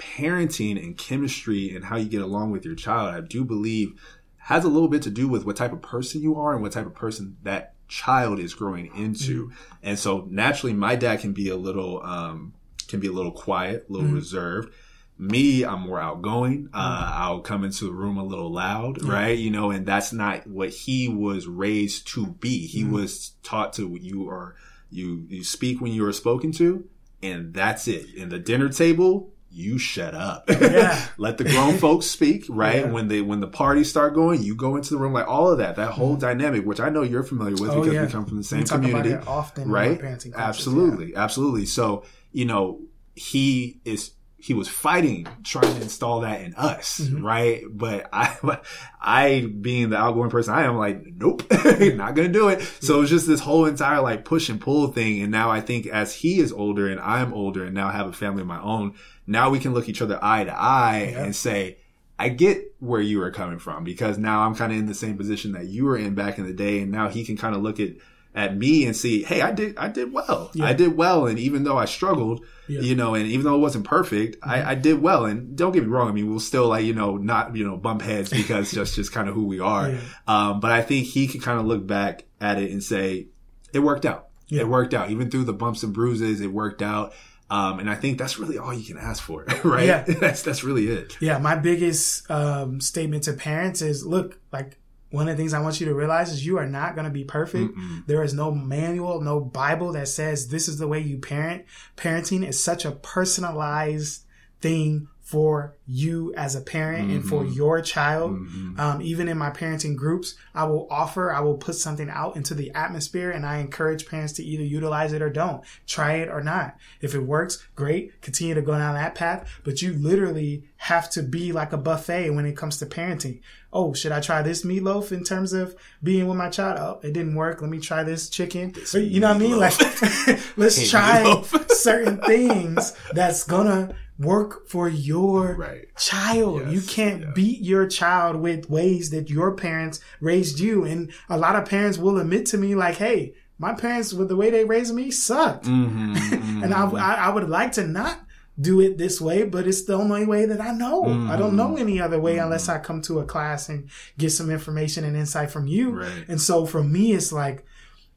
parenting 0.01 0.82
and 0.82 0.96
chemistry 0.96 1.74
and 1.74 1.84
how 1.84 1.96
you 1.96 2.09
get 2.09 2.22
along 2.22 2.51
with 2.51 2.64
your 2.64 2.74
child, 2.74 3.14
I 3.14 3.20
do 3.20 3.44
believe 3.44 3.92
has 4.38 4.64
a 4.64 4.68
little 4.68 4.88
bit 4.88 5.03
to 5.03 5.11
do 5.11 5.28
with 5.28 5.44
what 5.44 5.55
type 5.55 5.72
of 5.72 5.82
person 5.82 6.22
you 6.22 6.40
are 6.40 6.55
and 6.55 6.62
what 6.62 6.72
type 6.72 6.86
of 6.86 6.94
person 6.94 7.36
that 7.42 7.74
child 7.86 8.38
is 8.38 8.55
growing 8.55 8.86
into. 8.96 9.46
Mm-hmm. 9.46 9.76
And 9.82 9.98
so 9.98 10.26
naturally 10.30 10.72
my 10.72 10.96
dad 10.96 11.20
can 11.20 11.32
be 11.32 11.51
a 11.51 11.57
little 11.57 12.03
um 12.03 12.55
can 12.88 12.98
be 12.98 13.07
a 13.07 13.12
little 13.12 13.32
quiet, 13.32 13.86
a 13.88 13.92
little 13.92 14.09
mm-hmm. 14.09 14.16
reserved. 14.16 14.72
Me, 15.18 15.64
I'm 15.64 15.82
more 15.82 16.01
outgoing. 16.01 16.70
Uh, 16.72 16.78
mm-hmm. 16.78 17.22
I'll 17.22 17.40
come 17.40 17.62
into 17.62 17.84
the 17.84 17.92
room 17.92 18.16
a 18.16 18.24
little 18.24 18.51
loud, 18.51 19.03
right? 19.05 19.36
You 19.36 19.51
know, 19.51 19.70
and 19.70 19.84
that's 19.84 20.14
not 20.14 20.46
what 20.46 20.70
he 20.70 21.09
was 21.09 21.46
raised 21.46 22.09
to 22.14 22.26
be. 22.26 22.66
He 22.66 22.82
mm-hmm. 22.82 22.92
was 22.92 23.32
taught 23.42 23.74
to 23.74 23.98
you 24.01 24.28
are 24.30 24.57
you 24.88 25.26
you 25.28 25.44
speak 25.44 25.80
when 25.80 25.92
you 25.92 26.07
are 26.07 26.12
spoken 26.12 26.53
to, 26.53 26.88
and 27.22 27.53
that's 27.53 27.86
it. 27.86 28.14
In 28.14 28.30
the 28.30 28.38
dinner 28.38 28.70
table, 28.70 29.34
you 29.51 29.78
shut 29.78 30.14
up. 30.14 30.44
Yeah. 30.48 31.05
Let 31.18 31.38
the 31.38 31.44
grown 31.44 31.76
folks 31.78 32.07
speak, 32.07 32.46
right? 32.48 32.84
Yeah. 32.84 32.90
When 32.92 33.09
they 33.09 33.20
when 33.20 33.40
the 33.40 33.48
parties 33.48 33.90
start 33.90 34.14
going, 34.14 34.42
you 34.42 34.55
go 34.55 34.76
into 34.76 34.90
the 34.90 34.98
room 34.98 35.12
like 35.12 35.26
all 35.26 35.51
of 35.51 35.59
that. 35.59 35.76
That 35.76 35.92
whole 35.92 36.12
mm-hmm. 36.12 36.20
dynamic, 36.20 36.64
which 36.64 36.80
I 36.80 36.88
know 36.88 37.03
you're 37.03 37.22
familiar 37.22 37.55
with 37.61 37.70
oh, 37.70 37.80
because 37.80 37.94
yeah. 37.94 38.05
we 38.07 38.12
come 38.12 38.26
from 38.26 38.36
the 38.36 38.44
same 38.44 38.64
community. 38.64 39.14
often 39.26 39.70
right? 39.70 40.01
absolutely. 40.34 41.16
Absolutely. 41.16 41.66
So, 41.66 42.05
you 42.32 42.44
know, 42.44 42.80
he 43.14 43.80
is 43.84 44.12
he 44.43 44.55
was 44.55 44.68
fighting 44.68 45.26
trying 45.45 45.74
to 45.74 45.82
install 45.82 46.20
that 46.20 46.41
in 46.41 46.55
us, 46.55 47.01
mm-hmm. 47.01 47.24
right? 47.24 47.62
But 47.70 48.09
I, 48.12 48.59
I 49.01 49.41
being 49.61 49.91
the 49.91 49.99
outgoing 49.99 50.30
person 50.30 50.55
I 50.55 50.64
am, 50.64 50.76
like, 50.76 51.03
nope, 51.05 51.43
not 51.51 52.14
gonna 52.14 52.28
do 52.28 52.49
it. 52.49 52.62
So 52.80 52.97
it 52.97 53.01
was 53.01 53.11
just 53.11 53.26
this 53.26 53.41
whole 53.41 53.66
entire 53.66 54.01
like 54.01 54.24
push 54.24 54.49
and 54.49 54.61
pull 54.61 54.88
thing. 54.88 55.20
And 55.22 55.30
now 55.30 55.51
I 55.51 55.61
think 55.61 55.86
as 55.86 56.14
he 56.14 56.41
is 56.41 56.53
older 56.53 56.88
and 56.88 57.01
I'm 57.01 57.34
older 57.34 57.64
and 57.64 57.74
now 57.74 57.91
have 57.91 58.07
a 58.07 58.12
family 58.12 58.41
of 58.41 58.49
my 58.49 58.61
own, 58.61 58.95
now 59.26 59.51
we 59.51 59.59
can 59.59 59.74
look 59.74 59.88
each 59.88 60.03
other 60.03 60.18
eye 60.22 60.45
to 60.45 60.59
eye 60.59 61.11
yeah. 61.12 61.24
and 61.24 61.36
say, 61.36 61.76
I 62.18 62.28
get 62.28 62.74
where 62.80 63.01
you 63.01 63.22
are 63.22 63.30
coming 63.30 63.59
from 63.59 63.84
because 63.84 64.18
now 64.18 64.43
I'm 64.43 64.55
kind 64.55 64.72
of 64.72 64.78
in 64.78 64.86
the 64.86 64.95
same 64.95 65.16
position 65.16 65.53
that 65.53 65.66
you 65.66 65.84
were 65.84 65.97
in 65.97 66.14
back 66.14 66.38
in 66.38 66.47
the 66.47 66.53
day. 66.53 66.80
And 66.80 66.91
now 66.91 67.09
he 67.09 67.24
can 67.24 67.36
kind 67.36 67.55
of 67.55 67.62
look 67.62 67.80
at, 67.80 67.91
at 68.35 68.57
me 68.57 68.87
and 68.87 68.97
see, 68.97 69.22
hey, 69.22 69.41
I 69.41 69.51
did, 69.51 69.76
I 69.76 69.89
did 69.89 70.12
well. 70.12 70.51
Yeah. 70.55 70.66
I 70.66 70.72
did 70.72 70.97
well. 70.97 71.26
And 71.26 71.39
even 71.39 71.64
though 71.64 71.76
I 71.76 71.85
struggled, 71.85 72.45
yeah. 72.68 72.81
you 72.81 72.95
know, 72.95 73.14
and 73.14 73.26
even 73.26 73.45
though 73.45 73.57
it 73.57 73.61
wasn't 73.61 73.85
perfect, 73.85 74.41
mm-hmm. 74.41 74.51
I, 74.51 74.70
I, 74.70 74.74
did 74.76 75.03
well. 75.03 75.24
And 75.24 75.57
don't 75.57 75.72
get 75.72 75.83
me 75.83 75.89
wrong. 75.89 76.09
I 76.09 76.12
mean, 76.12 76.31
we'll 76.31 76.39
still 76.39 76.68
like, 76.68 76.85
you 76.85 76.95
know, 76.95 77.16
not, 77.16 77.57
you 77.57 77.66
know, 77.66 77.76
bump 77.76 78.03
heads 78.03 78.31
because 78.31 78.70
just, 78.72 78.95
just 78.95 79.12
kind 79.12 79.28
of 79.28 79.35
who 79.35 79.47
we 79.47 79.59
are. 79.59 79.91
Yeah. 79.91 80.01
Um, 80.28 80.61
but 80.61 80.70
I 80.70 80.83
think 80.83 81.07
he 81.07 81.26
can 81.26 81.41
kind 81.41 81.59
of 81.59 81.66
look 81.66 81.87
back 81.87 82.24
at 82.41 82.59
it 82.59 82.70
and 82.70 82.83
say, 82.83 83.26
it 83.72 83.81
worked 83.81 84.07
out. 84.07 84.28
It 84.49 84.66
worked 84.66 84.95
out. 84.95 85.11
Even 85.11 85.31
through 85.31 85.45
the 85.45 85.53
bumps 85.53 85.85
and 85.85 85.93
bruises, 85.93 86.41
it 86.41 86.53
worked 86.53 86.83
out. 86.83 87.12
Um, 87.51 87.81
and 87.81 87.91
I 87.91 87.95
think 87.95 88.18
that's 88.18 88.39
really 88.39 88.59
all 88.59 88.72
you 88.72 88.85
can 88.85 88.97
ask 88.97 89.22
for, 89.22 89.45
right? 89.64 89.87
Yeah. 89.87 90.03
that's, 90.07 90.43
that's 90.43 90.64
really 90.64 90.89
it. 90.89 91.16
Yeah. 91.20 91.39
My 91.39 91.57
biggest, 91.57 92.28
um, 92.31 92.81
statement 92.81 93.24
to 93.24 93.33
parents 93.33 93.83
is 93.83 94.05
look, 94.05 94.39
like, 94.53 94.80
one 95.11 95.29
of 95.29 95.37
the 95.37 95.43
things 95.43 95.55
I 95.55 95.61
want 95.61 95.81
you 95.81 95.87
to 95.87 95.95
realize 95.95 96.33
is 96.33 96.47
you 96.47 96.59
are 96.59 96.67
not 96.67 96.95
going 96.95 97.05
to 97.05 97.11
be 97.11 97.25
perfect. 97.25 97.77
There 98.07 98.23
is 98.23 98.35
no 98.35 98.51
manual, 98.53 99.21
no 99.21 99.41
Bible 99.41 99.93
that 99.93 100.09
says 100.09 100.49
this 100.49 100.69
is 100.69 100.79
the 100.79 100.89
way 100.89 101.01
you 101.01 101.19
parent. 101.19 101.65
Parenting 101.97 102.47
is 102.47 102.63
such 102.63 102.85
a 102.85 102.93
personalized 102.93 104.25
thing 104.61 105.09
for 105.31 105.77
you 105.87 106.35
as 106.37 106.57
a 106.57 106.61
parent 106.61 107.07
mm-hmm. 107.07 107.17
and 107.17 107.25
for 107.25 107.45
mm-hmm. 107.45 107.53
your 107.53 107.81
child. 107.81 108.33
Mm-hmm. 108.33 108.81
Um, 108.81 109.01
even 109.01 109.29
in 109.29 109.39
my 109.39 109.51
parenting 109.51 109.95
groups, 109.95 110.35
I 110.57 110.65
will 110.65 110.89
offer, 110.91 111.33
I 111.33 111.39
will 111.39 111.57
put 111.57 111.77
something 111.77 112.11
out 112.11 112.35
into 112.35 112.53
the 112.53 112.73
atmosphere 112.73 113.31
and 113.31 113.47
I 113.47 113.59
encourage 113.59 114.09
parents 114.09 114.33
to 114.35 114.45
either 114.45 114.65
utilize 114.65 115.13
it 115.13 115.23
or 115.23 115.31
don't. 115.31 115.63
Try 115.87 116.15
it 116.15 116.29
or 116.29 116.43
not. 116.43 116.77
If 117.01 117.15
it 117.15 117.21
works, 117.21 117.65
great. 117.77 118.21
Continue 118.23 118.55
to 118.55 118.63
go 118.63 118.73
down 118.73 118.95
that 118.95 119.15
path. 119.15 119.49
But 119.63 119.83
you 119.83 119.93
literally 119.93 120.65
have 120.79 121.09
to 121.11 121.23
be 121.23 121.53
like 121.53 121.73
a 121.73 121.79
buffet 121.79 122.31
when 122.31 122.45
it 122.45 122.57
comes 122.57 122.79
to 122.79 122.87
parenting. 122.87 123.41
Oh, 123.73 123.95
should 123.95 124.12
I 124.12 124.21
try 124.21 124.43
this 124.43 124.64
meatloaf 124.64 125.12
in 125.12 125.23
terms 125.23 125.53
of 125.53 125.77
being 126.03 126.27
with 126.27 126.37
my 126.37 126.49
child? 126.49 126.79
Oh, 126.79 127.07
it 127.07 127.12
didn't 127.12 127.35
work. 127.35 127.61
Let 127.61 127.71
me 127.71 127.79
try 127.79 128.03
this 128.03 128.29
chicken. 128.29 128.73
This 128.73 128.95
you 128.95 129.21
know 129.21 129.29
what 129.29 129.37
I 129.37 129.39
mean? 129.39 129.59
Like, 129.59 129.79
let's 130.57 130.91
try 130.91 131.43
certain 131.68 132.18
things 132.18 132.97
that's 133.12 133.45
gonna 133.45 133.95
work 134.18 134.68
for 134.68 134.89
your 134.89 135.55
right. 135.55 135.97
child. 135.97 136.62
Yes, 136.62 136.73
you 136.73 136.81
can't 136.83 137.23
yeah. 137.23 137.31
beat 137.35 137.61
your 137.62 137.87
child 137.87 138.37
with 138.37 138.68
ways 138.68 139.11
that 139.11 139.31
your 139.31 139.55
parents 139.55 140.01
raised 140.21 140.61
you. 140.61 140.85
And 140.85 141.12
a 141.29 141.39
lot 141.39 141.57
of 141.57 141.64
parents 141.64 141.97
will 141.97 142.18
admit 142.18 142.47
to 142.47 142.59
me 142.59 142.75
like, 142.75 142.97
Hey, 142.97 143.35
my 143.59 143.75
parents 143.75 144.12
with 144.12 144.29
the 144.29 144.37
way 144.37 144.51
they 144.51 144.64
raised 144.64 144.95
me 144.95 145.11
sucked. 145.11 145.66
Mm-hmm, 145.66 146.14
mm-hmm. 146.14 146.62
and 146.64 146.75
I, 146.75 146.89
I, 146.91 147.14
I, 147.27 147.29
would 147.29 147.49
like 147.49 147.73
to 147.73 147.87
not 147.87 148.18
do 148.61 148.81
it 148.81 148.99
this 148.99 149.21
way, 149.21 149.45
but 149.45 149.67
it's 149.67 149.85
the 149.85 149.95
only 149.95 150.27
way 150.27 150.45
that 150.47 150.61
I 150.61 150.73
know. 150.73 151.05
Mm-hmm. 151.05 151.31
I 151.31 151.37
don't 151.37 151.57
know 151.57 151.69
mm-hmm. 151.69 151.83
any 151.83 152.01
other 152.01 152.21
way 152.21 152.35
mm-hmm. 152.35 152.45
unless 152.45 152.69
I 152.69 152.79
come 152.79 153.01
to 153.03 153.21
a 153.21 153.25
class 153.25 153.69
and 153.69 153.89
get 154.19 154.31
some 154.31 154.51
information 154.51 155.05
and 155.05 155.17
insight 155.17 155.51
from 155.51 155.67
you. 155.67 155.93
Right. 155.93 156.25
And 156.29 156.41
so 156.41 156.67
for 156.67 156.83
me, 156.83 157.13
it's 157.13 157.33
like, 157.33 157.65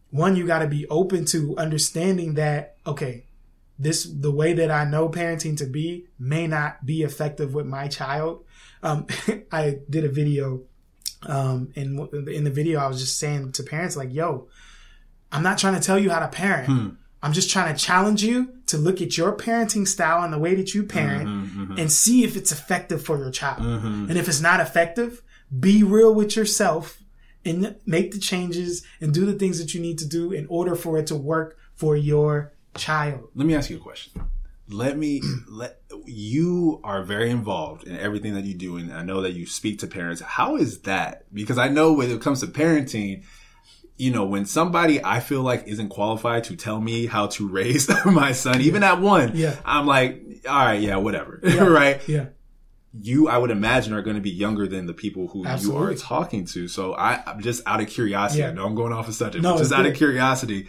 one, 0.09 0.35
you 0.35 0.45
got 0.45 0.59
to 0.59 0.67
be 0.67 0.87
open 0.87 1.25
to 1.25 1.55
understanding 1.57 2.35
that, 2.35 2.77
okay, 2.85 3.25
this 3.79 4.03
the 4.05 4.31
way 4.31 4.53
that 4.53 4.69
I 4.69 4.85
know 4.85 5.09
parenting 5.09 5.57
to 5.57 5.65
be 5.65 6.07
may 6.19 6.45
not 6.45 6.85
be 6.85 7.01
effective 7.01 7.53
with 7.53 7.65
my 7.65 7.87
child. 7.87 8.45
Um, 8.83 9.07
I 9.51 9.79
did 9.89 10.05
a 10.05 10.09
video, 10.09 10.61
um, 11.23 11.71
and 11.75 11.99
in 12.29 12.43
the 12.43 12.51
video 12.51 12.79
I 12.79 12.87
was 12.87 12.99
just 12.99 13.17
saying 13.17 13.53
to 13.53 13.63
parents 13.63 13.97
like, 13.97 14.13
"Yo, 14.13 14.47
I'm 15.31 15.41
not 15.41 15.57
trying 15.57 15.73
to 15.73 15.81
tell 15.81 15.97
you 15.97 16.11
how 16.11 16.19
to 16.19 16.27
parent. 16.27 16.67
Hmm. 16.67 16.89
I'm 17.23 17.33
just 17.33 17.49
trying 17.49 17.73
to 17.73 17.81
challenge 17.81 18.21
you 18.23 18.53
to 18.67 18.77
look 18.77 19.01
at 19.01 19.17
your 19.17 19.35
parenting 19.35 19.87
style 19.87 20.23
and 20.23 20.31
the 20.31 20.37
way 20.37 20.53
that 20.55 20.75
you 20.75 20.83
parent, 20.83 21.27
mm-hmm, 21.27 21.63
mm-hmm. 21.63 21.79
and 21.79 21.91
see 21.91 22.23
if 22.23 22.35
it's 22.35 22.51
effective 22.51 23.03
for 23.03 23.17
your 23.17 23.31
child. 23.31 23.63
Mm-hmm. 23.63 24.09
And 24.09 24.17
if 24.17 24.27
it's 24.27 24.41
not 24.41 24.59
effective, 24.59 25.23
be 25.59 25.81
real 25.83 26.13
with 26.13 26.35
yourself." 26.35 26.99
And 27.45 27.75
make 27.85 28.13
the 28.13 28.19
changes 28.19 28.83
and 29.01 29.13
do 29.13 29.25
the 29.25 29.33
things 29.33 29.59
that 29.59 29.73
you 29.73 29.81
need 29.81 29.97
to 29.97 30.07
do 30.07 30.31
in 30.31 30.45
order 30.47 30.77
for 30.77 30.97
it 30.97 31.07
to 31.07 31.15
work 31.15 31.57
for 31.75 31.97
your 31.97 32.53
child. 32.75 33.27
Let 33.35 33.45
me 33.45 33.53
ask 33.53 33.69
you 33.69 33.75
a 33.75 33.81
question. 33.81 34.21
Let 34.69 34.97
me 34.97 35.21
let 35.49 35.81
you 36.05 36.79
are 36.83 37.03
very 37.03 37.29
involved 37.29 37.85
in 37.85 37.97
everything 37.97 38.33
that 38.35 38.45
you 38.45 38.53
do, 38.53 38.77
and 38.77 38.93
I 38.93 39.03
know 39.03 39.21
that 39.21 39.33
you 39.33 39.45
speak 39.45 39.79
to 39.79 39.87
parents. 39.87 40.21
How 40.21 40.55
is 40.55 40.79
that? 40.81 41.25
Because 41.33 41.57
I 41.57 41.67
know 41.67 41.93
when 41.93 42.09
it 42.09 42.21
comes 42.21 42.39
to 42.41 42.47
parenting, 42.47 43.23
you 43.97 44.11
know, 44.11 44.25
when 44.25 44.45
somebody 44.45 45.03
I 45.03 45.19
feel 45.19 45.41
like 45.41 45.67
isn't 45.67 45.89
qualified 45.89 46.45
to 46.45 46.55
tell 46.55 46.81
me 46.81 47.05
how 47.05 47.27
to 47.27 47.47
raise 47.47 47.89
my 48.05 48.31
son, 48.31 48.61
even 48.61 48.83
at 48.83 48.99
one, 48.99 49.31
yeah. 49.35 49.55
I'm 49.63 49.85
like, 49.85 50.41
all 50.47 50.65
right, 50.65 50.81
yeah, 50.81 50.95
whatever, 50.97 51.39
yeah. 51.43 51.63
right? 51.63 52.07
Yeah. 52.07 52.25
you, 52.99 53.27
I 53.27 53.37
would 53.37 53.51
imagine, 53.51 53.93
are 53.93 54.01
going 54.01 54.15
to 54.15 54.21
be 54.21 54.31
younger 54.31 54.67
than 54.67 54.87
the 54.87 54.93
people 54.93 55.27
who 55.27 55.45
Absolutely. 55.45 55.81
you 55.81 55.91
are 55.91 55.95
talking 55.95 56.45
to. 56.45 56.67
So 56.67 56.93
I, 56.93 57.23
I'm 57.25 57.41
just 57.41 57.61
out 57.65 57.81
of 57.81 57.87
curiosity. 57.87 58.41
Yeah. 58.41 58.49
I 58.49 58.53
know 58.53 58.65
I'm 58.65 58.75
going 58.75 58.93
off 58.93 59.07
a 59.07 59.13
subject, 59.13 59.43
no, 59.43 59.53
but 59.53 59.59
just 59.59 59.71
out 59.71 59.83
good. 59.83 59.91
of 59.91 59.97
curiosity, 59.97 60.67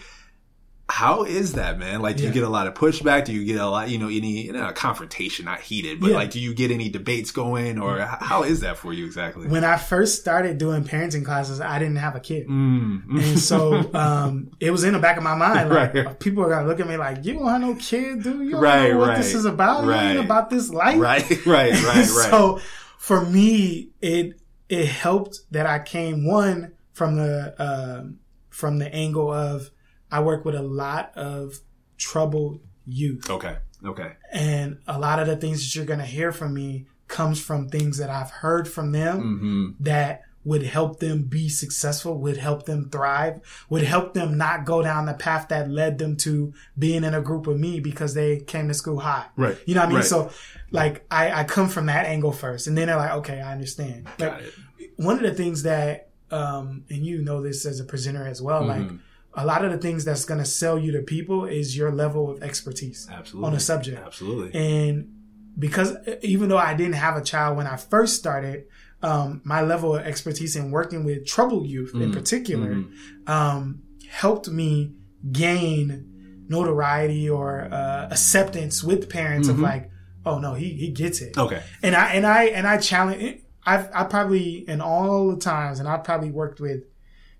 how 0.88 1.24
is 1.24 1.54
that, 1.54 1.78
man? 1.78 2.02
Like, 2.02 2.16
do 2.16 2.22
yeah. 2.22 2.28
you 2.28 2.34
get 2.34 2.42
a 2.42 2.48
lot 2.48 2.66
of 2.66 2.74
pushback? 2.74 3.24
Do 3.24 3.32
you 3.32 3.44
get 3.44 3.58
a 3.58 3.66
lot, 3.66 3.88
you 3.88 3.96
know, 3.98 4.08
any 4.08 4.42
you 4.42 4.52
know, 4.52 4.70
confrontation, 4.72 5.46
not 5.46 5.60
heated, 5.60 5.98
but 5.98 6.10
yeah. 6.10 6.16
like, 6.16 6.30
do 6.30 6.38
you 6.38 6.54
get 6.54 6.70
any 6.70 6.90
debates 6.90 7.30
going, 7.30 7.78
or 7.78 8.00
how 8.00 8.42
is 8.42 8.60
that 8.60 8.76
for 8.76 8.92
you 8.92 9.06
exactly? 9.06 9.48
When 9.48 9.64
I 9.64 9.78
first 9.78 10.20
started 10.20 10.58
doing 10.58 10.84
parenting 10.84 11.24
classes, 11.24 11.58
I 11.60 11.78
didn't 11.78 11.96
have 11.96 12.16
a 12.16 12.20
kid, 12.20 12.48
mm. 12.48 13.02
and 13.08 13.38
so 13.38 13.90
um, 13.94 14.50
it 14.60 14.70
was 14.70 14.84
in 14.84 14.92
the 14.92 14.98
back 14.98 15.16
of 15.16 15.22
my 15.22 15.34
mind. 15.34 15.70
Like, 15.70 15.94
right. 15.94 16.20
people 16.20 16.44
are 16.44 16.50
gonna 16.50 16.68
look 16.68 16.80
at 16.80 16.86
me 16.86 16.98
like, 16.98 17.24
"You 17.24 17.34
don't 17.34 17.48
have 17.48 17.62
no 17.62 17.74
kid, 17.76 18.22
do 18.22 18.42
you? 18.42 18.52
Don't 18.52 18.60
right, 18.60 18.90
know 18.90 18.98
what 18.98 19.08
right, 19.08 19.16
this 19.16 19.34
is 19.34 19.46
about? 19.46 19.86
Right. 19.86 20.16
About 20.16 20.50
this 20.50 20.68
life, 20.68 20.98
right, 20.98 21.28
right, 21.46 21.72
right, 21.72 21.82
right." 21.82 22.04
so 22.30 22.60
for 22.98 23.24
me, 23.24 23.88
it 24.02 24.38
it 24.68 24.86
helped 24.86 25.40
that 25.50 25.64
I 25.64 25.78
came 25.78 26.26
one 26.26 26.72
from 26.92 27.16
the 27.16 27.54
uh, 27.58 28.04
from 28.50 28.78
the 28.78 28.94
angle 28.94 29.32
of 29.32 29.70
I 30.14 30.20
work 30.20 30.44
with 30.44 30.54
a 30.54 30.62
lot 30.62 31.10
of 31.16 31.58
troubled 31.98 32.60
youth. 32.86 33.28
Okay. 33.28 33.56
Okay. 33.84 34.12
And 34.32 34.78
a 34.86 34.96
lot 34.96 35.18
of 35.18 35.26
the 35.26 35.34
things 35.34 35.64
that 35.64 35.74
you're 35.74 35.84
going 35.84 35.98
to 35.98 36.06
hear 36.06 36.30
from 36.30 36.54
me 36.54 36.86
comes 37.08 37.40
from 37.40 37.68
things 37.68 37.98
that 37.98 38.10
I've 38.10 38.30
heard 38.30 38.68
from 38.68 38.92
them 38.92 39.20
mm-hmm. 39.20 39.82
that 39.82 40.22
would 40.44 40.62
help 40.62 41.00
them 41.00 41.24
be 41.24 41.48
successful, 41.48 42.20
would 42.20 42.36
help 42.36 42.64
them 42.64 42.90
thrive, 42.90 43.40
would 43.68 43.82
help 43.82 44.14
them 44.14 44.38
not 44.38 44.64
go 44.64 44.82
down 44.82 45.06
the 45.06 45.14
path 45.14 45.48
that 45.48 45.68
led 45.68 45.98
them 45.98 46.16
to 46.18 46.54
being 46.78 47.02
in 47.02 47.12
a 47.12 47.20
group 47.20 47.48
with 47.48 47.58
me 47.58 47.80
because 47.80 48.14
they 48.14 48.38
came 48.38 48.68
to 48.68 48.74
school 48.74 49.00
high. 49.00 49.26
Right. 49.36 49.58
You 49.66 49.74
know 49.74 49.80
what 49.80 49.86
I 49.86 49.88
mean? 49.88 49.96
Right. 49.96 50.04
So 50.04 50.30
like 50.70 51.04
I, 51.10 51.40
I 51.40 51.44
come 51.44 51.68
from 51.68 51.86
that 51.86 52.06
angle 52.06 52.30
first 52.30 52.68
and 52.68 52.78
then 52.78 52.86
they're 52.86 52.96
like, 52.96 53.14
okay, 53.14 53.40
I 53.40 53.50
understand. 53.50 54.06
Got 54.16 54.34
like 54.34 54.52
it. 54.78 54.90
one 54.94 55.16
of 55.16 55.22
the 55.22 55.34
things 55.34 55.64
that, 55.64 56.10
um, 56.30 56.84
and 56.88 57.04
you 57.04 57.20
know 57.20 57.42
this 57.42 57.66
as 57.66 57.80
a 57.80 57.84
presenter 57.84 58.28
as 58.28 58.40
well, 58.40 58.62
mm-hmm. 58.62 58.88
like 58.90 59.00
a 59.36 59.44
lot 59.44 59.64
of 59.64 59.72
the 59.72 59.78
things 59.78 60.04
that's 60.04 60.24
going 60.24 60.38
to 60.38 60.46
sell 60.46 60.78
you 60.78 60.92
to 60.92 61.02
people 61.02 61.44
is 61.44 61.76
your 61.76 61.90
level 61.90 62.30
of 62.30 62.42
expertise 62.42 63.08
Absolutely. 63.10 63.48
on 63.48 63.56
a 63.56 63.60
subject. 63.60 64.02
Absolutely. 64.04 64.54
And 64.54 65.12
because 65.58 65.96
even 66.22 66.48
though 66.48 66.58
I 66.58 66.74
didn't 66.74 66.94
have 66.94 67.16
a 67.16 67.22
child 67.22 67.56
when 67.56 67.66
I 67.66 67.76
first 67.76 68.16
started, 68.16 68.64
um, 69.02 69.40
my 69.44 69.60
level 69.60 69.94
of 69.94 70.06
expertise 70.06 70.56
in 70.56 70.70
working 70.70 71.04
with 71.04 71.26
troubled 71.26 71.66
youth 71.66 71.92
mm 71.92 72.02
in 72.02 72.12
particular 72.12 72.74
mm-hmm. 72.74 73.30
um, 73.30 73.82
helped 74.10 74.48
me 74.48 74.94
gain 75.30 76.44
notoriety 76.48 77.28
or 77.28 77.62
uh, 77.72 78.08
acceptance 78.10 78.82
with 78.82 79.08
parents 79.08 79.48
mm-hmm. 79.48 79.62
of 79.62 79.70
like, 79.70 79.90
oh 80.26 80.38
no, 80.38 80.54
he 80.54 80.70
he 80.70 80.90
gets 80.90 81.20
it. 81.20 81.36
Okay. 81.36 81.62
And 81.82 81.94
I 81.94 82.12
and 82.12 82.26
I 82.26 82.44
and 82.46 82.66
I 82.66 82.78
challenge. 82.78 83.40
I've 83.66 83.88
I 83.94 84.04
probably 84.04 84.68
in 84.68 84.80
all 84.80 85.30
the 85.30 85.40
times, 85.40 85.80
and 85.80 85.88
I've 85.88 86.04
probably 86.04 86.30
worked 86.30 86.60
with 86.60 86.84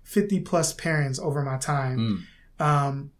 50 0.05 0.39
plus 0.41 0.73
parents 0.73 1.19
over 1.19 1.41
my 1.41 1.57
time. 1.57 2.27
Mm. 2.59 2.65
Um, 2.65 3.11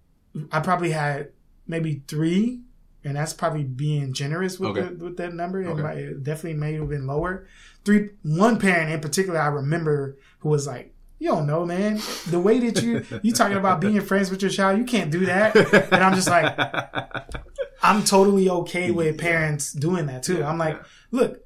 I 0.51 0.59
probably 0.61 0.91
had 0.91 1.29
maybe 1.67 2.03
three, 2.07 2.61
and 3.03 3.15
that's 3.17 3.33
probably 3.33 3.63
being 3.63 4.13
generous 4.13 4.59
with, 4.59 4.77
okay. 4.77 4.93
the, 4.93 5.03
with 5.03 5.17
that 5.17 5.33
number. 5.33 5.63
Okay. 5.63 5.79
It, 5.79 5.83
might, 5.83 5.97
it 5.97 6.23
definitely 6.23 6.59
may 6.59 6.73
have 6.73 6.89
been 6.89 7.07
lower. 7.07 7.47
Three, 7.83 8.11
one 8.23 8.59
parent 8.59 8.91
in 8.91 9.01
particular, 9.01 9.39
I 9.39 9.47
remember 9.47 10.17
who 10.39 10.49
was 10.49 10.65
like, 10.67 10.93
you 11.17 11.29
don't 11.29 11.47
know, 11.47 11.65
man. 11.65 11.99
The 12.27 12.39
way 12.39 12.59
that 12.59 12.83
you 12.83 13.05
you 13.23 13.31
talking 13.31 13.57
about 13.57 13.79
being 13.79 14.01
friends 14.05 14.29
with 14.29 14.41
your 14.41 14.51
child, 14.51 14.77
you 14.77 14.83
can't 14.83 15.11
do 15.11 15.25
that. 15.25 15.55
And 15.55 16.03
I'm 16.03 16.13
just 16.13 16.27
like, 16.27 16.53
I'm 17.81 18.03
totally 18.03 18.49
okay 18.49 18.91
with 18.91 19.17
parents 19.17 19.71
doing 19.71 20.07
that 20.07 20.23
too. 20.23 20.43
I'm 20.43 20.57
like, 20.57 20.83
look, 21.11 21.41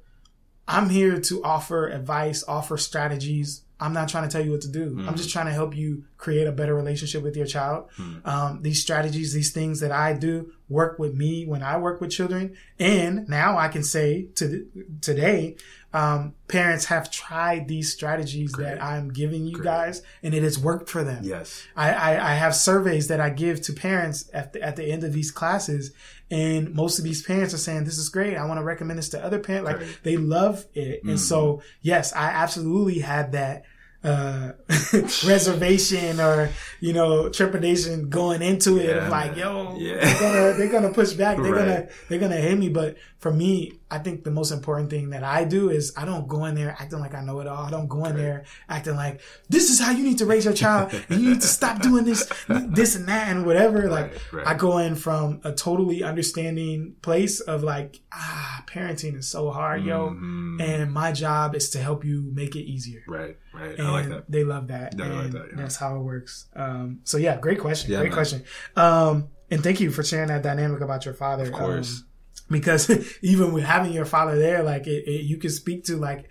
I'm 0.66 0.88
here 0.88 1.20
to 1.20 1.44
offer 1.44 1.88
advice, 1.88 2.42
offer 2.46 2.76
strategies, 2.76 3.62
I'm 3.80 3.92
not 3.92 4.08
trying 4.08 4.28
to 4.28 4.30
tell 4.30 4.44
you 4.44 4.52
what 4.52 4.60
to 4.62 4.68
do. 4.68 4.90
Mm-hmm. 4.90 5.08
I'm 5.08 5.16
just 5.16 5.30
trying 5.30 5.46
to 5.46 5.52
help 5.52 5.74
you 5.74 6.04
create 6.18 6.46
a 6.46 6.52
better 6.52 6.74
relationship 6.74 7.22
with 7.22 7.36
your 7.36 7.46
child. 7.46 7.88
Mm-hmm. 7.96 8.28
Um, 8.28 8.62
these 8.62 8.80
strategies, 8.80 9.32
these 9.32 9.52
things 9.52 9.80
that 9.80 9.90
I 9.90 10.12
do 10.12 10.52
work 10.68 10.98
with 10.98 11.14
me 11.14 11.46
when 11.46 11.62
I 11.62 11.78
work 11.78 12.00
with 12.00 12.10
children. 12.10 12.56
And 12.78 13.28
now 13.28 13.58
I 13.58 13.68
can 13.68 13.82
say 13.82 14.28
to 14.36 14.66
today, 15.00 15.56
um, 15.92 16.34
parents 16.46 16.84
have 16.84 17.10
tried 17.10 17.66
these 17.66 17.92
strategies 17.92 18.52
Great. 18.52 18.64
that 18.66 18.82
I'm 18.82 19.12
giving 19.12 19.44
you 19.44 19.54
Great. 19.54 19.64
guys 19.64 20.02
and 20.22 20.34
it 20.34 20.44
has 20.44 20.56
worked 20.56 20.88
for 20.88 21.02
them. 21.02 21.24
Yes. 21.24 21.66
I, 21.74 21.92
I, 21.92 22.30
I, 22.30 22.34
have 22.34 22.54
surveys 22.54 23.08
that 23.08 23.18
I 23.18 23.30
give 23.30 23.60
to 23.62 23.72
parents 23.72 24.30
at 24.32 24.52
the, 24.52 24.62
at 24.62 24.76
the 24.76 24.84
end 24.84 25.02
of 25.02 25.12
these 25.12 25.32
classes 25.32 25.92
and 26.30 26.72
most 26.74 26.98
of 26.98 27.04
these 27.04 27.22
parents 27.22 27.52
are 27.54 27.58
saying, 27.58 27.84
this 27.84 27.98
is 27.98 28.08
great. 28.08 28.36
I 28.36 28.44
want 28.44 28.60
to 28.60 28.64
recommend 28.64 29.00
this 29.00 29.08
to 29.10 29.24
other 29.24 29.40
parents. 29.40 29.68
Like 29.68 30.02
they 30.04 30.16
love 30.16 30.64
it. 30.74 31.00
Mm-hmm. 31.00 31.10
And 31.10 31.20
so, 31.20 31.62
yes, 31.82 32.12
I 32.12 32.26
absolutely 32.26 33.00
had 33.00 33.32
that 33.32 33.64
uh, 34.02 34.52
reservation 35.26 36.20
or 36.20 36.50
you 36.80 36.92
know 36.92 37.28
trepidation 37.28 38.08
going 38.08 38.40
into 38.42 38.78
it 38.78 38.86
yeah. 38.86 39.04
of 39.04 39.08
like 39.10 39.36
yo 39.36 39.76
yeah. 39.78 39.96
they're 39.96 40.20
gonna 40.20 40.58
they're 40.58 40.72
gonna 40.72 40.92
push 40.92 41.12
back 41.12 41.36
they're 41.36 41.52
right. 41.52 41.66
gonna 41.66 41.88
they're 42.08 42.18
gonna 42.18 42.36
hit 42.36 42.58
me 42.58 42.68
but 42.68 42.96
for 43.18 43.32
me 43.32 43.79
I 43.90 43.98
think 43.98 44.24
the 44.24 44.30
most 44.30 44.52
important 44.52 44.88
thing 44.88 45.10
that 45.10 45.24
I 45.24 45.44
do 45.44 45.70
is 45.70 45.92
I 45.96 46.04
don't 46.04 46.28
go 46.28 46.44
in 46.44 46.54
there 46.54 46.76
acting 46.78 47.00
like 47.00 47.14
I 47.14 47.22
know 47.22 47.40
it 47.40 47.46
all 47.46 47.64
I 47.64 47.70
don't 47.70 47.88
go 47.88 48.04
in 48.04 48.12
right. 48.12 48.16
there 48.16 48.44
acting 48.68 48.94
like 48.94 49.20
this 49.48 49.70
is 49.70 49.80
how 49.80 49.90
you 49.90 50.04
need 50.04 50.18
to 50.18 50.26
raise 50.26 50.44
your 50.44 50.54
child 50.54 50.92
and 51.08 51.20
you 51.20 51.30
need 51.30 51.40
to 51.40 51.46
stop 51.46 51.82
doing 51.82 52.04
this 52.04 52.30
this 52.48 52.94
and 52.94 53.08
that 53.08 53.28
and 53.28 53.44
whatever 53.44 53.88
right. 53.88 54.12
like 54.34 54.46
I 54.46 54.54
go 54.54 54.78
in 54.78 54.94
from 54.94 55.40
a 55.44 55.52
totally 55.52 56.02
understanding 56.02 56.94
place 57.02 57.40
of 57.40 57.62
like 57.64 58.00
ah 58.12 58.62
parenting 58.66 59.16
is 59.16 59.28
so 59.28 59.50
hard 59.50 59.84
yo 59.84 60.10
mm-hmm. 60.10 60.60
and 60.60 60.92
my 60.92 61.12
job 61.12 61.56
is 61.56 61.70
to 61.70 61.78
help 61.78 62.04
you 62.04 62.30
make 62.32 62.54
it 62.54 62.62
easier 62.62 63.02
right 63.08 63.36
right 63.52 63.76
and 63.76 63.88
I 63.88 63.90
like 63.90 64.08
that 64.08 64.30
they 64.30 64.44
love 64.44 64.68
that 64.68 64.94
and 64.94 65.16
like 65.16 65.30
that, 65.32 65.48
yeah. 65.50 65.56
that's 65.56 65.76
how 65.76 65.96
it 65.96 66.00
works 66.00 66.46
um, 66.54 67.00
so 67.04 67.16
yeah 67.16 67.36
great 67.36 67.58
question 67.58 67.90
yeah, 67.90 67.98
great 67.98 68.10
man. 68.10 68.16
question 68.16 68.44
um, 68.76 69.28
and 69.50 69.62
thank 69.62 69.80
you 69.80 69.90
for 69.90 70.04
sharing 70.04 70.28
that 70.28 70.42
dynamic 70.42 70.80
about 70.80 71.04
your 71.04 71.14
father 71.14 71.44
of 71.44 71.52
course 71.52 72.00
um, 72.00 72.09
because 72.50 72.90
even 73.22 73.52
with 73.52 73.64
having 73.64 73.92
your 73.92 74.04
father 74.04 74.38
there 74.38 74.62
like 74.62 74.86
it, 74.86 75.08
it, 75.08 75.24
you 75.24 75.36
can 75.36 75.50
speak 75.50 75.84
to 75.84 75.96
like 75.96 76.28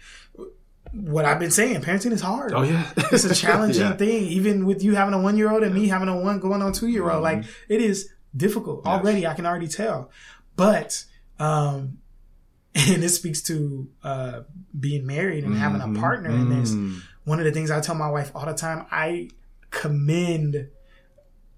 what 0.91 1.26
I've 1.26 1.39
been 1.39 1.51
saying, 1.51 1.82
parenting 1.82 2.11
is 2.11 2.22
hard. 2.22 2.53
Oh 2.53 2.63
yeah, 2.63 2.91
it's 2.97 3.24
a 3.24 3.36
challenging 3.36 3.82
yeah. 3.84 3.95
thing. 3.95 4.24
Even 4.26 4.65
with 4.65 4.84
you 4.84 4.95
having 4.95 5.13
a 5.13 5.22
one 5.22 5.38
year 5.38 5.51
old 5.51 5.63
and 5.63 5.74
me 5.74 5.88
having 5.88 6.09
a 6.09 6.20
one 6.20 6.39
going 6.39 6.61
on 6.61 6.74
two 6.74 6.88
year 6.88 7.03
old, 7.03 7.24
mm-hmm. 7.24 7.41
like 7.41 7.45
it 7.67 7.82
is 7.82 8.09
difficult 8.36 8.82
yes. 8.86 8.93
already. 8.93 9.28
I 9.28 9.34
can 9.34 9.45
already 9.45 9.67
tell. 9.67 10.09
But 10.55 11.03
um, 11.38 11.99
and 12.76 13.03
this 13.03 13.15
speaks 13.15 13.41
to 13.43 13.89
uh, 14.03 14.41
being 14.78 15.05
married 15.05 15.43
and 15.43 15.53
mm-hmm. 15.53 15.61
having 15.61 15.82
a 15.82 15.86
mm-hmm. 15.86 15.99
partner 15.99 16.32
mm-hmm. 16.32 16.51
in 16.51 16.59
this. 16.59 16.72
Mm. 16.72 17.01
One 17.26 17.39
of 17.39 17.45
the 17.45 17.51
things 17.51 17.72
I 17.72 17.80
tell 17.82 17.95
my 17.95 18.09
wife 18.09 18.32
all 18.34 18.45
the 18.45 18.53
time, 18.53 18.86
I 18.91 19.30
commend. 19.70 20.55
Am 20.55 20.67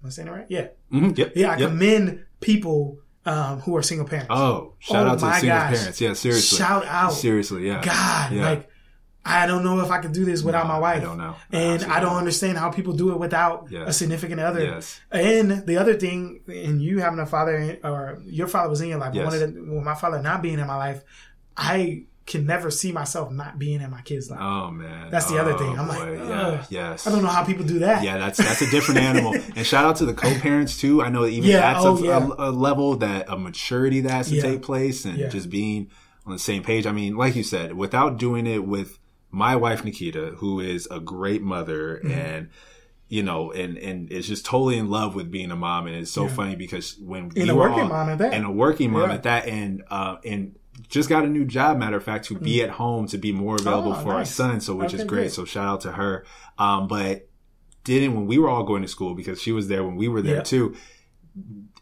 I 0.06 0.08
saying 0.10 0.28
it 0.28 0.32
right? 0.32 0.46
Yeah. 0.48 0.68
Mm-hmm. 0.92 1.12
Yep. 1.16 1.32
Yeah, 1.36 1.52
I 1.52 1.56
yep. 1.56 1.70
commend 1.70 2.24
people 2.40 2.98
um, 3.24 3.60
who 3.60 3.76
are 3.76 3.82
single 3.82 4.06
parents. 4.06 4.30
Oh, 4.30 4.74
shout 4.78 5.06
oh, 5.06 5.10
out 5.10 5.18
to 5.18 5.32
single 5.40 5.48
gosh. 5.48 5.76
parents. 5.76 6.00
Yeah, 6.00 6.12
seriously. 6.14 6.58
Shout 6.58 6.86
out. 6.86 7.12
Seriously, 7.12 7.66
yeah. 7.66 7.82
God, 7.82 8.32
yeah. 8.32 8.50
like 8.50 8.68
I 9.24 9.46
don't 9.46 9.62
know 9.62 9.80
if 9.80 9.90
I 9.90 9.98
could 9.98 10.12
do 10.12 10.24
this 10.24 10.42
without 10.42 10.64
no, 10.66 10.72
my 10.72 10.78
wife. 10.80 11.00
I 11.00 11.04
don't 11.04 11.18
know. 11.18 11.36
And 11.52 11.84
I 11.84 12.00
don't 12.00 12.16
understand 12.16 12.58
how 12.58 12.70
people 12.70 12.92
do 12.92 13.12
it 13.12 13.18
without 13.18 13.68
yes. 13.70 13.88
a 13.88 13.92
significant 13.92 14.40
other. 14.40 14.64
Yes. 14.64 15.00
And 15.12 15.64
the 15.64 15.76
other 15.76 15.94
thing, 15.94 16.40
and 16.48 16.82
you 16.82 16.98
having 16.98 17.20
a 17.20 17.26
father, 17.26 17.78
or 17.84 18.20
your 18.24 18.48
father 18.48 18.68
was 18.68 18.80
in 18.80 18.88
your 18.88 18.98
life, 18.98 19.14
yes. 19.14 19.24
one 19.24 19.34
of 19.34 19.40
the, 19.40 19.64
well, 19.64 19.80
my 19.80 19.94
father 19.94 20.20
not 20.20 20.42
being 20.42 20.58
in 20.58 20.66
my 20.66 20.76
life, 20.76 21.04
I 21.56 22.04
can 22.32 22.46
never 22.46 22.70
see 22.70 22.92
myself 22.92 23.30
not 23.30 23.58
being 23.58 23.80
in 23.80 23.90
my 23.90 24.00
kids' 24.00 24.30
life. 24.30 24.40
Oh 24.40 24.70
man, 24.70 25.10
that's 25.10 25.26
the 25.26 25.36
oh, 25.36 25.42
other 25.42 25.56
thing. 25.56 25.78
I'm 25.78 25.86
boy. 25.86 25.92
like, 25.92 26.28
yeah, 26.28 26.64
yes. 26.70 27.06
I 27.06 27.10
don't 27.10 27.22
know 27.22 27.28
how 27.28 27.44
people 27.44 27.64
do 27.64 27.80
that. 27.80 28.02
Yeah, 28.02 28.18
that's 28.18 28.38
that's 28.38 28.62
a 28.62 28.70
different 28.70 29.00
animal. 29.00 29.34
and 29.56 29.66
shout 29.66 29.84
out 29.84 29.96
to 29.96 30.06
the 30.06 30.14
co-parents 30.14 30.80
too. 30.80 31.02
I 31.02 31.10
know 31.10 31.26
even 31.26 31.50
yeah, 31.50 31.60
that's 31.60 31.84
oh, 31.84 31.96
a, 31.98 32.04
yeah. 32.04 32.28
a, 32.38 32.48
a, 32.48 32.50
level 32.50 32.96
that 32.96 33.26
a 33.28 33.38
maturity 33.38 34.00
that 34.00 34.10
has 34.10 34.28
to 34.30 34.36
yeah. 34.36 34.42
take 34.42 34.62
place, 34.62 35.04
and 35.04 35.30
just 35.30 35.50
being 35.50 35.90
on 36.26 36.32
the 36.32 36.38
same 36.38 36.62
page. 36.62 36.86
I 36.86 36.92
mean, 36.92 37.16
like 37.16 37.36
you 37.36 37.42
said, 37.42 37.74
without 37.74 38.18
doing 38.18 38.46
it 38.46 38.66
with 38.66 38.98
my 39.30 39.54
wife 39.54 39.84
Nikita, 39.84 40.36
who 40.38 40.60
is 40.60 40.88
a 40.90 41.00
great 41.00 41.42
mother 41.42 42.00
mm-hmm. 42.02 42.10
and 42.10 42.48
you 43.08 43.22
know, 43.22 43.52
and 43.52 43.76
and 43.76 44.10
is 44.10 44.26
just 44.26 44.46
totally 44.46 44.78
in 44.78 44.88
love 44.88 45.14
with 45.14 45.30
being 45.30 45.50
a 45.50 45.56
mom, 45.56 45.86
and 45.86 45.96
it's 45.96 46.10
so 46.10 46.24
yeah. 46.24 46.34
funny 46.34 46.56
because 46.56 46.96
when 46.98 47.30
in 47.36 47.50
a 47.50 47.54
working 47.54 47.88
mom 47.88 48.08
at 48.08 48.16
that, 48.16 48.32
and 48.32 48.46
a 48.46 48.50
working 48.50 48.90
mom 48.90 49.10
yeah. 49.10 49.16
at 49.16 49.22
that, 49.24 49.46
and 49.46 49.82
uh, 49.90 50.16
and 50.24 50.56
just 50.88 51.08
got 51.08 51.24
a 51.24 51.28
new 51.28 51.44
job, 51.44 51.78
matter 51.78 51.96
of 51.96 52.04
fact, 52.04 52.26
to 52.26 52.38
be 52.38 52.58
mm. 52.58 52.64
at 52.64 52.70
home, 52.70 53.06
to 53.08 53.18
be 53.18 53.32
more 53.32 53.56
available 53.56 53.92
oh, 53.92 54.02
for 54.02 54.08
nice. 54.08 54.16
our 54.16 54.24
son. 54.24 54.60
So, 54.60 54.74
which 54.74 54.94
is 54.94 55.04
great. 55.04 55.24
Good. 55.24 55.32
So, 55.32 55.44
shout 55.44 55.66
out 55.66 55.80
to 55.82 55.92
her. 55.92 56.24
Um, 56.58 56.88
but 56.88 57.28
didn't 57.84 58.14
when 58.14 58.26
we 58.26 58.38
were 58.38 58.48
all 58.48 58.62
going 58.62 58.82
to 58.82 58.88
school 58.88 59.14
because 59.14 59.40
she 59.40 59.52
was 59.52 59.68
there 59.68 59.84
when 59.84 59.96
we 59.96 60.08
were 60.08 60.22
there 60.22 60.36
yeah. 60.36 60.42
too. 60.42 60.74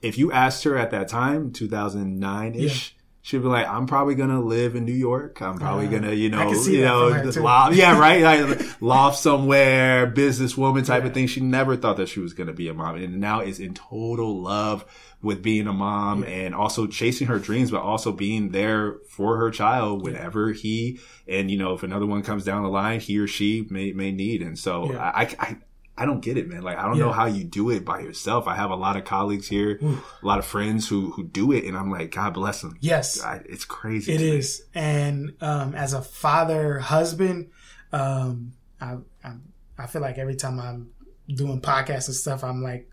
If 0.01 0.17
you 0.17 0.33
asked 0.33 0.65
her 0.65 0.77
at 0.77 0.91
that 0.93 1.09
time, 1.09 1.53
2009 1.53 2.55
ish, 2.55 2.97
she'd 3.23 3.39
be 3.39 3.49
like, 3.49 3.67
I'm 3.69 3.87
probably 3.87 4.15
gonna 4.15 4.41
live 4.41 4.75
in 4.75 4.85
New 4.85 4.93
York. 4.93 5.41
I'm 5.43 5.59
probably 5.59 5.87
uh, 5.87 5.91
gonna, 5.91 6.13
you 6.13 6.29
know, 6.29 6.53
you 6.53 6.85
know, 6.85 7.09
loft, 7.37 7.77
yeah, 7.77 7.99
right, 7.99 8.23
like, 8.23 8.83
loft 8.83 9.19
somewhere, 9.19 10.11
businesswoman 10.11 10.85
type 10.85 11.03
yeah. 11.03 11.09
of 11.09 11.15
thing. 11.15 11.27
She 11.27 11.41
never 11.41 11.77
thought 11.77 11.97
that 11.99 12.09
she 12.09 12.21
was 12.21 12.33
gonna 12.33 12.53
be 12.53 12.69
a 12.69 12.75
mom, 12.75 12.97
and 12.97 13.21
now 13.21 13.41
is 13.41 13.61
in 13.61 13.75
total 13.75 14.43
love 14.43 14.85
with 15.23 15.43
being 15.43 15.67
a 15.67 15.73
mom 15.73 16.23
yeah. 16.23 16.31
and 16.31 16.55
also 16.55 16.87
chasing 16.87 17.27
her 17.27 17.39
dreams, 17.39 17.71
but 17.71 17.83
also 17.83 18.13
being 18.13 18.51
there 18.51 18.97
for 19.09 19.37
her 19.37 19.51
child 19.51 20.03
whenever 20.03 20.53
he 20.53 20.99
and 21.29 21.51
you 21.51 21.59
know 21.59 21.75
if 21.75 21.83
another 21.83 22.07
one 22.07 22.23
comes 22.23 22.45
down 22.45 22.63
the 22.63 22.69
line, 22.69 23.01
he 23.01 23.19
or 23.19 23.27
she 23.27 23.67
may 23.71 23.93
may 23.93 24.13
need. 24.13 24.43
And 24.43 24.59
so 24.59 24.97
I, 24.97 25.35
I 25.39 25.57
I 26.01 26.07
don't 26.07 26.21
get 26.21 26.39
it, 26.39 26.49
man. 26.49 26.63
Like 26.63 26.79
I 26.79 26.87
don't 26.87 26.97
yeah. 26.97 27.05
know 27.05 27.13
how 27.13 27.27
you 27.27 27.45
do 27.45 27.69
it 27.69 27.85
by 27.85 28.01
yourself. 28.01 28.49
I 28.49 28.57
have 28.57 28.71
a 28.71 28.75
lot 28.75 28.97
of 28.97 29.05
colleagues 29.05 29.47
here, 29.47 29.79
a 29.83 30.27
lot 30.27 30.39
of 30.39 30.47
friends 30.47 30.89
who 30.89 31.11
who 31.11 31.25
do 31.25 31.53
it, 31.53 31.65
and 31.65 31.77
I'm 31.77 31.91
like, 31.91 32.11
God 32.11 32.33
bless 32.33 32.63
them. 32.63 32.79
Yes, 32.81 33.21
God, 33.21 33.45
it's 33.47 33.67
crazy. 33.67 34.15
It 34.15 34.23
is, 34.23 34.63
me. 34.75 34.81
and 34.81 35.35
um, 35.43 35.75
as 35.75 35.93
a 35.93 36.01
father, 36.01 36.79
husband, 36.79 37.51
um, 37.93 38.55
I, 38.81 38.97
I 39.23 39.35
I 39.77 39.87
feel 39.89 40.01
like 40.01 40.17
every 40.17 40.37
time 40.37 40.59
I'm 40.59 40.89
doing 41.29 41.61
podcasts 41.61 42.09
and 42.09 42.17
stuff, 42.17 42.45
I'm 42.45 42.63
like 42.63 42.91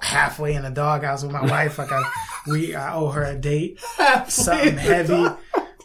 halfway 0.00 0.54
in 0.54 0.62
the 0.62 0.70
doghouse 0.70 1.22
with 1.22 1.32
my 1.32 1.44
wife. 1.50 1.76
Like 1.76 1.92
I, 1.92 2.02
we, 2.46 2.74
I 2.74 2.94
owe 2.94 3.10
her 3.10 3.24
a 3.24 3.36
date, 3.36 3.78
something 4.28 4.78
heavy. 4.78 5.26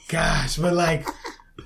Gosh, 0.08 0.56
but 0.56 0.74
like, 0.74 1.06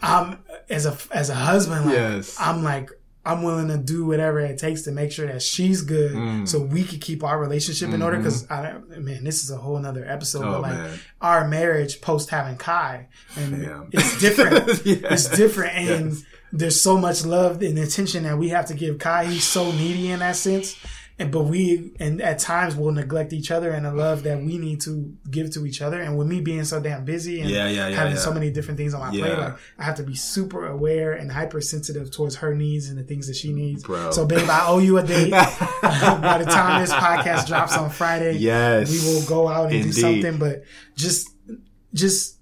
I'm 0.01 0.39
as 0.71 0.87
a 0.87 0.97
as 1.11 1.29
a 1.29 1.35
husband, 1.35 1.85
like 1.85 1.93
yes. 1.93 2.35
I'm 2.39 2.63
like 2.63 2.89
I'm 3.23 3.43
willing 3.43 3.67
to 3.67 3.77
do 3.77 4.05
whatever 4.05 4.39
it 4.39 4.57
takes 4.57 4.81
to 4.83 4.91
make 4.91 5.11
sure 5.11 5.27
that 5.27 5.43
she's 5.43 5.83
good, 5.83 6.13
mm. 6.13 6.47
so 6.47 6.59
we 6.59 6.83
could 6.83 7.01
keep 7.01 7.23
our 7.23 7.39
relationship 7.39 7.89
in 7.89 7.95
mm-hmm. 7.95 8.03
order. 8.03 8.17
Because 8.17 8.49
I, 8.49 8.79
man, 8.97 9.23
this 9.23 9.43
is 9.43 9.51
a 9.51 9.57
whole 9.57 9.77
nother 9.77 10.03
episode. 10.07 10.43
Oh, 10.43 10.53
but 10.53 10.61
like 10.61 10.73
man. 10.73 10.99
our 11.21 11.47
marriage 11.47 12.01
post 12.01 12.31
having 12.31 12.57
Kai, 12.57 13.07
and 13.35 13.61
Damn. 13.63 13.89
it's 13.91 14.19
different. 14.19 14.67
yes. 14.85 15.27
It's 15.27 15.37
different, 15.37 15.75
and 15.75 16.11
yes. 16.13 16.23
there's 16.51 16.81
so 16.81 16.97
much 16.97 17.23
love 17.23 17.61
and 17.61 17.77
attention 17.77 18.23
that 18.23 18.39
we 18.39 18.49
have 18.49 18.65
to 18.67 18.73
give 18.73 18.97
Kai. 18.97 19.25
He's 19.25 19.47
so 19.47 19.71
needy 19.71 20.09
in 20.09 20.19
that 20.19 20.35
sense, 20.35 20.75
and 21.21 21.31
but 21.31 21.43
we 21.43 21.91
and 21.99 22.21
at 22.21 22.39
times 22.39 22.75
we'll 22.75 22.91
neglect 22.91 23.31
each 23.31 23.51
other 23.51 23.71
and 23.71 23.85
the 23.85 23.93
love 23.93 24.23
that 24.23 24.37
we 24.39 24.57
need 24.57 24.81
to 24.81 25.15
give 25.29 25.51
to 25.51 25.65
each 25.65 25.81
other. 25.81 26.01
And 26.01 26.17
with 26.17 26.27
me 26.27 26.41
being 26.41 26.63
so 26.65 26.79
damn 26.79 27.05
busy 27.05 27.41
and 27.41 27.49
yeah, 27.49 27.67
yeah, 27.67 27.87
yeah, 27.87 27.95
having 27.95 28.17
so 28.17 28.33
many 28.33 28.49
different 28.49 28.77
things 28.77 28.93
on 28.93 29.01
my 29.01 29.09
plate, 29.09 29.37
like 29.37 29.55
I 29.77 29.83
have 29.83 29.95
to 29.97 30.03
be 30.03 30.15
super 30.15 30.67
aware 30.67 31.13
and 31.13 31.31
hypersensitive 31.31 32.11
towards 32.11 32.35
her 32.37 32.55
needs 32.55 32.89
and 32.89 32.97
the 32.97 33.03
things 33.03 33.27
that 33.27 33.35
she 33.35 33.53
needs. 33.53 33.83
Bro. 33.83 34.11
So, 34.11 34.25
babe, 34.25 34.49
I 34.49 34.67
owe 34.67 34.79
you 34.79 34.97
a 34.97 35.03
date. 35.03 35.31
By 35.81 36.37
the 36.43 36.45
time 36.45 36.81
this 36.81 36.91
podcast 36.91 37.47
drops 37.47 37.77
on 37.77 37.89
Friday, 37.89 38.37
yes, 38.37 38.91
we 38.91 39.13
will 39.13 39.25
go 39.27 39.47
out 39.47 39.67
and 39.67 39.75
Indeed. 39.75 39.93
do 39.93 40.01
something. 40.01 40.37
But 40.37 40.63
just, 40.95 41.29
just 41.93 42.37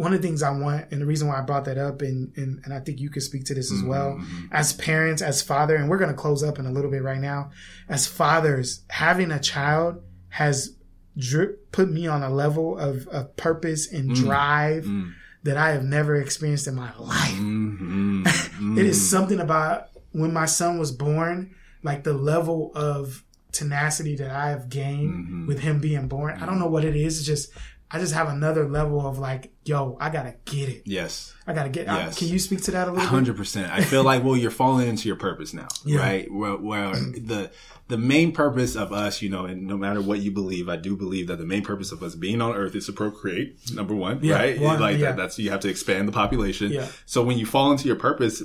one 0.00 0.14
of 0.14 0.22
the 0.22 0.26
things 0.26 0.42
I 0.42 0.50
want, 0.50 0.90
and 0.90 1.02
the 1.02 1.04
reason 1.04 1.28
why 1.28 1.38
I 1.38 1.42
brought 1.42 1.66
that 1.66 1.76
up, 1.76 2.00
and 2.00 2.32
and, 2.34 2.62
and 2.64 2.72
I 2.72 2.80
think 2.80 3.00
you 3.00 3.10
could 3.10 3.22
speak 3.22 3.44
to 3.44 3.54
this 3.54 3.70
as 3.70 3.82
well, 3.82 4.12
mm-hmm. 4.12 4.46
as 4.50 4.72
parents, 4.72 5.20
as 5.20 5.42
father, 5.42 5.76
and 5.76 5.90
we're 5.90 5.98
going 5.98 6.10
to 6.10 6.16
close 6.16 6.42
up 6.42 6.58
in 6.58 6.64
a 6.64 6.72
little 6.72 6.90
bit 6.90 7.02
right 7.02 7.20
now. 7.20 7.50
As 7.86 8.06
fathers, 8.06 8.82
having 8.88 9.30
a 9.30 9.38
child 9.38 10.02
has 10.30 10.74
drip, 11.18 11.70
put 11.70 11.90
me 11.90 12.06
on 12.06 12.22
a 12.22 12.30
level 12.30 12.78
of, 12.78 13.08
of 13.08 13.36
purpose 13.36 13.92
and 13.92 14.12
mm. 14.12 14.14
drive 14.14 14.84
mm. 14.84 15.12
that 15.42 15.58
I 15.58 15.72
have 15.72 15.84
never 15.84 16.16
experienced 16.16 16.66
in 16.66 16.76
my 16.76 16.96
life. 16.96 17.34
Mm-hmm. 17.34 18.78
it 18.78 18.86
is 18.86 18.98
mm. 18.98 19.10
something 19.10 19.38
about 19.38 19.88
when 20.12 20.32
my 20.32 20.46
son 20.46 20.78
was 20.78 20.92
born, 20.92 21.54
like 21.82 22.04
the 22.04 22.14
level 22.14 22.72
of 22.74 23.22
tenacity 23.52 24.16
that 24.16 24.30
I 24.30 24.48
have 24.48 24.70
gained 24.70 25.12
mm-hmm. 25.12 25.46
with 25.46 25.58
him 25.58 25.78
being 25.78 26.08
born. 26.08 26.40
I 26.40 26.46
don't 26.46 26.58
know 26.58 26.68
what 26.68 26.86
it 26.86 26.96
is. 26.96 27.18
It's 27.18 27.26
just 27.26 27.52
I 27.92 27.98
just 27.98 28.14
have 28.14 28.28
another 28.28 28.68
level 28.68 29.04
of 29.04 29.18
like, 29.18 29.52
yo, 29.64 29.96
I 30.00 30.10
gotta 30.10 30.36
get 30.44 30.68
it. 30.68 30.82
Yes. 30.84 31.34
I 31.44 31.52
gotta 31.52 31.70
get. 31.70 31.86
Yes. 31.86 32.16
I, 32.16 32.18
can 32.18 32.28
you 32.28 32.38
speak 32.38 32.62
to 32.62 32.70
that 32.70 32.86
a 32.86 32.92
little? 32.92 33.08
Hundred 33.08 33.36
percent. 33.36 33.72
I 33.72 33.82
feel 33.82 34.04
like 34.04 34.22
well, 34.22 34.36
you're 34.36 34.52
falling 34.52 34.86
into 34.86 35.08
your 35.08 35.16
purpose 35.16 35.52
now, 35.52 35.66
yeah. 35.84 35.98
right? 35.98 36.28
Well, 36.30 36.58
where 36.58 36.92
the 36.92 37.50
the 37.88 37.98
main 37.98 38.30
purpose 38.30 38.76
of 38.76 38.92
us, 38.92 39.22
you 39.22 39.28
know, 39.28 39.44
and 39.44 39.66
no 39.66 39.76
matter 39.76 40.00
what 40.00 40.20
you 40.20 40.30
believe, 40.30 40.68
I 40.68 40.76
do 40.76 40.96
believe 40.96 41.26
that 41.26 41.38
the 41.38 41.44
main 41.44 41.64
purpose 41.64 41.90
of 41.90 42.00
us 42.04 42.14
being 42.14 42.40
on 42.40 42.54
Earth 42.54 42.76
is 42.76 42.86
to 42.86 42.92
procreate. 42.92 43.58
Number 43.74 43.96
one, 43.96 44.20
yeah, 44.22 44.36
right? 44.36 44.60
One, 44.60 44.78
like 44.78 44.98
yeah. 44.98 45.06
that, 45.06 45.16
that's 45.16 45.38
you 45.40 45.50
have 45.50 45.60
to 45.60 45.68
expand 45.68 46.06
the 46.06 46.12
population. 46.12 46.70
Yeah. 46.70 46.86
So 47.06 47.24
when 47.24 47.38
you 47.38 47.46
fall 47.46 47.72
into 47.72 47.88
your 47.88 47.96
purpose, 47.96 48.44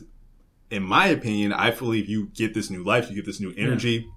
in 0.71 0.81
my 0.81 1.05
opinion, 1.07 1.53
I 1.53 1.69
believe 1.69 2.09
you 2.09 2.31
get 2.33 2.55
this 2.55 2.71
new 2.71 2.83
life, 2.83 3.09
you 3.09 3.15
get 3.15 3.25
this 3.25 3.39
new 3.39 3.53
energy. 3.55 4.09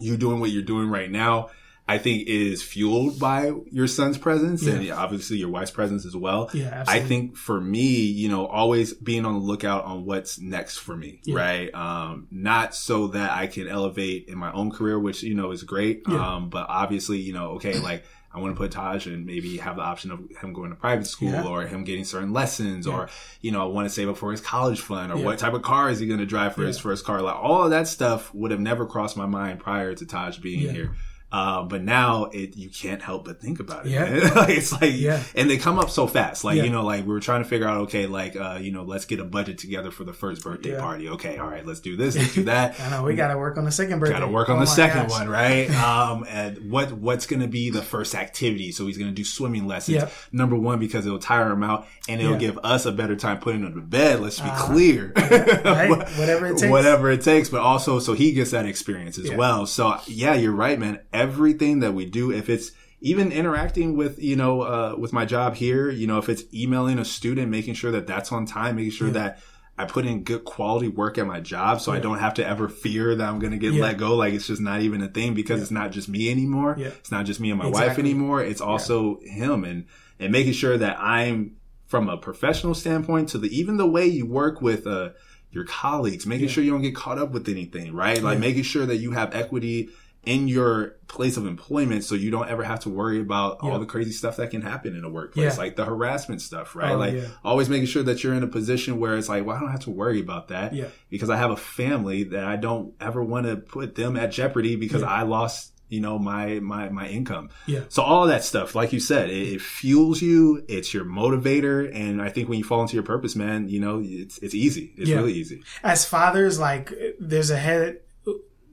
You 0.00 0.16
doing 0.16 0.40
what 0.40 0.50
you're 0.50 0.62
doing 0.62 0.88
right 0.88 1.10
now 1.10 1.50
I 1.86 1.98
think 1.98 2.28
is 2.28 2.62
fueled 2.62 3.18
by 3.18 3.52
your 3.70 3.86
son's 3.86 4.16
presence 4.16 4.62
yeah. 4.62 4.74
and 4.74 4.90
obviously 4.90 5.36
your 5.36 5.50
wife's 5.50 5.70
presence 5.70 6.06
as 6.06 6.16
well. 6.16 6.48
Yeah, 6.54 6.68
absolutely. 6.68 7.04
I 7.04 7.08
think 7.08 7.36
for 7.36 7.60
me, 7.60 7.88
you 8.06 8.30
know, 8.30 8.46
always 8.46 8.94
being 8.94 9.26
on 9.26 9.34
the 9.34 9.40
lookout 9.40 9.84
on 9.84 10.06
what's 10.06 10.40
next 10.40 10.78
for 10.78 10.96
me, 10.96 11.20
yeah. 11.24 11.36
right? 11.36 11.74
Um, 11.74 12.26
not 12.30 12.74
so 12.74 13.08
that 13.08 13.32
I 13.32 13.48
can 13.48 13.68
elevate 13.68 14.28
in 14.28 14.38
my 14.38 14.50
own 14.52 14.70
career, 14.70 14.98
which, 14.98 15.22
you 15.22 15.34
know, 15.34 15.50
is 15.50 15.62
great. 15.62 16.04
Yeah. 16.08 16.36
Um, 16.36 16.48
but 16.48 16.66
obviously, 16.70 17.18
you 17.18 17.34
know, 17.34 17.50
okay, 17.56 17.78
like 17.78 18.04
I 18.32 18.40
want 18.40 18.54
to 18.54 18.58
put 18.58 18.70
Taj 18.70 19.06
and 19.06 19.26
maybe 19.26 19.58
have 19.58 19.76
the 19.76 19.82
option 19.82 20.10
of 20.10 20.20
him 20.40 20.54
going 20.54 20.70
to 20.70 20.76
private 20.76 21.06
school 21.06 21.32
yeah. 21.32 21.46
or 21.46 21.66
him 21.66 21.84
getting 21.84 22.04
certain 22.04 22.32
lessons 22.32 22.86
yeah. 22.86 22.94
or, 22.94 23.08
you 23.42 23.52
know, 23.52 23.62
I 23.62 23.66
want 23.66 23.86
to 23.86 23.94
save 23.94 24.08
up 24.08 24.16
for 24.16 24.32
his 24.32 24.40
college 24.40 24.80
fund 24.80 25.12
or 25.12 25.18
yeah. 25.18 25.24
what 25.24 25.38
type 25.38 25.52
of 25.52 25.60
car 25.60 25.90
is 25.90 25.98
he 25.98 26.06
going 26.06 26.20
to 26.20 26.26
drive 26.26 26.54
for 26.54 26.62
his 26.62 26.78
first 26.78 27.04
car? 27.04 27.20
Like 27.20 27.36
all 27.36 27.62
of 27.62 27.70
that 27.70 27.88
stuff 27.88 28.34
would 28.34 28.52
have 28.52 28.60
never 28.60 28.86
crossed 28.86 29.18
my 29.18 29.26
mind 29.26 29.60
prior 29.60 29.94
to 29.94 30.06
Taj 30.06 30.38
being 30.38 30.60
here. 30.60 30.96
Uh, 31.34 31.64
but 31.64 31.82
now 31.82 32.26
it 32.26 32.56
you 32.56 32.68
can't 32.68 33.02
help 33.02 33.24
but 33.24 33.40
think 33.40 33.58
about 33.58 33.86
it. 33.86 33.90
Yeah, 33.90 34.04
like, 34.36 34.50
it's 34.50 34.70
like 34.70 34.92
yeah, 34.94 35.20
and 35.34 35.50
they 35.50 35.56
come 35.56 35.80
up 35.80 35.90
so 35.90 36.06
fast. 36.06 36.44
Like 36.44 36.58
yeah. 36.58 36.62
you 36.62 36.70
know, 36.70 36.84
like 36.84 37.04
we 37.04 37.12
were 37.12 37.18
trying 37.18 37.42
to 37.42 37.48
figure 37.48 37.66
out, 37.66 37.78
okay, 37.78 38.06
like 38.06 38.36
uh, 38.36 38.58
you 38.60 38.70
know, 38.70 38.84
let's 38.84 39.04
get 39.04 39.18
a 39.18 39.24
budget 39.24 39.58
together 39.58 39.90
for 39.90 40.04
the 40.04 40.12
first 40.12 40.44
birthday 40.44 40.74
yeah. 40.74 40.80
party. 40.80 41.08
Okay, 41.08 41.38
all 41.38 41.48
right, 41.48 41.66
let's 41.66 41.80
do 41.80 41.96
this, 41.96 42.16
let's 42.16 42.34
do 42.34 42.44
that. 42.44 42.78
I 42.78 42.88
know 42.88 43.02
we 43.02 43.16
got 43.16 43.32
to 43.32 43.36
work 43.36 43.58
on 43.58 43.64
the 43.64 43.72
second 43.72 43.98
birthday. 43.98 44.14
Got 44.14 44.26
to 44.26 44.30
work 44.30 44.48
on 44.48 44.58
oh 44.58 44.60
the 44.60 44.66
second 44.66 45.08
gosh. 45.08 45.10
one, 45.10 45.28
right? 45.28 45.68
um, 45.82 46.24
and 46.28 46.70
what 46.70 46.92
what's 46.92 47.26
going 47.26 47.42
to 47.42 47.48
be 47.48 47.68
the 47.70 47.82
first 47.82 48.14
activity? 48.14 48.70
So 48.70 48.86
he's 48.86 48.96
going 48.96 49.10
to 49.10 49.14
do 49.14 49.24
swimming 49.24 49.66
lessons. 49.66 49.96
Yep. 49.96 50.12
Number 50.30 50.54
one 50.54 50.78
because 50.78 51.04
it'll 51.04 51.18
tire 51.18 51.50
him 51.50 51.64
out 51.64 51.88
and 52.08 52.20
it'll 52.20 52.36
give 52.36 52.60
us 52.62 52.86
a 52.86 52.92
better 52.92 53.16
time 53.16 53.40
putting 53.40 53.64
him 53.64 53.74
to 53.74 53.80
bed. 53.80 54.20
Let's 54.20 54.38
be 54.38 54.48
uh, 54.48 54.66
clear, 54.66 55.12
right? 55.16 55.90
whatever 56.16 56.46
it 56.46 56.58
takes, 56.58 56.70
whatever 56.70 57.10
it 57.10 57.22
takes. 57.22 57.48
But 57.48 57.62
also, 57.62 57.98
so 57.98 58.12
he 58.12 58.30
gets 58.30 58.52
that 58.52 58.66
experience 58.66 59.18
as 59.18 59.32
well. 59.32 59.66
So 59.66 59.98
yeah, 60.06 60.34
you're 60.34 60.52
right, 60.52 60.78
man. 60.78 61.00
Everything 61.24 61.80
that 61.80 61.92
we 61.92 62.04
do, 62.04 62.30
if 62.30 62.48
it's 62.48 62.72
even 63.00 63.32
interacting 63.32 63.96
with, 63.96 64.22
you 64.22 64.36
know, 64.36 64.62
uh, 64.62 64.94
with 64.98 65.12
my 65.12 65.24
job 65.24 65.54
here, 65.54 65.90
you 65.90 66.06
know, 66.06 66.18
if 66.18 66.28
it's 66.28 66.42
emailing 66.52 66.98
a 66.98 67.04
student, 67.04 67.50
making 67.50 67.74
sure 67.74 67.92
that 67.92 68.06
that's 68.06 68.32
on 68.32 68.46
time, 68.46 68.76
making 68.76 68.92
sure 68.92 69.08
yeah. 69.08 69.14
that 69.14 69.40
I 69.76 69.84
put 69.84 70.06
in 70.06 70.22
good 70.22 70.44
quality 70.44 70.88
work 70.88 71.18
at 71.18 71.26
my 71.26 71.40
job 71.40 71.80
so 71.80 71.92
yeah. 71.92 71.98
I 71.98 72.00
don't 72.00 72.18
have 72.18 72.34
to 72.34 72.46
ever 72.46 72.68
fear 72.68 73.14
that 73.14 73.28
I'm 73.28 73.38
going 73.40 73.52
to 73.52 73.58
get 73.58 73.74
yeah. 73.74 73.82
let 73.82 73.98
go. 73.98 74.14
Like 74.14 74.32
it's 74.32 74.46
just 74.46 74.62
not 74.62 74.80
even 74.80 75.02
a 75.02 75.08
thing 75.08 75.34
because 75.34 75.60
it's 75.60 75.70
not 75.70 75.90
just 75.90 76.08
me 76.08 76.30
anymore. 76.30 76.76
It's 76.78 77.10
not 77.10 77.26
just 77.26 77.40
me 77.40 77.50
and 77.50 77.58
my 77.58 77.68
exactly. 77.68 77.88
wife 77.88 77.98
anymore. 77.98 78.42
It's 78.42 78.60
also 78.60 79.20
him 79.20 79.64
and, 79.64 79.86
and 80.18 80.32
making 80.32 80.52
sure 80.52 80.78
that 80.78 80.96
I'm 81.00 81.56
from 81.86 82.08
a 82.08 82.16
professional 82.16 82.74
standpoint 82.74 83.30
to 83.30 83.38
the, 83.38 83.48
even 83.48 83.76
the 83.76 83.86
way 83.86 84.06
you 84.06 84.26
work 84.26 84.62
with, 84.62 84.86
uh, 84.86 85.10
your 85.50 85.64
colleagues, 85.64 86.26
making 86.26 86.48
sure 86.48 86.64
you 86.64 86.72
don't 86.72 86.82
get 86.82 86.96
caught 86.96 87.18
up 87.18 87.30
with 87.30 87.48
anything, 87.48 87.94
right? 87.94 88.20
Like 88.20 88.40
making 88.40 88.64
sure 88.64 88.86
that 88.86 88.96
you 88.96 89.12
have 89.12 89.34
equity 89.36 89.90
in 90.26 90.48
your 90.48 90.96
place 91.06 91.36
of 91.36 91.46
employment 91.46 92.04
so 92.04 92.14
you 92.14 92.30
don't 92.30 92.48
ever 92.48 92.64
have 92.64 92.80
to 92.80 92.88
worry 92.88 93.20
about 93.20 93.58
yeah. 93.62 93.70
all 93.70 93.78
the 93.78 93.86
crazy 93.86 94.12
stuff 94.12 94.36
that 94.36 94.50
can 94.50 94.62
happen 94.62 94.96
in 94.96 95.04
a 95.04 95.08
workplace, 95.08 95.54
yeah. 95.54 95.58
like 95.58 95.76
the 95.76 95.84
harassment 95.84 96.42
stuff, 96.42 96.74
right? 96.74 96.92
Oh, 96.92 96.98
like 96.98 97.14
yeah. 97.14 97.28
always 97.44 97.68
making 97.68 97.86
sure 97.86 98.02
that 98.02 98.24
you're 98.24 98.34
in 98.34 98.42
a 98.42 98.48
position 98.48 98.98
where 98.98 99.16
it's 99.16 99.28
like, 99.28 99.44
well, 99.44 99.56
I 99.56 99.60
don't 99.60 99.70
have 99.70 99.80
to 99.80 99.90
worry 99.90 100.20
about 100.20 100.48
that 100.48 100.74
yeah. 100.74 100.88
because 101.10 101.30
I 101.30 101.36
have 101.36 101.50
a 101.50 101.56
family 101.56 102.24
that 102.24 102.44
I 102.44 102.56
don't 102.56 102.94
ever 103.00 103.22
want 103.22 103.46
to 103.46 103.56
put 103.56 103.94
them 103.94 104.16
at 104.16 104.32
jeopardy 104.32 104.76
because 104.76 105.02
I 105.02 105.22
lost 105.22 105.74
you 105.88 106.00
know 106.00 106.18
my 106.18 106.60
my 106.60 106.88
my 106.88 107.06
income 107.08 107.50
yeah 107.66 107.80
so 107.88 108.02
all 108.02 108.26
that 108.26 108.42
stuff 108.42 108.74
like 108.74 108.92
you 108.92 109.00
said 109.00 109.28
it, 109.28 109.54
it, 109.54 109.60
fuels 109.60 110.22
you 110.22 110.64
it's 110.66 110.94
your 110.94 111.04
motivator 111.04 111.94
and 111.94 112.22
i 112.22 112.28
think 112.30 112.48
when 112.48 112.58
you 112.58 112.64
fall 112.64 112.80
into 112.80 112.94
your 112.94 113.02
purpose 113.02 113.36
man 113.36 113.68
you 113.68 113.78
know 113.78 114.00
it's 114.02 114.38
it's 114.38 114.54
easy 114.54 114.92
it's 114.96 115.10
really 115.10 115.34
easy 115.34 115.62
as 115.82 116.04
fathers 116.04 116.58
like 116.58 116.92
there's 117.20 117.50
a 117.50 117.56
head 117.56 118.00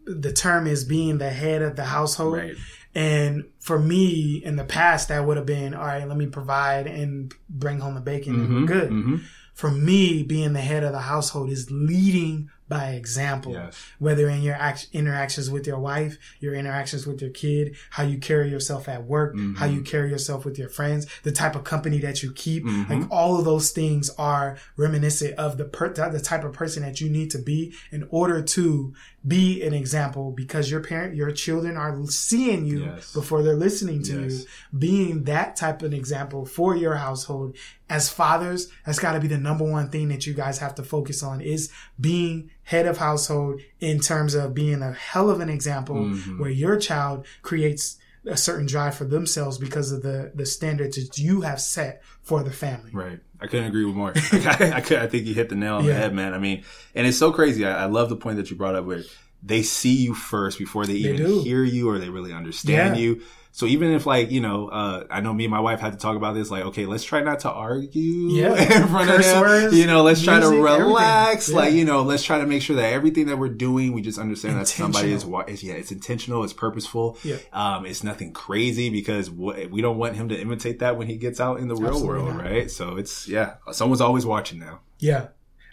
the 0.06 0.34
term 0.34 0.68
is 0.68 0.84
being 0.84 1.18
the 1.18 1.30
head 1.30 1.62
of 1.62 1.76
the 1.76 1.86
household. 1.86 2.38
Right. 2.38 2.56
And 2.94 3.46
for 3.60 3.80
me, 3.80 4.42
in 4.44 4.58
the 4.58 4.66
past, 4.66 5.08
that 5.08 5.26
would 5.26 5.38
have 5.38 5.46
been, 5.46 5.74
all 5.74 5.86
right, 5.86 6.06
let 6.08 6.18
me 6.18 6.28
provide 6.28 6.88
and 6.88 7.34
bring 7.50 7.80
home 7.80 7.96
the 7.96 8.02
bacon 8.02 8.34
mm-hmm, 8.34 8.46
and 8.46 8.56
we're 8.56 8.68
good. 8.68 8.90
Mm-hmm. 8.90 9.16
For 9.54 9.72
me, 9.72 10.24
being 10.24 10.54
the 10.54 10.62
head 10.62 10.84
of 10.84 10.92
the 10.92 11.00
household 11.00 11.50
is 11.50 11.72
leading 11.72 12.50
by 12.72 12.92
example. 12.92 13.52
Yes. 13.52 13.86
Whether 14.00 14.30
in 14.30 14.42
your 14.42 14.56
act- 14.56 14.88
interactions 14.94 15.50
with 15.50 15.68
your 15.68 15.78
wife, 15.78 16.18
your 16.40 16.56
interactions 16.56 17.06
with 17.06 17.22
your 17.22 17.30
kid, 17.30 17.76
how 17.90 18.04
you 18.04 18.18
carry 18.18 18.50
yourself 18.50 18.88
at 18.88 19.04
work, 19.04 19.36
mm-hmm. 19.36 19.56
how 19.56 19.66
you 19.66 19.82
carry 19.82 20.10
yourself 20.10 20.46
with 20.46 20.58
your 20.58 20.70
friends, 20.70 21.06
the 21.24 21.34
type 21.34 21.58
of 21.58 21.66
company 21.66 22.00
that 22.00 22.24
you 22.24 22.32
keep, 22.32 22.64
mm-hmm. 22.64 22.94
like 22.94 23.12
all 23.12 23.38
of 23.38 23.44
those 23.44 23.72
things 23.72 24.10
are 24.18 24.58
reminiscent 24.78 25.38
of 25.38 25.58
the 25.58 25.66
per- 25.66 25.92
the 25.92 26.22
type 26.22 26.46
of 26.46 26.54
person 26.54 26.82
that 26.84 27.02
you 27.02 27.10
need 27.10 27.30
to 27.32 27.40
be 27.40 27.74
in 27.92 28.08
order 28.10 28.42
to 28.42 28.94
be 29.28 29.62
an 29.64 29.74
example 29.74 30.32
because 30.32 30.72
your 30.72 30.80
parent, 30.80 31.14
your 31.14 31.32
children 31.32 31.76
are 31.76 32.06
seeing 32.08 32.66
you 32.66 32.86
yes. 32.86 33.14
before 33.14 33.44
they're 33.44 33.54
listening 33.56 34.02
to 34.02 34.24
yes. 34.24 34.32
you, 34.32 34.80
being 34.80 35.26
that 35.26 35.58
type 35.58 35.82
of 35.82 35.94
example 35.94 36.46
for 36.46 36.76
your 36.76 36.96
household 36.96 37.56
as 37.92 38.10
fathers, 38.10 38.70
that's 38.86 39.00
got 39.00 39.14
to 39.14 39.20
be 39.20 39.28
the 39.28 39.38
number 39.38 39.66
one 39.66 39.90
thing 39.90 40.08
that 40.08 40.26
you 40.26 40.34
guys 40.34 40.60
have 40.60 40.74
to 40.76 40.82
focus 40.82 41.22
on 41.22 41.42
is 41.42 41.70
being 42.00 42.50
head 42.64 42.88
of 42.88 42.98
household 42.98 43.60
in 43.82 44.00
terms 44.00 44.34
of 44.34 44.54
being 44.54 44.82
a 44.82 44.94
hell 44.94 45.30
of 45.30 45.42
an 45.42 45.50
example 45.50 45.98
mm-hmm. 45.98 46.40
where 46.40 46.50
your 46.50 46.78
child 46.78 47.26
creates 47.42 47.98
a 48.26 48.38
certain 48.38 48.66
drive 48.66 48.96
for 48.96 49.04
themselves 49.04 49.58
because 49.58 49.92
of 49.92 50.04
the 50.04 50.32
the 50.36 50.46
standards 50.46 50.96
that 50.96 51.18
you 51.18 51.42
have 51.42 51.60
set 51.60 52.02
for 52.22 52.44
the 52.44 52.52
family. 52.52 52.92
Right. 52.94 53.20
I 53.42 53.48
couldn't 53.48 53.66
agree 53.66 53.84
with 53.84 53.96
more. 53.96 54.14
I, 54.16 54.74
I, 54.76 54.78
I, 54.78 55.08
think 55.08 55.26
you 55.26 55.34
hit 55.34 55.50
the 55.50 55.56
nail 55.56 55.78
on 55.78 55.84
yeah. 55.84 55.94
the 55.94 56.00
head, 56.00 56.14
man. 56.14 56.34
I 56.34 56.38
mean, 56.38 56.64
and 56.96 57.06
it's 57.06 57.18
so 57.18 57.34
crazy. 57.34 57.66
I, 57.66 57.84
I, 57.84 57.86
love 57.86 58.08
the 58.08 58.16
point 58.16 58.38
that 58.38 58.50
you 58.52 58.56
brought 58.56 58.76
up 58.76 58.86
where 58.86 59.04
they 59.44 59.64
see 59.64 59.96
you 59.96 60.14
first 60.14 60.60
before 60.60 60.86
they, 60.86 60.94
they 60.94 61.10
even 61.10 61.18
do. 61.18 61.42
hear 61.42 61.64
you 61.64 61.90
or 61.90 61.98
they 61.98 62.10
really 62.10 62.34
understand 62.34 62.96
yeah. 62.96 63.02
you. 63.02 63.22
So 63.54 63.66
even 63.66 63.92
if 63.92 64.06
like, 64.06 64.32
you 64.32 64.40
know, 64.40 64.70
uh, 64.70 65.06
I 65.10 65.20
know 65.20 65.34
me 65.34 65.44
and 65.44 65.52
my 65.52 65.60
wife 65.60 65.82
had 65.82 65.92
to 65.92 66.00
talk 66.00 66.16
about 66.16 66.36
this, 66.36 66.50
like, 66.50 66.64
okay, 66.68 66.86
let's 66.86 67.04
try 67.04 67.22
not 67.22 67.42
to 67.42 67.52
argue 67.52 68.30
yeah. 68.30 68.54
in 68.54 68.88
front 68.88 69.10
Curse 69.10 69.28
of 69.28 69.36
him. 69.36 69.42
Words, 69.42 69.78
you 69.78 69.88
know, 69.88 70.04
let's 70.04 70.22
try 70.22 70.40
to 70.40 70.48
relax. 70.48 71.50
Yeah. 71.50 71.56
Like, 71.58 71.74
you 71.74 71.84
know, 71.84 72.04
let's 72.04 72.24
try 72.24 72.40
to 72.40 72.46
make 72.46 72.62
sure 72.62 72.78
that 72.78 72.94
everything 72.94 73.26
that 73.26 73.38
we're 73.38 73.50
doing, 73.50 73.92
we 73.92 74.02
just 74.02 74.18
understand 74.18 74.58
that 74.58 74.70
somebody 74.70 75.12
is, 75.12 75.26
is, 75.48 75.64
yeah, 75.64 75.74
it's 75.74 75.92
intentional, 75.92 76.46
it's 76.46 76.54
purposeful. 76.54 77.18
Yeah. 77.24 77.38
Um, 77.52 77.86
it's 77.86 78.06
nothing 78.06 78.32
crazy 78.32 78.90
because 78.90 79.30
we 79.30 79.82
don't 79.82 79.98
want 79.98 80.16
him 80.16 80.30
to 80.30 80.40
imitate 80.40 80.80
that 80.80 80.98
when 80.98 81.08
he 81.08 81.18
gets 81.18 81.42
out 81.42 81.60
in 81.60 81.68
the 81.68 81.76
real 81.76 81.90
Absolutely 81.90 82.24
world, 82.24 82.36
not. 82.38 82.46
right? 82.46 82.72
So 82.72 82.96
it's, 82.96 83.28
yeah, 83.28 83.56
someone's 83.72 84.02
always 84.02 84.26
watching 84.26 84.60
now. 84.60 84.80
Yeah. 85.00 85.28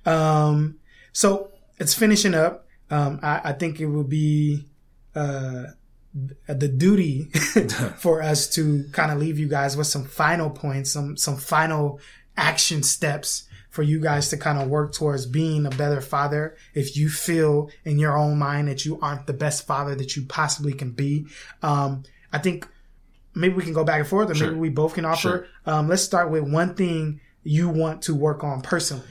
Um, 0.04 0.80
so 1.12 1.52
it's 1.78 1.94
finishing 1.94 2.34
up. 2.34 2.67
Um, 2.90 3.20
I, 3.22 3.40
I 3.44 3.52
think 3.52 3.80
it 3.80 3.86
would 3.86 4.08
be, 4.08 4.66
uh, 5.14 5.64
the 6.46 6.68
duty 6.68 7.24
for 7.98 8.22
us 8.22 8.48
to 8.50 8.84
kind 8.92 9.12
of 9.12 9.18
leave 9.18 9.38
you 9.38 9.48
guys 9.48 9.76
with 9.76 9.86
some 9.86 10.04
final 10.04 10.50
points, 10.50 10.92
some 10.92 11.16
some 11.16 11.36
final 11.36 12.00
action 12.36 12.82
steps 12.82 13.44
for 13.70 13.82
you 13.82 14.00
guys 14.00 14.30
to 14.30 14.36
kind 14.36 14.58
of 14.58 14.68
work 14.68 14.92
towards 14.92 15.26
being 15.26 15.66
a 15.66 15.70
better 15.70 16.00
father. 16.00 16.56
If 16.74 16.96
you 16.96 17.08
feel 17.08 17.70
in 17.84 17.98
your 17.98 18.16
own 18.16 18.38
mind 18.38 18.68
that 18.68 18.84
you 18.84 18.98
aren't 19.00 19.26
the 19.26 19.32
best 19.32 19.66
father 19.66 19.94
that 19.94 20.16
you 20.16 20.24
possibly 20.24 20.72
can 20.72 20.92
be, 20.92 21.26
um, 21.62 22.04
I 22.32 22.38
think 22.38 22.66
maybe 23.34 23.54
we 23.54 23.62
can 23.62 23.74
go 23.74 23.84
back 23.84 24.00
and 24.00 24.08
forth, 24.08 24.30
or 24.30 24.34
sure. 24.34 24.48
maybe 24.48 24.60
we 24.60 24.70
both 24.70 24.94
can 24.94 25.04
offer. 25.04 25.20
Sure. 25.20 25.46
Um, 25.66 25.88
let's 25.88 26.02
start 26.02 26.30
with 26.30 26.44
one 26.44 26.74
thing 26.74 27.20
you 27.44 27.68
want 27.68 28.02
to 28.02 28.14
work 28.14 28.42
on 28.42 28.62
personally. 28.62 29.06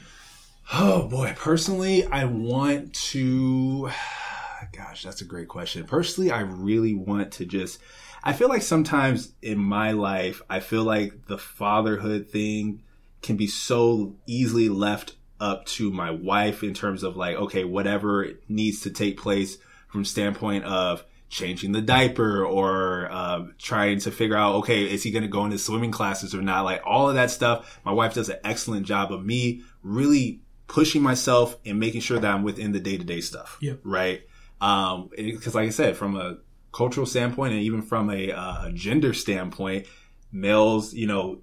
Oh 0.70 1.08
boy, 1.08 1.34
personally, 1.36 2.04
I 2.04 2.24
want 2.24 2.92
to 3.10 3.90
gosh, 4.76 5.02
that's 5.02 5.22
a 5.22 5.24
great 5.24 5.48
question. 5.48 5.84
Personally, 5.84 6.30
I 6.30 6.40
really 6.40 6.94
want 6.94 7.32
to 7.32 7.46
just, 7.46 7.78
I 8.22 8.32
feel 8.32 8.48
like 8.48 8.62
sometimes 8.62 9.32
in 9.40 9.58
my 9.58 9.92
life, 9.92 10.42
I 10.50 10.60
feel 10.60 10.84
like 10.84 11.26
the 11.26 11.38
fatherhood 11.38 12.28
thing 12.28 12.82
can 13.22 13.36
be 13.36 13.46
so 13.46 14.16
easily 14.26 14.68
left 14.68 15.14
up 15.40 15.64
to 15.66 15.90
my 15.90 16.10
wife 16.10 16.62
in 16.62 16.74
terms 16.74 17.02
of 17.02 17.16
like, 17.16 17.36
okay, 17.36 17.64
whatever 17.64 18.28
needs 18.48 18.82
to 18.82 18.90
take 18.90 19.18
place 19.18 19.58
from 19.88 20.04
standpoint 20.04 20.64
of 20.64 21.04
changing 21.30 21.72
the 21.72 21.82
diaper 21.82 22.44
or 22.44 23.08
uh, 23.10 23.44
trying 23.58 24.00
to 24.00 24.10
figure 24.10 24.36
out, 24.36 24.56
okay, 24.56 24.82
is 24.82 25.02
he 25.02 25.10
going 25.10 25.22
to 25.22 25.28
go 25.28 25.44
into 25.44 25.58
swimming 25.58 25.90
classes 25.90 26.34
or 26.34 26.42
not? 26.42 26.64
Like 26.64 26.82
all 26.84 27.08
of 27.08 27.14
that 27.14 27.30
stuff. 27.30 27.80
My 27.84 27.92
wife 27.92 28.14
does 28.14 28.28
an 28.28 28.38
excellent 28.44 28.86
job 28.86 29.12
of 29.12 29.24
me 29.24 29.62
really 29.82 30.40
pushing 30.68 31.02
myself 31.02 31.56
and 31.66 31.80
making 31.80 32.02
sure 32.02 32.18
that 32.18 32.30
I'm 32.32 32.44
within 32.44 32.72
the 32.72 32.80
day 32.80 32.96
to 32.96 33.04
day 33.04 33.20
stuff. 33.20 33.58
Yeah. 33.60 33.74
Right. 33.82 34.22
Um, 34.60 35.10
because 35.16 35.54
like 35.54 35.66
I 35.66 35.70
said, 35.70 35.96
from 35.96 36.16
a 36.16 36.36
cultural 36.72 37.06
standpoint 37.06 37.54
and 37.54 37.62
even 37.62 37.82
from 37.82 38.10
a 38.10 38.30
uh, 38.30 38.70
gender 38.70 39.14
standpoint, 39.14 39.86
males, 40.30 40.94
you 40.94 41.06
know, 41.06 41.40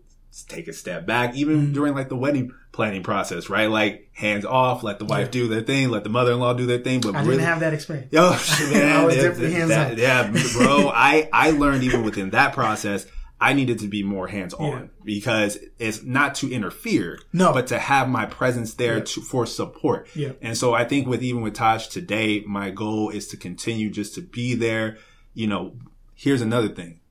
take 0.47 0.67
a 0.67 0.73
step 0.73 1.05
back, 1.05 1.35
even 1.35 1.61
mm-hmm. 1.61 1.73
during 1.73 1.95
like 1.95 2.09
the 2.09 2.15
wedding 2.15 2.53
planning 2.71 3.03
process, 3.03 3.49
right? 3.49 3.69
Like 3.69 4.09
hands 4.13 4.45
off, 4.45 4.83
let 4.83 4.99
the 4.99 5.05
wife 5.05 5.27
yeah. 5.27 5.31
do 5.31 5.47
their 5.47 5.61
thing, 5.61 5.89
let 5.89 6.03
the 6.03 6.09
mother-in-law 6.09 6.53
do 6.53 6.65
their 6.65 6.79
thing. 6.79 6.99
But 7.01 7.15
I 7.15 7.21
really, 7.21 7.37
didn't 7.37 7.47
have 7.47 7.59
that 7.61 7.73
experience. 7.73 8.11
Yo, 8.11 8.29
man, 8.71 8.95
I 8.95 9.05
was 9.05 9.15
definitely 9.15 9.53
hands 9.53 9.69
that, 9.69 9.97
Yeah, 9.97 10.29
bro. 10.53 10.91
I 10.93 11.29
I 11.31 11.51
learned 11.51 11.83
even 11.83 12.03
within 12.03 12.31
that 12.31 12.53
process 12.53 13.05
I 13.45 13.53
needed 13.53 13.77
to 13.79 13.87
be 13.87 14.01
more 14.01 14.27
hands 14.27 14.55
on 14.55 14.71
yeah. 14.71 14.87
because 15.03 15.59
it's 15.77 16.01
not 16.01 16.33
to 16.35 16.51
interfere, 16.51 17.19
no, 17.31 17.53
but 17.53 17.67
to 17.67 17.77
have 17.77 18.09
my 18.09 18.25
presence 18.25 18.73
there 18.73 18.97
yeah. 18.97 19.03
to, 19.03 19.21
for 19.21 19.45
support. 19.45 20.07
Yeah. 20.15 20.31
And 20.41 20.57
so 20.57 20.73
I 20.73 20.83
think 20.83 21.07
with 21.07 21.21
even 21.21 21.43
with 21.43 21.53
Taj 21.53 21.87
today, 21.87 22.43
my 22.47 22.71
goal 22.71 23.11
is 23.11 23.27
to 23.27 23.37
continue 23.37 23.91
just 23.91 24.15
to 24.15 24.21
be 24.21 24.55
there. 24.55 24.97
You 25.35 25.45
know, 25.45 25.75
here's 26.15 26.41
another 26.41 26.69
thing 26.69 27.01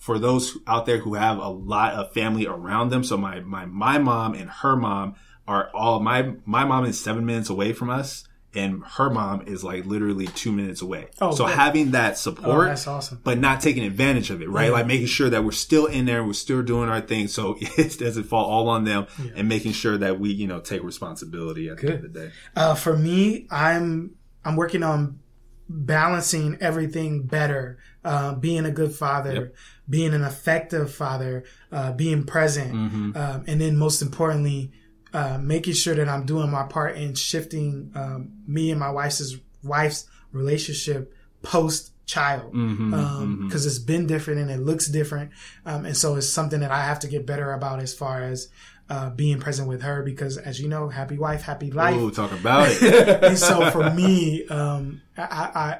for 0.00 0.18
those 0.18 0.58
out 0.66 0.84
there 0.84 0.98
who 0.98 1.14
have 1.14 1.38
a 1.38 1.48
lot 1.48 1.92
of 1.94 2.12
family 2.12 2.44
around 2.44 2.88
them. 2.88 3.04
So 3.04 3.16
my, 3.16 3.38
my, 3.38 3.64
my 3.66 3.98
mom 3.98 4.34
and 4.34 4.50
her 4.50 4.74
mom 4.74 5.14
are 5.46 5.70
all 5.72 6.00
my, 6.00 6.32
my 6.44 6.64
mom 6.64 6.86
is 6.86 7.00
seven 7.00 7.24
minutes 7.24 7.50
away 7.50 7.72
from 7.72 7.88
us 7.88 8.26
and 8.54 8.82
her 8.84 9.10
mom 9.10 9.42
is 9.46 9.64
like 9.64 9.84
literally 9.84 10.26
two 10.26 10.52
minutes 10.52 10.82
away. 10.82 11.08
Oh, 11.20 11.34
so 11.34 11.46
good. 11.46 11.54
having 11.54 11.90
that 11.92 12.18
support, 12.18 12.46
oh, 12.46 12.64
that's 12.64 12.86
awesome. 12.86 13.20
But 13.22 13.38
not 13.38 13.60
taking 13.60 13.84
advantage 13.84 14.30
of 14.30 14.42
it, 14.42 14.48
right? 14.48 14.66
Yeah. 14.66 14.72
Like 14.72 14.86
making 14.86 15.06
sure 15.06 15.28
that 15.28 15.44
we're 15.44 15.52
still 15.52 15.86
in 15.86 16.06
there, 16.06 16.24
we're 16.24 16.32
still 16.32 16.62
doing 16.62 16.88
our 16.88 17.00
thing, 17.00 17.28
so 17.28 17.56
it 17.60 17.98
doesn't 17.98 18.24
fall 18.24 18.44
all 18.44 18.68
on 18.68 18.84
them, 18.84 19.06
yeah. 19.22 19.32
and 19.36 19.48
making 19.48 19.72
sure 19.72 19.98
that 19.98 20.20
we, 20.20 20.30
you 20.30 20.46
know, 20.46 20.60
take 20.60 20.82
responsibility 20.82 21.68
at 21.68 21.78
good. 21.78 21.88
the 21.88 21.94
end 21.94 22.04
of 22.04 22.12
the 22.12 22.20
day. 22.20 22.32
Uh, 22.56 22.74
for 22.74 22.96
me, 22.96 23.46
I'm 23.50 24.16
I'm 24.44 24.56
working 24.56 24.82
on 24.82 25.20
balancing 25.68 26.58
everything 26.60 27.22
better, 27.22 27.78
uh, 28.04 28.34
being 28.34 28.66
a 28.66 28.70
good 28.70 28.94
father, 28.94 29.32
yep. 29.32 29.54
being 29.88 30.14
an 30.14 30.22
effective 30.22 30.92
father, 30.92 31.44
uh, 31.72 31.92
being 31.92 32.24
present, 32.24 32.72
mm-hmm. 32.74 33.16
um, 33.16 33.44
and 33.46 33.60
then 33.60 33.76
most 33.76 34.02
importantly 34.02 34.72
uh, 35.14 35.38
making 35.38 35.74
sure 35.74 35.94
that 35.94 36.08
I'm 36.08 36.26
doing 36.26 36.50
my 36.50 36.64
part 36.64 36.96
in 36.96 37.14
shifting 37.14 37.92
um, 37.94 38.32
me 38.48 38.72
and 38.72 38.80
my 38.80 38.90
wife's 38.90 39.36
wife's 39.62 40.08
relationship 40.32 41.14
post 41.42 41.92
child 42.04 42.50
because 42.52 42.68
mm-hmm, 42.68 42.94
um, 42.94 43.38
mm-hmm. 43.48 43.56
it's 43.56 43.78
been 43.78 44.08
different 44.08 44.40
and 44.40 44.50
it 44.50 44.58
looks 44.58 44.88
different. 44.88 45.30
Um, 45.64 45.86
and 45.86 45.96
so 45.96 46.16
it's 46.16 46.28
something 46.28 46.60
that 46.60 46.72
i 46.72 46.84
have 46.84 46.98
to 47.00 47.08
get 47.08 47.26
better 47.26 47.52
about 47.52 47.80
as 47.80 47.94
far 47.94 48.24
as 48.24 48.48
uh, 48.90 49.10
being 49.10 49.38
present 49.38 49.68
with 49.68 49.82
her 49.82 50.02
because 50.02 50.36
as 50.36 50.60
you 50.60 50.68
know 50.68 50.88
happy 50.88 51.16
wife 51.16 51.42
happy 51.42 51.70
life. 51.70 51.94
Ooh, 51.94 52.10
talk 52.10 52.32
about 52.32 52.68
it. 52.68 53.22
And 53.22 53.38
so 53.38 53.70
for 53.70 53.90
me 53.90 54.46
um, 54.48 55.00
I, 55.16 55.22
I, 55.54 55.78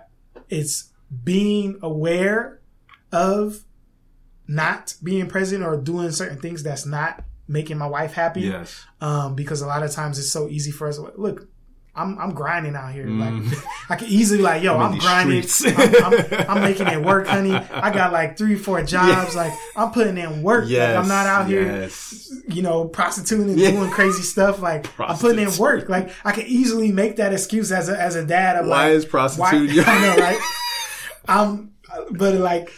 it's 0.49 0.93
being 1.25 1.79
aware 1.83 2.61
of 3.11 3.65
not 4.47 4.95
being 5.03 5.27
present 5.27 5.65
or 5.65 5.77
doing 5.77 6.13
certain 6.13 6.39
things 6.39 6.63
that's 6.63 6.87
not 6.87 7.25
making 7.49 7.79
my 7.79 7.87
wife 7.87 8.13
happy. 8.13 8.43
Yes. 8.43 8.85
Um, 9.01 9.35
because 9.35 9.63
a 9.63 9.67
lot 9.67 9.83
of 9.83 9.91
times 9.91 10.19
it's 10.19 10.31
so 10.31 10.49
easy 10.49 10.71
for 10.71 10.89
us. 10.89 10.99
Look, 10.99 11.49
I'm 11.97 12.19
I'm 12.19 12.35
grinding 12.35 12.75
out 12.75 12.93
here. 12.93 13.07
Mm. 13.07 13.51
Like 13.51 13.65
I 13.91 13.97
can 13.97 14.09
easily 14.09 14.43
like, 14.43 14.63
yo, 14.63 14.77
I'm, 14.77 14.95
I'm 14.95 14.99
grinding. 14.99 15.45
I'm, 15.67 16.05
I'm, 16.05 16.51
I'm, 16.51 16.63
making 16.69 16.89
it 16.89 17.01
work, 17.01 17.29
honey. 17.29 17.55
I 17.55 17.93
got 17.93 18.13
like 18.13 18.37
three, 18.37 18.57
four 18.57 18.83
jobs. 18.83 19.35
Yeah. 19.35 19.43
Like 19.43 19.53
I'm 19.77 19.93
putting 19.93 20.19
in 20.19 20.43
work. 20.43 20.65
Yes. 20.67 20.95
Like, 20.95 21.03
I'm 21.03 21.09
not 21.09 21.27
out 21.27 21.49
yes. 21.49 22.31
here, 22.31 22.43
you 22.49 22.63
know, 22.63 22.87
prostituting 22.87 23.51
and 23.51 23.59
doing 23.59 23.91
crazy 23.91 24.23
stuff. 24.23 24.61
Like 24.61 24.89
I'm 24.99 25.17
putting 25.17 25.47
in 25.47 25.57
work. 25.57 25.89
Like 25.89 26.11
I 26.25 26.33
can 26.33 26.47
easily 26.47 26.91
make 26.91 27.17
that 27.17 27.33
excuse 27.33 27.71
as 27.71 27.89
a 27.89 28.01
as 28.01 28.17
a 28.17 28.25
dad. 28.25 28.57
I'm 28.57 28.69
why 28.69 28.89
like, 28.89 28.93
is 28.95 29.05
prostituting? 29.05 29.77
Why, 29.77 29.85
I 29.87 30.01
know, 30.01 30.23
right? 30.23 30.41
I'm, 31.29 31.75
but 32.11 32.35
like 32.35 32.71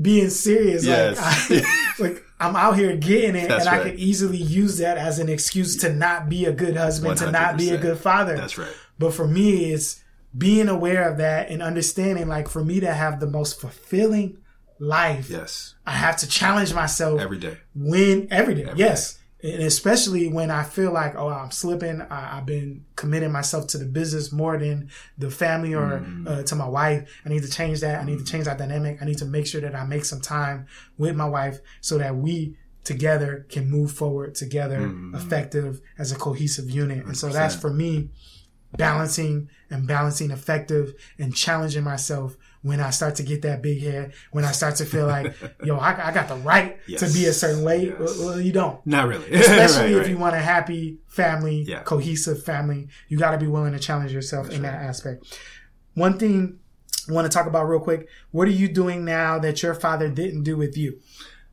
being 0.00 0.30
serious, 0.30 0.84
yes. 0.84 1.50
like, 1.50 1.64
I, 1.64 2.02
like 2.02 2.24
I'm 2.40 2.56
out 2.56 2.76
here 2.76 2.96
getting 2.96 3.36
it, 3.36 3.48
That's 3.48 3.66
and 3.66 3.76
right. 3.76 3.86
I 3.86 3.90
could 3.90 4.00
easily 4.00 4.38
use 4.38 4.78
that 4.78 4.96
as 4.96 5.18
an 5.18 5.28
excuse 5.28 5.76
to 5.78 5.92
not 5.92 6.28
be 6.30 6.46
a 6.46 6.52
good 6.52 6.76
husband, 6.76 7.18
100%. 7.18 7.24
to 7.26 7.30
not 7.30 7.56
be 7.58 7.70
a 7.70 7.78
good 7.78 7.98
father. 7.98 8.36
That's 8.36 8.56
right. 8.56 8.72
But 8.98 9.12
for 9.12 9.28
me, 9.28 9.72
it's 9.72 10.02
being 10.36 10.68
aware 10.68 11.08
of 11.08 11.18
that 11.18 11.50
and 11.50 11.62
understanding, 11.62 12.28
like, 12.28 12.48
for 12.48 12.64
me 12.64 12.80
to 12.80 12.92
have 12.92 13.20
the 13.20 13.26
most 13.26 13.60
fulfilling 13.60 14.38
life, 14.78 15.28
yes, 15.28 15.74
I 15.86 15.92
have 15.92 16.16
to 16.18 16.26
challenge 16.26 16.72
myself 16.72 17.20
every 17.20 17.38
day. 17.38 17.58
When 17.74 18.28
every 18.30 18.54
day, 18.54 18.64
every 18.64 18.78
yes. 18.78 19.14
Day 19.14 19.19
and 19.42 19.62
especially 19.62 20.28
when 20.28 20.50
I 20.50 20.62
feel 20.62 20.92
like, 20.92 21.14
oh, 21.16 21.28
I'm 21.28 21.50
slipping. 21.50 22.02
I, 22.02 22.36
have 22.36 22.46
been 22.46 22.84
committing 22.96 23.32
myself 23.32 23.66
to 23.68 23.78
the 23.78 23.86
business 23.86 24.32
more 24.32 24.58
than 24.58 24.90
the 25.16 25.30
family 25.30 25.74
or 25.74 26.00
mm. 26.00 26.28
uh, 26.28 26.42
to 26.42 26.54
my 26.54 26.68
wife. 26.68 27.10
I 27.24 27.30
need 27.30 27.42
to 27.42 27.50
change 27.50 27.80
that. 27.80 28.00
I 28.00 28.04
need 28.04 28.18
to 28.18 28.24
change 28.24 28.44
that 28.44 28.58
dynamic. 28.58 29.00
I 29.00 29.06
need 29.06 29.18
to 29.18 29.24
make 29.24 29.46
sure 29.46 29.60
that 29.62 29.74
I 29.74 29.84
make 29.84 30.04
some 30.04 30.20
time 30.20 30.66
with 30.98 31.16
my 31.16 31.28
wife 31.28 31.60
so 31.80 31.96
that 31.98 32.16
we 32.16 32.56
together 32.84 33.46
can 33.48 33.70
move 33.70 33.92
forward 33.92 34.34
together, 34.34 34.80
mm. 34.80 35.14
effective 35.14 35.80
as 35.98 36.12
a 36.12 36.16
cohesive 36.16 36.70
unit. 36.70 37.04
100%. 37.04 37.06
And 37.06 37.16
so 37.16 37.28
that's 37.28 37.54
for 37.54 37.72
me 37.72 38.10
balancing 38.76 39.48
and 39.70 39.86
balancing 39.86 40.30
effective 40.30 40.94
and 41.18 41.34
challenging 41.34 41.84
myself 41.84 42.36
when 42.62 42.80
I 42.80 42.90
start 42.90 43.14
to 43.16 43.22
get 43.22 43.42
that 43.42 43.62
big 43.62 43.82
head, 43.82 44.12
when 44.32 44.44
I 44.44 44.52
start 44.52 44.76
to 44.76 44.84
feel 44.84 45.06
like, 45.06 45.34
yo, 45.64 45.76
I, 45.76 46.08
I 46.08 46.12
got 46.12 46.28
the 46.28 46.36
right 46.36 46.78
yes. 46.86 47.00
to 47.00 47.18
be 47.18 47.26
a 47.26 47.32
certain 47.32 47.64
way. 47.64 47.86
Yes. 47.86 47.98
Well, 47.98 48.26
well, 48.26 48.40
you 48.40 48.52
don't. 48.52 48.84
Not 48.86 49.08
really. 49.08 49.30
Especially 49.32 49.82
right, 49.82 49.92
if 49.92 49.98
right. 49.98 50.08
you 50.10 50.18
want 50.18 50.34
a 50.34 50.40
happy 50.40 50.98
family, 51.08 51.64
yeah. 51.66 51.82
cohesive 51.82 52.44
family, 52.44 52.88
you 53.08 53.18
got 53.18 53.30
to 53.30 53.38
be 53.38 53.46
willing 53.46 53.72
to 53.72 53.78
challenge 53.78 54.12
yourself 54.12 54.46
That's 54.46 54.56
in 54.56 54.62
right. 54.62 54.72
that 54.72 54.82
aspect. 54.82 55.38
One 55.94 56.18
thing 56.18 56.58
I 57.08 57.12
want 57.12 57.30
to 57.30 57.36
talk 57.36 57.46
about 57.46 57.64
real 57.64 57.80
quick. 57.80 58.08
What 58.30 58.46
are 58.46 58.52
you 58.52 58.68
doing 58.68 59.04
now 59.04 59.38
that 59.38 59.62
your 59.62 59.74
father 59.74 60.08
didn't 60.08 60.42
do 60.42 60.56
with 60.56 60.76
you? 60.76 61.00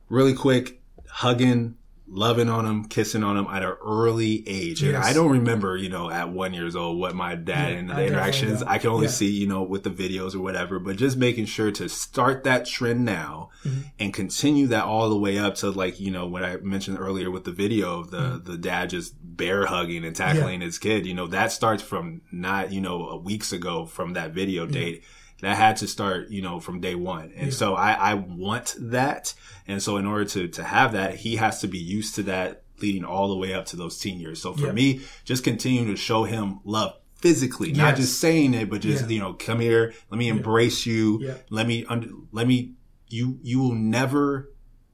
Really 0.08 0.34
quick, 0.34 0.80
hugging, 1.08 1.76
loving 2.10 2.48
on 2.48 2.64
him, 2.64 2.84
kissing 2.84 3.22
on 3.22 3.36
him 3.36 3.46
at 3.46 3.62
an 3.62 3.76
early 3.84 4.42
age. 4.48 4.82
And 4.82 4.96
I 4.96 5.12
don't 5.12 5.30
remember, 5.30 5.76
you 5.76 5.88
know, 5.88 6.10
at 6.10 6.30
one 6.30 6.54
years 6.54 6.74
old 6.74 6.98
what 6.98 7.14
my 7.14 7.34
dad 7.34 7.72
yeah, 7.72 7.78
and 7.78 7.90
the 7.90 7.94
I 7.94 8.06
interactions. 8.06 8.62
I 8.62 8.78
can 8.78 8.90
only 8.90 9.06
yeah. 9.06 9.12
see, 9.12 9.30
you 9.30 9.46
know, 9.46 9.62
with 9.62 9.82
the 9.82 9.90
videos 9.90 10.34
or 10.34 10.40
whatever, 10.40 10.78
but 10.78 10.96
just 10.96 11.16
making 11.16 11.46
sure 11.46 11.70
to 11.72 11.88
start 11.88 12.44
that 12.44 12.66
trend 12.66 13.04
now 13.04 13.50
mm-hmm. 13.64 13.82
and 13.98 14.14
continue 14.14 14.66
that 14.68 14.84
all 14.84 15.08
the 15.08 15.18
way 15.18 15.38
up 15.38 15.56
to 15.56 15.70
like, 15.70 16.00
you 16.00 16.10
know, 16.10 16.26
what 16.26 16.44
I 16.44 16.56
mentioned 16.56 16.98
earlier 16.98 17.30
with 17.30 17.44
the 17.44 17.52
video 17.52 18.00
of 18.00 18.10
the, 18.10 18.18
mm-hmm. 18.18 18.50
the 18.50 18.58
dad 18.58 18.90
just 18.90 19.14
bear 19.20 19.66
hugging 19.66 20.04
and 20.04 20.16
tackling 20.16 20.60
yeah. 20.60 20.66
his 20.66 20.78
kid, 20.78 21.06
you 21.06 21.14
know, 21.14 21.26
that 21.28 21.52
starts 21.52 21.82
from 21.82 22.22
not, 22.32 22.72
you 22.72 22.80
know, 22.80 23.20
weeks 23.24 23.52
ago 23.52 23.86
from 23.86 24.14
that 24.14 24.32
video 24.32 24.66
date 24.66 25.04
that 25.40 25.56
had 25.56 25.76
to 25.78 25.86
start, 25.86 26.30
you 26.30 26.42
know, 26.42 26.60
from 26.60 26.80
day 26.80 26.94
one. 26.94 27.32
And 27.36 27.48
yeah. 27.48 27.52
so 27.52 27.74
I, 27.74 27.92
I 27.92 28.14
want 28.14 28.74
that. 28.78 29.34
And 29.66 29.82
so 29.82 29.96
in 29.96 30.06
order 30.06 30.24
to, 30.24 30.48
to 30.48 30.64
have 30.64 30.92
that, 30.92 31.16
he 31.16 31.36
has 31.36 31.60
to 31.60 31.68
be 31.68 31.78
used 31.78 32.16
to 32.16 32.24
that 32.24 32.62
leading 32.80 33.04
all 33.04 33.28
the 33.28 33.36
way 33.36 33.54
up 33.54 33.66
to 33.66 33.76
those 33.76 33.98
teen 33.98 34.18
years. 34.18 34.42
So 34.42 34.52
for 34.54 34.66
yeah. 34.66 34.72
me, 34.72 35.00
just 35.24 35.44
continue 35.44 35.84
to 35.86 35.96
show 35.96 36.24
him 36.24 36.60
love 36.64 36.94
physically, 37.16 37.68
yes. 37.68 37.76
not 37.76 37.96
just 37.96 38.20
saying 38.20 38.54
it, 38.54 38.70
but 38.70 38.80
just, 38.80 39.04
yeah. 39.04 39.10
you 39.10 39.20
know, 39.20 39.34
come 39.34 39.60
here, 39.60 39.94
let 40.10 40.18
me 40.18 40.28
embrace 40.28 40.86
you. 40.86 41.34
Let 41.50 41.66
me, 41.66 41.84
under, 41.88 42.08
let 42.32 42.46
me, 42.46 42.74
you, 43.08 43.38
you 43.42 43.60
will 43.60 43.74
never 43.74 44.50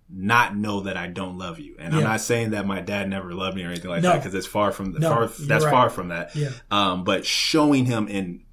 not 0.09 0.57
know 0.57 0.81
that 0.81 0.97
I 0.97 1.09
don't 1.09 1.39
love 1.39 1.59
you. 1.59 1.77
And 1.79 1.93
yeah. 1.93 1.99
I'm 1.99 2.05
not 2.05 2.21
saying 2.21 2.51
that 2.51 2.67
my 2.67 2.81
dad 2.81 3.09
never 3.09 3.35
loved 3.35 3.57
me 3.57 3.65
or 3.65 3.69
anything 3.69 3.91
like 3.91 4.03
no. 4.03 4.11
that 4.11 4.19
because 4.19 4.35
it's 4.35 4.47
far 4.47 4.71
from 4.71 4.93
no, 4.93 5.09
far, 5.09 5.27
that's 5.27 5.65
right. 5.65 5.71
far 5.71 5.91
from 5.91 6.09
that. 6.09 6.37
Yeah. 6.37 6.51
Um, 6.71 7.05
but 7.05 7.27
showing 7.27 7.87
him 7.87 8.09
in 8.09 8.44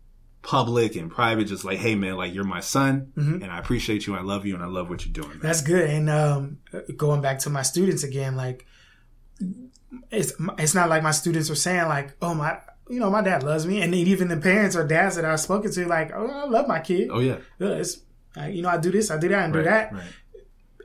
public 0.42 0.96
and 0.96 1.12
private, 1.12 1.46
just 1.46 1.64
like, 1.64 1.78
hey 1.78 1.96
man, 1.96 2.16
like 2.16 2.34
you're 2.34 2.44
my 2.44 2.62
son, 2.62 3.12
mm-hmm. 3.16 3.44
and 3.44 3.52
I 3.52 3.60
appreciate 3.60 4.08
you, 4.08 4.16
I 4.16 4.22
love 4.22 4.46
you, 4.46 4.56
and 4.56 4.64
I 4.64 4.68
love 4.68 4.90
what 4.90 5.06
you're 5.06 5.14
doing. 5.14 5.30
Man. 5.30 5.40
That's 5.42 5.62
good. 5.62 5.90
And 5.90 6.10
um, 6.10 6.60
going 6.98 7.22
back 7.22 7.40
to 7.40 7.50
my 7.50 7.62
students 7.62 8.04
again, 8.04 8.36
like 8.36 8.66
it's 10.10 10.34
it's 10.58 10.76
not 10.76 10.90
like 10.90 11.04
my 11.04 11.12
students 11.12 11.50
are 11.50 11.56
saying 11.56 11.88
like, 11.88 12.16
oh 12.22 12.34
my. 12.34 12.60
You 12.90 13.00
know, 13.00 13.10
my 13.10 13.22
dad 13.22 13.44
loves 13.44 13.66
me, 13.66 13.82
and 13.82 13.96
even 13.96 14.28
the 14.28 14.36
parents 14.36 14.76
or 14.76 14.86
dads 14.86 15.16
that 15.16 15.24
I've 15.24 15.40
spoken 15.40 15.72
to, 15.72 15.88
like, 15.88 16.12
oh, 16.14 16.28
I 16.28 16.44
love 16.44 16.68
my 16.68 16.82
kid. 16.82 17.08
Oh 17.10 17.20
yeah, 17.20 17.38
it's, 17.58 18.00
you 18.50 18.62
know, 18.62 18.68
I 18.68 18.80
do 18.80 18.92
this, 18.92 19.10
I 19.10 19.18
do 19.18 19.30
that, 19.30 19.46
and 19.46 19.56
right, 19.56 19.64
do 19.64 19.70
that. 19.70 19.94
Right. 19.94 20.04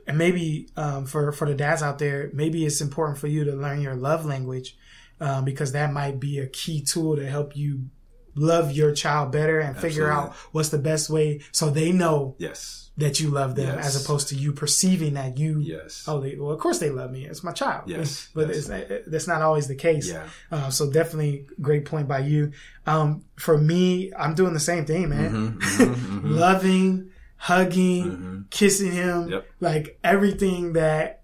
And 0.07 0.17
maybe 0.17 0.69
um, 0.77 1.05
for 1.05 1.33
for 1.33 1.49
the 1.49 1.53
dads 1.53 1.83
out 1.83 1.99
there, 1.99 2.29
maybe 2.31 2.65
it's 2.65 2.79
important 2.79 3.17
for 3.17 3.27
you 3.27 3.43
to 3.43 3.51
learn 3.51 3.81
your 3.81 3.95
love 3.95 4.25
language 4.25 4.77
um, 5.19 5.43
because 5.43 5.73
that 5.73 5.91
might 5.91 6.17
be 6.17 6.39
a 6.39 6.47
key 6.47 6.81
tool 6.81 7.17
to 7.17 7.29
help 7.29 7.57
you 7.57 7.89
love 8.37 8.71
your 8.71 8.93
child 8.93 9.31
better 9.31 9.59
and 9.59 9.71
Absolutely. 9.75 9.89
figure 9.89 10.11
out 10.11 10.33
what's 10.51 10.69
the 10.69 10.77
best 10.77 11.09
way 11.09 11.41
so 11.51 11.69
they 11.69 11.91
know 11.91 12.35
yes 12.37 12.87
that 12.97 13.19
you 13.19 13.29
love 13.29 13.55
them 13.55 13.75
yes. 13.75 13.95
as 13.95 14.03
opposed 14.03 14.29
to 14.29 14.35
you 14.35 14.51
perceiving 14.51 15.13
that 15.13 15.37
you 15.37 15.59
yes 15.59 16.03
oh 16.07 16.19
they, 16.19 16.35
well 16.35 16.51
of 16.51 16.59
course 16.59 16.79
they 16.79 16.89
love 16.89 17.11
me 17.11 17.25
it's 17.25 17.43
my 17.43 17.51
child 17.51 17.83
yes 17.87 18.29
but 18.35 18.47
yes. 18.47 18.69
It's, 18.69 19.07
that's 19.07 19.27
not 19.27 19.41
always 19.41 19.67
the 19.67 19.75
case 19.75 20.09
yeah 20.09 20.27
uh, 20.51 20.69
so 20.69 20.91
definitely 20.91 21.47
great 21.61 21.85
point 21.85 22.07
by 22.07 22.19
you 22.19 22.51
um, 22.85 23.23
for 23.35 23.57
me 23.57 24.11
I'm 24.17 24.33
doing 24.33 24.53
the 24.53 24.59
same 24.59 24.85
thing 24.85 25.09
man 25.09 25.31
mm-hmm, 25.31 25.57
mm-hmm, 25.83 26.17
mm-hmm. 26.17 26.31
loving 26.31 27.11
hugging 27.37 28.05
mm-hmm. 28.05 28.41
kissing 28.49 28.91
him 28.91 29.29
yep. 29.29 29.47
like 29.59 29.99
everything 30.03 30.73
that 30.73 31.21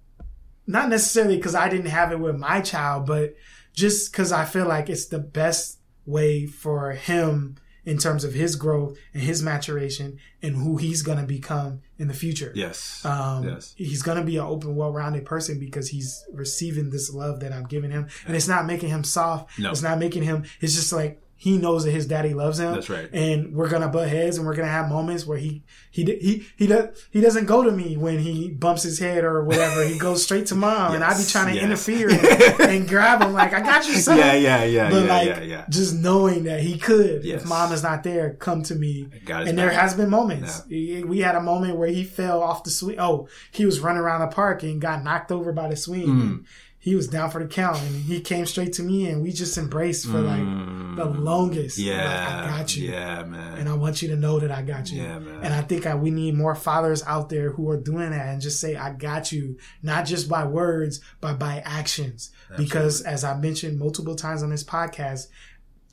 not 0.67 0.89
necessarily 0.89 1.37
because 1.37 1.55
I 1.55 1.69
didn't 1.69 1.87
have 1.87 2.11
it 2.11 2.19
with 2.19 2.37
my 2.37 2.61
child 2.61 3.07
but 3.07 3.35
just 3.73 4.11
because 4.11 4.31
I 4.31 4.45
feel 4.45 4.67
like 4.67 4.89
it's 4.89 5.07
the 5.07 5.17
best 5.17 5.79
way 6.05 6.45
for 6.45 6.91
him 6.91 7.57
in 7.85 7.97
terms 7.97 8.23
of 8.23 8.33
his 8.33 8.55
growth 8.55 8.97
and 9.13 9.23
his 9.23 9.43
maturation 9.43 10.17
and 10.41 10.55
who 10.55 10.77
he's 10.77 11.01
going 11.01 11.17
to 11.17 11.25
become 11.25 11.81
in 11.97 12.07
the 12.07 12.13
future. 12.13 12.51
Yes. 12.55 13.03
Um, 13.03 13.43
yes. 13.43 13.73
He's 13.77 14.01
going 14.01 14.17
to 14.17 14.23
be 14.23 14.37
an 14.37 14.45
open, 14.45 14.75
well-rounded 14.75 15.25
person 15.25 15.59
because 15.59 15.89
he's 15.89 16.23
receiving 16.31 16.91
this 16.91 17.13
love 17.13 17.41
that 17.41 17.51
I'm 17.51 17.65
giving 17.65 17.91
him. 17.91 18.07
And 18.25 18.35
it's 18.35 18.47
not 18.47 18.65
making 18.65 18.89
him 18.89 19.03
soft. 19.03 19.59
No. 19.59 19.71
It's 19.71 19.81
not 19.81 19.99
making 19.99 20.23
him, 20.23 20.45
it's 20.61 20.75
just 20.75 20.93
like, 20.93 21.21
he 21.43 21.57
knows 21.57 21.83
that 21.83 21.91
his 21.91 22.07
daddy 22.07 22.33
loves 22.33 22.57
him. 22.57 22.73
That's 22.73 22.89
right. 22.89 23.09
And 23.11 23.53
we're 23.53 23.67
gonna 23.67 23.89
butt 23.89 24.07
heads, 24.07 24.37
and 24.37 24.47
we're 24.47 24.55
gonna 24.55 24.69
have 24.69 24.87
moments 24.87 25.25
where 25.25 25.37
he 25.37 25.61
he 25.91 26.05
he 26.05 26.47
he 26.55 26.67
does 26.67 27.05
he 27.11 27.19
doesn't 27.19 27.47
go 27.47 27.63
to 27.63 27.69
me 27.69 27.97
when 27.97 28.19
he 28.19 28.47
bumps 28.47 28.83
his 28.83 28.97
head 28.97 29.25
or 29.25 29.43
whatever. 29.43 29.83
he 29.83 29.97
goes 29.97 30.23
straight 30.23 30.45
to 30.47 30.55
mom, 30.55 30.93
yes, 30.93 30.95
and 30.95 31.03
I 31.03 31.17
be 31.17 31.25
trying 31.25 31.47
to 31.47 31.55
yes. 31.55 31.63
interfere 31.65 32.09
and, 32.61 32.71
and, 32.71 32.87
grab 32.87 33.21
him 33.21 33.33
like 33.33 33.51
I 33.51 33.59
got 33.59 33.85
you, 33.85 33.95
son. 33.95 34.19
Yeah, 34.19 34.35
yeah, 34.35 34.63
yeah. 34.63 34.89
But 34.89 35.03
yeah, 35.03 35.13
like 35.13 35.27
yeah, 35.27 35.41
yeah. 35.41 35.65
just 35.67 35.93
knowing 35.93 36.45
that 36.45 36.61
he 36.61 36.77
could, 36.77 37.25
yes. 37.25 37.41
if 37.41 37.49
mom 37.49 37.73
is 37.73 37.83
not 37.83 38.03
there, 38.03 38.35
come 38.35 38.63
to 38.63 38.75
me. 38.75 39.09
and 39.11 39.27
back. 39.27 39.55
there 39.55 39.71
has 39.71 39.95
been 39.95 40.09
moments. 40.09 40.63
Yeah. 40.69 41.03
We 41.03 41.19
had 41.19 41.35
a 41.35 41.41
moment 41.41 41.75
where 41.75 41.89
he 41.89 42.05
fell 42.05 42.41
off 42.41 42.63
the 42.63 42.69
swing. 42.69 43.01
Oh, 43.01 43.27
he 43.51 43.65
was 43.65 43.81
running 43.81 44.01
around 44.01 44.21
the 44.21 44.33
park 44.33 44.63
and 44.63 44.79
got 44.79 45.03
knocked 45.03 45.29
over 45.29 45.51
by 45.51 45.67
the 45.67 45.75
swing. 45.75 46.07
Mm 46.07 46.45
he 46.83 46.95
was 46.95 47.07
down 47.07 47.29
for 47.29 47.41
the 47.41 47.47
count 47.47 47.81
and 47.81 47.95
he 48.03 48.19
came 48.19 48.45
straight 48.45 48.73
to 48.73 48.83
me 48.83 49.07
and 49.07 49.23
we 49.23 49.31
just 49.31 49.57
embraced 49.57 50.05
for 50.05 50.19
like 50.19 50.41
mm. 50.41 50.97
the 50.97 51.05
longest. 51.05 51.77
Yeah. 51.77 52.03
Like, 52.03 52.27
I 52.27 52.57
got 52.57 52.75
you. 52.75 52.91
Yeah, 52.91 53.23
man. 53.23 53.57
And 53.57 53.69
I 53.69 53.73
want 53.73 54.01
you 54.01 54.09
to 54.09 54.17
know 54.17 54.37
that 54.41 54.51
I 54.51 54.63
got 54.63 54.91
you. 54.91 55.01
Yeah, 55.01 55.17
man. 55.19 55.45
And 55.45 55.53
I 55.53 55.61
think 55.61 55.85
I, 55.87 55.95
we 55.95 56.11
need 56.11 56.35
more 56.35 56.55
fathers 56.55 57.01
out 57.07 57.29
there 57.29 57.51
who 57.51 57.69
are 57.69 57.77
doing 57.77 58.09
that 58.09 58.27
and 58.27 58.41
just 58.41 58.59
say, 58.59 58.75
I 58.75 58.91
got 58.91 59.31
you, 59.31 59.57
not 59.81 60.05
just 60.05 60.27
by 60.27 60.43
words, 60.43 60.99
but 61.21 61.39
by 61.39 61.61
actions. 61.63 62.31
Absolutely. 62.49 62.65
Because 62.65 62.99
as 62.99 63.23
I 63.23 63.37
mentioned 63.37 63.79
multiple 63.79 64.15
times 64.15 64.43
on 64.43 64.49
this 64.49 64.65
podcast, 64.65 65.27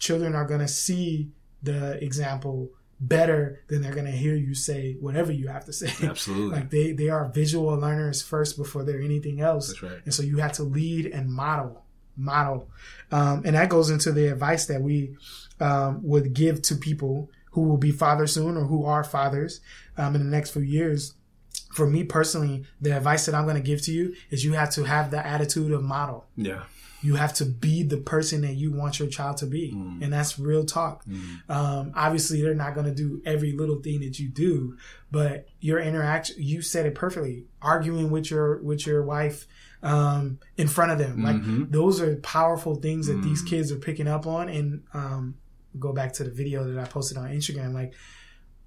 children 0.01 0.35
are 0.35 0.45
going 0.45 0.59
to 0.59 0.67
see 0.67 1.31
the 1.63 2.05
example 2.05 2.69
better 3.01 3.63
than 3.69 3.81
they're 3.81 3.95
gonna 3.95 4.11
hear 4.11 4.35
you 4.35 4.55
say 4.55 4.97
whatever 5.01 5.33
you 5.33 5.49
have 5.49 5.65
to 5.65 5.73
say. 5.73 5.93
Absolutely. 6.07 6.57
like 6.57 6.71
they 6.71 6.93
they 6.93 7.09
are 7.09 7.29
visual 7.29 7.75
learners 7.77 8.23
first 8.23 8.57
before 8.57 8.85
they're 8.85 9.01
anything 9.01 9.41
else. 9.41 9.69
That's 9.69 9.83
right. 9.83 10.01
And 10.05 10.15
so 10.15 10.23
you 10.23 10.39
have 10.39 10.53
to 10.55 10.63
lead 10.63 11.07
and 11.07 11.33
model, 11.33 11.85
model, 12.17 12.69
um, 13.11 13.43
and 13.45 13.57
that 13.57 13.71
goes 13.71 13.91
into 13.91 14.13
the 14.13 14.29
advice 14.29 14.67
that 14.67 14.83
we 14.83 15.17
um, 15.61 16.01
would 16.03 16.35
give 16.35 16.63
to 16.63 16.77
people 16.77 17.31
who 17.53 17.63
will 17.63 17.79
be 17.79 17.91
fathers 17.91 18.35
soon 18.35 18.57
or 18.57 18.65
who 18.65 18.85
are 18.85 19.03
fathers 19.03 19.61
um, 19.97 20.15
in 20.15 20.23
the 20.23 20.31
next 20.31 20.51
few 20.51 20.63
years. 20.63 21.15
For 21.75 21.87
me 21.87 22.05
personally, 22.05 22.65
the 22.81 22.97
advice 22.97 23.27
that 23.27 23.35
I'm 23.35 23.45
going 23.45 23.57
to 23.57 23.63
give 23.63 23.83
to 23.83 23.93
you 23.93 24.15
is 24.31 24.45
you 24.45 24.55
have 24.55 24.71
to 24.71 24.85
have 24.85 25.11
the 25.11 25.25
attitude 25.25 25.73
of 25.73 25.83
model. 25.83 26.27
Yeah 26.37 26.65
you 27.03 27.17
have 27.17 27.33
to 27.33 27.45
be 27.45 27.83
the 27.83 27.97
person 27.97 28.43
that 28.43 28.55
you 28.55 28.73
want 28.73 28.99
your 28.99 29.09
child 29.09 29.37
to 29.39 29.47
be 29.47 29.73
mm. 29.73 30.03
and 30.03 30.13
that's 30.13 30.39
real 30.39 30.65
talk 30.65 31.05
mm. 31.07 31.51
um, 31.51 31.93
obviously 31.95 32.43
they're 32.43 32.55
not 32.55 32.75
going 32.75 32.87
to 32.87 32.95
do 32.95 33.21
every 33.25 33.53
little 33.53 33.81
thing 33.81 34.01
that 34.01 34.19
you 34.19 34.29
do 34.29 34.77
but 35.11 35.49
your 35.61 35.79
interaction 35.79 36.37
you 36.39 36.63
said 36.63 36.87
it 36.87 36.95
perfectly 36.95 37.45
arguing 37.63 38.11
with 38.11 38.31
your 38.31 38.63
with 38.63 38.87
your 38.87 39.03
wife 39.03 39.47
um, 39.83 40.39
in 40.57 40.69
front 40.69 40.93
of 40.93 40.99
them 40.99 41.23
like 41.23 41.37
mm-hmm. 41.37 41.65
those 41.71 42.01
are 42.01 42.17
powerful 42.17 42.77
things 42.77 43.07
that 43.07 43.17
mm. 43.17 43.23
these 43.23 43.43
kids 43.43 43.73
are 43.73 43.79
picking 43.79 44.09
up 44.09 44.27
on 44.27 44.49
and 44.49 44.83
um, 44.93 45.35
go 45.79 45.93
back 45.93 46.13
to 46.13 46.25
the 46.25 46.31
video 46.31 46.65
that 46.65 46.79
i 46.81 46.85
posted 46.87 47.17
on 47.17 47.31
instagram 47.31 47.73
like 47.73 47.95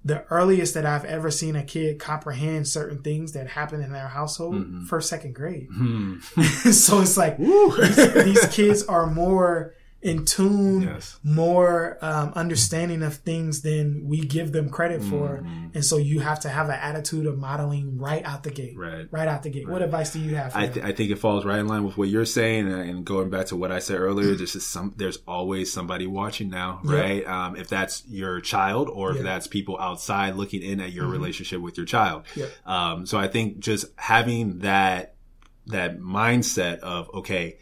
the 0.04 0.24
earliest 0.26 0.74
that 0.74 0.84
I've 0.84 1.04
ever 1.06 1.30
seen 1.30 1.56
a 1.56 1.62
kid 1.62 1.98
comprehend 1.98 2.68
certain 2.68 3.00
things 3.02 3.32
that 3.32 3.48
happen 3.48 3.82
in 3.82 3.92
their 3.92 4.08
household, 4.08 4.56
mm-hmm. 4.56 4.84
first, 4.84 5.08
second 5.08 5.34
grade. 5.34 5.68
Mm-hmm. 5.70 6.70
so 6.72 7.00
it's 7.00 7.16
like 7.16 7.38
these, 7.38 8.14
these, 8.24 8.46
kids 8.48 8.84
are 8.84 9.06
more 9.06 9.74
in 10.04 10.26
tune, 10.26 10.82
yes. 10.82 11.18
more 11.24 11.96
um, 12.02 12.30
understanding 12.36 13.02
of 13.02 13.16
things 13.16 13.62
than 13.62 14.06
we 14.06 14.20
give 14.20 14.52
them 14.52 14.68
credit 14.68 15.02
for. 15.02 15.38
Mm-hmm. 15.38 15.68
And 15.72 15.82
so 15.82 15.96
you 15.96 16.20
have 16.20 16.40
to 16.40 16.50
have 16.50 16.68
an 16.68 16.78
attitude 16.78 17.24
of 17.24 17.38
modeling 17.38 17.96
right 17.96 18.22
out 18.22 18.42
the 18.42 18.50
gate. 18.50 18.76
Right. 18.76 19.08
Right 19.10 19.26
out 19.26 19.44
the 19.44 19.48
gate. 19.48 19.66
Right. 19.66 19.72
What 19.72 19.80
advice 19.80 20.12
do 20.12 20.20
you 20.20 20.34
have? 20.36 20.54
I, 20.54 20.66
th- 20.66 20.84
I, 20.84 20.92
think 20.92 21.10
it 21.10 21.16
falls 21.16 21.46
right 21.46 21.58
in 21.58 21.68
line 21.68 21.84
with 21.84 21.96
what 21.96 22.10
you're 22.10 22.26
saying. 22.26 22.70
And 22.70 23.06
going 23.06 23.30
back 23.30 23.46
to 23.46 23.56
what 23.56 23.72
I 23.72 23.78
said 23.78 23.98
earlier, 23.98 24.28
mm-hmm. 24.28 24.36
there's 24.36 24.62
some, 24.62 24.92
there's 24.98 25.16
always 25.26 25.72
somebody 25.72 26.06
watching 26.06 26.50
now, 26.50 26.80
right? 26.84 27.26
Um, 27.26 27.56
if 27.56 27.70
that's 27.70 28.06
your 28.06 28.42
child 28.42 28.90
or 28.90 29.16
if 29.16 29.22
that's 29.22 29.46
people 29.46 29.78
outside 29.80 30.36
looking 30.36 30.62
in 30.62 30.82
at 30.82 30.92
your 30.92 31.04
mm-hmm. 31.04 31.12
relationship 31.12 31.62
with 31.62 31.78
your 31.78 31.86
child. 31.86 32.24
Yep. 32.36 32.50
Um, 32.66 33.06
so 33.06 33.16
I 33.16 33.28
think 33.28 33.60
just 33.60 33.86
having 33.96 34.58
that, 34.58 35.14
that 35.68 35.98
mindset 35.98 36.80
of, 36.80 37.08
okay, 37.14 37.56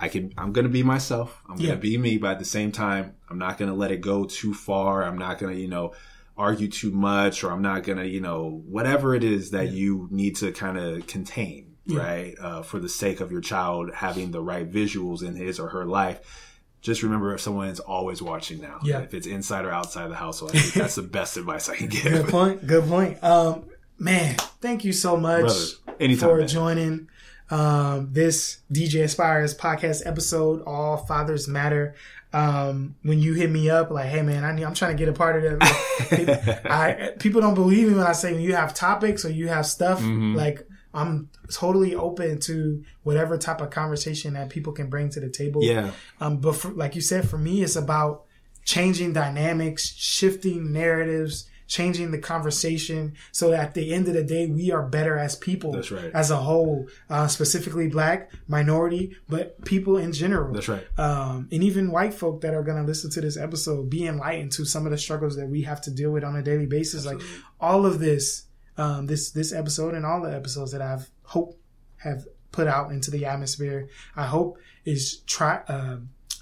I 0.00 0.08
can, 0.08 0.32
I'm 0.38 0.52
going 0.52 0.64
to 0.64 0.70
be 0.70 0.82
myself. 0.82 1.42
I'm 1.48 1.56
going 1.56 1.70
to 1.70 1.76
be 1.76 1.98
me, 1.98 2.16
but 2.16 2.32
at 2.32 2.38
the 2.38 2.44
same 2.44 2.72
time, 2.72 3.14
I'm 3.28 3.38
not 3.38 3.58
going 3.58 3.70
to 3.70 3.76
let 3.76 3.90
it 3.90 4.00
go 4.00 4.24
too 4.24 4.54
far. 4.54 5.04
I'm 5.04 5.18
not 5.18 5.38
going 5.38 5.54
to, 5.54 5.60
you 5.60 5.68
know, 5.68 5.92
argue 6.36 6.68
too 6.68 6.90
much 6.90 7.44
or 7.44 7.52
I'm 7.52 7.60
not 7.60 7.82
going 7.82 7.98
to, 7.98 8.08
you 8.08 8.20
know, 8.20 8.62
whatever 8.66 9.14
it 9.14 9.22
is 9.22 9.50
that 9.50 9.66
yeah. 9.66 9.72
you 9.72 10.08
need 10.10 10.36
to 10.36 10.52
kind 10.52 10.78
of 10.78 11.06
contain, 11.06 11.76
yeah. 11.84 11.98
right? 11.98 12.34
Uh, 12.40 12.62
for 12.62 12.80
the 12.80 12.88
sake 12.88 13.20
of 13.20 13.30
your 13.30 13.42
child 13.42 13.92
having 13.94 14.30
the 14.30 14.40
right 14.40 14.70
visuals 14.70 15.22
in 15.22 15.36
his 15.36 15.60
or 15.60 15.68
her 15.68 15.84
life. 15.84 16.48
Just 16.80 17.02
remember 17.02 17.34
if 17.34 17.42
someone 17.42 17.68
is 17.68 17.78
always 17.78 18.22
watching 18.22 18.62
now. 18.62 18.78
Yeah. 18.82 19.00
If 19.00 19.12
it's 19.12 19.26
inside 19.26 19.66
or 19.66 19.70
outside 19.70 20.08
the 20.08 20.14
household, 20.14 20.52
I 20.56 20.60
think 20.60 20.74
that's 20.74 20.94
the 20.94 21.02
best 21.02 21.36
advice 21.36 21.68
I 21.68 21.76
can 21.76 21.88
give. 21.88 22.04
Good 22.04 22.28
point. 22.28 22.66
Good 22.66 22.88
point. 22.88 23.22
Um, 23.22 23.64
man, 23.98 24.36
thank 24.62 24.82
you 24.82 24.94
so 24.94 25.18
much 25.18 25.42
Brother, 25.42 25.96
anytime, 26.00 26.28
for 26.30 26.38
man. 26.38 26.48
joining 26.48 27.08
um, 27.50 28.08
this 28.12 28.58
DJ 28.72 29.02
Inspires 29.02 29.56
podcast 29.56 30.06
episode, 30.06 30.62
All 30.66 30.96
Fathers 30.96 31.48
Matter. 31.48 31.94
Um, 32.32 32.94
when 33.02 33.18
you 33.18 33.34
hit 33.34 33.50
me 33.50 33.68
up, 33.70 33.90
like, 33.90 34.08
hey 34.08 34.22
man, 34.22 34.44
I 34.44 34.52
need, 34.52 34.62
I'm 34.62 34.74
trying 34.74 34.96
to 34.96 34.98
get 34.98 35.08
a 35.08 35.12
part 35.12 35.36
of 35.36 35.58
that. 35.58 36.62
I, 36.70 37.18
people 37.18 37.40
don't 37.40 37.54
believe 37.54 37.88
me 37.88 37.94
when 37.94 38.06
I 38.06 38.12
say 38.12 38.32
when 38.32 38.42
you 38.42 38.54
have 38.54 38.72
topics 38.72 39.24
or 39.24 39.30
you 39.30 39.48
have 39.48 39.66
stuff, 39.66 39.98
mm-hmm. 40.00 40.36
like, 40.36 40.64
I'm 40.94 41.28
totally 41.52 41.94
open 41.94 42.38
to 42.40 42.84
whatever 43.02 43.36
type 43.36 43.60
of 43.60 43.70
conversation 43.70 44.34
that 44.34 44.48
people 44.48 44.72
can 44.72 44.88
bring 44.88 45.08
to 45.10 45.20
the 45.20 45.28
table. 45.28 45.62
Yeah. 45.62 45.90
Um, 46.20 46.38
but 46.38 46.56
for, 46.56 46.70
like 46.70 46.94
you 46.94 47.00
said, 47.00 47.28
for 47.28 47.38
me, 47.38 47.62
it's 47.62 47.76
about 47.76 48.24
changing 48.64 49.12
dynamics, 49.12 49.94
shifting 49.96 50.72
narratives, 50.72 51.49
changing 51.70 52.10
the 52.10 52.18
conversation 52.18 53.14
so 53.30 53.50
that 53.50 53.60
at 53.60 53.74
the 53.74 53.94
end 53.94 54.08
of 54.08 54.14
the 54.14 54.24
day 54.24 54.44
we 54.48 54.72
are 54.72 54.82
better 54.82 55.16
as 55.16 55.36
people 55.36 55.70
that's 55.70 55.92
right 55.92 56.10
as 56.12 56.28
a 56.32 56.36
whole 56.36 56.88
uh, 57.08 57.28
specifically 57.28 57.86
black 57.86 58.28
minority 58.48 59.16
but 59.28 59.64
people 59.64 59.96
in 59.96 60.12
general 60.12 60.52
that's 60.52 60.68
right 60.68 60.84
um, 60.98 61.48
and 61.52 61.62
even 61.62 61.92
white 61.92 62.12
folk 62.12 62.40
that 62.40 62.54
are 62.54 62.64
going 62.64 62.76
to 62.76 62.82
listen 62.82 63.08
to 63.08 63.20
this 63.20 63.36
episode 63.36 63.88
be 63.88 64.04
enlightened 64.04 64.50
to 64.50 64.64
some 64.64 64.84
of 64.84 64.90
the 64.90 64.98
struggles 64.98 65.36
that 65.36 65.46
we 65.46 65.62
have 65.62 65.80
to 65.80 65.92
deal 65.92 66.10
with 66.10 66.24
on 66.24 66.34
a 66.34 66.42
daily 66.42 66.66
basis 66.66 67.06
Absolutely. 67.06 67.24
like 67.24 67.44
all 67.60 67.86
of 67.86 68.00
this 68.00 68.46
um, 68.76 69.06
this 69.06 69.30
this 69.30 69.52
episode 69.52 69.94
and 69.94 70.04
all 70.04 70.20
the 70.20 70.34
episodes 70.34 70.72
that 70.72 70.82
i've 70.82 71.08
hope 71.22 71.56
have 71.98 72.24
put 72.50 72.66
out 72.66 72.90
into 72.90 73.12
the 73.12 73.24
atmosphere 73.24 73.88
i 74.16 74.26
hope 74.26 74.58
is 74.84 75.18
try 75.20 75.60
uh, 75.68 75.98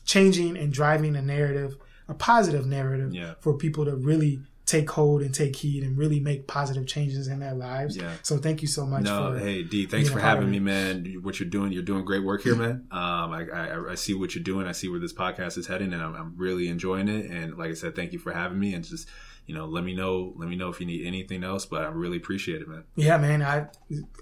changing 0.07 0.57
and 0.57 0.73
driving 0.73 1.15
a 1.17 1.21
narrative 1.21 1.77
a 2.09 2.15
positive 2.15 2.65
narrative 2.65 3.15
yeah. 3.15 3.35
for 3.41 3.53
people 3.53 3.85
to 3.85 3.95
really 3.95 4.41
take 4.69 4.90
hold 4.90 5.23
and 5.23 5.35
take 5.35 5.57
heed 5.57 5.82
and 5.82 5.97
really 5.97 6.20
make 6.20 6.47
positive 6.47 6.86
changes 6.86 7.27
in 7.27 7.40
their 7.40 7.55
lives. 7.55 7.97
Yeah. 7.97 8.12
So 8.23 8.36
thank 8.36 8.61
you 8.61 8.69
so 8.69 8.85
much. 8.85 9.03
No, 9.03 9.32
hey 9.32 9.62
D, 9.62 9.86
thanks 9.86 10.11
for 10.11 10.20
having 10.20 10.51
me, 10.51 10.61
man. 10.61 11.07
What 11.23 11.40
you're 11.40 11.49
doing, 11.49 11.73
you're 11.73 11.82
doing 11.82 12.05
great 12.05 12.23
work 12.23 12.43
here, 12.43 12.55
man. 12.55 12.86
Um, 12.90 13.32
I, 13.32 13.47
I, 13.51 13.90
I, 13.93 13.95
see 13.95 14.12
what 14.12 14.35
you're 14.35 14.45
doing. 14.45 14.66
I 14.66 14.73
see 14.73 14.89
where 14.89 15.01
this 15.01 15.15
podcast 15.15 15.57
is 15.57 15.66
heading, 15.66 15.95
and 15.95 16.03
I'm, 16.03 16.15
I'm, 16.15 16.35
really 16.36 16.69
enjoying 16.69 17.09
it. 17.09 17.31
And 17.31 17.57
like 17.57 17.70
I 17.70 17.74
said, 17.74 17.97
thank 17.97 18.12
you 18.12 18.19
for 18.19 18.31
having 18.31 18.61
me, 18.61 18.74
and 18.74 18.85
just 18.85 19.09
you 19.47 19.55
know, 19.55 19.65
let 19.65 19.85
me 19.85 19.95
know, 19.95 20.35
let 20.36 20.51
me 20.51 20.57
know 20.57 20.69
if 20.69 20.81
you 20.81 20.86
need 20.86 21.07
anything 21.07 21.43
else. 21.43 21.65
But 21.65 21.85
I 21.85 21.86
really 21.86 22.19
appreciate 22.19 22.61
it, 22.61 22.69
man. 22.69 22.85
Yeah, 22.95 23.16
man. 23.16 23.43
I 23.43 23.69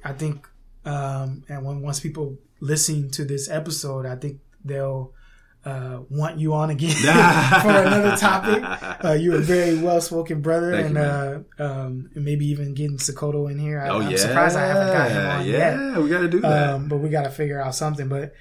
I 0.05 0.13
think, 0.13 0.49
um, 0.85 1.43
and 1.49 1.65
when 1.65 1.83
once 1.83 1.99
people 1.99 2.39
listen 2.61 3.11
to 3.11 3.25
this 3.25 3.51
episode, 3.51 4.07
I 4.07 4.15
think 4.15 4.39
they'll 4.65 5.13
uh, 5.67 6.01
want 6.09 6.39
you 6.39 6.55
on 6.55 6.71
again 6.71 6.91
for 7.61 7.71
another 7.71 8.17
topic. 8.17 8.63
Uh, 9.05 9.13
you're 9.13 9.37
a 9.37 9.41
very 9.41 9.77
well 9.77 10.01
spoken 10.01 10.41
brother, 10.41 10.71
Thank 10.71 10.87
and, 10.87 10.95
you, 10.97 11.03
uh, 11.03 11.43
um, 11.59 12.11
maybe 12.15 12.47
even 12.47 12.73
getting 12.73 12.99
Sokoto 12.99 13.51
in 13.51 13.59
here. 13.59 13.81
I, 13.81 13.89
oh, 13.89 14.01
I'm 14.01 14.11
yeah. 14.11 14.17
surprised 14.17 14.57
I 14.57 14.65
haven't 14.65 14.93
got 14.93 15.11
him 15.11 15.27
on 15.27 15.47
yeah, 15.47 15.93
yet. 15.93 16.03
we 16.03 16.09
got 16.09 16.21
to 16.21 16.29
do 16.29 16.41
that. 16.41 16.75
Um, 16.75 16.89
but 16.89 16.99
we 16.99 17.09
got 17.09 17.25
to 17.25 17.31
figure 17.31 17.61
out 17.61 17.75
something. 17.75 18.09
But 18.09 18.33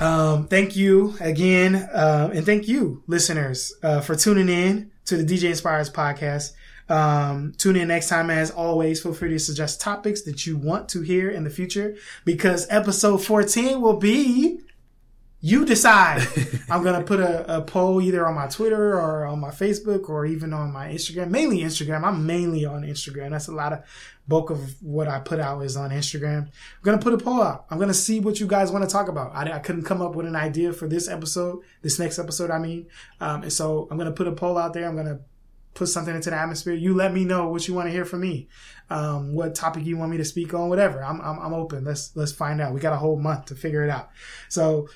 um, 0.00 0.48
thank 0.48 0.76
you 0.76 1.14
again, 1.20 1.74
uh, 1.74 2.30
and 2.32 2.46
thank 2.46 2.66
you, 2.66 3.02
listeners, 3.06 3.74
uh, 3.82 4.00
for 4.00 4.16
tuning 4.16 4.48
in 4.48 4.90
to 5.04 5.22
the 5.22 5.24
DJ 5.24 5.50
Inspires 5.50 5.90
podcast. 5.90 6.52
Um, 6.88 7.52
tune 7.58 7.76
in 7.76 7.88
next 7.88 8.08
time. 8.08 8.30
As 8.30 8.50
always, 8.50 9.02
feel 9.02 9.12
free 9.12 9.28
to 9.30 9.38
suggest 9.38 9.82
topics 9.82 10.22
that 10.22 10.46
you 10.46 10.56
want 10.56 10.88
to 10.90 11.02
hear 11.02 11.28
in 11.28 11.44
the 11.44 11.50
future 11.50 11.96
because 12.24 12.66
episode 12.70 13.18
14 13.18 13.80
will 13.80 13.98
be 13.98 14.60
you 15.40 15.64
decide. 15.64 16.26
I'm 16.70 16.82
gonna 16.82 17.04
put 17.04 17.20
a, 17.20 17.58
a, 17.58 17.60
poll 17.60 18.00
either 18.00 18.26
on 18.26 18.34
my 18.34 18.46
Twitter 18.46 18.94
or 18.94 19.26
on 19.26 19.38
my 19.38 19.50
Facebook 19.50 20.08
or 20.08 20.26
even 20.26 20.52
on 20.52 20.72
my 20.72 20.88
Instagram. 20.88 21.30
Mainly 21.30 21.58
Instagram. 21.58 22.04
I'm 22.04 22.26
mainly 22.26 22.64
on 22.64 22.82
Instagram. 22.82 23.30
That's 23.30 23.48
a 23.48 23.52
lot 23.52 23.72
of 23.72 23.84
bulk 24.26 24.50
of 24.50 24.82
what 24.82 25.08
I 25.08 25.20
put 25.20 25.38
out 25.38 25.60
is 25.60 25.76
on 25.76 25.90
Instagram. 25.90 26.42
I'm 26.42 26.82
gonna 26.82 26.98
put 26.98 27.12
a 27.12 27.18
poll 27.18 27.42
out. 27.42 27.66
I'm 27.70 27.78
gonna 27.78 27.94
see 27.94 28.18
what 28.18 28.40
you 28.40 28.46
guys 28.46 28.72
want 28.72 28.84
to 28.84 28.90
talk 28.90 29.08
about. 29.08 29.34
I, 29.34 29.52
I, 29.52 29.58
couldn't 29.58 29.84
come 29.84 30.02
up 30.02 30.14
with 30.14 30.26
an 30.26 30.36
idea 30.36 30.72
for 30.72 30.88
this 30.88 31.08
episode, 31.08 31.60
this 31.82 31.98
next 31.98 32.18
episode. 32.18 32.50
I 32.50 32.58
mean, 32.58 32.86
um, 33.20 33.42
and 33.42 33.52
so 33.52 33.88
I'm 33.90 33.98
gonna 33.98 34.12
put 34.12 34.26
a 34.26 34.32
poll 34.32 34.58
out 34.58 34.72
there. 34.72 34.88
I'm 34.88 34.96
gonna 34.96 35.20
put 35.74 35.88
something 35.88 36.14
into 36.14 36.30
the 36.30 36.36
atmosphere. 36.36 36.74
You 36.74 36.94
let 36.94 37.12
me 37.12 37.24
know 37.24 37.48
what 37.48 37.68
you 37.68 37.74
want 37.74 37.86
to 37.86 37.92
hear 37.92 38.04
from 38.04 38.20
me, 38.20 38.48
um, 38.90 39.34
what 39.34 39.54
topic 39.54 39.84
you 39.84 39.96
want 39.96 40.10
me 40.10 40.16
to 40.16 40.24
speak 40.24 40.54
on, 40.54 40.68
whatever. 40.70 41.04
I'm, 41.04 41.20
I'm 41.20 41.38
I'm 41.38 41.54
open. 41.54 41.84
Let's 41.84 42.16
let's 42.16 42.32
find 42.32 42.60
out. 42.60 42.72
We 42.72 42.80
got 42.80 42.94
a 42.94 42.96
whole 42.96 43.18
month 43.18 43.46
to 43.46 43.54
figure 43.54 43.84
it 43.84 43.90
out. 43.90 44.08
So 44.48 44.88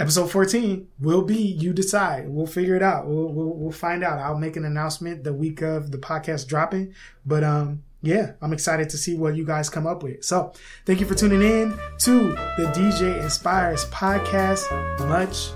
episode 0.00 0.30
14 0.30 0.88
will 0.98 1.22
be 1.22 1.36
you 1.36 1.72
decide. 1.72 2.28
We'll 2.28 2.46
figure 2.46 2.74
it 2.74 2.82
out. 2.82 3.06
We'll, 3.06 3.28
we'll, 3.28 3.54
we'll 3.54 3.70
find 3.70 4.02
out. 4.02 4.18
I'll 4.18 4.38
make 4.38 4.56
an 4.56 4.64
announcement 4.64 5.24
the 5.24 5.34
week 5.34 5.60
of 5.60 5.92
the 5.92 5.98
podcast 5.98 6.48
dropping. 6.48 6.94
But 7.24 7.44
um 7.44 7.82
yeah 8.02 8.32
i'm 8.40 8.54
excited 8.54 8.88
to 8.88 8.96
see 8.96 9.14
what 9.14 9.36
you 9.36 9.44
guys 9.44 9.68
come 9.68 9.86
up 9.86 10.02
with. 10.02 10.24
So 10.24 10.54
thank 10.86 11.00
you 11.00 11.06
for 11.06 11.14
tuning 11.14 11.42
in 11.42 11.78
to 11.98 12.30
the 12.30 12.72
dj 12.74 13.22
inspires 13.22 13.84
podcast. 13.86 14.64
Much 15.06 15.50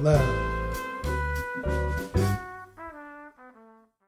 love 0.00 0.57